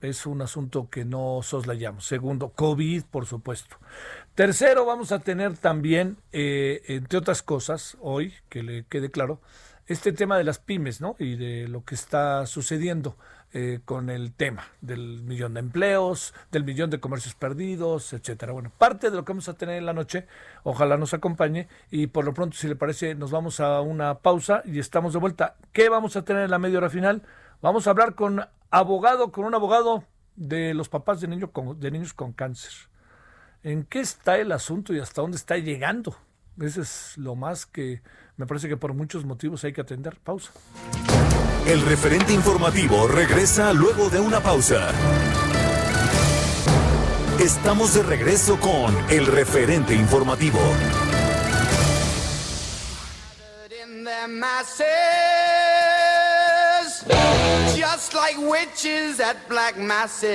Es 0.00 0.26
un 0.26 0.42
asunto 0.42 0.88
que 0.90 1.04
no 1.04 1.40
soslayamos. 1.42 2.06
Segundo, 2.06 2.50
COVID, 2.50 3.04
por 3.04 3.26
supuesto. 3.26 3.76
Tercero, 4.34 4.84
vamos 4.84 5.12
a 5.12 5.20
tener 5.20 5.56
también, 5.56 6.18
eh, 6.32 6.82
entre 6.88 7.18
otras 7.18 7.42
cosas, 7.42 7.96
hoy, 8.00 8.34
que 8.48 8.62
le 8.62 8.84
quede 8.84 9.10
claro, 9.10 9.40
este 9.86 10.12
tema 10.12 10.38
de 10.38 10.44
las 10.44 10.58
pymes, 10.58 11.00
¿no? 11.00 11.16
Y 11.18 11.36
de 11.36 11.68
lo 11.68 11.84
que 11.84 11.94
está 11.94 12.46
sucediendo 12.46 13.16
eh, 13.52 13.80
con 13.84 14.10
el 14.10 14.32
tema 14.32 14.64
del 14.80 15.22
millón 15.22 15.54
de 15.54 15.60
empleos, 15.60 16.34
del 16.50 16.64
millón 16.64 16.90
de 16.90 17.00
comercios 17.00 17.34
perdidos, 17.34 18.12
etcétera. 18.12 18.52
Bueno, 18.52 18.72
parte 18.76 19.10
de 19.10 19.16
lo 19.16 19.24
que 19.24 19.32
vamos 19.32 19.48
a 19.48 19.54
tener 19.54 19.76
en 19.76 19.86
la 19.86 19.92
noche, 19.92 20.26
ojalá 20.64 20.96
nos 20.96 21.14
acompañe 21.14 21.68
y 21.90 22.06
por 22.08 22.24
lo 22.24 22.34
pronto, 22.34 22.56
si 22.56 22.66
le 22.66 22.76
parece, 22.76 23.14
nos 23.14 23.30
vamos 23.30 23.60
a 23.60 23.80
una 23.80 24.18
pausa 24.18 24.62
y 24.64 24.78
estamos 24.78 25.12
de 25.12 25.18
vuelta. 25.20 25.56
¿Qué 25.72 25.88
vamos 25.88 26.16
a 26.16 26.24
tener 26.24 26.44
en 26.44 26.50
la 26.50 26.58
media 26.58 26.78
hora 26.78 26.90
final? 26.90 27.22
Vamos 27.62 27.86
a 27.86 27.90
hablar 27.90 28.14
con 28.14 28.44
abogado, 28.70 29.30
con 29.30 29.44
un 29.44 29.54
abogado 29.54 30.04
de 30.36 30.74
los 30.74 30.88
papás 30.88 31.20
de, 31.20 31.28
niño 31.28 31.52
con- 31.52 31.78
de 31.78 31.90
niños 31.90 32.12
con 32.12 32.32
cáncer. 32.32 32.72
¿En 33.62 33.84
qué 33.84 34.00
está 34.00 34.36
el 34.38 34.50
asunto 34.52 34.92
y 34.92 34.98
hasta 34.98 35.22
dónde 35.22 35.36
está 35.36 35.56
llegando? 35.58 36.16
Eso 36.60 36.82
es 36.82 37.14
lo 37.16 37.34
más 37.34 37.66
que 37.66 38.02
me 38.36 38.46
parece 38.46 38.68
que 38.68 38.76
por 38.76 38.94
muchos 38.94 39.24
motivos 39.24 39.64
hay 39.64 39.72
que 39.72 39.80
atender. 39.80 40.18
Pausa. 40.22 40.50
El 41.66 41.80
referente 41.82 42.32
informativo 42.32 43.08
regresa 43.08 43.72
luego 43.72 44.10
de 44.10 44.20
una 44.20 44.40
pausa. 44.40 44.90
Estamos 47.40 47.94
de 47.94 48.02
regreso 48.02 48.58
con 48.60 48.94
el 49.10 49.26
referente 49.26 49.94
informativo. 49.94 50.60
just 57.76 58.14
like 58.14 58.36
witches 58.38 59.20
at 59.20 59.36
black 59.48 59.76
masses. 59.78 60.34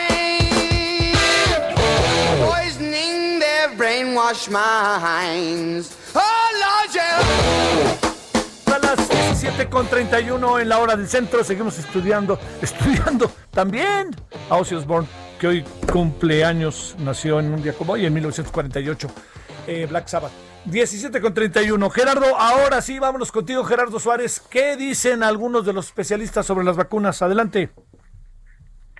Oh. 6.15 6.21
A 8.73 8.79
las 8.79 9.09
17 9.09 9.69
con 9.69 9.87
31 9.87 10.59
en 10.59 10.69
la 10.69 10.79
hora 10.79 10.95
del 10.95 11.09
centro 11.09 11.43
seguimos 11.43 11.77
estudiando, 11.77 12.39
estudiando 12.61 13.29
también 13.49 14.15
a 14.49 14.55
Ozzy 14.55 14.75
Osbourne, 14.75 15.09
que 15.37 15.47
hoy 15.47 15.65
cumple 15.91 16.45
años, 16.45 16.95
nació 16.99 17.41
en 17.41 17.53
un 17.53 17.61
día 17.61 17.73
como 17.73 17.91
hoy, 17.91 18.05
en 18.05 18.13
1948, 18.13 19.09
eh, 19.67 19.85
Black 19.89 20.07
Sabbath. 20.07 20.31
17 20.63 21.19
con 21.19 21.33
31. 21.33 21.89
Gerardo, 21.89 22.37
ahora 22.37 22.81
sí, 22.81 22.99
vámonos 22.99 23.33
contigo, 23.33 23.65
Gerardo 23.65 23.99
Suárez. 23.99 24.39
¿Qué 24.39 24.77
dicen 24.77 25.23
algunos 25.23 25.65
de 25.65 25.73
los 25.73 25.87
especialistas 25.87 26.45
sobre 26.45 26.63
las 26.63 26.77
vacunas? 26.77 27.21
Adelante. 27.21 27.71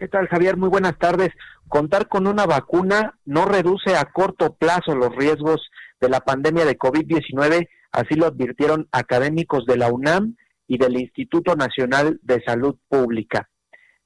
¿Qué 0.01 0.07
tal, 0.07 0.27
Javier? 0.29 0.57
Muy 0.57 0.69
buenas 0.69 0.97
tardes. 0.97 1.29
Contar 1.67 2.07
con 2.07 2.25
una 2.25 2.47
vacuna 2.47 3.19
no 3.23 3.45
reduce 3.45 3.95
a 3.95 4.05
corto 4.05 4.55
plazo 4.55 4.95
los 4.95 5.15
riesgos 5.15 5.69
de 5.99 6.09
la 6.09 6.21
pandemia 6.21 6.65
de 6.65 6.75
COVID-19, 6.75 7.69
así 7.91 8.15
lo 8.15 8.25
advirtieron 8.25 8.89
académicos 8.91 9.67
de 9.67 9.77
la 9.77 9.89
UNAM 9.89 10.37
y 10.67 10.79
del 10.79 10.99
Instituto 10.99 11.55
Nacional 11.55 12.19
de 12.23 12.41
Salud 12.43 12.77
Pública. 12.89 13.47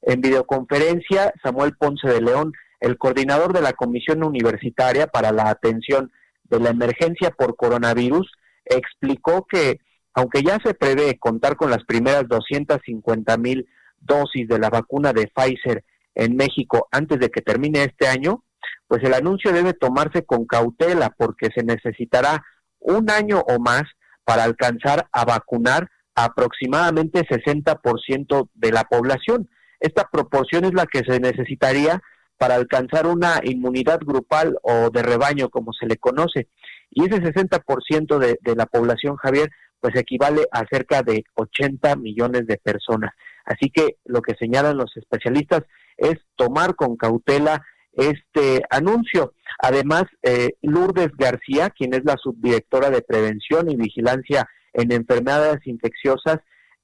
En 0.02 0.20
videoconferencia, 0.20 1.32
Samuel 1.42 1.78
Ponce 1.80 2.10
de 2.10 2.20
León, 2.20 2.52
el 2.82 2.98
coordinador 2.98 3.54
de 3.54 3.62
la 3.62 3.72
Comisión 3.72 4.22
Universitaria 4.26 5.08
para 5.08 5.32
la 5.32 5.50
Atención 5.50 6.12
de 6.44 6.60
la 6.60 6.72
Emergencia 6.72 7.32
por 7.32 7.56
Coronavirus, 7.56 8.30
explicó 8.66 9.48
que, 9.50 9.80
aunque 10.14 10.44
ya 10.44 10.58
se 10.62 10.74
prevé 10.74 11.18
contar 11.18 11.56
con 11.56 11.70
las 11.70 11.86
primeras 11.86 12.28
250 12.28 13.38
mil 13.38 13.66
dosis 14.06 14.48
de 14.48 14.60
la 14.60 14.70
vacuna 14.70 15.14
de 15.14 15.28
Pfizer 15.28 15.84
en 16.14 16.36
México 16.36 16.88
antes 16.92 17.20
de 17.20 17.30
que 17.30 17.42
termine 17.42 17.84
este 17.84 18.08
año, 18.08 18.44
pues 18.88 19.04
el 19.04 19.14
anuncio 19.14 19.52
debe 19.52 19.74
tomarse 19.74 20.24
con 20.26 20.46
cautela 20.46 21.14
porque 21.18 21.50
se 21.56 21.64
necesitará 21.64 22.44
un 22.80 23.10
año 23.10 23.40
o 23.48 23.60
más 23.60 23.84
para 24.24 24.44
alcanzar 24.44 25.08
a 25.12 25.26
vacunar 25.26 25.90
aproximadamente 26.16 27.26
60% 27.28 28.50
de 28.54 28.72
la 28.72 28.84
población. 28.86 29.50
Esta 29.80 30.08
proporción 30.10 30.66
es 30.66 30.74
la 30.74 30.86
que 30.86 31.00
se 31.00 31.20
necesitaría 31.20 32.02
para 32.38 32.56
alcanzar 32.56 33.08
una 33.08 33.40
inmunidad 33.44 34.00
grupal 34.00 34.58
o 34.64 34.90
de 34.90 35.04
rebaño, 35.04 35.50
como 35.50 35.74
se 35.74 35.86
le 35.88 35.98
conoce. 35.98 36.48
Y 36.90 37.06
ese 37.06 37.22
60% 37.22 38.18
de, 38.18 38.40
de 38.42 38.56
la 38.56 38.66
población, 38.66 39.16
Javier, 39.18 39.50
pues 39.80 39.96
equivale 39.96 40.48
a 40.52 40.64
cerca 40.70 41.04
de 41.04 41.24
80 41.36 41.96
millones 41.98 42.48
de 42.48 42.58
personas. 42.58 43.12
Así 43.46 43.70
que 43.70 43.98
lo 44.06 44.22
que 44.22 44.36
señalan 44.36 44.78
los 44.78 44.96
especialistas 44.98 45.62
es 45.98 46.16
tomar 46.36 46.76
con 46.76 46.98
cautela 46.98 47.64
este 47.94 48.62
anuncio. 48.70 49.34
Además, 49.60 50.04
eh, 50.24 50.56
Lourdes 50.62 51.12
García, 51.18 51.70
quien 51.70 51.94
es 51.94 52.04
la 52.04 52.16
subdirectora 52.22 52.90
de 52.90 53.02
Prevención 53.02 53.70
y 53.70 53.76
Vigilancia 53.76 54.50
en 54.74 54.92
Enfermedades 54.92 55.66
Infecciosas 55.66 56.40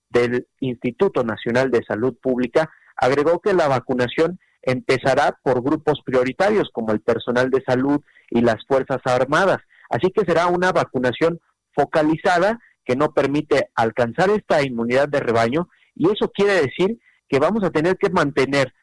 del 0.10 0.48
Instituto 0.60 1.24
Nacional 1.24 1.72
de 1.72 1.84
Salud 1.86 2.16
Pública, 2.22 2.70
agregó 2.96 3.40
que 3.40 3.54
la 3.54 3.68
vacunación 3.68 4.40
empezará 4.62 5.38
por 5.44 5.64
grupos 5.64 6.02
prioritarios 6.06 6.70
como 6.72 6.92
el 6.92 7.02
personal 7.02 7.50
de 7.50 7.64
salud 7.66 8.00
y 8.30 8.42
las 8.42 8.64
Fuerzas 8.68 9.02
Armadas. 9.06 9.58
Así 9.90 10.12
que 10.12 10.26
será 10.26 10.48
una 10.48 10.72
vacunación 10.72 11.40
focalizada 11.74 12.60
que 12.86 12.96
no 12.96 13.14
permite 13.14 13.70
alcanzar 13.76 14.30
esta 14.30 14.64
inmunidad 14.64 15.10
de 15.10 15.20
rebaño 15.20 15.68
y 16.02 16.12
eso 16.12 16.32
quiere 16.34 16.54
decir 16.54 17.00
que 17.30 17.38
vamos 17.38 17.64
a 17.64 17.70
tener 17.70 17.96
que 17.98 18.10
mantener 18.10 18.74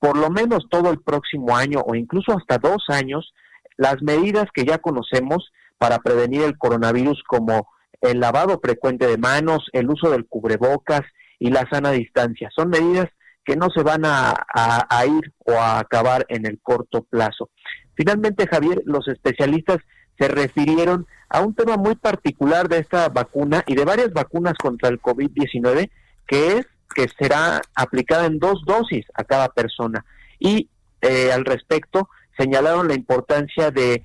por 0.00 0.18
lo 0.18 0.30
menos 0.30 0.66
todo 0.68 0.90
el 0.90 1.00
próximo 1.00 1.56
año 1.56 1.80
o 1.86 1.94
incluso 1.94 2.36
hasta 2.36 2.58
dos 2.58 2.84
años 2.88 3.32
las 3.76 4.02
medidas 4.02 4.46
que 4.52 4.64
ya 4.64 4.78
conocemos 4.78 5.52
para 5.78 6.00
prevenir 6.00 6.42
el 6.42 6.58
coronavirus 6.58 7.22
como 7.28 7.68
el 8.00 8.18
lavado 8.18 8.58
frecuente 8.60 9.06
de 9.06 9.16
manos, 9.16 9.68
el 9.72 9.88
uso 9.88 10.10
del 10.10 10.26
cubrebocas 10.26 11.02
y 11.38 11.50
la 11.50 11.68
sana 11.70 11.92
distancia. 11.92 12.50
Son 12.54 12.68
medidas 12.68 13.06
que 13.44 13.54
no 13.54 13.68
se 13.70 13.84
van 13.84 14.04
a, 14.04 14.30
a, 14.30 14.86
a 14.90 15.06
ir 15.06 15.32
o 15.44 15.52
a 15.52 15.78
acabar 15.78 16.26
en 16.28 16.46
el 16.46 16.58
corto 16.60 17.04
plazo. 17.04 17.50
Finalmente, 17.94 18.48
Javier, 18.50 18.82
los 18.86 19.06
especialistas 19.06 19.78
se 20.18 20.26
refirieron 20.26 21.06
a 21.28 21.42
un 21.42 21.54
tema 21.54 21.76
muy 21.76 21.94
particular 21.94 22.68
de 22.68 22.78
esta 22.78 23.08
vacuna 23.08 23.62
y 23.68 23.76
de 23.76 23.84
varias 23.84 24.12
vacunas 24.12 24.54
contra 24.54 24.88
el 24.88 25.00
COVID-19, 25.00 25.90
que 26.26 26.58
es 26.58 26.66
que 26.94 27.06
será 27.18 27.60
aplicada 27.74 28.26
en 28.26 28.38
dos 28.38 28.62
dosis 28.64 29.04
a 29.14 29.24
cada 29.24 29.48
persona. 29.48 30.04
Y 30.38 30.70
eh, 31.02 31.30
al 31.32 31.44
respecto 31.44 32.08
señalaron 32.38 32.88
la 32.88 32.94
importancia 32.94 33.70
de 33.70 34.02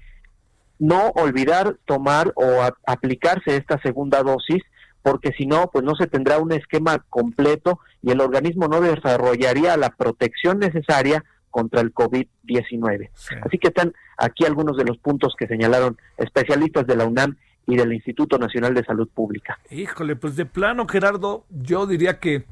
no 0.79 1.09
olvidar 1.11 1.77
tomar 1.85 2.33
o 2.35 2.61
aplicarse 2.85 3.55
esta 3.55 3.79
segunda 3.81 4.23
dosis, 4.23 4.63
porque 5.03 5.31
si 5.37 5.45
no, 5.45 5.69
pues 5.71 5.85
no 5.85 5.95
se 5.95 6.07
tendrá 6.07 6.39
un 6.39 6.51
esquema 6.51 6.99
completo 7.09 7.79
y 8.01 8.11
el 8.11 8.19
organismo 8.19 8.67
no 8.67 8.81
desarrollaría 8.81 9.77
la 9.77 9.91
protección 9.91 10.59
necesaria 10.59 11.23
contra 11.49 11.81
el 11.81 11.93
COVID-19. 11.93 13.09
Así 13.45 13.57
que 13.57 13.67
están 13.67 13.93
aquí 14.17 14.45
algunos 14.45 14.77
de 14.77 14.85
los 14.85 14.97
puntos 14.97 15.35
que 15.37 15.47
señalaron 15.47 15.97
especialistas 16.17 16.87
de 16.87 16.95
la 16.95 17.05
UNAM 17.05 17.37
y 17.71 17.77
del 17.77 17.93
Instituto 17.93 18.37
Nacional 18.37 18.73
de 18.73 18.83
Salud 18.83 19.07
Pública. 19.07 19.57
Híjole, 19.69 20.17
pues 20.17 20.35
de 20.35 20.45
plano, 20.45 20.85
Gerardo, 20.89 21.45
yo 21.49 21.87
diría 21.87 22.19
que 22.19 22.43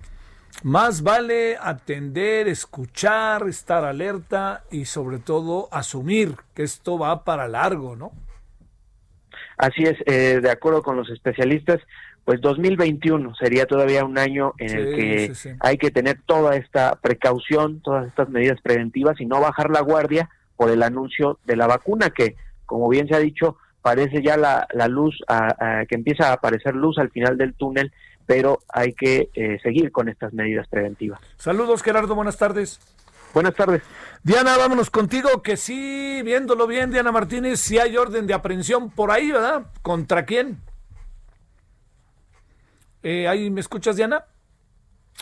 más 0.63 1.03
vale 1.03 1.57
atender, 1.61 2.47
escuchar, 2.47 3.45
estar 3.49 3.83
alerta 3.83 4.63
y 4.71 4.85
sobre 4.85 5.19
todo 5.19 5.67
asumir 5.73 6.35
que 6.53 6.63
esto 6.63 6.97
va 6.97 7.25
para 7.25 7.49
largo, 7.49 7.97
¿no? 7.97 8.13
Así 9.57 9.83
es, 9.83 9.97
eh, 10.05 10.39
de 10.41 10.49
acuerdo 10.49 10.81
con 10.83 10.95
los 10.95 11.09
especialistas, 11.09 11.81
pues 12.23 12.39
2021 12.39 13.35
sería 13.35 13.65
todavía 13.65 14.05
un 14.05 14.17
año 14.17 14.53
en 14.57 14.77
el 14.77 14.95
que 14.95 15.27
sí, 15.27 15.35
sí. 15.35 15.49
hay 15.59 15.77
que 15.77 15.91
tener 15.91 16.21
toda 16.25 16.55
esta 16.55 16.95
precaución, 16.95 17.81
todas 17.81 18.07
estas 18.07 18.29
medidas 18.29 18.61
preventivas 18.61 19.19
y 19.19 19.25
no 19.25 19.41
bajar 19.41 19.69
la 19.69 19.81
guardia 19.81 20.29
por 20.55 20.69
el 20.69 20.81
anuncio 20.81 21.39
de 21.45 21.57
la 21.57 21.67
vacuna 21.67 22.09
que, 22.09 22.37
como 22.65 22.87
bien 22.87 23.09
se 23.09 23.15
ha 23.15 23.19
dicho, 23.19 23.57
parece 23.81 24.21
ya 24.21 24.37
la, 24.37 24.67
la 24.73 24.87
luz, 24.87 25.17
a- 25.27 25.79
a- 25.79 25.85
que 25.85 25.95
empieza 25.95 26.29
a 26.29 26.33
aparecer 26.33 26.75
luz 26.75 26.97
al 26.97 27.09
final 27.11 27.37
del 27.37 27.53
túnel, 27.53 27.91
pero 28.25 28.59
hay 28.69 28.93
que 28.93 29.29
eh, 29.33 29.57
seguir 29.63 29.91
con 29.91 30.09
estas 30.09 30.33
medidas 30.33 30.67
preventivas. 30.67 31.19
Saludos, 31.37 31.81
Gerardo, 31.81 32.15
buenas 32.15 32.37
tardes. 32.37 32.79
Buenas 33.33 33.53
tardes. 33.53 33.83
Diana, 34.23 34.57
vámonos 34.57 34.89
contigo, 34.89 35.43
que 35.43 35.55
sí, 35.55 36.21
viéndolo 36.23 36.65
bien, 36.67 36.89
Diana 36.91 37.11
Martínez, 37.11 37.59
si 37.59 37.77
hay 37.77 37.95
orden 37.95 38.25
de 38.27 38.33
aprehensión 38.33 38.89
por 38.89 39.11
ahí, 39.11 39.31
¿verdad? 39.31 39.67
¿Contra 39.83 40.25
quién? 40.25 40.57
Eh, 43.03 43.27
¿Ahí 43.27 43.49
me 43.49 43.61
escuchas, 43.61 43.95
Diana? 43.95 44.25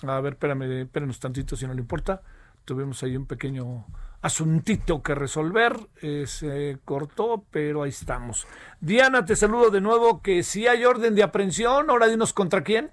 A 0.03 0.19
ver, 0.21 0.33
espérame, 0.33 0.63
espérenos 0.83 1.19
tantito 1.19 1.55
si 1.55 1.67
no 1.67 1.73
le 1.73 1.81
importa. 1.81 2.21
Tuvimos 2.65 3.01
ahí 3.03 3.15
un 3.15 3.25
pequeño 3.25 3.85
asuntito 4.21 5.01
que 5.01 5.15
resolver. 5.15 5.77
eh, 6.01 6.25
se 6.27 6.79
cortó, 6.85 7.43
pero 7.51 7.83
ahí 7.83 7.89
estamos. 7.89 8.47
Diana, 8.81 9.25
te 9.25 9.35
saludo 9.35 9.69
de 9.69 9.81
nuevo. 9.81 10.21
Que 10.21 10.43
si 10.43 10.67
hay 10.67 10.85
orden 10.85 11.15
de 11.15 11.23
aprehensión, 11.23 11.89
ahora 11.89 12.07
dinos 12.07 12.33
contra 12.33 12.63
quién. 12.63 12.91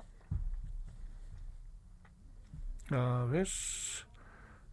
A 2.90 3.26
ver. 3.28 3.48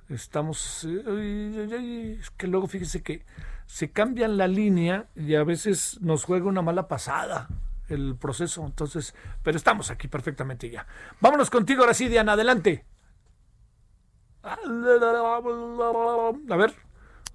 Estamos. 0.10 0.84
es 0.84 2.30
que 2.32 2.48
luego 2.48 2.68
fíjese 2.68 3.02
que 3.02 3.26
se 3.65 3.91
cambian 3.91 4.36
la 4.38 4.48
línea 4.48 5.07
y 5.15 5.36
a 5.36 5.45
veces 5.45 5.99
nos 6.02 6.26
juega 6.26 6.48
una 6.48 6.61
mala 6.61 6.90
pasada 6.90 7.48
el 7.88 8.15
proceso. 8.15 8.65
Entonces, 8.65 9.15
pero 9.44 9.57
estamos 9.57 9.90
aquí 9.91 10.07
perfectamente 10.07 10.69
ya. 10.69 10.86
Vámonos 11.19 11.49
contigo 11.49 11.82
ahora 11.82 11.94
sí, 11.94 12.07
Diana, 12.07 12.34
adelante. 12.34 12.86
A 16.49 16.55
ver, 16.55 16.73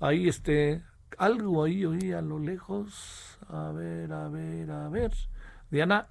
ahí 0.01 0.29
este, 0.29 0.83
algo 1.19 1.65
ahí 1.65 1.85
oí 1.85 2.13
a 2.13 2.21
lo 2.21 2.39
lejos. 2.39 3.39
A 3.49 3.71
ver, 3.73 4.13
a 4.13 4.29
ver, 4.29 4.71
a 4.71 4.89
ver. 4.89 5.13
Diana, 5.71 6.07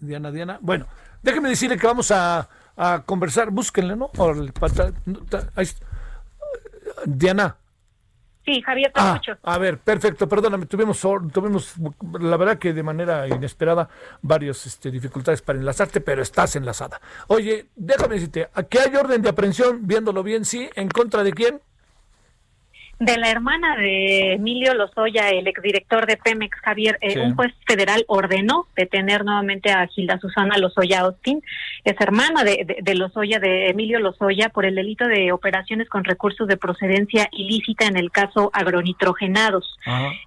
Diana, 0.00 0.30
Diana. 0.30 0.58
Bueno, 0.60 0.86
déjeme 1.22 1.48
decirle 1.50 1.78
que 1.78 1.86
vamos 1.86 2.10
a, 2.10 2.48
a 2.76 3.02
conversar. 3.04 3.50
Búsquenle, 3.50 3.96
¿no? 3.96 4.10
Diana. 7.06 7.56
Sí, 8.44 8.60
Javier, 8.60 8.92
te 8.92 9.00
Ah, 9.00 9.12
escucho. 9.14 9.38
a 9.42 9.58
ver, 9.58 9.78
perfecto, 9.78 10.28
perdóname, 10.28 10.66
tuvimos, 10.66 11.00
tuvimos, 11.32 11.74
la 12.20 12.36
verdad 12.36 12.58
que 12.58 12.72
de 12.72 12.82
manera 12.82 13.28
inesperada, 13.28 13.88
varias 14.20 14.66
este, 14.66 14.90
dificultades 14.90 15.40
para 15.42 15.60
enlazarte, 15.60 16.00
pero 16.00 16.22
estás 16.22 16.56
enlazada. 16.56 17.00
Oye, 17.28 17.66
déjame 17.76 18.14
decirte, 18.16 18.48
¿aquí 18.54 18.78
hay 18.78 18.96
orden 18.96 19.22
de 19.22 19.28
aprehensión, 19.28 19.86
viéndolo 19.86 20.24
bien, 20.24 20.44
sí? 20.44 20.68
¿En 20.74 20.88
contra 20.88 21.22
de 21.22 21.32
quién? 21.32 21.60
De 23.04 23.16
la 23.18 23.30
hermana 23.30 23.76
de 23.76 24.34
Emilio 24.34 24.74
Lozoya, 24.74 25.28
el 25.30 25.48
exdirector 25.48 26.06
de 26.06 26.16
Pemex, 26.16 26.56
Javier, 26.60 26.98
eh, 27.00 27.14
Sí. 27.14 27.18
un 27.18 27.34
juez 27.34 27.52
federal 27.66 28.04
ordenó 28.06 28.68
detener 28.76 29.24
nuevamente 29.24 29.72
a 29.72 29.88
Gilda 29.88 30.20
Susana 30.20 30.56
Lozoya 30.56 31.00
Austin, 31.00 31.42
es 31.82 32.00
hermana 32.00 32.44
de, 32.44 32.64
de, 32.64 32.76
de 32.80 32.94
Lozoya, 32.94 33.40
de 33.40 33.70
Emilio 33.70 33.98
Lozoya, 33.98 34.50
por 34.50 34.66
el 34.66 34.76
delito 34.76 35.08
de 35.08 35.32
operaciones 35.32 35.88
con 35.88 36.04
recursos 36.04 36.46
de 36.46 36.56
procedencia 36.56 37.28
ilícita 37.32 37.86
en 37.86 37.96
el 37.96 38.12
caso 38.12 38.50
agronitrogenados. 38.52 39.78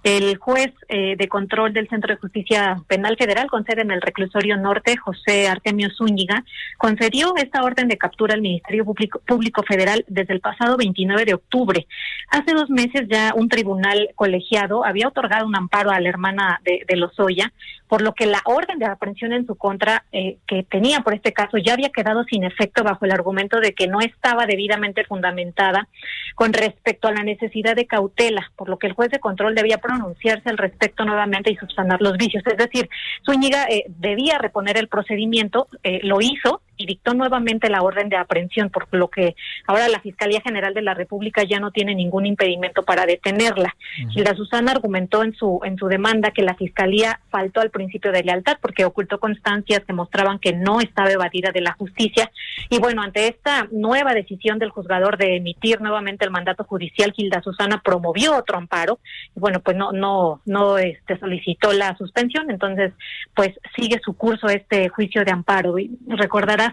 El 0.02 0.36
juez 0.36 0.72
eh, 0.90 1.16
de 1.16 1.28
control 1.28 1.72
del 1.72 1.88
Centro 1.88 2.14
de 2.14 2.20
Justicia 2.20 2.76
Penal 2.88 3.16
Federal, 3.16 3.46
con 3.48 3.64
sede 3.64 3.80
en 3.82 3.90
el 3.90 4.02
reclusorio 4.02 4.58
norte, 4.58 4.98
José 4.98 5.48
Artemio 5.48 5.88
Zúñiga, 5.96 6.44
concedió 6.76 7.32
esta 7.36 7.62
orden 7.62 7.88
de 7.88 7.96
captura 7.96 8.34
al 8.34 8.42
Ministerio 8.42 8.84
Público, 8.84 9.20
Público 9.26 9.62
Federal 9.62 10.04
desde 10.08 10.34
el 10.34 10.40
pasado 10.40 10.76
29 10.76 11.24
de 11.24 11.34
octubre. 11.34 11.86
Hace 12.30 12.52
dos 12.52 12.65
meses 12.70 13.08
ya 13.08 13.32
un 13.34 13.48
tribunal 13.48 14.10
colegiado 14.14 14.84
había 14.84 15.08
otorgado 15.08 15.46
un 15.46 15.56
amparo 15.56 15.90
a 15.90 16.00
la 16.00 16.08
hermana 16.08 16.60
de, 16.64 16.84
de 16.86 16.96
Lozoya, 16.96 17.52
por 17.88 18.02
lo 18.02 18.14
que 18.14 18.26
la 18.26 18.40
orden 18.44 18.78
de 18.78 18.86
aprehensión 18.86 19.32
en 19.32 19.46
su 19.46 19.54
contra 19.54 20.04
eh, 20.12 20.38
que 20.46 20.62
tenía 20.64 21.00
por 21.00 21.14
este 21.14 21.32
caso 21.32 21.56
ya 21.58 21.74
había 21.74 21.90
quedado 21.90 22.24
sin 22.24 22.44
efecto 22.44 22.82
bajo 22.82 23.04
el 23.04 23.12
argumento 23.12 23.60
de 23.60 23.74
que 23.74 23.86
no 23.86 24.00
estaba 24.00 24.46
debidamente 24.46 25.04
fundamentada 25.04 25.88
con 26.34 26.52
respecto 26.52 27.08
a 27.08 27.12
la 27.12 27.22
necesidad 27.22 27.76
de 27.76 27.86
cautela, 27.86 28.50
por 28.56 28.68
lo 28.68 28.78
que 28.78 28.88
el 28.88 28.92
juez 28.92 29.10
de 29.10 29.20
control 29.20 29.54
debía 29.54 29.78
pronunciarse 29.78 30.48
al 30.48 30.58
respecto 30.58 31.04
nuevamente 31.04 31.50
y 31.50 31.56
subsanar 31.56 32.02
los 32.02 32.16
vicios. 32.16 32.42
Es 32.46 32.56
decir, 32.56 32.88
Zúñiga 33.24 33.64
eh, 33.64 33.84
debía 33.88 34.38
reponer 34.38 34.76
el 34.76 34.88
procedimiento, 34.88 35.68
eh, 35.82 36.00
lo 36.02 36.20
hizo 36.20 36.60
y 36.76 36.86
dictó 36.86 37.14
nuevamente 37.14 37.68
la 37.68 37.82
orden 37.82 38.08
de 38.08 38.16
aprehensión, 38.16 38.70
por 38.70 38.86
lo 38.92 39.08
que 39.08 39.34
ahora 39.66 39.88
la 39.88 40.00
Fiscalía 40.00 40.40
General 40.40 40.74
de 40.74 40.82
la 40.82 40.94
República 40.94 41.42
ya 41.44 41.58
no 41.60 41.70
tiene 41.70 41.94
ningún 41.94 42.26
impedimento 42.26 42.82
para 42.82 43.06
detenerla. 43.06 43.74
Gilda 44.10 44.34
Susana 44.34 44.72
argumentó 44.72 45.22
en 45.22 45.34
su 45.34 45.60
en 45.64 45.76
su 45.76 45.86
demanda 45.86 46.30
que 46.30 46.42
la 46.42 46.54
Fiscalía 46.54 47.20
faltó 47.30 47.60
al 47.60 47.70
principio 47.70 48.12
de 48.12 48.22
lealtad 48.22 48.58
porque 48.60 48.84
ocultó 48.84 49.18
constancias 49.18 49.82
que 49.86 49.92
mostraban 49.92 50.38
que 50.38 50.52
no 50.52 50.80
estaba 50.80 51.10
evadida 51.10 51.50
de 51.52 51.60
la 51.60 51.72
justicia. 51.72 52.30
Y 52.70 52.78
bueno, 52.78 53.02
ante 53.02 53.28
esta 53.28 53.68
nueva 53.70 54.14
decisión 54.14 54.58
del 54.58 54.70
juzgador 54.70 55.16
de 55.16 55.36
emitir 55.36 55.80
nuevamente 55.80 56.24
el 56.24 56.30
mandato 56.30 56.64
judicial, 56.64 57.12
Gilda 57.12 57.42
Susana 57.42 57.80
promovió 57.84 58.36
otro 58.36 58.58
amparo. 58.58 58.98
Y 59.34 59.40
bueno, 59.40 59.60
pues 59.60 59.76
no 59.76 59.92
no 59.92 60.40
no 60.44 60.78
este 60.78 61.18
solicitó 61.18 61.72
la 61.72 61.96
suspensión, 61.96 62.50
entonces 62.50 62.92
pues 63.34 63.50
sigue 63.76 64.00
su 64.04 64.14
curso 64.16 64.48
este 64.48 64.88
juicio 64.88 65.24
de 65.24 65.32
amparo. 65.32 65.78
Y 65.78 65.90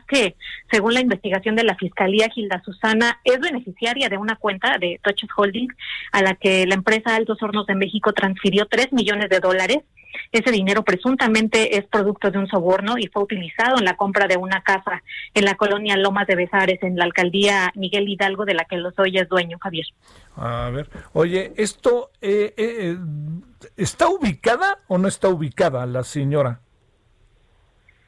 que 0.08 0.36
según 0.72 0.94
la 0.94 1.02
investigación 1.02 1.56
de 1.56 1.64
la 1.64 1.76
Fiscalía 1.76 2.30
Gilda 2.30 2.62
Susana 2.64 3.20
es 3.24 3.40
beneficiaria 3.40 4.10
de 4.10 4.18
una 4.18 4.36
cuenta 4.36 4.78
de 4.78 5.00
Touches 5.04 5.30
Holding 5.36 5.70
a 6.12 6.22
la 6.22 6.36
que 6.36 6.66
la 6.66 6.76
empresa 6.76 7.16
Altos 7.16 7.42
Hornos 7.42 7.68
de 7.68 7.76
México 7.76 8.14
transfirió 8.14 8.66
3 8.66 8.94
millones 8.94 9.30
de 9.30 9.40
dólares 9.40 9.80
ese 10.32 10.52
dinero 10.52 10.84
presuntamente 10.84 11.78
es 11.78 11.86
producto 11.86 12.32
de 12.32 12.40
un 12.40 12.48
soborno 12.48 12.98
y 12.98 13.08
fue 13.08 13.24
utilizado 13.24 13.78
en 13.78 13.86
la 13.86 13.96
compra 13.96 14.28
de 14.28 14.38
una 14.38 14.62
casa 14.62 15.04
en 15.34 15.46
la 15.46 15.56
colonia 15.56 15.98
Lomas 15.98 16.28
de 16.28 16.36
Besares, 16.36 16.82
en 16.84 16.96
la 16.96 17.06
alcaldía 17.06 17.72
Miguel 17.76 18.08
Hidalgo, 18.08 18.46
de 18.46 18.54
la 18.54 18.66
que 18.66 18.78
Lozoya 18.78 19.24
es 19.24 19.30
dueño, 19.30 19.58
Javier. 19.60 19.86
A 20.36 20.70
ver, 20.72 20.90
oye, 21.14 21.54
¿esto 21.58 22.12
eh, 22.22 22.54
eh, 22.58 22.98
está 23.78 24.08
ubicada 24.08 24.80
o 24.88 24.98
no 24.98 25.08
está 25.08 25.30
ubicada 25.30 25.86
la 25.86 26.04
señora? 26.04 26.62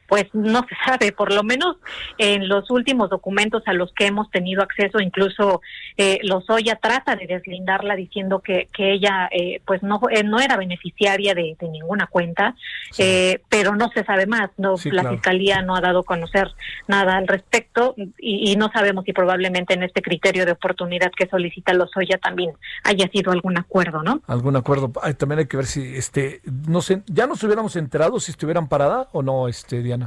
Pues 0.07 0.25
no 0.33 0.61
se 0.67 0.75
sabe, 0.85 1.11
por 1.11 1.33
lo 1.33 1.43
menos 1.43 1.77
en 2.17 2.47
los 2.47 2.69
últimos 2.69 3.09
documentos 3.09 3.63
a 3.65 3.73
los 3.73 3.91
que 3.93 4.07
hemos 4.07 4.29
tenido 4.31 4.61
acceso, 4.61 4.99
incluso 4.99 5.61
eh, 5.97 6.19
Lozoya 6.23 6.75
trata 6.75 7.15
de 7.15 7.27
deslindarla 7.27 7.95
diciendo 7.95 8.39
que, 8.39 8.69
que 8.73 8.93
ella 8.93 9.27
eh, 9.31 9.61
pues 9.65 9.81
no 9.83 9.99
eh, 10.11 10.23
no 10.23 10.39
era 10.39 10.57
beneficiaria 10.57 11.33
de, 11.33 11.55
de 11.59 11.69
ninguna 11.69 12.07
cuenta, 12.07 12.55
eh, 12.97 13.39
pero 13.49 13.75
no 13.75 13.89
se 13.93 14.03
sabe 14.03 14.25
más, 14.25 14.49
no 14.57 14.77
Sí, 14.77 14.91
la 14.91 15.01
claro. 15.01 15.15
fiscalía 15.17 15.61
no 15.61 15.75
ha 15.75 15.81
dado 15.81 15.99
a 15.99 16.03
conocer 16.03 16.49
nada 16.87 17.17
al 17.17 17.27
respecto 17.27 17.95
y, 17.97 18.51
y 18.51 18.55
no 18.55 18.69
sabemos 18.71 19.05
si 19.05 19.13
probablemente 19.13 19.73
en 19.73 19.83
este 19.83 20.01
criterio 20.01 20.45
de 20.45 20.51
oportunidad 20.51 21.11
que 21.15 21.27
solicita 21.27 21.73
Lozoya 21.73 22.17
también 22.17 22.51
haya 22.83 23.07
sido 23.09 23.31
algún 23.31 23.57
acuerdo, 23.57 24.03
¿no? 24.03 24.21
¿Algún 24.27 24.55
acuerdo? 24.55 24.91
Ay, 25.01 25.13
también 25.13 25.39
hay 25.39 25.47
que 25.47 25.57
ver 25.57 25.65
si, 25.65 25.95
este, 25.95 26.41
no 26.67 26.81
sé, 26.81 27.01
ya 27.07 27.27
nos 27.27 27.43
hubiéramos 27.43 27.75
enterado 27.75 28.19
si 28.19 28.31
estuvieran 28.31 28.67
parada 28.67 29.07
o 29.13 29.21
no, 29.21 29.47
este, 29.47 29.81
Diana. 29.81 30.04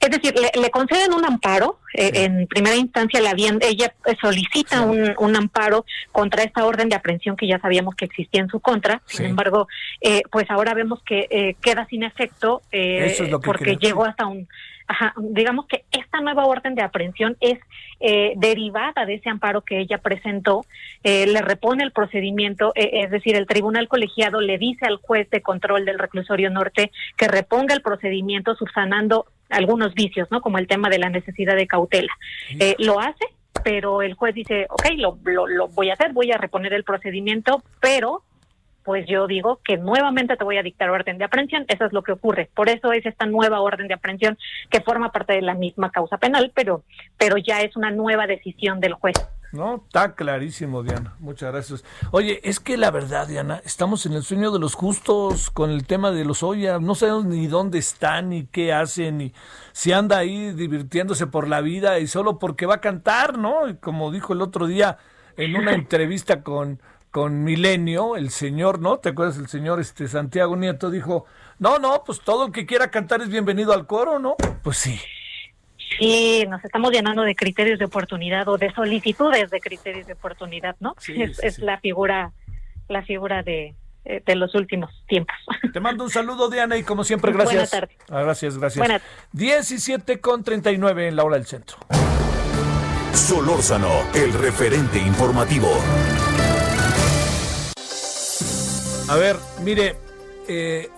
Es 0.00 0.10
decir, 0.10 0.34
le, 0.34 0.50
le 0.60 0.70
conceden 0.70 1.12
un 1.12 1.24
amparo. 1.24 1.78
eh, 1.94 2.10
en 2.24 2.46
primera 2.46 2.76
instancia, 2.76 3.20
la 3.20 3.34
bien, 3.34 3.58
ella 3.62 3.92
eh, 4.06 4.16
solicita 4.20 4.82
un, 4.82 5.14
un 5.18 5.36
amparo 5.36 5.84
contra 6.12 6.42
esta 6.42 6.64
orden 6.64 6.88
de 6.88 6.96
aprehensión 6.96 7.36
que 7.36 7.46
ya 7.46 7.58
sabíamos 7.58 7.94
que 7.94 8.04
existía 8.04 8.42
en 8.42 8.48
su 8.48 8.60
contra. 8.60 9.00
Sin 9.06 9.26
embargo, 9.26 9.66
eh, 10.00 10.22
pues 10.30 10.50
ahora 10.50 10.74
vemos 10.74 11.02
que 11.02 11.26
eh, 11.30 11.56
queda 11.60 11.86
sin 11.86 12.02
efecto 12.02 12.62
eh, 12.72 13.06
Eso 13.06 13.24
es 13.24 13.30
lo 13.30 13.40
que 13.40 13.46
porque 13.46 13.76
llegó 13.76 14.04
hasta 14.04 14.26
un. 14.26 14.46
Ajá, 14.90 15.12
digamos 15.18 15.66
que 15.66 15.84
esta 15.90 16.20
nueva 16.22 16.46
orden 16.46 16.74
de 16.74 16.80
aprehensión 16.82 17.36
es 17.40 17.58
eh, 18.00 18.32
derivada 18.36 19.04
de 19.04 19.16
ese 19.16 19.28
amparo 19.28 19.60
que 19.60 19.80
ella 19.80 19.98
presentó, 19.98 20.64
le 21.04 21.42
repone 21.42 21.84
el 21.84 21.92
procedimiento, 21.92 22.72
eh, 22.74 23.02
es 23.04 23.10
decir, 23.10 23.36
el 23.36 23.46
tribunal 23.46 23.86
colegiado 23.86 24.40
le 24.40 24.56
dice 24.56 24.86
al 24.86 24.96
juez 24.96 25.28
de 25.28 25.42
control 25.42 25.84
del 25.84 25.98
reclusorio 25.98 26.48
norte 26.48 26.90
que 27.18 27.28
reponga 27.28 27.74
el 27.74 27.82
procedimiento 27.82 28.54
subsanando 28.54 29.26
algunos 29.50 29.94
vicios, 29.94 30.28
¿no? 30.30 30.40
Como 30.40 30.58
el 30.58 30.66
tema 30.66 30.88
de 30.88 30.98
la 30.98 31.10
necesidad 31.10 31.56
de 31.56 31.66
cautela. 31.66 32.12
Eh, 32.58 32.74
lo 32.78 33.00
hace 33.00 33.24
pero 33.64 34.02
el 34.02 34.14
juez 34.14 34.34
dice, 34.34 34.66
ok, 34.70 34.86
lo, 34.96 35.18
lo, 35.24 35.46
lo 35.46 35.68
voy 35.68 35.90
a 35.90 35.94
hacer, 35.94 36.12
voy 36.12 36.30
a 36.30 36.38
reponer 36.38 36.72
el 36.72 36.84
procedimiento, 36.84 37.62
pero 37.80 38.22
pues 38.88 39.04
yo 39.06 39.26
digo 39.26 39.60
que 39.62 39.76
nuevamente 39.76 40.34
te 40.38 40.44
voy 40.44 40.56
a 40.56 40.62
dictar 40.62 40.88
orden 40.88 41.18
de 41.18 41.24
aprehensión. 41.24 41.66
Eso 41.68 41.84
es 41.84 41.92
lo 41.92 42.02
que 42.02 42.12
ocurre. 42.12 42.48
Por 42.54 42.70
eso 42.70 42.90
es 42.90 43.04
esta 43.04 43.26
nueva 43.26 43.60
orden 43.60 43.86
de 43.86 43.92
aprehensión 43.92 44.38
que 44.70 44.80
forma 44.80 45.12
parte 45.12 45.34
de 45.34 45.42
la 45.42 45.52
misma 45.52 45.90
causa 45.90 46.16
penal, 46.16 46.52
pero, 46.54 46.84
pero 47.18 47.36
ya 47.36 47.60
es 47.60 47.76
una 47.76 47.90
nueva 47.90 48.26
decisión 48.26 48.80
del 48.80 48.94
juez. 48.94 49.14
No, 49.50 49.84
está 49.86 50.14
clarísimo, 50.14 50.82
Diana. 50.82 51.14
Muchas 51.20 51.52
gracias. 51.52 51.84
Oye, 52.10 52.40
es 52.44 52.60
que 52.60 52.76
la 52.76 52.90
verdad, 52.90 53.26
Diana, 53.26 53.62
estamos 53.64 54.04
en 54.04 54.12
el 54.12 54.22
sueño 54.22 54.50
de 54.50 54.58
los 54.58 54.74
justos 54.74 55.50
con 55.50 55.70
el 55.70 55.86
tema 55.86 56.10
de 56.10 56.24
los 56.26 56.42
Oya. 56.42 56.78
No 56.78 56.94
sabemos 56.94 57.24
ni 57.24 57.46
dónde 57.46 57.78
están, 57.78 58.28
ni 58.28 58.44
qué 58.46 58.74
hacen, 58.74 59.18
ni 59.18 59.32
si 59.72 59.92
anda 59.92 60.18
ahí 60.18 60.52
divirtiéndose 60.52 61.26
por 61.26 61.48
la 61.48 61.62
vida 61.62 61.98
y 61.98 62.06
solo 62.06 62.38
porque 62.38 62.66
va 62.66 62.76
a 62.76 62.80
cantar, 62.80 63.38
¿no? 63.38 63.68
Y 63.68 63.76
como 63.76 64.10
dijo 64.10 64.34
el 64.34 64.42
otro 64.42 64.66
día 64.66 64.98
en 65.38 65.56
una 65.56 65.72
entrevista 65.74 66.42
con, 66.42 66.82
con 67.10 67.42
Milenio, 67.42 68.16
el 68.16 68.28
señor, 68.28 68.80
¿no? 68.80 68.98
¿Te 68.98 69.10
acuerdas? 69.10 69.38
El 69.38 69.48
señor 69.48 69.80
este 69.80 70.08
Santiago 70.08 70.56
Nieto 70.56 70.90
dijo, 70.90 71.24
no, 71.58 71.78
no, 71.78 72.04
pues 72.04 72.20
todo 72.20 72.46
el 72.46 72.52
que 72.52 72.66
quiera 72.66 72.90
cantar 72.90 73.22
es 73.22 73.30
bienvenido 73.30 73.72
al 73.72 73.86
coro, 73.86 74.18
¿no? 74.18 74.36
Pues 74.62 74.76
sí. 74.76 75.00
Sí, 75.98 76.44
nos 76.48 76.64
estamos 76.64 76.90
llenando 76.92 77.22
de 77.22 77.34
criterios 77.34 77.78
de 77.78 77.84
oportunidad 77.86 78.46
o 78.48 78.58
de 78.58 78.72
solicitudes 78.72 79.50
de 79.50 79.60
criterios 79.60 80.06
de 80.06 80.12
oportunidad, 80.14 80.76
¿no? 80.80 80.94
Sí, 80.98 81.20
es 81.22 81.36
sí, 81.36 81.46
es 81.46 81.54
sí. 81.56 81.62
la 81.62 81.78
figura, 81.80 82.32
la 82.88 83.02
figura 83.02 83.42
de, 83.42 83.74
eh, 84.04 84.22
de 84.24 84.34
los 84.36 84.54
últimos 84.54 84.90
tiempos. 85.08 85.36
Te 85.72 85.80
mando 85.80 86.04
un 86.04 86.10
saludo, 86.10 86.50
Diana, 86.50 86.76
y 86.76 86.82
como 86.82 87.04
siempre, 87.04 87.32
Buena 87.32 87.44
gracias. 87.50 87.70
tarde. 87.70 87.96
Ah, 88.10 88.22
gracias, 88.22 88.58
gracias. 88.58 88.78
Buena- 88.86 89.02
17 89.32 90.20
con 90.20 90.42
39 90.44 91.08
en 91.08 91.16
la 91.16 91.24
hora 91.24 91.36
del 91.36 91.46
centro. 91.46 91.78
Solórzano, 93.12 93.90
el 94.14 94.32
referente 94.32 94.98
informativo. 94.98 95.68
A 99.08 99.16
ver, 99.16 99.36
mire, 99.62 99.96
eh, 100.48 100.88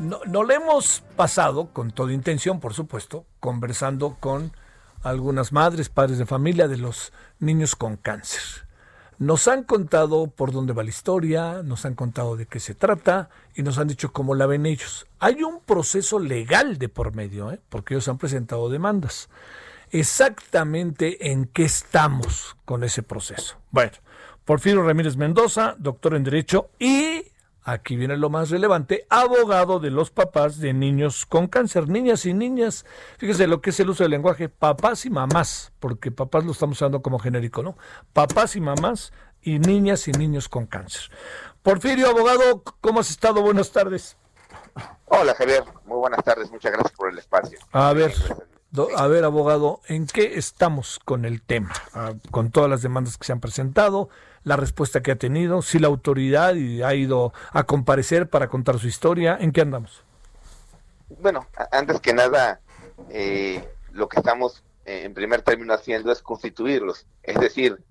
no, 0.00 0.20
no 0.26 0.44
le 0.44 0.54
hemos 0.54 1.02
pasado, 1.16 1.68
con 1.72 1.90
toda 1.90 2.12
intención, 2.12 2.58
por 2.58 2.74
supuesto, 2.74 3.24
conversando 3.38 4.16
con 4.18 4.52
algunas 5.02 5.52
madres, 5.52 5.88
padres 5.88 6.18
de 6.18 6.26
familia 6.26 6.68
de 6.68 6.78
los 6.78 7.12
niños 7.38 7.76
con 7.76 7.96
cáncer. 7.96 8.40
Nos 9.18 9.48
han 9.48 9.64
contado 9.64 10.28
por 10.28 10.50
dónde 10.50 10.72
va 10.72 10.82
la 10.82 10.88
historia, 10.88 11.62
nos 11.62 11.84
han 11.84 11.94
contado 11.94 12.36
de 12.36 12.46
qué 12.46 12.58
se 12.58 12.74
trata 12.74 13.28
y 13.54 13.62
nos 13.62 13.76
han 13.76 13.88
dicho 13.88 14.12
cómo 14.12 14.34
la 14.34 14.46
ven 14.46 14.64
ellos. 14.64 15.06
Hay 15.18 15.42
un 15.42 15.60
proceso 15.60 16.18
legal 16.18 16.78
de 16.78 16.88
por 16.88 17.14
medio, 17.14 17.52
¿eh? 17.52 17.60
porque 17.68 17.94
ellos 17.94 18.08
han 18.08 18.16
presentado 18.16 18.70
demandas. 18.70 19.28
Exactamente 19.90 21.30
en 21.30 21.44
qué 21.44 21.64
estamos 21.64 22.56
con 22.64 22.82
ese 22.82 23.02
proceso. 23.02 23.58
Bueno, 23.70 23.92
Porfirio 24.46 24.82
Ramírez 24.82 25.16
Mendoza, 25.16 25.74
doctor 25.78 26.14
en 26.14 26.24
Derecho 26.24 26.70
y, 26.78 27.22
aquí 27.62 27.96
viene 27.96 28.16
lo 28.16 28.30
más 28.30 28.50
relevante, 28.50 29.06
abogado 29.10 29.78
de 29.80 29.90
los 29.90 30.10
papás 30.10 30.58
de 30.58 30.72
niños 30.72 31.26
con 31.26 31.46
cáncer, 31.48 31.88
niñas 31.88 32.26
y 32.26 32.34
niñas. 32.34 32.84
Fíjese 33.18 33.46
lo 33.46 33.60
que 33.60 33.70
es 33.70 33.80
el 33.80 33.90
uso 33.90 34.04
del 34.04 34.10
lenguaje, 34.12 34.48
papás 34.48 35.04
y 35.06 35.10
mamás, 35.10 35.72
porque 35.80 36.10
papás 36.10 36.44
lo 36.44 36.52
estamos 36.52 36.76
usando 36.78 37.02
como 37.02 37.18
genérico, 37.18 37.62
¿no? 37.62 37.76
Papás 38.12 38.56
y 38.56 38.60
mamás 38.60 39.12
y 39.42 39.58
niñas 39.58 40.06
y 40.08 40.12
niños 40.12 40.48
con 40.48 40.66
cáncer. 40.66 41.02
Porfirio, 41.62 42.08
abogado, 42.08 42.62
¿cómo 42.80 43.00
has 43.00 43.10
estado? 43.10 43.42
Buenas 43.42 43.70
tardes. 43.72 44.16
Hola 45.06 45.34
Javier, 45.34 45.64
muy 45.86 45.98
buenas 45.98 46.22
tardes, 46.24 46.50
muchas 46.50 46.72
gracias 46.72 46.92
por 46.96 47.10
el 47.10 47.18
espacio. 47.18 47.58
A 47.72 47.92
ver, 47.92 48.14
do- 48.70 48.88
a 48.96 49.06
ver, 49.08 49.24
abogado, 49.24 49.80
¿en 49.88 50.06
qué 50.06 50.38
estamos 50.38 51.00
con 51.04 51.24
el 51.24 51.42
tema? 51.42 51.72
Ah, 51.92 52.12
con 52.30 52.50
todas 52.50 52.70
las 52.70 52.82
demandas 52.82 53.18
que 53.18 53.24
se 53.26 53.32
han 53.32 53.40
presentado, 53.40 54.08
la 54.44 54.56
respuesta 54.56 55.02
que 55.02 55.12
ha 55.12 55.16
tenido, 55.16 55.62
si 55.62 55.78
la 55.78 55.88
autoridad 55.88 56.50
ha 56.50 56.94
ido 56.94 57.32
a 57.52 57.64
comparecer 57.64 58.28
para 58.28 58.48
contar 58.48 58.78
su 58.78 58.88
historia, 58.88 59.36
¿en 59.40 59.52
qué 59.52 59.60
andamos? 59.60 60.02
Bueno, 61.20 61.46
antes 61.72 62.00
que 62.00 62.14
nada, 62.14 62.60
eh, 63.10 63.62
lo 63.92 64.08
que 64.08 64.18
estamos 64.18 64.62
eh, 64.86 65.02
en 65.04 65.14
primer 65.14 65.42
término 65.42 65.74
haciendo 65.74 66.12
es 66.12 66.22
constituirlos, 66.22 67.06
es 67.22 67.38
decir, 67.38 67.82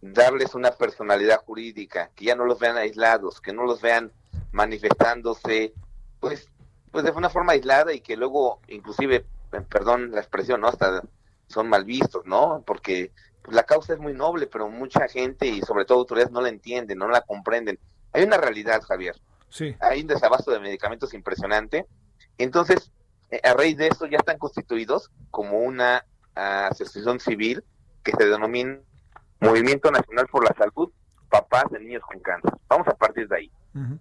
darles 0.00 0.54
una 0.54 0.70
personalidad 0.70 1.42
jurídica, 1.44 2.10
que 2.14 2.26
ya 2.26 2.36
no 2.36 2.44
los 2.44 2.58
vean 2.58 2.76
aislados, 2.76 3.40
que 3.40 3.52
no 3.52 3.64
los 3.64 3.82
vean 3.82 4.12
manifestándose, 4.52 5.72
pues, 6.20 6.48
pues 6.90 7.04
de 7.04 7.10
una 7.10 7.30
forma 7.30 7.52
aislada 7.52 7.92
y 7.92 8.00
que 8.00 8.16
luego, 8.16 8.60
inclusive, 8.68 9.26
eh, 9.52 9.60
perdón 9.68 10.12
la 10.12 10.20
expresión, 10.20 10.60
¿no? 10.60 10.68
Hasta 10.68 11.02
son 11.48 11.68
mal 11.68 11.84
vistos, 11.84 12.24
¿no? 12.26 12.62
Porque 12.66 13.10
pues, 13.48 13.56
la 13.56 13.62
causa 13.62 13.94
es 13.94 13.98
muy 13.98 14.12
noble, 14.12 14.46
pero 14.46 14.68
mucha 14.68 15.08
gente 15.08 15.46
y 15.46 15.62
sobre 15.62 15.86
todo 15.86 16.00
autoridades 16.00 16.30
no 16.30 16.42
la 16.42 16.50
entienden, 16.50 16.98
no 16.98 17.08
la 17.08 17.22
comprenden. 17.22 17.78
Hay 18.12 18.22
una 18.22 18.36
realidad, 18.36 18.82
Javier. 18.82 19.16
Sí. 19.48 19.74
Hay 19.80 20.02
un 20.02 20.06
desabasto 20.06 20.50
de 20.50 20.60
medicamentos 20.60 21.14
impresionante. 21.14 21.86
Entonces, 22.36 22.92
eh, 23.30 23.40
a 23.42 23.54
raíz 23.54 23.78
de 23.78 23.88
eso 23.88 24.04
ya 24.04 24.18
están 24.18 24.36
constituidos 24.36 25.10
como 25.30 25.60
una 25.60 26.04
ah, 26.36 26.68
asociación 26.70 27.20
civil 27.20 27.64
que 28.04 28.12
se 28.12 28.26
denomina 28.26 28.80
Movimiento 29.40 29.90
Nacional 29.90 30.26
por 30.26 30.44
la 30.44 30.54
Salud, 30.54 30.92
Papás 31.30 31.70
de 31.70 31.80
Niños 31.80 32.02
con 32.02 32.20
Cáncer. 32.20 32.52
Vamos 32.68 32.86
a 32.86 32.96
partir 32.96 33.28
de 33.28 33.36
ahí. 33.36 33.52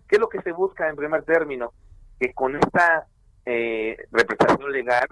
¿Qué 0.09 0.15
es 0.15 0.19
lo 0.19 0.27
que 0.27 0.41
se 0.41 0.51
busca 0.51 0.89
en 0.89 0.97
primer 0.97 1.23
término? 1.23 1.71
Que 2.19 2.33
con 2.33 2.57
esta 2.57 3.07
eh, 3.45 3.95
representación 4.11 4.73
legal 4.73 5.07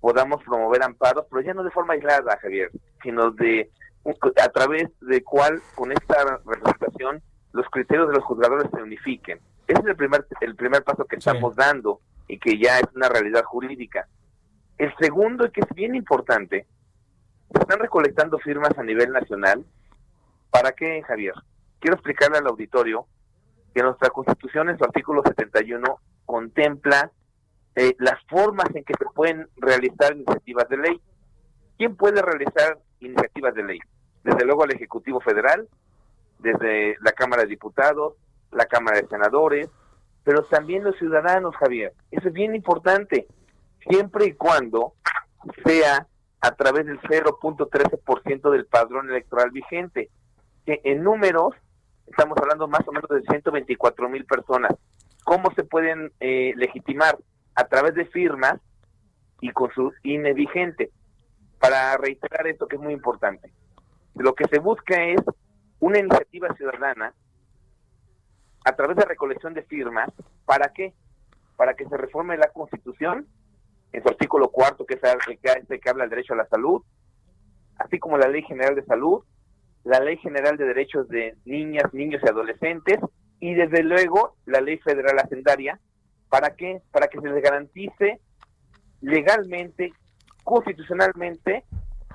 podamos 0.00 0.42
promover 0.44 0.82
amparos, 0.82 1.26
pero 1.30 1.42
ya 1.42 1.54
no 1.54 1.64
de 1.64 1.70
forma 1.70 1.94
aislada, 1.94 2.38
Javier, 2.40 2.70
sino 3.02 3.30
de 3.30 3.70
a 4.42 4.48
través 4.48 4.88
de 5.00 5.22
cual 5.22 5.60
con 5.74 5.92
esta 5.92 6.40
representación 6.46 7.22
los 7.52 7.66
criterios 7.68 8.08
de 8.08 8.14
los 8.14 8.24
juzgadores 8.24 8.70
se 8.74 8.82
unifiquen. 8.82 9.38
Ese 9.66 9.80
es 9.80 9.86
el 9.86 9.96
primer 9.96 10.26
el 10.40 10.56
primer 10.56 10.82
paso 10.82 11.04
que 11.04 11.16
estamos 11.16 11.54
dando 11.56 12.00
y 12.26 12.38
que 12.38 12.58
ya 12.58 12.78
es 12.78 12.86
una 12.94 13.08
realidad 13.08 13.44
jurídica. 13.44 14.08
El 14.76 14.94
segundo, 15.00 15.46
y 15.46 15.50
que 15.50 15.60
es 15.60 15.74
bien 15.74 15.94
importante, 15.94 16.66
se 17.52 17.58
están 17.58 17.80
recolectando 17.80 18.38
firmas 18.38 18.78
a 18.78 18.82
nivel 18.82 19.10
nacional. 19.10 19.64
¿Para 20.50 20.72
qué, 20.72 21.02
Javier? 21.02 21.34
Quiero 21.80 21.96
explicarle 21.96 22.38
al 22.38 22.46
auditorio 22.46 23.06
que 23.74 23.82
nuestra 23.82 24.10
Constitución 24.10 24.68
en 24.68 24.78
su 24.78 24.84
artículo 24.84 25.22
71 25.22 26.00
contempla 26.24 27.10
eh, 27.78 27.94
las 28.00 28.20
formas 28.24 28.68
en 28.74 28.82
que 28.82 28.94
se 28.98 29.04
pueden 29.14 29.46
realizar 29.56 30.12
iniciativas 30.16 30.68
de 30.68 30.76
ley. 30.78 31.00
¿Quién 31.76 31.94
puede 31.94 32.20
realizar 32.20 32.76
iniciativas 32.98 33.54
de 33.54 33.62
ley? 33.62 33.78
Desde 34.24 34.44
luego 34.44 34.64
el 34.64 34.74
Ejecutivo 34.74 35.20
Federal, 35.20 35.68
desde 36.40 36.96
la 37.00 37.12
Cámara 37.12 37.42
de 37.42 37.50
Diputados, 37.50 38.14
la 38.50 38.66
Cámara 38.66 39.00
de 39.00 39.06
Senadores, 39.06 39.70
pero 40.24 40.42
también 40.42 40.82
los 40.82 40.98
ciudadanos, 40.98 41.54
Javier. 41.54 41.92
Eso 42.10 42.26
es 42.26 42.34
bien 42.34 42.56
importante, 42.56 43.28
siempre 43.88 44.26
y 44.26 44.32
cuando 44.32 44.94
sea 45.64 46.08
a 46.40 46.50
través 46.56 46.84
del 46.84 47.00
0.13% 47.02 48.50
del 48.50 48.66
padrón 48.66 49.08
electoral 49.08 49.52
vigente, 49.52 50.10
que 50.66 50.80
en 50.82 51.04
números 51.04 51.54
estamos 52.08 52.36
hablando 52.38 52.66
más 52.66 52.82
o 52.88 52.92
menos 52.92 53.08
de 53.08 53.22
124 53.22 54.08
mil 54.08 54.24
personas. 54.24 54.72
¿Cómo 55.22 55.52
se 55.54 55.62
pueden 55.62 56.10
eh, 56.18 56.54
legitimar? 56.56 57.16
A 57.58 57.64
través 57.64 57.94
de 57.94 58.04
firmas 58.06 58.60
y 59.40 59.50
con 59.50 59.72
su 59.72 59.92
INE 60.04 60.32
vigente. 60.32 60.92
Para 61.58 61.96
reiterar 61.96 62.46
esto 62.46 62.68
que 62.68 62.76
es 62.76 62.82
muy 62.82 62.92
importante, 62.92 63.52
lo 64.14 64.32
que 64.36 64.44
se 64.44 64.60
busca 64.60 65.02
es 65.02 65.20
una 65.80 65.98
iniciativa 65.98 66.54
ciudadana 66.54 67.12
a 68.64 68.76
través 68.76 68.96
de 68.96 69.04
recolección 69.04 69.54
de 69.54 69.62
firmas. 69.64 70.08
¿Para 70.44 70.72
qué? 70.72 70.94
Para 71.56 71.74
que 71.74 71.88
se 71.88 71.96
reforme 71.96 72.36
la 72.36 72.52
Constitución 72.52 73.26
en 73.92 74.02
su 74.04 74.08
artículo 74.08 74.50
cuarto, 74.50 74.86
que 74.86 74.94
es 74.94 75.00
el 75.02 75.40
que, 75.40 75.50
este 75.50 75.80
que 75.80 75.90
habla 75.90 76.04
del 76.04 76.10
derecho 76.10 76.34
a 76.34 76.36
la 76.36 76.46
salud, 76.46 76.82
así 77.76 77.98
como 77.98 78.18
la 78.18 78.28
Ley 78.28 78.42
General 78.42 78.76
de 78.76 78.84
Salud, 78.84 79.24
la 79.82 79.98
Ley 79.98 80.16
General 80.18 80.56
de 80.56 80.64
Derechos 80.64 81.08
de 81.08 81.36
Niñas, 81.44 81.92
Niños 81.92 82.22
y 82.24 82.28
Adolescentes, 82.28 83.00
y 83.40 83.54
desde 83.54 83.82
luego 83.82 84.36
la 84.46 84.60
Ley 84.60 84.78
Federal 84.78 85.18
Hacendaria. 85.18 85.80
¿Para 86.28 86.54
qué? 86.54 86.82
Para 86.90 87.08
que 87.08 87.20
se 87.20 87.28
les 87.28 87.42
garantice 87.42 88.20
legalmente, 89.00 89.92
constitucionalmente, 90.44 91.64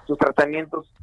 sus 0.06 0.18
tratamientos 0.18 0.94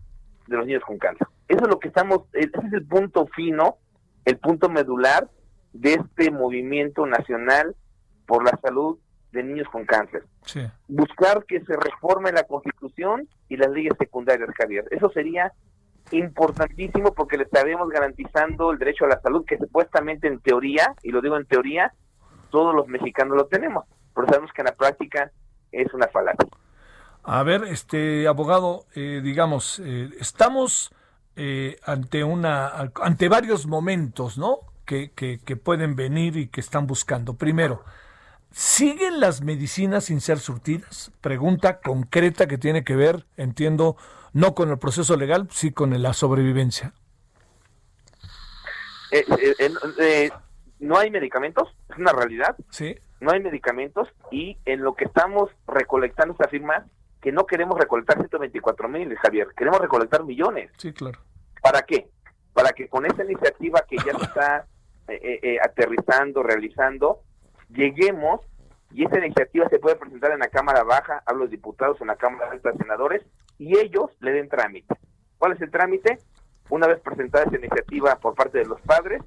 de 0.47 0.57
los 0.57 0.67
niños 0.67 0.85
con 0.85 0.99
cáncer. 0.99 1.27
Eso 1.49 1.65
es 1.65 1.69
lo 1.69 1.79
que 1.79 1.89
estamos, 1.89 2.23
ese 2.33 2.51
es 2.67 2.73
el 2.73 2.87
punto 2.87 3.27
fino, 3.35 3.79
el 4.25 4.39
punto 4.39 4.69
medular 4.69 5.29
de 5.73 5.95
este 5.95 6.31
movimiento 6.31 7.07
nacional 7.07 7.75
por 8.27 8.45
la 8.45 8.59
salud 8.63 8.99
de 9.33 9.43
niños 9.43 9.69
con 9.71 9.85
cáncer. 9.87 10.25
Sí. 10.45 10.61
Buscar 10.89 11.45
que 11.45 11.61
se 11.65 11.77
reforme 11.77 12.33
la 12.33 12.45
constitución 12.45 13.29
y 13.49 13.57
las 13.57 13.71
leyes 13.71 13.95
secundarias, 13.99 14.51
Javier. 14.57 14.87
Eso 14.91 15.11
sería 15.11 15.53
importantísimo 16.11 17.15
porque 17.15 17.37
le 17.37 17.45
estaríamos 17.45 17.89
garantizando 17.89 18.73
el 18.73 18.79
derecho 18.79 19.05
a 19.05 19.09
la 19.09 19.21
salud 19.21 19.45
que 19.47 19.59
supuestamente 19.59 20.27
en 20.27 20.41
teoría, 20.41 20.95
y 21.03 21.11
lo 21.11 21.21
digo 21.21 21.37
en 21.37 21.47
teoría, 21.47 21.93
todos 22.51 22.75
los 22.75 22.89
mexicanos 22.89 23.37
lo 23.37 23.47
tenemos, 23.47 23.85
pero 24.15 24.27
sabemos 24.27 24.53
que 24.53 24.63
en 24.63 24.67
la 24.67 24.75
práctica 24.75 25.31
es 25.73 25.93
una 25.95 26.09
falacia. 26.09 26.47
A 27.23 27.43
ver, 27.43 27.65
este 27.65 28.27
abogado, 28.27 28.87
eh, 28.95 29.21
digamos, 29.23 29.81
eh, 29.85 30.09
estamos 30.19 30.93
eh, 31.37 31.79
ante 31.85 32.25
una, 32.25 32.69
ante 33.03 33.29
varios 33.29 33.67
momentos, 33.67 34.39
¿no? 34.39 34.61
Que, 34.85 35.13
que, 35.13 35.39
que 35.39 35.57
pueden 35.57 35.95
venir 35.95 36.37
y 36.37 36.49
que 36.49 36.61
están 36.61 36.87
buscando. 36.87 37.35
Primero, 37.35 37.85
¿siguen 38.51 39.21
las 39.21 39.43
medicinas 39.43 40.05
sin 40.05 40.21
ser 40.21 40.41
surtidas? 40.41 41.13
Pregunta 41.21 41.81
concreta 41.81 42.49
que 42.49 42.59
tiene 42.59 42.83
que 42.85 42.97
ver, 42.97 43.27
entiendo, 43.37 43.97
no 44.33 44.55
con 44.55 44.71
el 44.71 44.79
proceso 44.79 45.17
legal, 45.17 45.49
sí 45.51 45.73
con 45.73 46.01
la 46.03 46.13
sobrevivencia. 46.13 46.95
No 50.81 50.99
hay 50.99 51.11
medicamentos, 51.11 51.69
es 51.91 51.99
una 51.99 52.13
realidad. 52.13 52.57
Sí. 52.71 52.97
No 53.21 53.31
hay 53.31 53.41
medicamentos 53.41 54.09
y 54.31 54.59
en 54.65 54.83
lo 54.83 54.95
que 54.95 55.05
estamos 55.05 55.51
recolectando 55.67 56.35
se 56.35 56.45
afirma 56.45 56.87
que 57.21 57.33
no 57.33 57.47
queremos 57.47 57.79
recolectar 57.79 58.17
124 58.17 58.89
mil, 58.89 59.15
Javier, 59.17 59.49
queremos 59.55 59.79
recolectar 59.79 60.25
millones. 60.25 60.71
Sí, 60.79 60.93
claro. 60.93 61.19
¿Para 61.63 61.83
qué? 61.83 62.09
Para 62.55 62.71
que 62.71 62.89
con 62.89 63.05
esta 63.05 63.23
iniciativa 63.25 63.85
que 63.87 63.97
ya 63.99 64.19
se 64.19 64.25
está 64.25 64.67
eh, 65.09 65.21
eh, 65.23 65.41
eh, 65.43 65.59
aterrizando, 65.63 66.43
realizando, 66.43 67.21
lleguemos 67.69 68.41
y 68.93 69.05
esa 69.05 69.19
iniciativa 69.19 69.69
se 69.69 69.79
puede 69.79 69.97
presentar 69.97 70.33
en 70.33 70.41
la 70.41 70.49
Cámara 70.49 70.83
Baja, 70.83 71.23
a 71.25 71.33
los 71.35 71.51
diputados, 71.51 72.01
en 72.01 72.09
la 72.09 72.17
Cámara 72.17 72.51
Alta 72.51 72.73
de 72.73 72.79
Senadores, 72.79 73.23
y 73.59 73.79
ellos 73.79 74.11
le 74.21 74.33
den 74.33 74.49
trámite. 74.49 74.95
¿Cuál 75.39 75.53
es 75.53 75.61
el 75.61 75.71
trámite? 75.71 76.19
Una 76.71 76.87
vez 76.87 77.01
presentada 77.01 77.45
esa 77.45 77.57
iniciativa 77.57 78.17
por 78.17 78.35
parte 78.35 78.59
de 78.59 78.67
los 78.67 78.81
padres, 78.81 79.23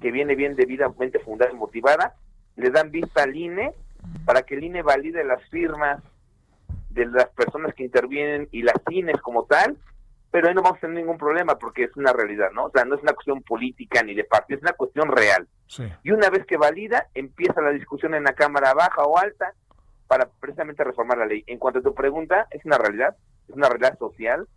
que 0.00 0.10
viene 0.10 0.34
bien 0.34 0.56
debidamente 0.56 1.18
fundada 1.18 1.52
y 1.52 1.56
motivada, 1.56 2.14
le 2.56 2.70
dan 2.70 2.90
vista 2.90 3.22
al 3.22 3.36
INE 3.36 3.72
para 4.24 4.42
que 4.42 4.54
el 4.54 4.64
INE 4.64 4.82
valide 4.82 5.24
las 5.24 5.42
firmas 5.48 6.02
de 6.90 7.06
las 7.06 7.28
personas 7.28 7.74
que 7.74 7.84
intervienen 7.84 8.48
y 8.52 8.62
las 8.62 8.76
INES 8.88 9.20
como 9.20 9.44
tal, 9.44 9.76
pero 10.30 10.48
ahí 10.48 10.54
no 10.54 10.62
vamos 10.62 10.78
a 10.78 10.80
tener 10.82 10.96
ningún 10.96 11.18
problema 11.18 11.58
porque 11.58 11.84
es 11.84 11.96
una 11.96 12.12
realidad, 12.12 12.50
¿no? 12.52 12.64
O 12.64 12.70
sea, 12.70 12.84
no 12.84 12.94
es 12.94 13.02
una 13.02 13.12
cuestión 13.12 13.42
política 13.42 14.02
ni 14.02 14.14
de 14.14 14.24
partido, 14.24 14.58
es 14.58 14.62
una 14.62 14.72
cuestión 14.72 15.08
real. 15.08 15.46
Sí. 15.66 15.84
Y 16.02 16.10
una 16.10 16.30
vez 16.30 16.46
que 16.46 16.56
valida, 16.56 17.08
empieza 17.14 17.60
la 17.60 17.70
discusión 17.70 18.14
en 18.14 18.24
la 18.24 18.32
Cámara 18.32 18.74
Baja 18.74 19.02
o 19.04 19.18
Alta 19.18 19.52
para 20.06 20.28
precisamente 20.40 20.84
reformar 20.84 21.18
la 21.18 21.26
ley. 21.26 21.44
En 21.46 21.58
cuanto 21.58 21.80
a 21.80 21.82
tu 21.82 21.94
pregunta, 21.94 22.46
es 22.50 22.64
una 22.64 22.78
realidad, 22.78 23.16
es 23.48 23.54
una 23.54 23.68
realidad 23.68 23.98
social, 23.98 24.48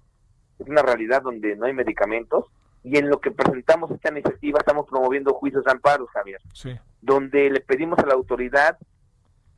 es 0.60 0.68
una 0.68 0.82
realidad 0.82 1.22
donde 1.22 1.56
no 1.56 1.66
hay 1.66 1.74
medicamentos 1.74 2.46
y 2.84 2.98
en 2.98 3.10
lo 3.10 3.20
que 3.20 3.32
presentamos 3.32 3.92
esta 3.92 4.10
iniciativa 4.12 4.60
estamos 4.60 4.88
promoviendo 4.88 5.34
juicios 5.34 5.64
de 5.66 5.72
amparo, 5.72 6.08
Javier, 6.08 6.42
Sí. 6.54 6.78
donde 7.02 7.50
le 7.50 7.60
pedimos 7.62 8.00
a 8.00 8.06
la 8.06 8.14
autoridad 8.14 8.78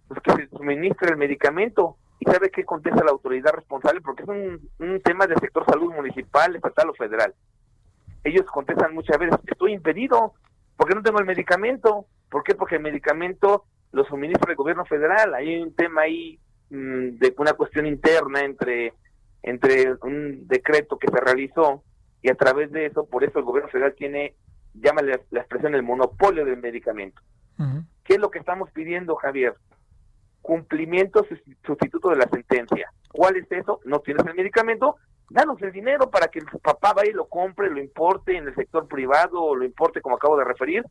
pues, 0.07 0.19
que 0.21 0.31
se 0.33 0.47
suministre 0.49 1.09
el 1.09 1.17
medicamento. 1.17 1.97
¿Y 2.19 2.25
sabe 2.29 2.51
qué 2.51 2.65
contesta 2.65 3.03
la 3.03 3.11
autoridad 3.11 3.53
responsable? 3.53 4.01
Porque 4.01 4.23
es 4.23 4.29
un, 4.29 4.69
un 4.79 5.01
tema 5.01 5.25
del 5.25 5.39
sector 5.39 5.65
salud 5.65 5.91
municipal, 5.93 6.55
estatal 6.55 6.89
o 6.89 6.93
federal. 6.93 7.33
Ellos 8.23 8.45
contestan 8.45 8.93
muchas 8.93 9.17
veces, 9.17 9.39
estoy 9.47 9.73
impedido, 9.73 10.33
porque 10.77 10.93
no 10.93 11.01
tengo 11.01 11.19
el 11.19 11.25
medicamento. 11.25 12.05
¿Por 12.29 12.43
qué? 12.43 12.53
Porque 12.53 12.75
el 12.75 12.83
medicamento 12.83 13.65
lo 13.91 14.05
suministra 14.05 14.51
el 14.51 14.57
gobierno 14.57 14.85
federal. 14.85 15.33
Hay 15.33 15.61
un 15.61 15.73
tema 15.73 16.01
ahí 16.01 16.39
mm, 16.69 17.17
de 17.17 17.33
una 17.37 17.53
cuestión 17.53 17.87
interna 17.87 18.41
entre, 18.41 18.93
entre 19.41 19.93
un 20.03 20.47
decreto 20.47 20.99
que 20.99 21.07
se 21.07 21.19
realizó 21.19 21.83
y 22.21 22.29
a 22.29 22.35
través 22.35 22.71
de 22.71 22.85
eso, 22.85 23.05
por 23.05 23.23
eso 23.23 23.39
el 23.39 23.45
gobierno 23.45 23.69
federal 23.69 23.93
tiene, 23.95 24.35
llámale 24.73 25.21
la 25.31 25.39
expresión, 25.41 25.75
el 25.75 25.83
monopolio 25.83 26.45
del 26.45 26.57
medicamento. 26.57 27.21
¿Qué 28.03 28.15
es 28.15 28.19
lo 28.19 28.31
que 28.31 28.39
estamos 28.39 28.71
pidiendo, 28.71 29.15
Javier? 29.15 29.55
Cumplimiento 30.41 31.23
sus- 31.25 31.41
sustituto 31.65 32.09
de 32.09 32.15
la 32.17 32.27
sentencia. 32.27 32.91
¿Cuál 33.11 33.35
es 33.37 33.51
eso? 33.51 33.79
No 33.85 33.99
tienes 33.99 34.25
el 34.25 34.33
medicamento, 34.33 34.95
danos 35.29 35.61
el 35.61 35.71
dinero 35.71 36.09
para 36.09 36.27
que 36.27 36.39
el 36.39 36.45
papá 36.63 36.93
vaya 36.93 37.11
y 37.11 37.13
lo 37.13 37.25
compre, 37.27 37.69
lo 37.69 37.79
importe 37.79 38.35
en 38.35 38.47
el 38.47 38.55
sector 38.55 38.87
privado 38.87 39.41
o 39.41 39.55
lo 39.55 39.63
importe 39.65 40.01
como 40.01 40.15
acabo 40.15 40.37
de 40.37 40.45
referir, 40.45 40.83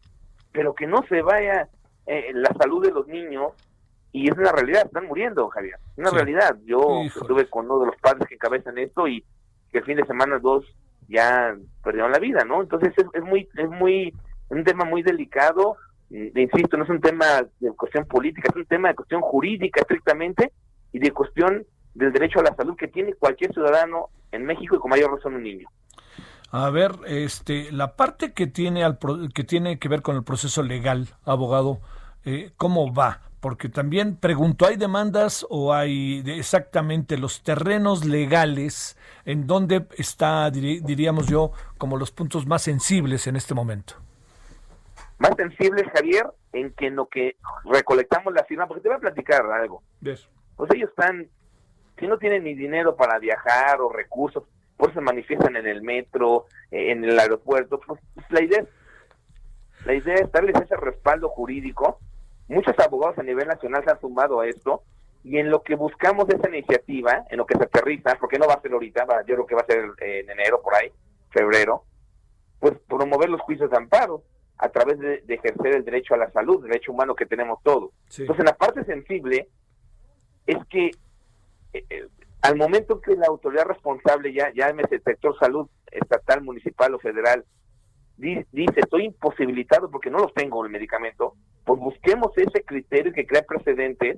pero 0.53 0.75
que 0.75 0.87
no 0.87 1.03
se 1.09 1.23
vaya 1.23 1.69
eh, 2.07 2.31
la 2.35 2.53
salud 2.55 2.85
de 2.85 2.93
los 2.93 3.07
niños 3.09 3.53
y 4.13 4.29
es 4.31 4.37
una 4.37 4.53
realidad, 4.53 4.87
están 4.87 5.07
muriendo, 5.07 5.49
Javier. 5.49 5.77
Es 5.93 5.99
una 5.99 6.11
Sí. 6.11 6.17
realidad. 6.17 6.57
Yo 6.65 6.79
Híjole. 7.05 7.07
estuve 7.07 7.47
con 7.51 7.67
uno 7.67 7.81
de 7.81 7.87
los 7.87 7.97
padres 7.97 8.27
que 8.29 8.35
encabezan 8.35 8.79
esto 8.79 9.07
y 9.09 9.25
que 9.71 9.79
el 9.79 9.85
fin 9.85 9.97
de 9.97 10.07
semana 10.07 10.39
dos 10.39 10.65
ya 11.11 11.55
perdieron 11.85 12.13
la 12.13 12.19
vida, 12.19 12.45
¿no? 12.45 12.63
Entonces 12.63 12.95
es, 12.97 13.23
muy, 13.23 13.49
es 13.57 13.69
muy, 13.69 14.15
un 14.49 14.65
tema 14.65 14.85
muy 14.85 15.03
delicado, 15.03 15.77
mm, 16.11 16.39
insisto, 16.39 16.77
no 16.77 16.85
es 16.85 16.91
un 16.91 17.01
tema 17.01 17.27
de 17.59 17.73
cuestión 17.73 18.07
política, 18.07 18.49
es 18.51 18.57
un 18.57 18.67
tema 18.67 18.89
de 18.89 18.95
cuestión 18.95 19.21
jurídica 19.21 19.81
estrictamente 19.81 20.53
y 20.93 20.99
de 21.01 21.11
cuestión 21.11 21.67
del 21.95 22.13
derecho 22.13 22.39
a 22.41 22.45
la 22.45 22.55
salud 22.55 22.77
que 22.77 22.89
tiene 22.89 23.15
cualquier 23.15 23.53
ciudadano 23.53 24.09
en 24.33 24.45
México 24.47 24.77
y 24.77 24.79
con 24.79 24.91
mayor 24.91 25.13
razón 25.13 25.35
un 25.35 25.43
niño. 25.43 25.69
A 26.53 26.71
ver, 26.71 26.93
este, 27.07 27.71
la 27.73 27.95
parte 27.97 28.33
que 28.33 28.47
tiene 28.47 28.83
al 28.85 28.99
pro- 28.99 29.29
que 29.35 29.45
tiene 29.45 29.79
que 29.79 29.89
ver 29.89 30.03
con 30.03 30.17
el 30.17 30.25
proceso 30.25 30.63
legal, 30.63 31.09
abogado, 31.25 31.81
eh, 32.25 32.51
¿cómo 32.57 32.93
va? 32.93 33.21
Porque 33.41 33.69
también 33.69 34.17
pregunto, 34.17 34.67
¿hay 34.67 34.77
demandas 34.77 35.47
o 35.49 35.73
hay 35.73 36.23
exactamente 36.27 37.19
los 37.19 37.43
terrenos 37.43 38.05
legales 38.05 38.97
en 39.25 39.47
donde 39.47 39.87
está, 39.97 40.51
diríamos 40.51 41.27
yo, 41.27 41.53
como 41.79 41.97
los 41.97 42.11
puntos 42.11 42.47
más 42.47 42.63
sensibles 42.63 43.27
en 43.27 43.37
este 43.37 43.55
momento? 43.55 43.95
Más 45.19 45.33
sensible, 45.37 45.85
Javier, 45.95 46.27
en 46.53 46.73
que 46.73 46.87
en 46.87 46.97
lo 46.97 47.07
que 47.07 47.37
recolectamos 47.65 48.33
la 48.33 48.45
firma, 48.45 48.67
porque 48.67 48.83
te 48.83 48.89
voy 48.89 48.97
a 48.97 49.01
platicar 49.01 49.45
algo. 49.51 49.83
Pues 50.01 50.71
ellos 50.75 50.91
están, 50.91 51.29
si 51.99 52.07
no 52.07 52.19
tienen 52.19 52.45
ni 52.45 52.55
dinero 52.55 52.97
para 52.97 53.19
viajar 53.19 53.81
o 53.81 53.91
recursos, 53.91 54.45
por 54.77 54.91
eso 54.91 55.01
se 55.01 55.05
manifiestan 55.05 55.57
en 55.57 55.67
el 55.67 55.83
metro, 55.83 56.47
eh, 56.71 56.93
en 56.93 57.05
el 57.05 57.19
aeropuerto, 57.19 57.81
pues, 57.87 58.01
pues, 58.15 58.27
la 58.31 58.43
idea 58.43 58.61
es, 58.61 58.69
la 59.85 59.95
idea 59.95 60.15
es 60.15 60.33
darles 60.33 60.57
ese 60.61 60.77
respaldo 60.77 61.29
jurídico. 61.29 61.99
Muchos 62.49 62.79
abogados 62.79 63.19
a 63.19 63.23
nivel 63.23 63.47
nacional 63.47 63.85
se 63.85 63.91
han 63.91 64.01
sumado 64.01 64.41
a 64.41 64.47
esto 64.47 64.83
y 65.23 65.39
en 65.39 65.51
lo 65.51 65.63
que 65.63 65.75
buscamos 65.75 66.29
esa 66.29 66.49
iniciativa, 66.49 67.25
en 67.31 67.37
lo 67.39 67.47
que 67.47 67.57
se 67.59 67.65
aterriza, 67.65 68.17
porque 68.19 68.39
no 68.39 68.47
va 68.47 68.55
a 68.55 68.61
ser 68.63 68.73
ahorita, 68.73 69.05
va- 69.05 69.21
yo 69.27 69.35
creo 69.35 69.47
que 69.47 69.55
va 69.55 69.61
a 69.63 69.67
ser 69.67 69.85
eh, 70.01 70.21
en 70.21 70.31
enero 70.31 70.61
por 70.63 70.75
ahí, 70.75 70.91
febrero, 71.31 71.85
pues 72.59 72.79
promover 72.89 73.29
los 73.29 73.41
juicios 73.43 73.71
de 73.71 73.77
amparo 73.77 74.23
a 74.59 74.69
través 74.71 74.99
de, 74.99 75.19
de 75.23 75.35
ejercer 75.35 75.75
el 75.75 75.85
derecho 75.85 76.15
a 76.15 76.19
la 76.19 76.31
salud, 76.33 76.63
derecho 76.63 76.93
humano 76.93 77.15
que 77.15 77.27
tenemos 77.27 77.63
todos. 77.63 77.91
Sí. 78.09 78.23
Entonces, 78.23 78.41
en 78.41 78.47
la 78.47 78.57
parte 78.57 78.85
sensible 78.85 79.49
es 80.47 80.59
que 80.69 80.87
eh, 81.73 81.85
eh, 81.91 82.07
al 82.43 82.57
momento 82.57 83.01
que 83.01 83.15
la 83.17 83.27
autoridad 83.27 83.65
responsable, 83.67 84.33
ya 84.33 84.51
llámese 84.55 84.97
el 84.97 85.03
sector 85.03 85.39
salud 85.39 85.69
estatal, 85.91 86.43
municipal 86.43 86.95
o 86.95 86.99
federal, 86.99 87.45
di- 88.17 88.45
dice 88.53 88.81
estoy 88.81 89.05
imposibilitado 89.07 89.91
porque 89.91 90.11
no 90.11 90.19
los 90.19 90.33
tengo 90.35 90.65
el 90.65 90.71
medicamento, 90.71 91.35
pues 91.65 91.79
busquemos 91.79 92.37
ese 92.37 92.63
criterio 92.65 93.13
que 93.13 93.27
crea 93.27 93.43
precedentes 93.43 94.17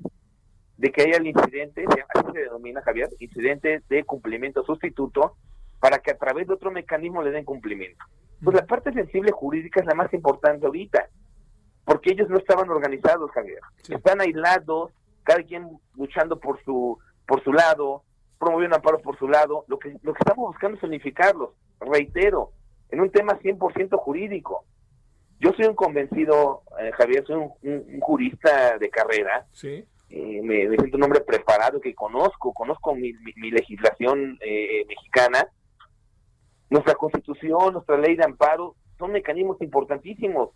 de 0.82 0.90
que 0.90 1.02
haya 1.02 1.16
el 1.18 1.28
incidente, 1.28 1.84
así 2.12 2.26
se 2.32 2.40
denomina 2.40 2.82
Javier, 2.82 3.08
incidente 3.20 3.82
de 3.88 4.02
cumplimiento 4.02 4.64
sustituto, 4.64 5.36
para 5.78 5.98
que 6.00 6.10
a 6.10 6.18
través 6.18 6.48
de 6.48 6.54
otro 6.54 6.72
mecanismo 6.72 7.22
le 7.22 7.30
den 7.30 7.44
cumplimiento. 7.44 8.04
Pues 8.42 8.56
la 8.56 8.66
parte 8.66 8.92
sensible 8.92 9.30
jurídica 9.30 9.78
es 9.80 9.86
la 9.86 9.94
más 9.94 10.12
importante 10.12 10.66
ahorita, 10.66 11.08
porque 11.84 12.10
ellos 12.10 12.28
no 12.28 12.36
estaban 12.36 12.68
organizados, 12.68 13.30
Javier. 13.30 13.60
Están 13.88 14.20
aislados, 14.20 14.90
cada 15.22 15.44
quien 15.44 15.68
luchando 15.96 16.40
por 16.40 16.60
su 16.64 16.98
por 17.26 17.42
su 17.44 17.52
lado, 17.52 18.02
promoviendo 18.40 18.74
amparo 18.74 18.98
por 18.98 19.16
su 19.18 19.28
lado. 19.28 19.64
Lo 19.68 19.78
que 19.78 19.90
lo 20.02 20.12
que 20.14 20.18
estamos 20.18 20.48
buscando 20.48 20.76
es 20.78 20.82
unificarlos, 20.82 21.50
reitero, 21.78 22.50
en 22.90 23.00
un 23.00 23.10
tema 23.10 23.38
100% 23.38 23.96
jurídico. 23.98 24.64
Yo 25.38 25.52
soy 25.52 25.66
un 25.66 25.74
convencido, 25.76 26.62
eh, 26.80 26.90
Javier, 26.92 27.24
soy 27.24 27.36
un, 27.36 27.52
un- 27.62 27.84
un 27.94 28.00
jurista 28.00 28.78
de 28.78 28.90
carrera, 28.90 29.46
Sí. 29.52 29.84
Eh, 30.12 30.40
me, 30.42 30.68
me 30.68 30.76
siento 30.76 30.96
un 30.98 31.04
hombre 31.04 31.20
preparado 31.22 31.80
que 31.80 31.94
conozco, 31.94 32.52
conozco 32.52 32.94
mi, 32.94 33.12
mi- 33.14 33.32
mi 33.36 33.50
legislación 33.50 34.38
eh, 34.40 34.84
mexicana, 34.86 35.48
nuestra 36.70 36.94
constitución, 36.94 37.74
nuestra 37.74 37.96
ley 37.98 38.16
de 38.16 38.24
amparo, 38.24 38.74
son 38.98 39.12
mecanismos 39.12 39.60
importantísimos, 39.60 40.50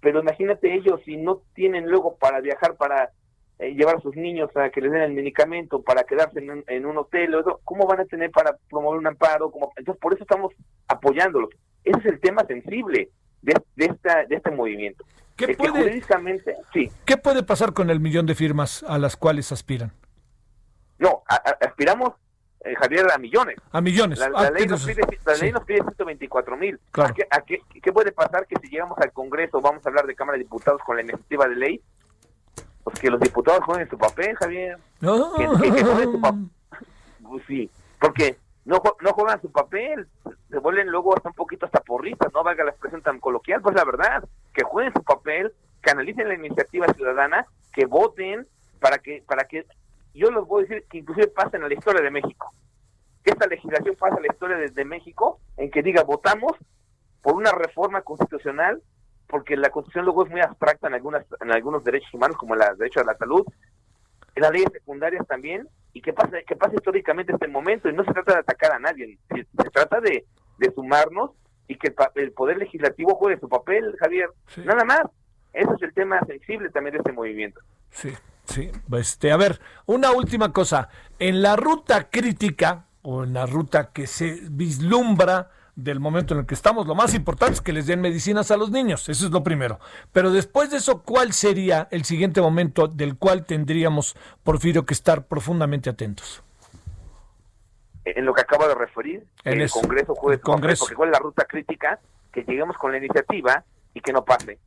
pero 0.00 0.20
imagínate 0.20 0.74
ellos 0.74 1.00
si 1.04 1.16
no 1.16 1.42
tienen 1.54 1.88
luego 1.88 2.16
para 2.16 2.40
viajar, 2.40 2.76
para 2.76 3.10
eh, 3.58 3.74
llevar 3.74 3.96
a 3.96 4.00
sus 4.00 4.16
niños 4.16 4.50
a 4.56 4.70
que 4.70 4.80
les 4.80 4.90
den 4.92 5.02
el 5.02 5.12
medicamento, 5.12 5.82
para 5.82 6.04
quedarse 6.04 6.40
en 6.40 6.50
un, 6.50 6.64
en 6.66 6.84
un 6.86 6.98
hotel, 6.98 7.34
eso, 7.34 7.60
¿cómo 7.64 7.86
van 7.86 8.00
a 8.00 8.04
tener 8.04 8.30
para 8.30 8.56
promover 8.68 8.98
un 8.98 9.06
amparo? 9.06 9.50
¿Cómo? 9.50 9.72
Entonces, 9.76 10.00
por 10.00 10.12
eso 10.12 10.24
estamos 10.24 10.52
apoyándolos. 10.88 11.50
Ese 11.84 11.98
es 12.00 12.06
el 12.06 12.20
tema 12.20 12.44
sensible 12.46 13.10
de, 13.42 13.54
de, 13.76 13.84
esta, 13.86 14.24
de 14.24 14.36
este 14.36 14.50
movimiento. 14.50 15.04
¿Qué 15.36 15.46
que 15.48 15.54
puede- 15.54 15.72
jurídicamente, 15.82 16.56
sí, 16.72 16.90
¿Qué 17.04 17.16
puede 17.16 17.42
pasar 17.42 17.72
con 17.72 17.90
el 17.90 17.98
millón 18.00 18.26
de 18.26 18.34
firmas 18.34 18.84
a 18.88 18.98
las 18.98 19.16
cuales 19.16 19.50
aspiran? 19.52 19.92
No, 20.98 21.22
a- 21.28 21.34
a- 21.34 21.66
aspiramos, 21.66 22.12
eh, 22.64 22.74
Javier, 22.76 23.06
a 23.12 23.18
millones. 23.18 23.56
A 23.72 23.80
millones. 23.80 24.18
La, 24.20 24.28
la 24.28 24.38
Ah, 24.38 24.50
ley, 24.50 24.66
nos 24.66 24.84
pide, 24.84 25.02
la 25.26 25.34
sí. 25.34 25.40
ley 25.42 25.52
nos 25.52 25.64
pide 25.64 25.78
124 25.82 26.56
mil. 26.56 26.78
Claro. 26.92 27.14
¿A 27.30 27.40
qué, 27.40 27.58
qué- 27.68 27.80
qué 27.80 27.92
puede 27.92 28.12
pasar 28.12 28.46
que 28.46 28.54
si 28.62 28.68
llegamos 28.68 28.96
al 28.98 29.12
Congreso, 29.12 29.60
vamos 29.60 29.84
a 29.84 29.88
hablar 29.88 30.06
de 30.06 30.14
Cámara 30.14 30.38
de 30.38 30.44
Diputados 30.44 30.80
con 30.86 30.96
la 30.96 31.02
iniciativa 31.02 31.48
de 31.48 31.56
ley? 31.56 31.80
Pues 32.84 32.98
que 33.00 33.10
los 33.10 33.18
diputados 33.20 33.64
jueguen 33.64 33.88
su 33.90 33.98
papel, 33.98 34.36
Javier. 34.36 34.78
Ah. 35.02 35.32
Que, 35.36 35.46
que- 35.68 35.74
que 35.74 35.82
jueguen 35.84 36.12
su, 36.12 36.20
pues 37.28 37.42
sí, 37.48 37.70
porque 38.00 38.36
no, 38.64 38.82
no 39.00 39.12
juegan 39.12 39.40
su 39.42 39.52
papel, 39.52 40.08
se 40.50 40.58
vuelven 40.58 40.88
luego 40.88 41.16
hasta 41.16 41.28
un 41.28 41.34
poquito 41.34 41.66
hasta 41.66 41.80
porristas, 41.80 42.32
no 42.32 42.42
valga 42.42 42.64
la 42.64 42.70
expresión 42.70 43.02
tan 43.02 43.20
coloquial, 43.20 43.60
pues 43.60 43.74
la 43.74 43.84
verdad, 43.84 44.24
que 44.52 44.64
jueguen 44.64 44.92
su 44.94 45.02
papel, 45.02 45.52
que 45.82 45.90
analicen 45.90 46.28
la 46.28 46.34
iniciativa 46.34 46.86
ciudadana, 46.94 47.46
que 47.72 47.86
voten 47.86 48.46
para 48.80 48.98
que, 48.98 49.22
para 49.26 49.44
que, 49.44 49.66
yo 50.14 50.30
les 50.30 50.44
voy 50.46 50.64
a 50.64 50.66
decir 50.66 50.86
que 50.88 50.98
inclusive 50.98 51.28
pasen 51.28 51.62
a 51.62 51.68
la 51.68 51.74
historia 51.74 52.02
de 52.02 52.10
México, 52.10 52.54
que 53.22 53.32
esta 53.32 53.46
legislación 53.46 53.96
pase 53.96 54.16
a 54.16 54.20
la 54.20 54.32
historia 54.32 54.56
de, 54.56 54.68
de 54.68 54.84
México, 54.84 55.40
en 55.56 55.70
que 55.70 55.82
diga, 55.82 56.02
votamos 56.02 56.52
por 57.20 57.34
una 57.34 57.52
reforma 57.52 58.02
constitucional, 58.02 58.82
porque 59.26 59.56
la 59.56 59.70
constitución 59.70 60.04
luego 60.04 60.24
es 60.24 60.30
muy 60.30 60.40
abstracta 60.40 60.88
en 60.88 60.94
algunas, 60.94 61.26
en 61.40 61.50
algunos 61.50 61.84
derechos 61.84 62.12
humanos, 62.14 62.36
como 62.36 62.54
el 62.54 62.60
derecho 62.78 63.00
a 63.00 63.04
la 63.04 63.16
salud, 63.16 63.44
en 64.34 64.42
las 64.42 64.52
leyes 64.52 64.68
secundarias 64.72 65.26
también, 65.26 65.68
y 65.94 66.02
que 66.02 66.12
pase, 66.12 66.44
que 66.44 66.56
pase 66.56 66.74
históricamente 66.74 67.32
este 67.32 67.48
momento, 67.48 67.88
y 67.88 67.94
no 67.94 68.04
se 68.04 68.12
trata 68.12 68.34
de 68.34 68.38
atacar 68.40 68.72
a 68.72 68.78
nadie, 68.78 69.18
se, 69.30 69.70
trata 69.70 70.00
de, 70.00 70.26
de 70.58 70.74
sumarnos 70.74 71.30
y 71.68 71.76
que 71.76 71.88
el, 71.88 71.94
el 72.16 72.32
poder 72.32 72.58
legislativo 72.58 73.14
juegue 73.14 73.40
su 73.40 73.48
papel, 73.48 73.96
Javier, 73.98 74.28
nada 74.64 74.84
más. 74.84 75.02
Ese 75.52 75.72
es 75.72 75.82
el 75.82 75.94
tema 75.94 76.20
sensible 76.26 76.68
también 76.70 76.94
de 76.94 76.98
este 76.98 77.12
movimiento. 77.12 77.60
Sí, 77.90 78.12
sí. 78.44 78.72
Este, 78.92 79.30
a 79.30 79.36
ver, 79.36 79.60
una 79.86 80.10
última 80.10 80.52
cosa. 80.52 80.88
En 81.20 81.42
la 81.42 81.54
ruta 81.54 82.10
crítica 82.10 82.86
o 83.02 83.22
en 83.22 83.34
la 83.34 83.46
ruta 83.46 83.92
que 83.92 84.08
se 84.08 84.40
vislumbra 84.50 85.50
del 85.76 85.98
momento 86.00 86.34
en 86.34 86.40
el 86.40 86.46
que 86.46 86.54
estamos, 86.54 86.86
lo 86.86 86.94
más 86.94 87.14
importante 87.14 87.54
es 87.54 87.60
que 87.60 87.72
les 87.72 87.86
den 87.86 88.00
medicinas 88.00 88.50
a 88.50 88.56
los 88.56 88.70
niños, 88.70 89.08
eso 89.08 89.26
es 89.26 89.32
lo 89.32 89.42
primero. 89.42 89.80
Pero 90.12 90.30
después 90.30 90.70
de 90.70 90.76
eso, 90.76 91.02
¿cuál 91.02 91.32
sería 91.32 91.88
el 91.90 92.04
siguiente 92.04 92.40
momento 92.40 92.86
del 92.86 93.16
cual 93.16 93.44
tendríamos, 93.44 94.16
Porfirio, 94.44 94.86
que 94.86 94.94
estar 94.94 95.24
profundamente 95.26 95.90
atentos? 95.90 96.42
En 98.04 98.24
lo 98.26 98.34
que 98.34 98.42
acabo 98.42 98.68
de 98.68 98.74
referir, 98.74 99.24
En 99.44 99.54
el 99.54 99.62
eso, 99.62 99.80
Congreso 99.80 100.14
juegue 100.14 100.36
el 100.36 100.40
Congreso. 100.42 100.84
porque 100.84 100.94
cuál 100.94 101.08
es 101.08 101.12
la 101.14 101.18
ruta 101.20 101.44
crítica, 101.46 101.98
que 102.32 102.42
lleguemos 102.42 102.76
con 102.76 102.92
la 102.92 102.98
iniciativa 102.98 103.64
y 103.94 104.00
que 104.00 104.12
no 104.12 104.24
pase. 104.24 104.58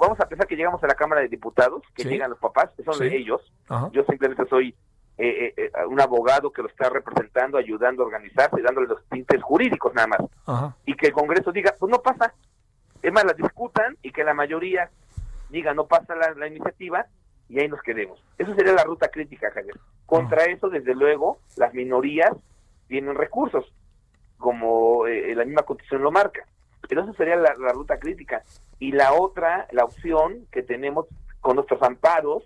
Vamos 0.00 0.18
a 0.20 0.28
pensar 0.28 0.46
que 0.46 0.54
llegamos 0.56 0.82
a 0.82 0.86
la 0.86 0.94
Cámara 0.94 1.20
de 1.20 1.28
Diputados, 1.28 1.82
que 1.94 2.04
Sí. 2.04 2.08
llegan 2.08 2.30
los 2.30 2.38
papás, 2.38 2.70
que 2.76 2.84
son 2.84 2.94
Sí. 2.94 3.04
ellos. 3.04 3.40
Ajá. 3.68 3.90
Yo 3.92 4.04
simplemente 4.04 4.44
soy 4.48 4.74
eh, 5.18 5.52
eh, 5.56 5.70
eh, 5.74 5.86
un 5.86 6.00
abogado 6.00 6.52
que 6.52 6.62
lo 6.62 6.68
está 6.68 6.88
representando, 6.88 7.58
ayudando 7.58 8.02
a 8.02 8.06
organizarse 8.06 8.62
dándole 8.62 8.86
los 8.86 9.04
tintes 9.08 9.42
jurídicos 9.42 9.92
nada 9.94 10.06
más. 10.06 10.20
Ajá. 10.46 10.76
Y 10.86 10.94
que 10.94 11.08
el 11.08 11.12
Congreso 11.12 11.50
diga, 11.52 11.74
pues 11.78 11.90
no 11.90 12.00
pasa. 12.00 12.32
Es 13.02 13.12
más, 13.12 13.24
la 13.24 13.32
discutan 13.32 13.96
y 14.02 14.12
que 14.12 14.24
la 14.24 14.34
mayoría 14.34 14.90
diga, 15.50 15.74
no 15.74 15.86
pasa 15.86 16.14
la, 16.14 16.32
la 16.34 16.46
iniciativa 16.46 17.06
y 17.48 17.58
ahí 17.58 17.68
nos 17.68 17.82
quedemos. 17.82 18.22
Eso 18.38 18.54
sería 18.54 18.72
la 18.72 18.84
ruta 18.84 19.08
crítica, 19.08 19.50
Javier. 19.50 19.76
Contra 20.06 20.44
eso, 20.44 20.68
desde 20.68 20.94
luego, 20.94 21.40
las 21.56 21.74
minorías 21.74 22.32
tienen 22.86 23.14
recursos, 23.14 23.72
como 24.38 25.06
eh, 25.06 25.34
la 25.34 25.44
misma 25.44 25.62
constitución 25.62 26.02
lo 26.02 26.10
marca. 26.10 26.46
Pero 26.88 27.02
eso 27.02 27.12
sería 27.14 27.36
la, 27.36 27.54
la 27.58 27.72
ruta 27.72 27.98
crítica. 27.98 28.42
Y 28.78 28.92
la 28.92 29.12
otra, 29.12 29.66
la 29.72 29.84
opción 29.84 30.46
que 30.52 30.62
tenemos 30.62 31.06
con 31.40 31.56
nuestros 31.56 31.82
amparos, 31.82 32.44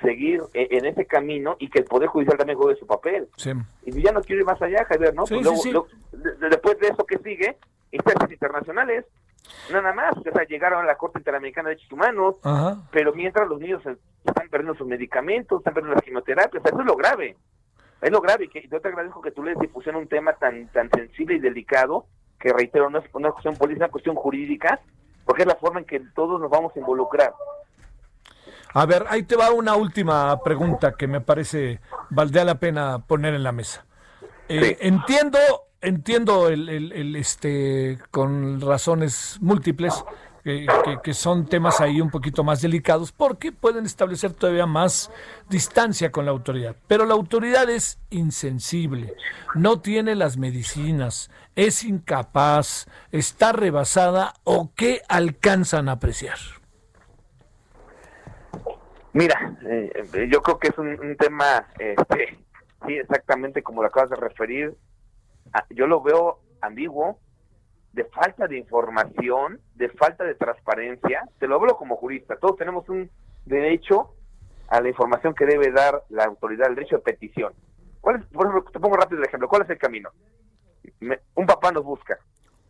seguir 0.00 0.42
eh, 0.54 0.68
en 0.70 0.84
ese 0.86 1.06
camino 1.06 1.56
y 1.58 1.68
que 1.68 1.80
el 1.80 1.84
Poder 1.84 2.08
Judicial 2.08 2.36
también 2.38 2.58
juegue 2.58 2.78
su 2.78 2.86
papel. 2.86 3.28
Sí. 3.36 3.52
Y 3.84 4.02
ya 4.02 4.12
no 4.12 4.20
quiero 4.22 4.40
ir 4.42 4.46
más 4.46 4.60
allá, 4.62 4.84
Javier, 4.84 5.14
¿no? 5.14 5.26
Sí, 5.26 5.34
Pues 5.34 5.64
luego- 5.64 5.86
sí. 5.90 6.28
después 6.50 6.78
de 6.78 6.88
eso 6.88 7.04
que 7.04 7.18
sigue, 7.18 7.56
instancias 7.90 8.30
internacionales, 8.32 9.04
nada 9.70 9.92
más, 9.92 10.16
o 10.16 10.22
sea, 10.22 10.44
llegaron 10.46 10.82
a 10.82 10.86
la 10.86 10.96
Corte 10.96 11.18
Interamericana 11.18 11.68
de 11.68 11.74
Derechos 11.76 11.92
Humanos, 11.92 12.36
Ajá. 12.42 12.78
pero 12.90 13.12
mientras 13.12 13.48
los 13.48 13.60
niños 13.60 13.82
están 13.86 14.48
perdiendo 14.50 14.74
sus 14.74 14.86
medicamentos, 14.86 15.58
están 15.60 15.74
perdiendo 15.74 15.94
las 15.94 16.04
quimioterapias, 16.04 16.60
o 16.60 16.62
sea, 16.62 16.72
eso 16.72 16.80
es 16.80 16.86
lo 16.86 16.96
grave. 16.96 17.36
Es 18.02 18.10
lo 18.10 18.20
grave, 18.20 18.44
y 18.44 18.48
que 18.48 18.68
yo 18.68 18.80
te 18.80 18.88
agradezco 18.88 19.22
que 19.22 19.30
tú 19.30 19.42
le 19.42 19.52
a 19.52 19.96
un 19.96 20.08
tema 20.08 20.34
tan 20.34 20.68
tan 20.68 20.90
sensible 20.90 21.36
y 21.36 21.38
delicado, 21.38 22.06
que 22.38 22.52
reitero, 22.52 22.90
no 22.90 22.98
es 22.98 23.04
una 23.14 23.30
cuestión 23.30 23.56
política, 23.56 23.84
es 23.86 23.88
una 23.88 23.92
cuestión 23.92 24.16
jurídica, 24.16 24.80
porque 25.24 25.42
es 25.42 25.48
la 25.48 25.56
forma 25.56 25.80
en 25.80 25.86
que 25.86 26.00
todos 26.14 26.40
nos 26.40 26.50
vamos 26.50 26.76
a 26.76 26.78
involucrar. 26.78 27.32
A 28.78 28.84
ver, 28.84 29.06
ahí 29.08 29.22
te 29.22 29.36
va 29.36 29.50
una 29.52 29.74
última 29.74 30.42
pregunta 30.42 30.92
que 30.92 31.06
me 31.06 31.22
parece 31.22 31.80
valdría 32.10 32.44
la 32.44 32.56
pena 32.60 32.98
poner 32.98 33.32
en 33.32 33.42
la 33.42 33.50
mesa. 33.50 33.86
Eh, 34.50 34.76
Entiendo, 34.82 35.38
entiendo 35.80 36.48
el, 36.50 36.68
el- 36.68 36.92
el, 36.92 37.16
este 37.16 37.98
con 38.10 38.60
razones 38.60 39.38
múltiples 39.40 40.04
que, 40.44 40.66
que- 40.84 40.98
que 41.02 41.14
son 41.14 41.46
temas 41.46 41.80
ahí 41.80 42.02
un 42.02 42.10
poquito 42.10 42.44
más 42.44 42.60
delicados 42.60 43.12
porque 43.12 43.50
pueden 43.50 43.86
establecer 43.86 44.34
todavía 44.34 44.66
más 44.66 45.10
distancia 45.48 46.12
con 46.12 46.26
la 46.26 46.32
autoridad. 46.32 46.76
Pero 46.86 47.06
la 47.06 47.14
autoridad 47.14 47.70
es 47.70 47.98
insensible, 48.10 49.14
no 49.54 49.80
tiene 49.80 50.14
las 50.16 50.36
medicinas, 50.36 51.30
es 51.54 51.82
incapaz, 51.82 52.88
está 53.10 53.52
rebasada 53.52 54.34
o 54.44 54.70
qué 54.76 55.00
alcanzan 55.08 55.88
a 55.88 55.92
apreciar. 55.92 56.36
Mira, 59.16 59.56
eh, 59.66 60.28
yo 60.30 60.42
creo 60.42 60.58
que 60.58 60.68
es 60.68 60.76
un, 60.76 61.16
tema, 61.16 61.66
este, 61.78 62.36
sí, 62.86 62.98
exactamente 62.98 63.62
como 63.62 63.80
lo 63.80 63.88
acabas 63.88 64.10
de 64.10 64.16
referir. 64.16 64.76
Ah, 65.54 65.64
Yo 65.70 65.86
lo 65.86 66.02
veo 66.02 66.40
ambiguo, 66.60 67.18
de 67.94 68.04
falta 68.04 68.46
de 68.46 68.58
información, 68.58 69.58
de 69.74 69.88
falta 69.88 70.22
de 70.24 70.34
transparencia. 70.34 71.26
Te 71.38 71.46
lo 71.46 71.54
hablo 71.54 71.78
como 71.78 71.96
jurista. 71.96 72.36
Todos 72.36 72.58
tenemos 72.58 72.86
un 72.90 73.10
derecho 73.46 74.12
a 74.68 74.82
la 74.82 74.90
información 74.90 75.34
que 75.34 75.46
debe 75.46 75.70
dar 75.72 76.02
la 76.10 76.24
autoridad, 76.24 76.68
el 76.68 76.74
derecho 76.74 76.96
de 76.96 77.02
petición. 77.02 77.54
¿Cuál 78.02 78.16
es, 78.16 78.26
por 78.26 78.48
ejemplo, 78.48 78.70
te 78.70 78.78
pongo 78.80 78.96
rápido 78.98 79.22
el 79.22 79.26
ejemplo. 79.28 79.48
¿Cuál 79.48 79.62
es 79.62 79.70
el 79.70 79.78
camino? 79.78 80.10
Me- 81.00 81.20
un 81.36 81.46
papá 81.46 81.72
nos 81.72 81.84
busca. 81.84 82.18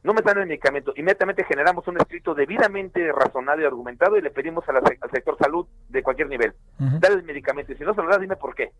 No 0.06 0.14
me 0.14 0.22
dan 0.22 0.38
el 0.38 0.46
medicamento. 0.46 0.92
Inmediatamente 0.96 1.44
generamos 1.44 1.86
un 1.88 1.96
escrito 1.98 2.32
debidamente 2.34 3.10
razonado 3.12 3.60
y 3.60 3.64
argumentado 3.64 4.16
y 4.16 4.22
le 4.22 4.30
pedimos 4.30 4.66
a 4.68 4.72
la 4.72 4.78
al 4.78 5.10
sector 5.10 5.36
salud 5.36 5.66
de 5.88 6.02
cualquier 6.02 6.28
nivel. 6.28 6.54
Dale 6.78 7.16
el 7.16 7.24
medicamento. 7.24 7.72
Y 7.72 7.76
si 7.76 7.84
no 7.84 7.92
se 7.94 8.02
lo 8.02 8.08
das, 8.08 8.20
dime 8.20 8.36
por 8.36 8.54
qué. 8.54 8.70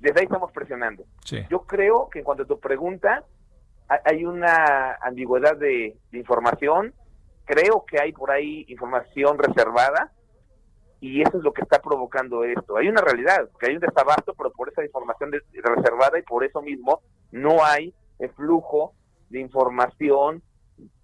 Desde 0.00 0.20
ahí 0.20 0.24
estamos 0.24 0.50
presionando. 0.50 1.04
Sí. 1.24 1.44
Yo 1.50 1.60
creo 1.62 2.08
que 2.10 2.20
en 2.20 2.24
cuanto 2.24 2.44
a 2.44 2.46
tu 2.46 2.58
pregunta, 2.58 3.22
ha- 3.88 4.00
hay 4.04 4.24
una 4.24 4.94
ambigüedad 5.02 5.56
de, 5.56 5.96
de 6.10 6.18
información. 6.18 6.94
Creo 7.44 7.84
que 7.86 8.00
hay 8.00 8.12
por 8.12 8.30
ahí 8.30 8.64
información 8.68 9.38
reservada 9.38 10.10
y 11.00 11.20
eso 11.20 11.36
es 11.38 11.44
lo 11.44 11.52
que 11.52 11.60
está 11.62 11.80
provocando 11.82 12.44
esto. 12.44 12.76
Hay 12.78 12.88
una 12.88 13.00
realidad, 13.02 13.48
que 13.60 13.66
hay 13.66 13.74
un 13.74 13.80
desabasto, 13.80 14.32
pero 14.34 14.50
por 14.52 14.68
esa 14.70 14.82
información 14.84 15.30
de- 15.32 15.42
reservada 15.62 16.18
y 16.18 16.22
por 16.22 16.44
eso 16.44 16.62
mismo 16.62 17.02
no 17.30 17.62
hay 17.64 17.94
el 18.18 18.30
flujo 18.30 18.94
de 19.28 19.40
información 19.40 20.42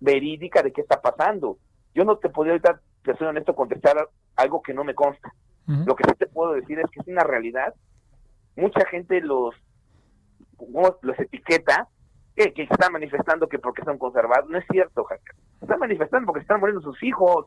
verídica 0.01 0.63
de 0.63 0.73
qué 0.73 0.81
está 0.81 1.01
pasando. 1.01 1.59
Yo 1.95 2.05
no 2.05 2.17
te 2.19 2.29
podría 2.29 2.53
ahorita, 2.53 2.81
te 3.03 3.17
soy 3.17 3.27
honesto, 3.29 3.55
contestar 3.55 4.09
algo 4.37 4.63
que 4.63 4.75
no 4.75 4.85
me 4.85 4.95
consta. 4.95 5.33
Lo 5.87 5.95
que 5.97 6.05
sí 6.05 6.15
te 6.19 6.27
puedo 6.27 6.53
decir 6.55 6.79
es 6.79 6.91
que 6.91 7.01
es 7.01 7.09
una 7.09 7.25
realidad. 7.25 7.75
Mucha 8.57 8.87
gente 8.89 9.21
los, 9.21 9.55
¿cómo 10.57 10.97
los 11.03 11.19
etiqueta 11.19 11.89
que, 12.35 12.53
que 12.53 12.63
están 12.63 12.93
manifestando 12.93 13.49
que 13.49 13.59
porque 13.59 13.83
son 13.85 13.99
conservados. 13.99 14.49
No 14.49 14.59
es 14.59 14.65
cierto. 14.71 15.07
Se 15.59 15.65
están 15.65 15.79
manifestando 15.81 16.27
porque 16.27 16.41
están 16.43 16.61
muriendo 16.61 16.83
sus 16.83 17.03
hijos. 17.03 17.47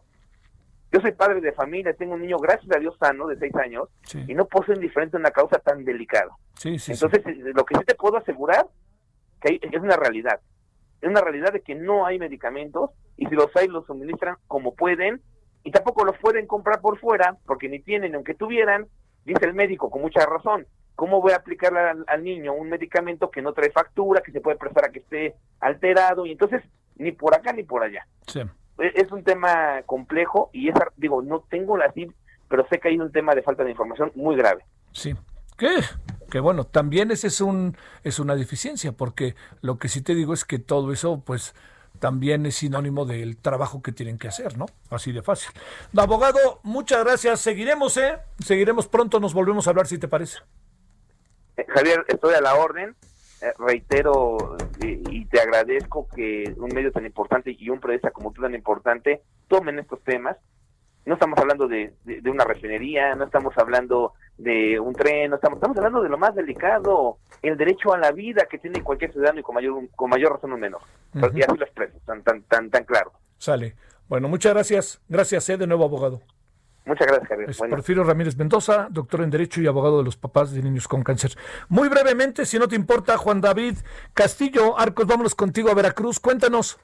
Yo 0.91 0.99
soy 0.99 1.13
padre 1.13 1.39
de 1.39 1.53
familia, 1.53 1.93
tengo 1.93 2.15
un 2.15 2.21
niño, 2.21 2.37
gracias 2.37 2.69
a 2.75 2.79
Dios, 2.79 2.97
sano, 2.99 3.25
de 3.27 3.37
seis 3.39 3.55
años, 3.55 3.87
y 4.27 4.33
no 4.35 4.43
puedo 4.45 4.65
ser 4.65 4.75
indiferente 4.75 5.15
a 5.15 5.21
una 5.21 5.31
causa 5.31 5.57
tan 5.59 5.85
delicada. 5.85 6.31
Sí, 6.55 6.77
sí. 6.77 6.91
Entonces, 6.91 7.25
eh, 7.25 7.51
lo 7.55 7.63
que 7.63 7.77
sí 7.77 7.85
te 7.85 7.95
puedo 7.95 8.17
asegurar 8.17 8.67
que 9.39 9.53
hay- 9.53 9.59
es 9.71 9.81
una 9.81 9.95
realidad. 9.95 10.41
Es 11.01 11.09
una 11.09 11.21
realidad 11.21 11.51
de 11.51 11.61
que 11.61 11.75
no 11.75 12.05
hay 12.05 12.19
medicamentos 12.19 12.91
y 13.17 13.25
si 13.25 13.35
los 13.35 13.55
hay 13.55 13.67
los 13.67 13.85
suministran 13.85 14.35
como 14.47 14.75
pueden 14.75 15.21
y 15.63 15.71
tampoco 15.71 16.05
los 16.05 16.17
pueden 16.19 16.47
comprar 16.47 16.79
por 16.81 16.99
fuera 16.99 17.37
porque 17.45 17.69
ni 17.69 17.79
tienen, 17.79 18.15
aunque 18.15 18.33
tuvieran, 18.35 18.87
dice 19.25 19.45
el 19.45 19.53
médico 19.53 19.89
con 19.89 20.01
mucha 20.01 20.25
razón. 20.25 20.67
¿Cómo 20.95 21.21
voy 21.21 21.31
a 21.31 21.37
aplicarle 21.37 21.79
al, 21.79 22.03
al 22.07 22.23
niño 22.23 22.53
un 22.53 22.69
medicamento 22.69 23.31
que 23.31 23.41
no 23.41 23.53
trae 23.53 23.71
factura, 23.71 24.21
que 24.21 24.31
se 24.31 24.41
puede 24.41 24.57
prestar 24.57 24.85
a 24.85 24.91
que 24.91 24.99
esté 24.99 25.35
alterado? 25.59 26.25
Y 26.25 26.33
entonces, 26.33 26.61
ni 26.97 27.11
por 27.11 27.33
acá 27.35 27.53
ni 27.53 27.63
por 27.63 27.81
allá. 27.83 28.05
Sí. 28.27 28.41
E- 28.77 28.91
Es 28.95 29.11
un 29.11 29.23
tema 29.23 29.81
complejo 29.87 30.49
y 30.53 30.69
esa, 30.69 30.87
digo, 30.97 31.21
no 31.23 31.39
tengo 31.49 31.77
la 31.77 31.91
CIP, 31.93 32.11
pero 32.47 32.67
sé 32.67 32.79
que 32.79 32.89
hay 32.89 32.99
un 32.99 33.11
tema 33.11 33.33
de 33.33 33.41
falta 33.41 33.63
de 33.63 33.71
información 33.71 34.11
muy 34.15 34.35
grave. 34.35 34.63
Sí. 34.91 35.15
Que 36.29 36.39
bueno, 36.39 36.65
también 36.65 37.11
ese 37.11 37.27
es 37.27 37.41
un 37.41 37.75
es 38.03 38.19
una 38.19 38.35
deficiencia 38.35 38.93
porque 38.93 39.35
lo 39.61 39.77
que 39.77 39.89
sí 39.89 40.01
te 40.01 40.15
digo 40.15 40.33
es 40.33 40.45
que 40.45 40.59
todo 40.59 40.93
eso 40.93 41.21
pues 41.25 41.53
también 41.99 42.45
es 42.45 42.55
sinónimo 42.55 43.05
del 43.05 43.37
trabajo 43.37 43.81
que 43.81 43.91
tienen 43.91 44.17
que 44.17 44.27
hacer, 44.27 44.57
¿no? 44.57 44.65
Así 44.89 45.11
de 45.11 45.21
fácil. 45.21 45.51
Abogado, 45.95 46.59
muchas 46.63 47.03
gracias. 47.03 47.41
Seguiremos, 47.41 47.97
¿eh? 47.97 48.17
Seguiremos 48.39 48.87
pronto, 48.87 49.19
nos 49.19 49.33
volvemos 49.33 49.67
a 49.67 49.71
hablar 49.71 49.87
si 49.87 49.97
te 49.97 50.07
parece. 50.07 50.39
Eh, 51.57 51.65
Javier, 51.67 52.05
estoy 52.07 52.33
a 52.33 52.41
la 52.41 52.55
orden. 52.55 52.95
Eh, 53.41 53.53
reitero 53.57 54.57
y 54.79 55.25
te 55.25 55.41
agradezco 55.41 56.07
que 56.07 56.53
un 56.57 56.69
medio 56.73 56.91
tan 56.91 57.05
importante 57.05 57.55
y 57.57 57.69
un 57.69 57.79
periodista 57.79 58.11
como 58.11 58.31
tú 58.31 58.41
tan 58.41 58.53
importante 58.53 59.23
tomen 59.47 59.79
estos 59.79 60.03
temas 60.03 60.37
No 61.05 61.15
estamos 61.15 61.37
hablando 61.39 61.67
de, 61.67 61.93
de- 62.05 62.21
de 62.21 62.29
una 62.29 62.43
refinería, 62.43 63.15
no 63.15 63.25
estamos 63.25 63.57
hablando 63.57 64.13
de 64.37 64.79
un 64.79 64.93
tren, 64.93 65.29
no 65.31 65.35
estamos, 65.37 65.57
estamos 65.57 65.77
hablando 65.77 66.01
de 66.01 66.09
lo 66.09 66.17
más 66.17 66.35
delicado, 66.35 67.17
el 67.41 67.57
derecho 67.57 67.93
a 67.93 67.97
la 67.97 68.11
vida 68.11 68.45
que 68.49 68.57
tiene 68.59 68.83
cualquier 68.83 69.11
ciudadano 69.11 69.39
y 69.39 69.43
con 69.43 69.55
mayor, 69.55 69.81
con 69.95 70.09
mayor 70.09 70.33
razón 70.33 70.53
un 70.53 70.59
menor. 70.59 70.81
Y 71.13 71.41
así 71.41 71.57
lo 71.57 71.65
expreso, 71.65 71.97
tan, 72.05 72.21
tan, 72.23 72.43
tan, 72.43 72.69
tan 72.69 72.83
claro. 72.83 73.11
Sale. 73.37 73.75
Bueno, 74.07 74.27
muchas 74.27 74.53
gracias. 74.53 75.01
Gracias, 75.09 75.49
eh, 75.49 75.57
de 75.57 75.65
nuevo, 75.67 75.85
abogado. 75.85 76.21
Muchas 76.85 77.07
gracias, 77.07 77.27
Javier. 77.29 77.49
Es 77.49 77.57
Bueno. 77.59 77.75
Porfirio 77.75 78.03
Ramírez 78.03 78.35
Mendoza, 78.37 78.87
doctor 78.89 79.21
en 79.21 79.29
Derecho 79.29 79.61
y 79.61 79.67
abogado 79.67 79.99
de 79.99 80.03
los 80.03 80.17
papás 80.17 80.51
de 80.51 80.61
niños 80.63 80.87
con 80.87 81.03
cáncer. 81.03 81.31
Muy 81.69 81.89
brevemente, 81.89 82.45
si 82.45 82.57
no 82.59 82.67
te 82.67 82.75
importa, 82.75 83.17
Juan 83.17 83.39
David 83.39 83.75
Castillo, 84.13 84.77
Arcos, 84.79 85.05
vámonos 85.05 85.35
contigo 85.35 85.69
a 85.69 85.75
Veracruz. 85.75 86.19
Cuéntanos. 86.19 86.79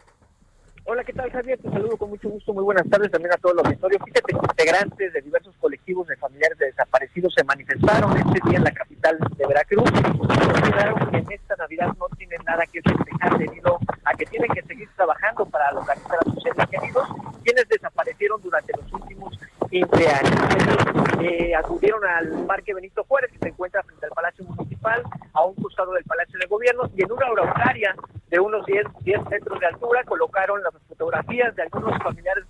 Hola, 0.90 1.04
¿qué 1.04 1.12
tal, 1.12 1.30
Javier? 1.30 1.60
Te 1.60 1.70
saludo 1.70 1.98
con 1.98 2.12
mucho 2.12 2.30
gusto. 2.30 2.54
Muy 2.54 2.64
buenas 2.64 2.90
tardes 2.90 3.12
también 3.12 3.34
a 3.34 3.38
todos 3.38 3.58
los 3.58 3.66
auditorio. 3.66 4.00
Fíjate 4.06 4.32
que 4.32 4.38
integrantes 4.38 5.12
de 5.12 5.22
diversos 5.22 5.54
colectivos 5.60 6.08
de 6.08 6.16
familiares 6.16 6.58
de 6.60 6.68
desaparecidos 6.68 7.34
se 7.34 7.44
manifestaron 7.44 8.16
este 8.16 8.40
día 8.48 8.60
en 8.60 8.64
la 8.64 8.72
capital 8.72 9.18
de 9.36 9.48
Veracruz 9.48 9.92
y 10.00 10.18
consideraron 10.18 11.12
que 11.12 11.18
en 11.18 11.26
esta 11.30 11.58
Navidad 11.58 11.90
no 12.00 12.08
tienen 12.18 12.40
nada 12.46 12.66
que 12.72 12.82
festejar 12.82 13.38
debido 13.38 13.78
a 14.06 14.14
que 14.14 14.26
tienen 14.28 14.50
que 14.54 14.62
seguir 14.62 14.88
trabajando 14.96 15.46
para 15.48 15.74
localizar 15.74 16.20
a 16.22 16.32
sus 16.32 16.42
seres 16.42 16.66
queridos, 16.72 17.06
quienes 17.44 17.68
desaparecieron 17.68 18.42
durante 18.42 18.72
los 18.72 18.94
últimos 18.94 19.38
15 19.70 20.08
años. 20.08 20.56
Ellos 20.56 20.78
eh, 21.22 21.56
acudieron 21.56 22.04
al 22.06 22.46
Parque 22.46 22.74
Benito 22.74 23.04
Juárez, 23.04 23.32
que 23.32 23.40
se 23.40 23.50
encuentra 23.50 23.84
frente 23.84 24.06
al 24.06 24.12
Palacio 24.12 24.46
Municipal, 24.46 25.04
a 25.34 25.44
un 25.46 25.56
costado 25.56 25.94
del 25.94 26.04
Palacio 26.04 26.40
de 26.40 26.48
Gobierno, 26.48 26.90
y 26.96 27.04
en 27.04 27.12
una 27.12 27.30
orautaria 27.30 27.96
de 28.30 28.40
unos 28.40 28.66
10, 28.66 28.86
10 29.02 29.30
metros 29.30 29.60
de 29.60 29.66
altura 29.68 30.04
colocaron 30.04 30.62
las 30.64 30.74
fotografías 30.88 31.56
de 31.56 31.64
algunos 31.64 31.98
familiares, 32.04 32.46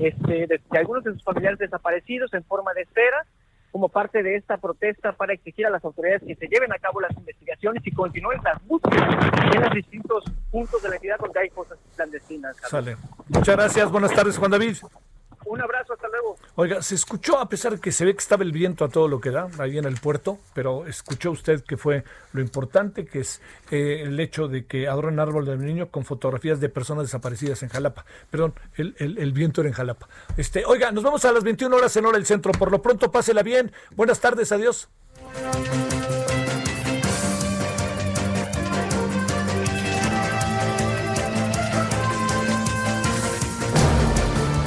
este, 0.00 0.46
de, 0.46 0.60
de 0.70 0.78
algunos 0.78 1.04
de 1.04 1.12
sus 1.12 1.24
familiares 1.24 1.58
desaparecidos 1.58 2.32
en 2.34 2.44
forma 2.44 2.72
de 2.74 2.82
esfera, 2.82 3.24
como 3.70 3.88
parte 3.88 4.22
de 4.22 4.36
esta 4.36 4.56
protesta 4.56 5.12
para 5.12 5.34
exigir 5.34 5.66
a 5.66 5.70
las 5.70 5.84
autoridades 5.84 6.22
que 6.26 6.34
se 6.34 6.46
lleven 6.48 6.72
a 6.72 6.78
cabo 6.78 7.00
las 7.00 7.16
investigaciones 7.16 7.86
y 7.86 7.92
continúen 7.92 8.40
las 8.42 8.64
búsquedas 8.66 9.14
en 9.54 9.60
los 9.62 9.74
distintos 9.74 10.24
puntos 10.50 10.82
de 10.82 10.88
la 10.88 10.94
entidad 10.96 11.18
donde 11.18 11.40
hay 11.40 11.50
cosas 11.50 11.78
clandestinas. 11.94 12.56
Sale. 12.56 12.96
Muchas 13.28 13.56
gracias. 13.56 13.90
Buenas 13.90 14.12
tardes, 14.14 14.38
Juan 14.38 14.50
David. 14.50 14.76
Un 15.44 15.60
abrazo, 15.60 15.94
hasta 15.94 16.08
luego. 16.08 16.36
Oiga, 16.56 16.82
se 16.82 16.94
escuchó, 16.94 17.38
a 17.38 17.48
pesar 17.48 17.72
de 17.72 17.80
que 17.80 17.92
se 17.92 18.04
ve 18.04 18.12
que 18.12 18.18
estaba 18.20 18.42
el 18.42 18.52
viento 18.52 18.84
a 18.84 18.88
todo 18.88 19.08
lo 19.08 19.20
que 19.20 19.30
da, 19.30 19.48
ahí 19.58 19.78
en 19.78 19.84
el 19.84 19.96
puerto, 19.96 20.38
pero 20.54 20.86
escuchó 20.86 21.30
usted 21.30 21.62
que 21.64 21.76
fue 21.76 22.04
lo 22.32 22.40
importante, 22.40 23.06
que 23.06 23.20
es 23.20 23.40
eh, 23.70 24.02
el 24.04 24.18
hecho 24.20 24.48
de 24.48 24.66
que 24.66 24.88
adornan 24.88 25.20
árbol 25.20 25.46
del 25.46 25.64
niño 25.64 25.88
con 25.90 26.04
fotografías 26.04 26.60
de 26.60 26.68
personas 26.68 27.04
desaparecidas 27.04 27.62
en 27.62 27.68
Jalapa. 27.70 28.04
Perdón, 28.30 28.54
el, 28.76 28.94
el- 28.98 29.18
el 29.18 29.32
viento 29.32 29.60
era 29.62 29.68
en 29.68 29.74
Jalapa. 29.74 30.08
Este, 30.36 30.64
oiga, 30.66 30.90
nos 30.92 31.04
vamos 31.04 31.24
a 31.24 31.32
las 31.32 31.44
21 31.44 31.74
horas 31.74 31.96
en 31.96 32.04
hora 32.06 32.18
del 32.18 32.26
centro. 32.26 32.52
Por 32.52 32.70
lo 32.70 32.82
pronto, 32.82 33.10
pásela 33.10 33.42
bien. 33.42 33.72
Buenas 33.96 34.20
tardes, 34.20 34.52
adiós. 34.52 34.88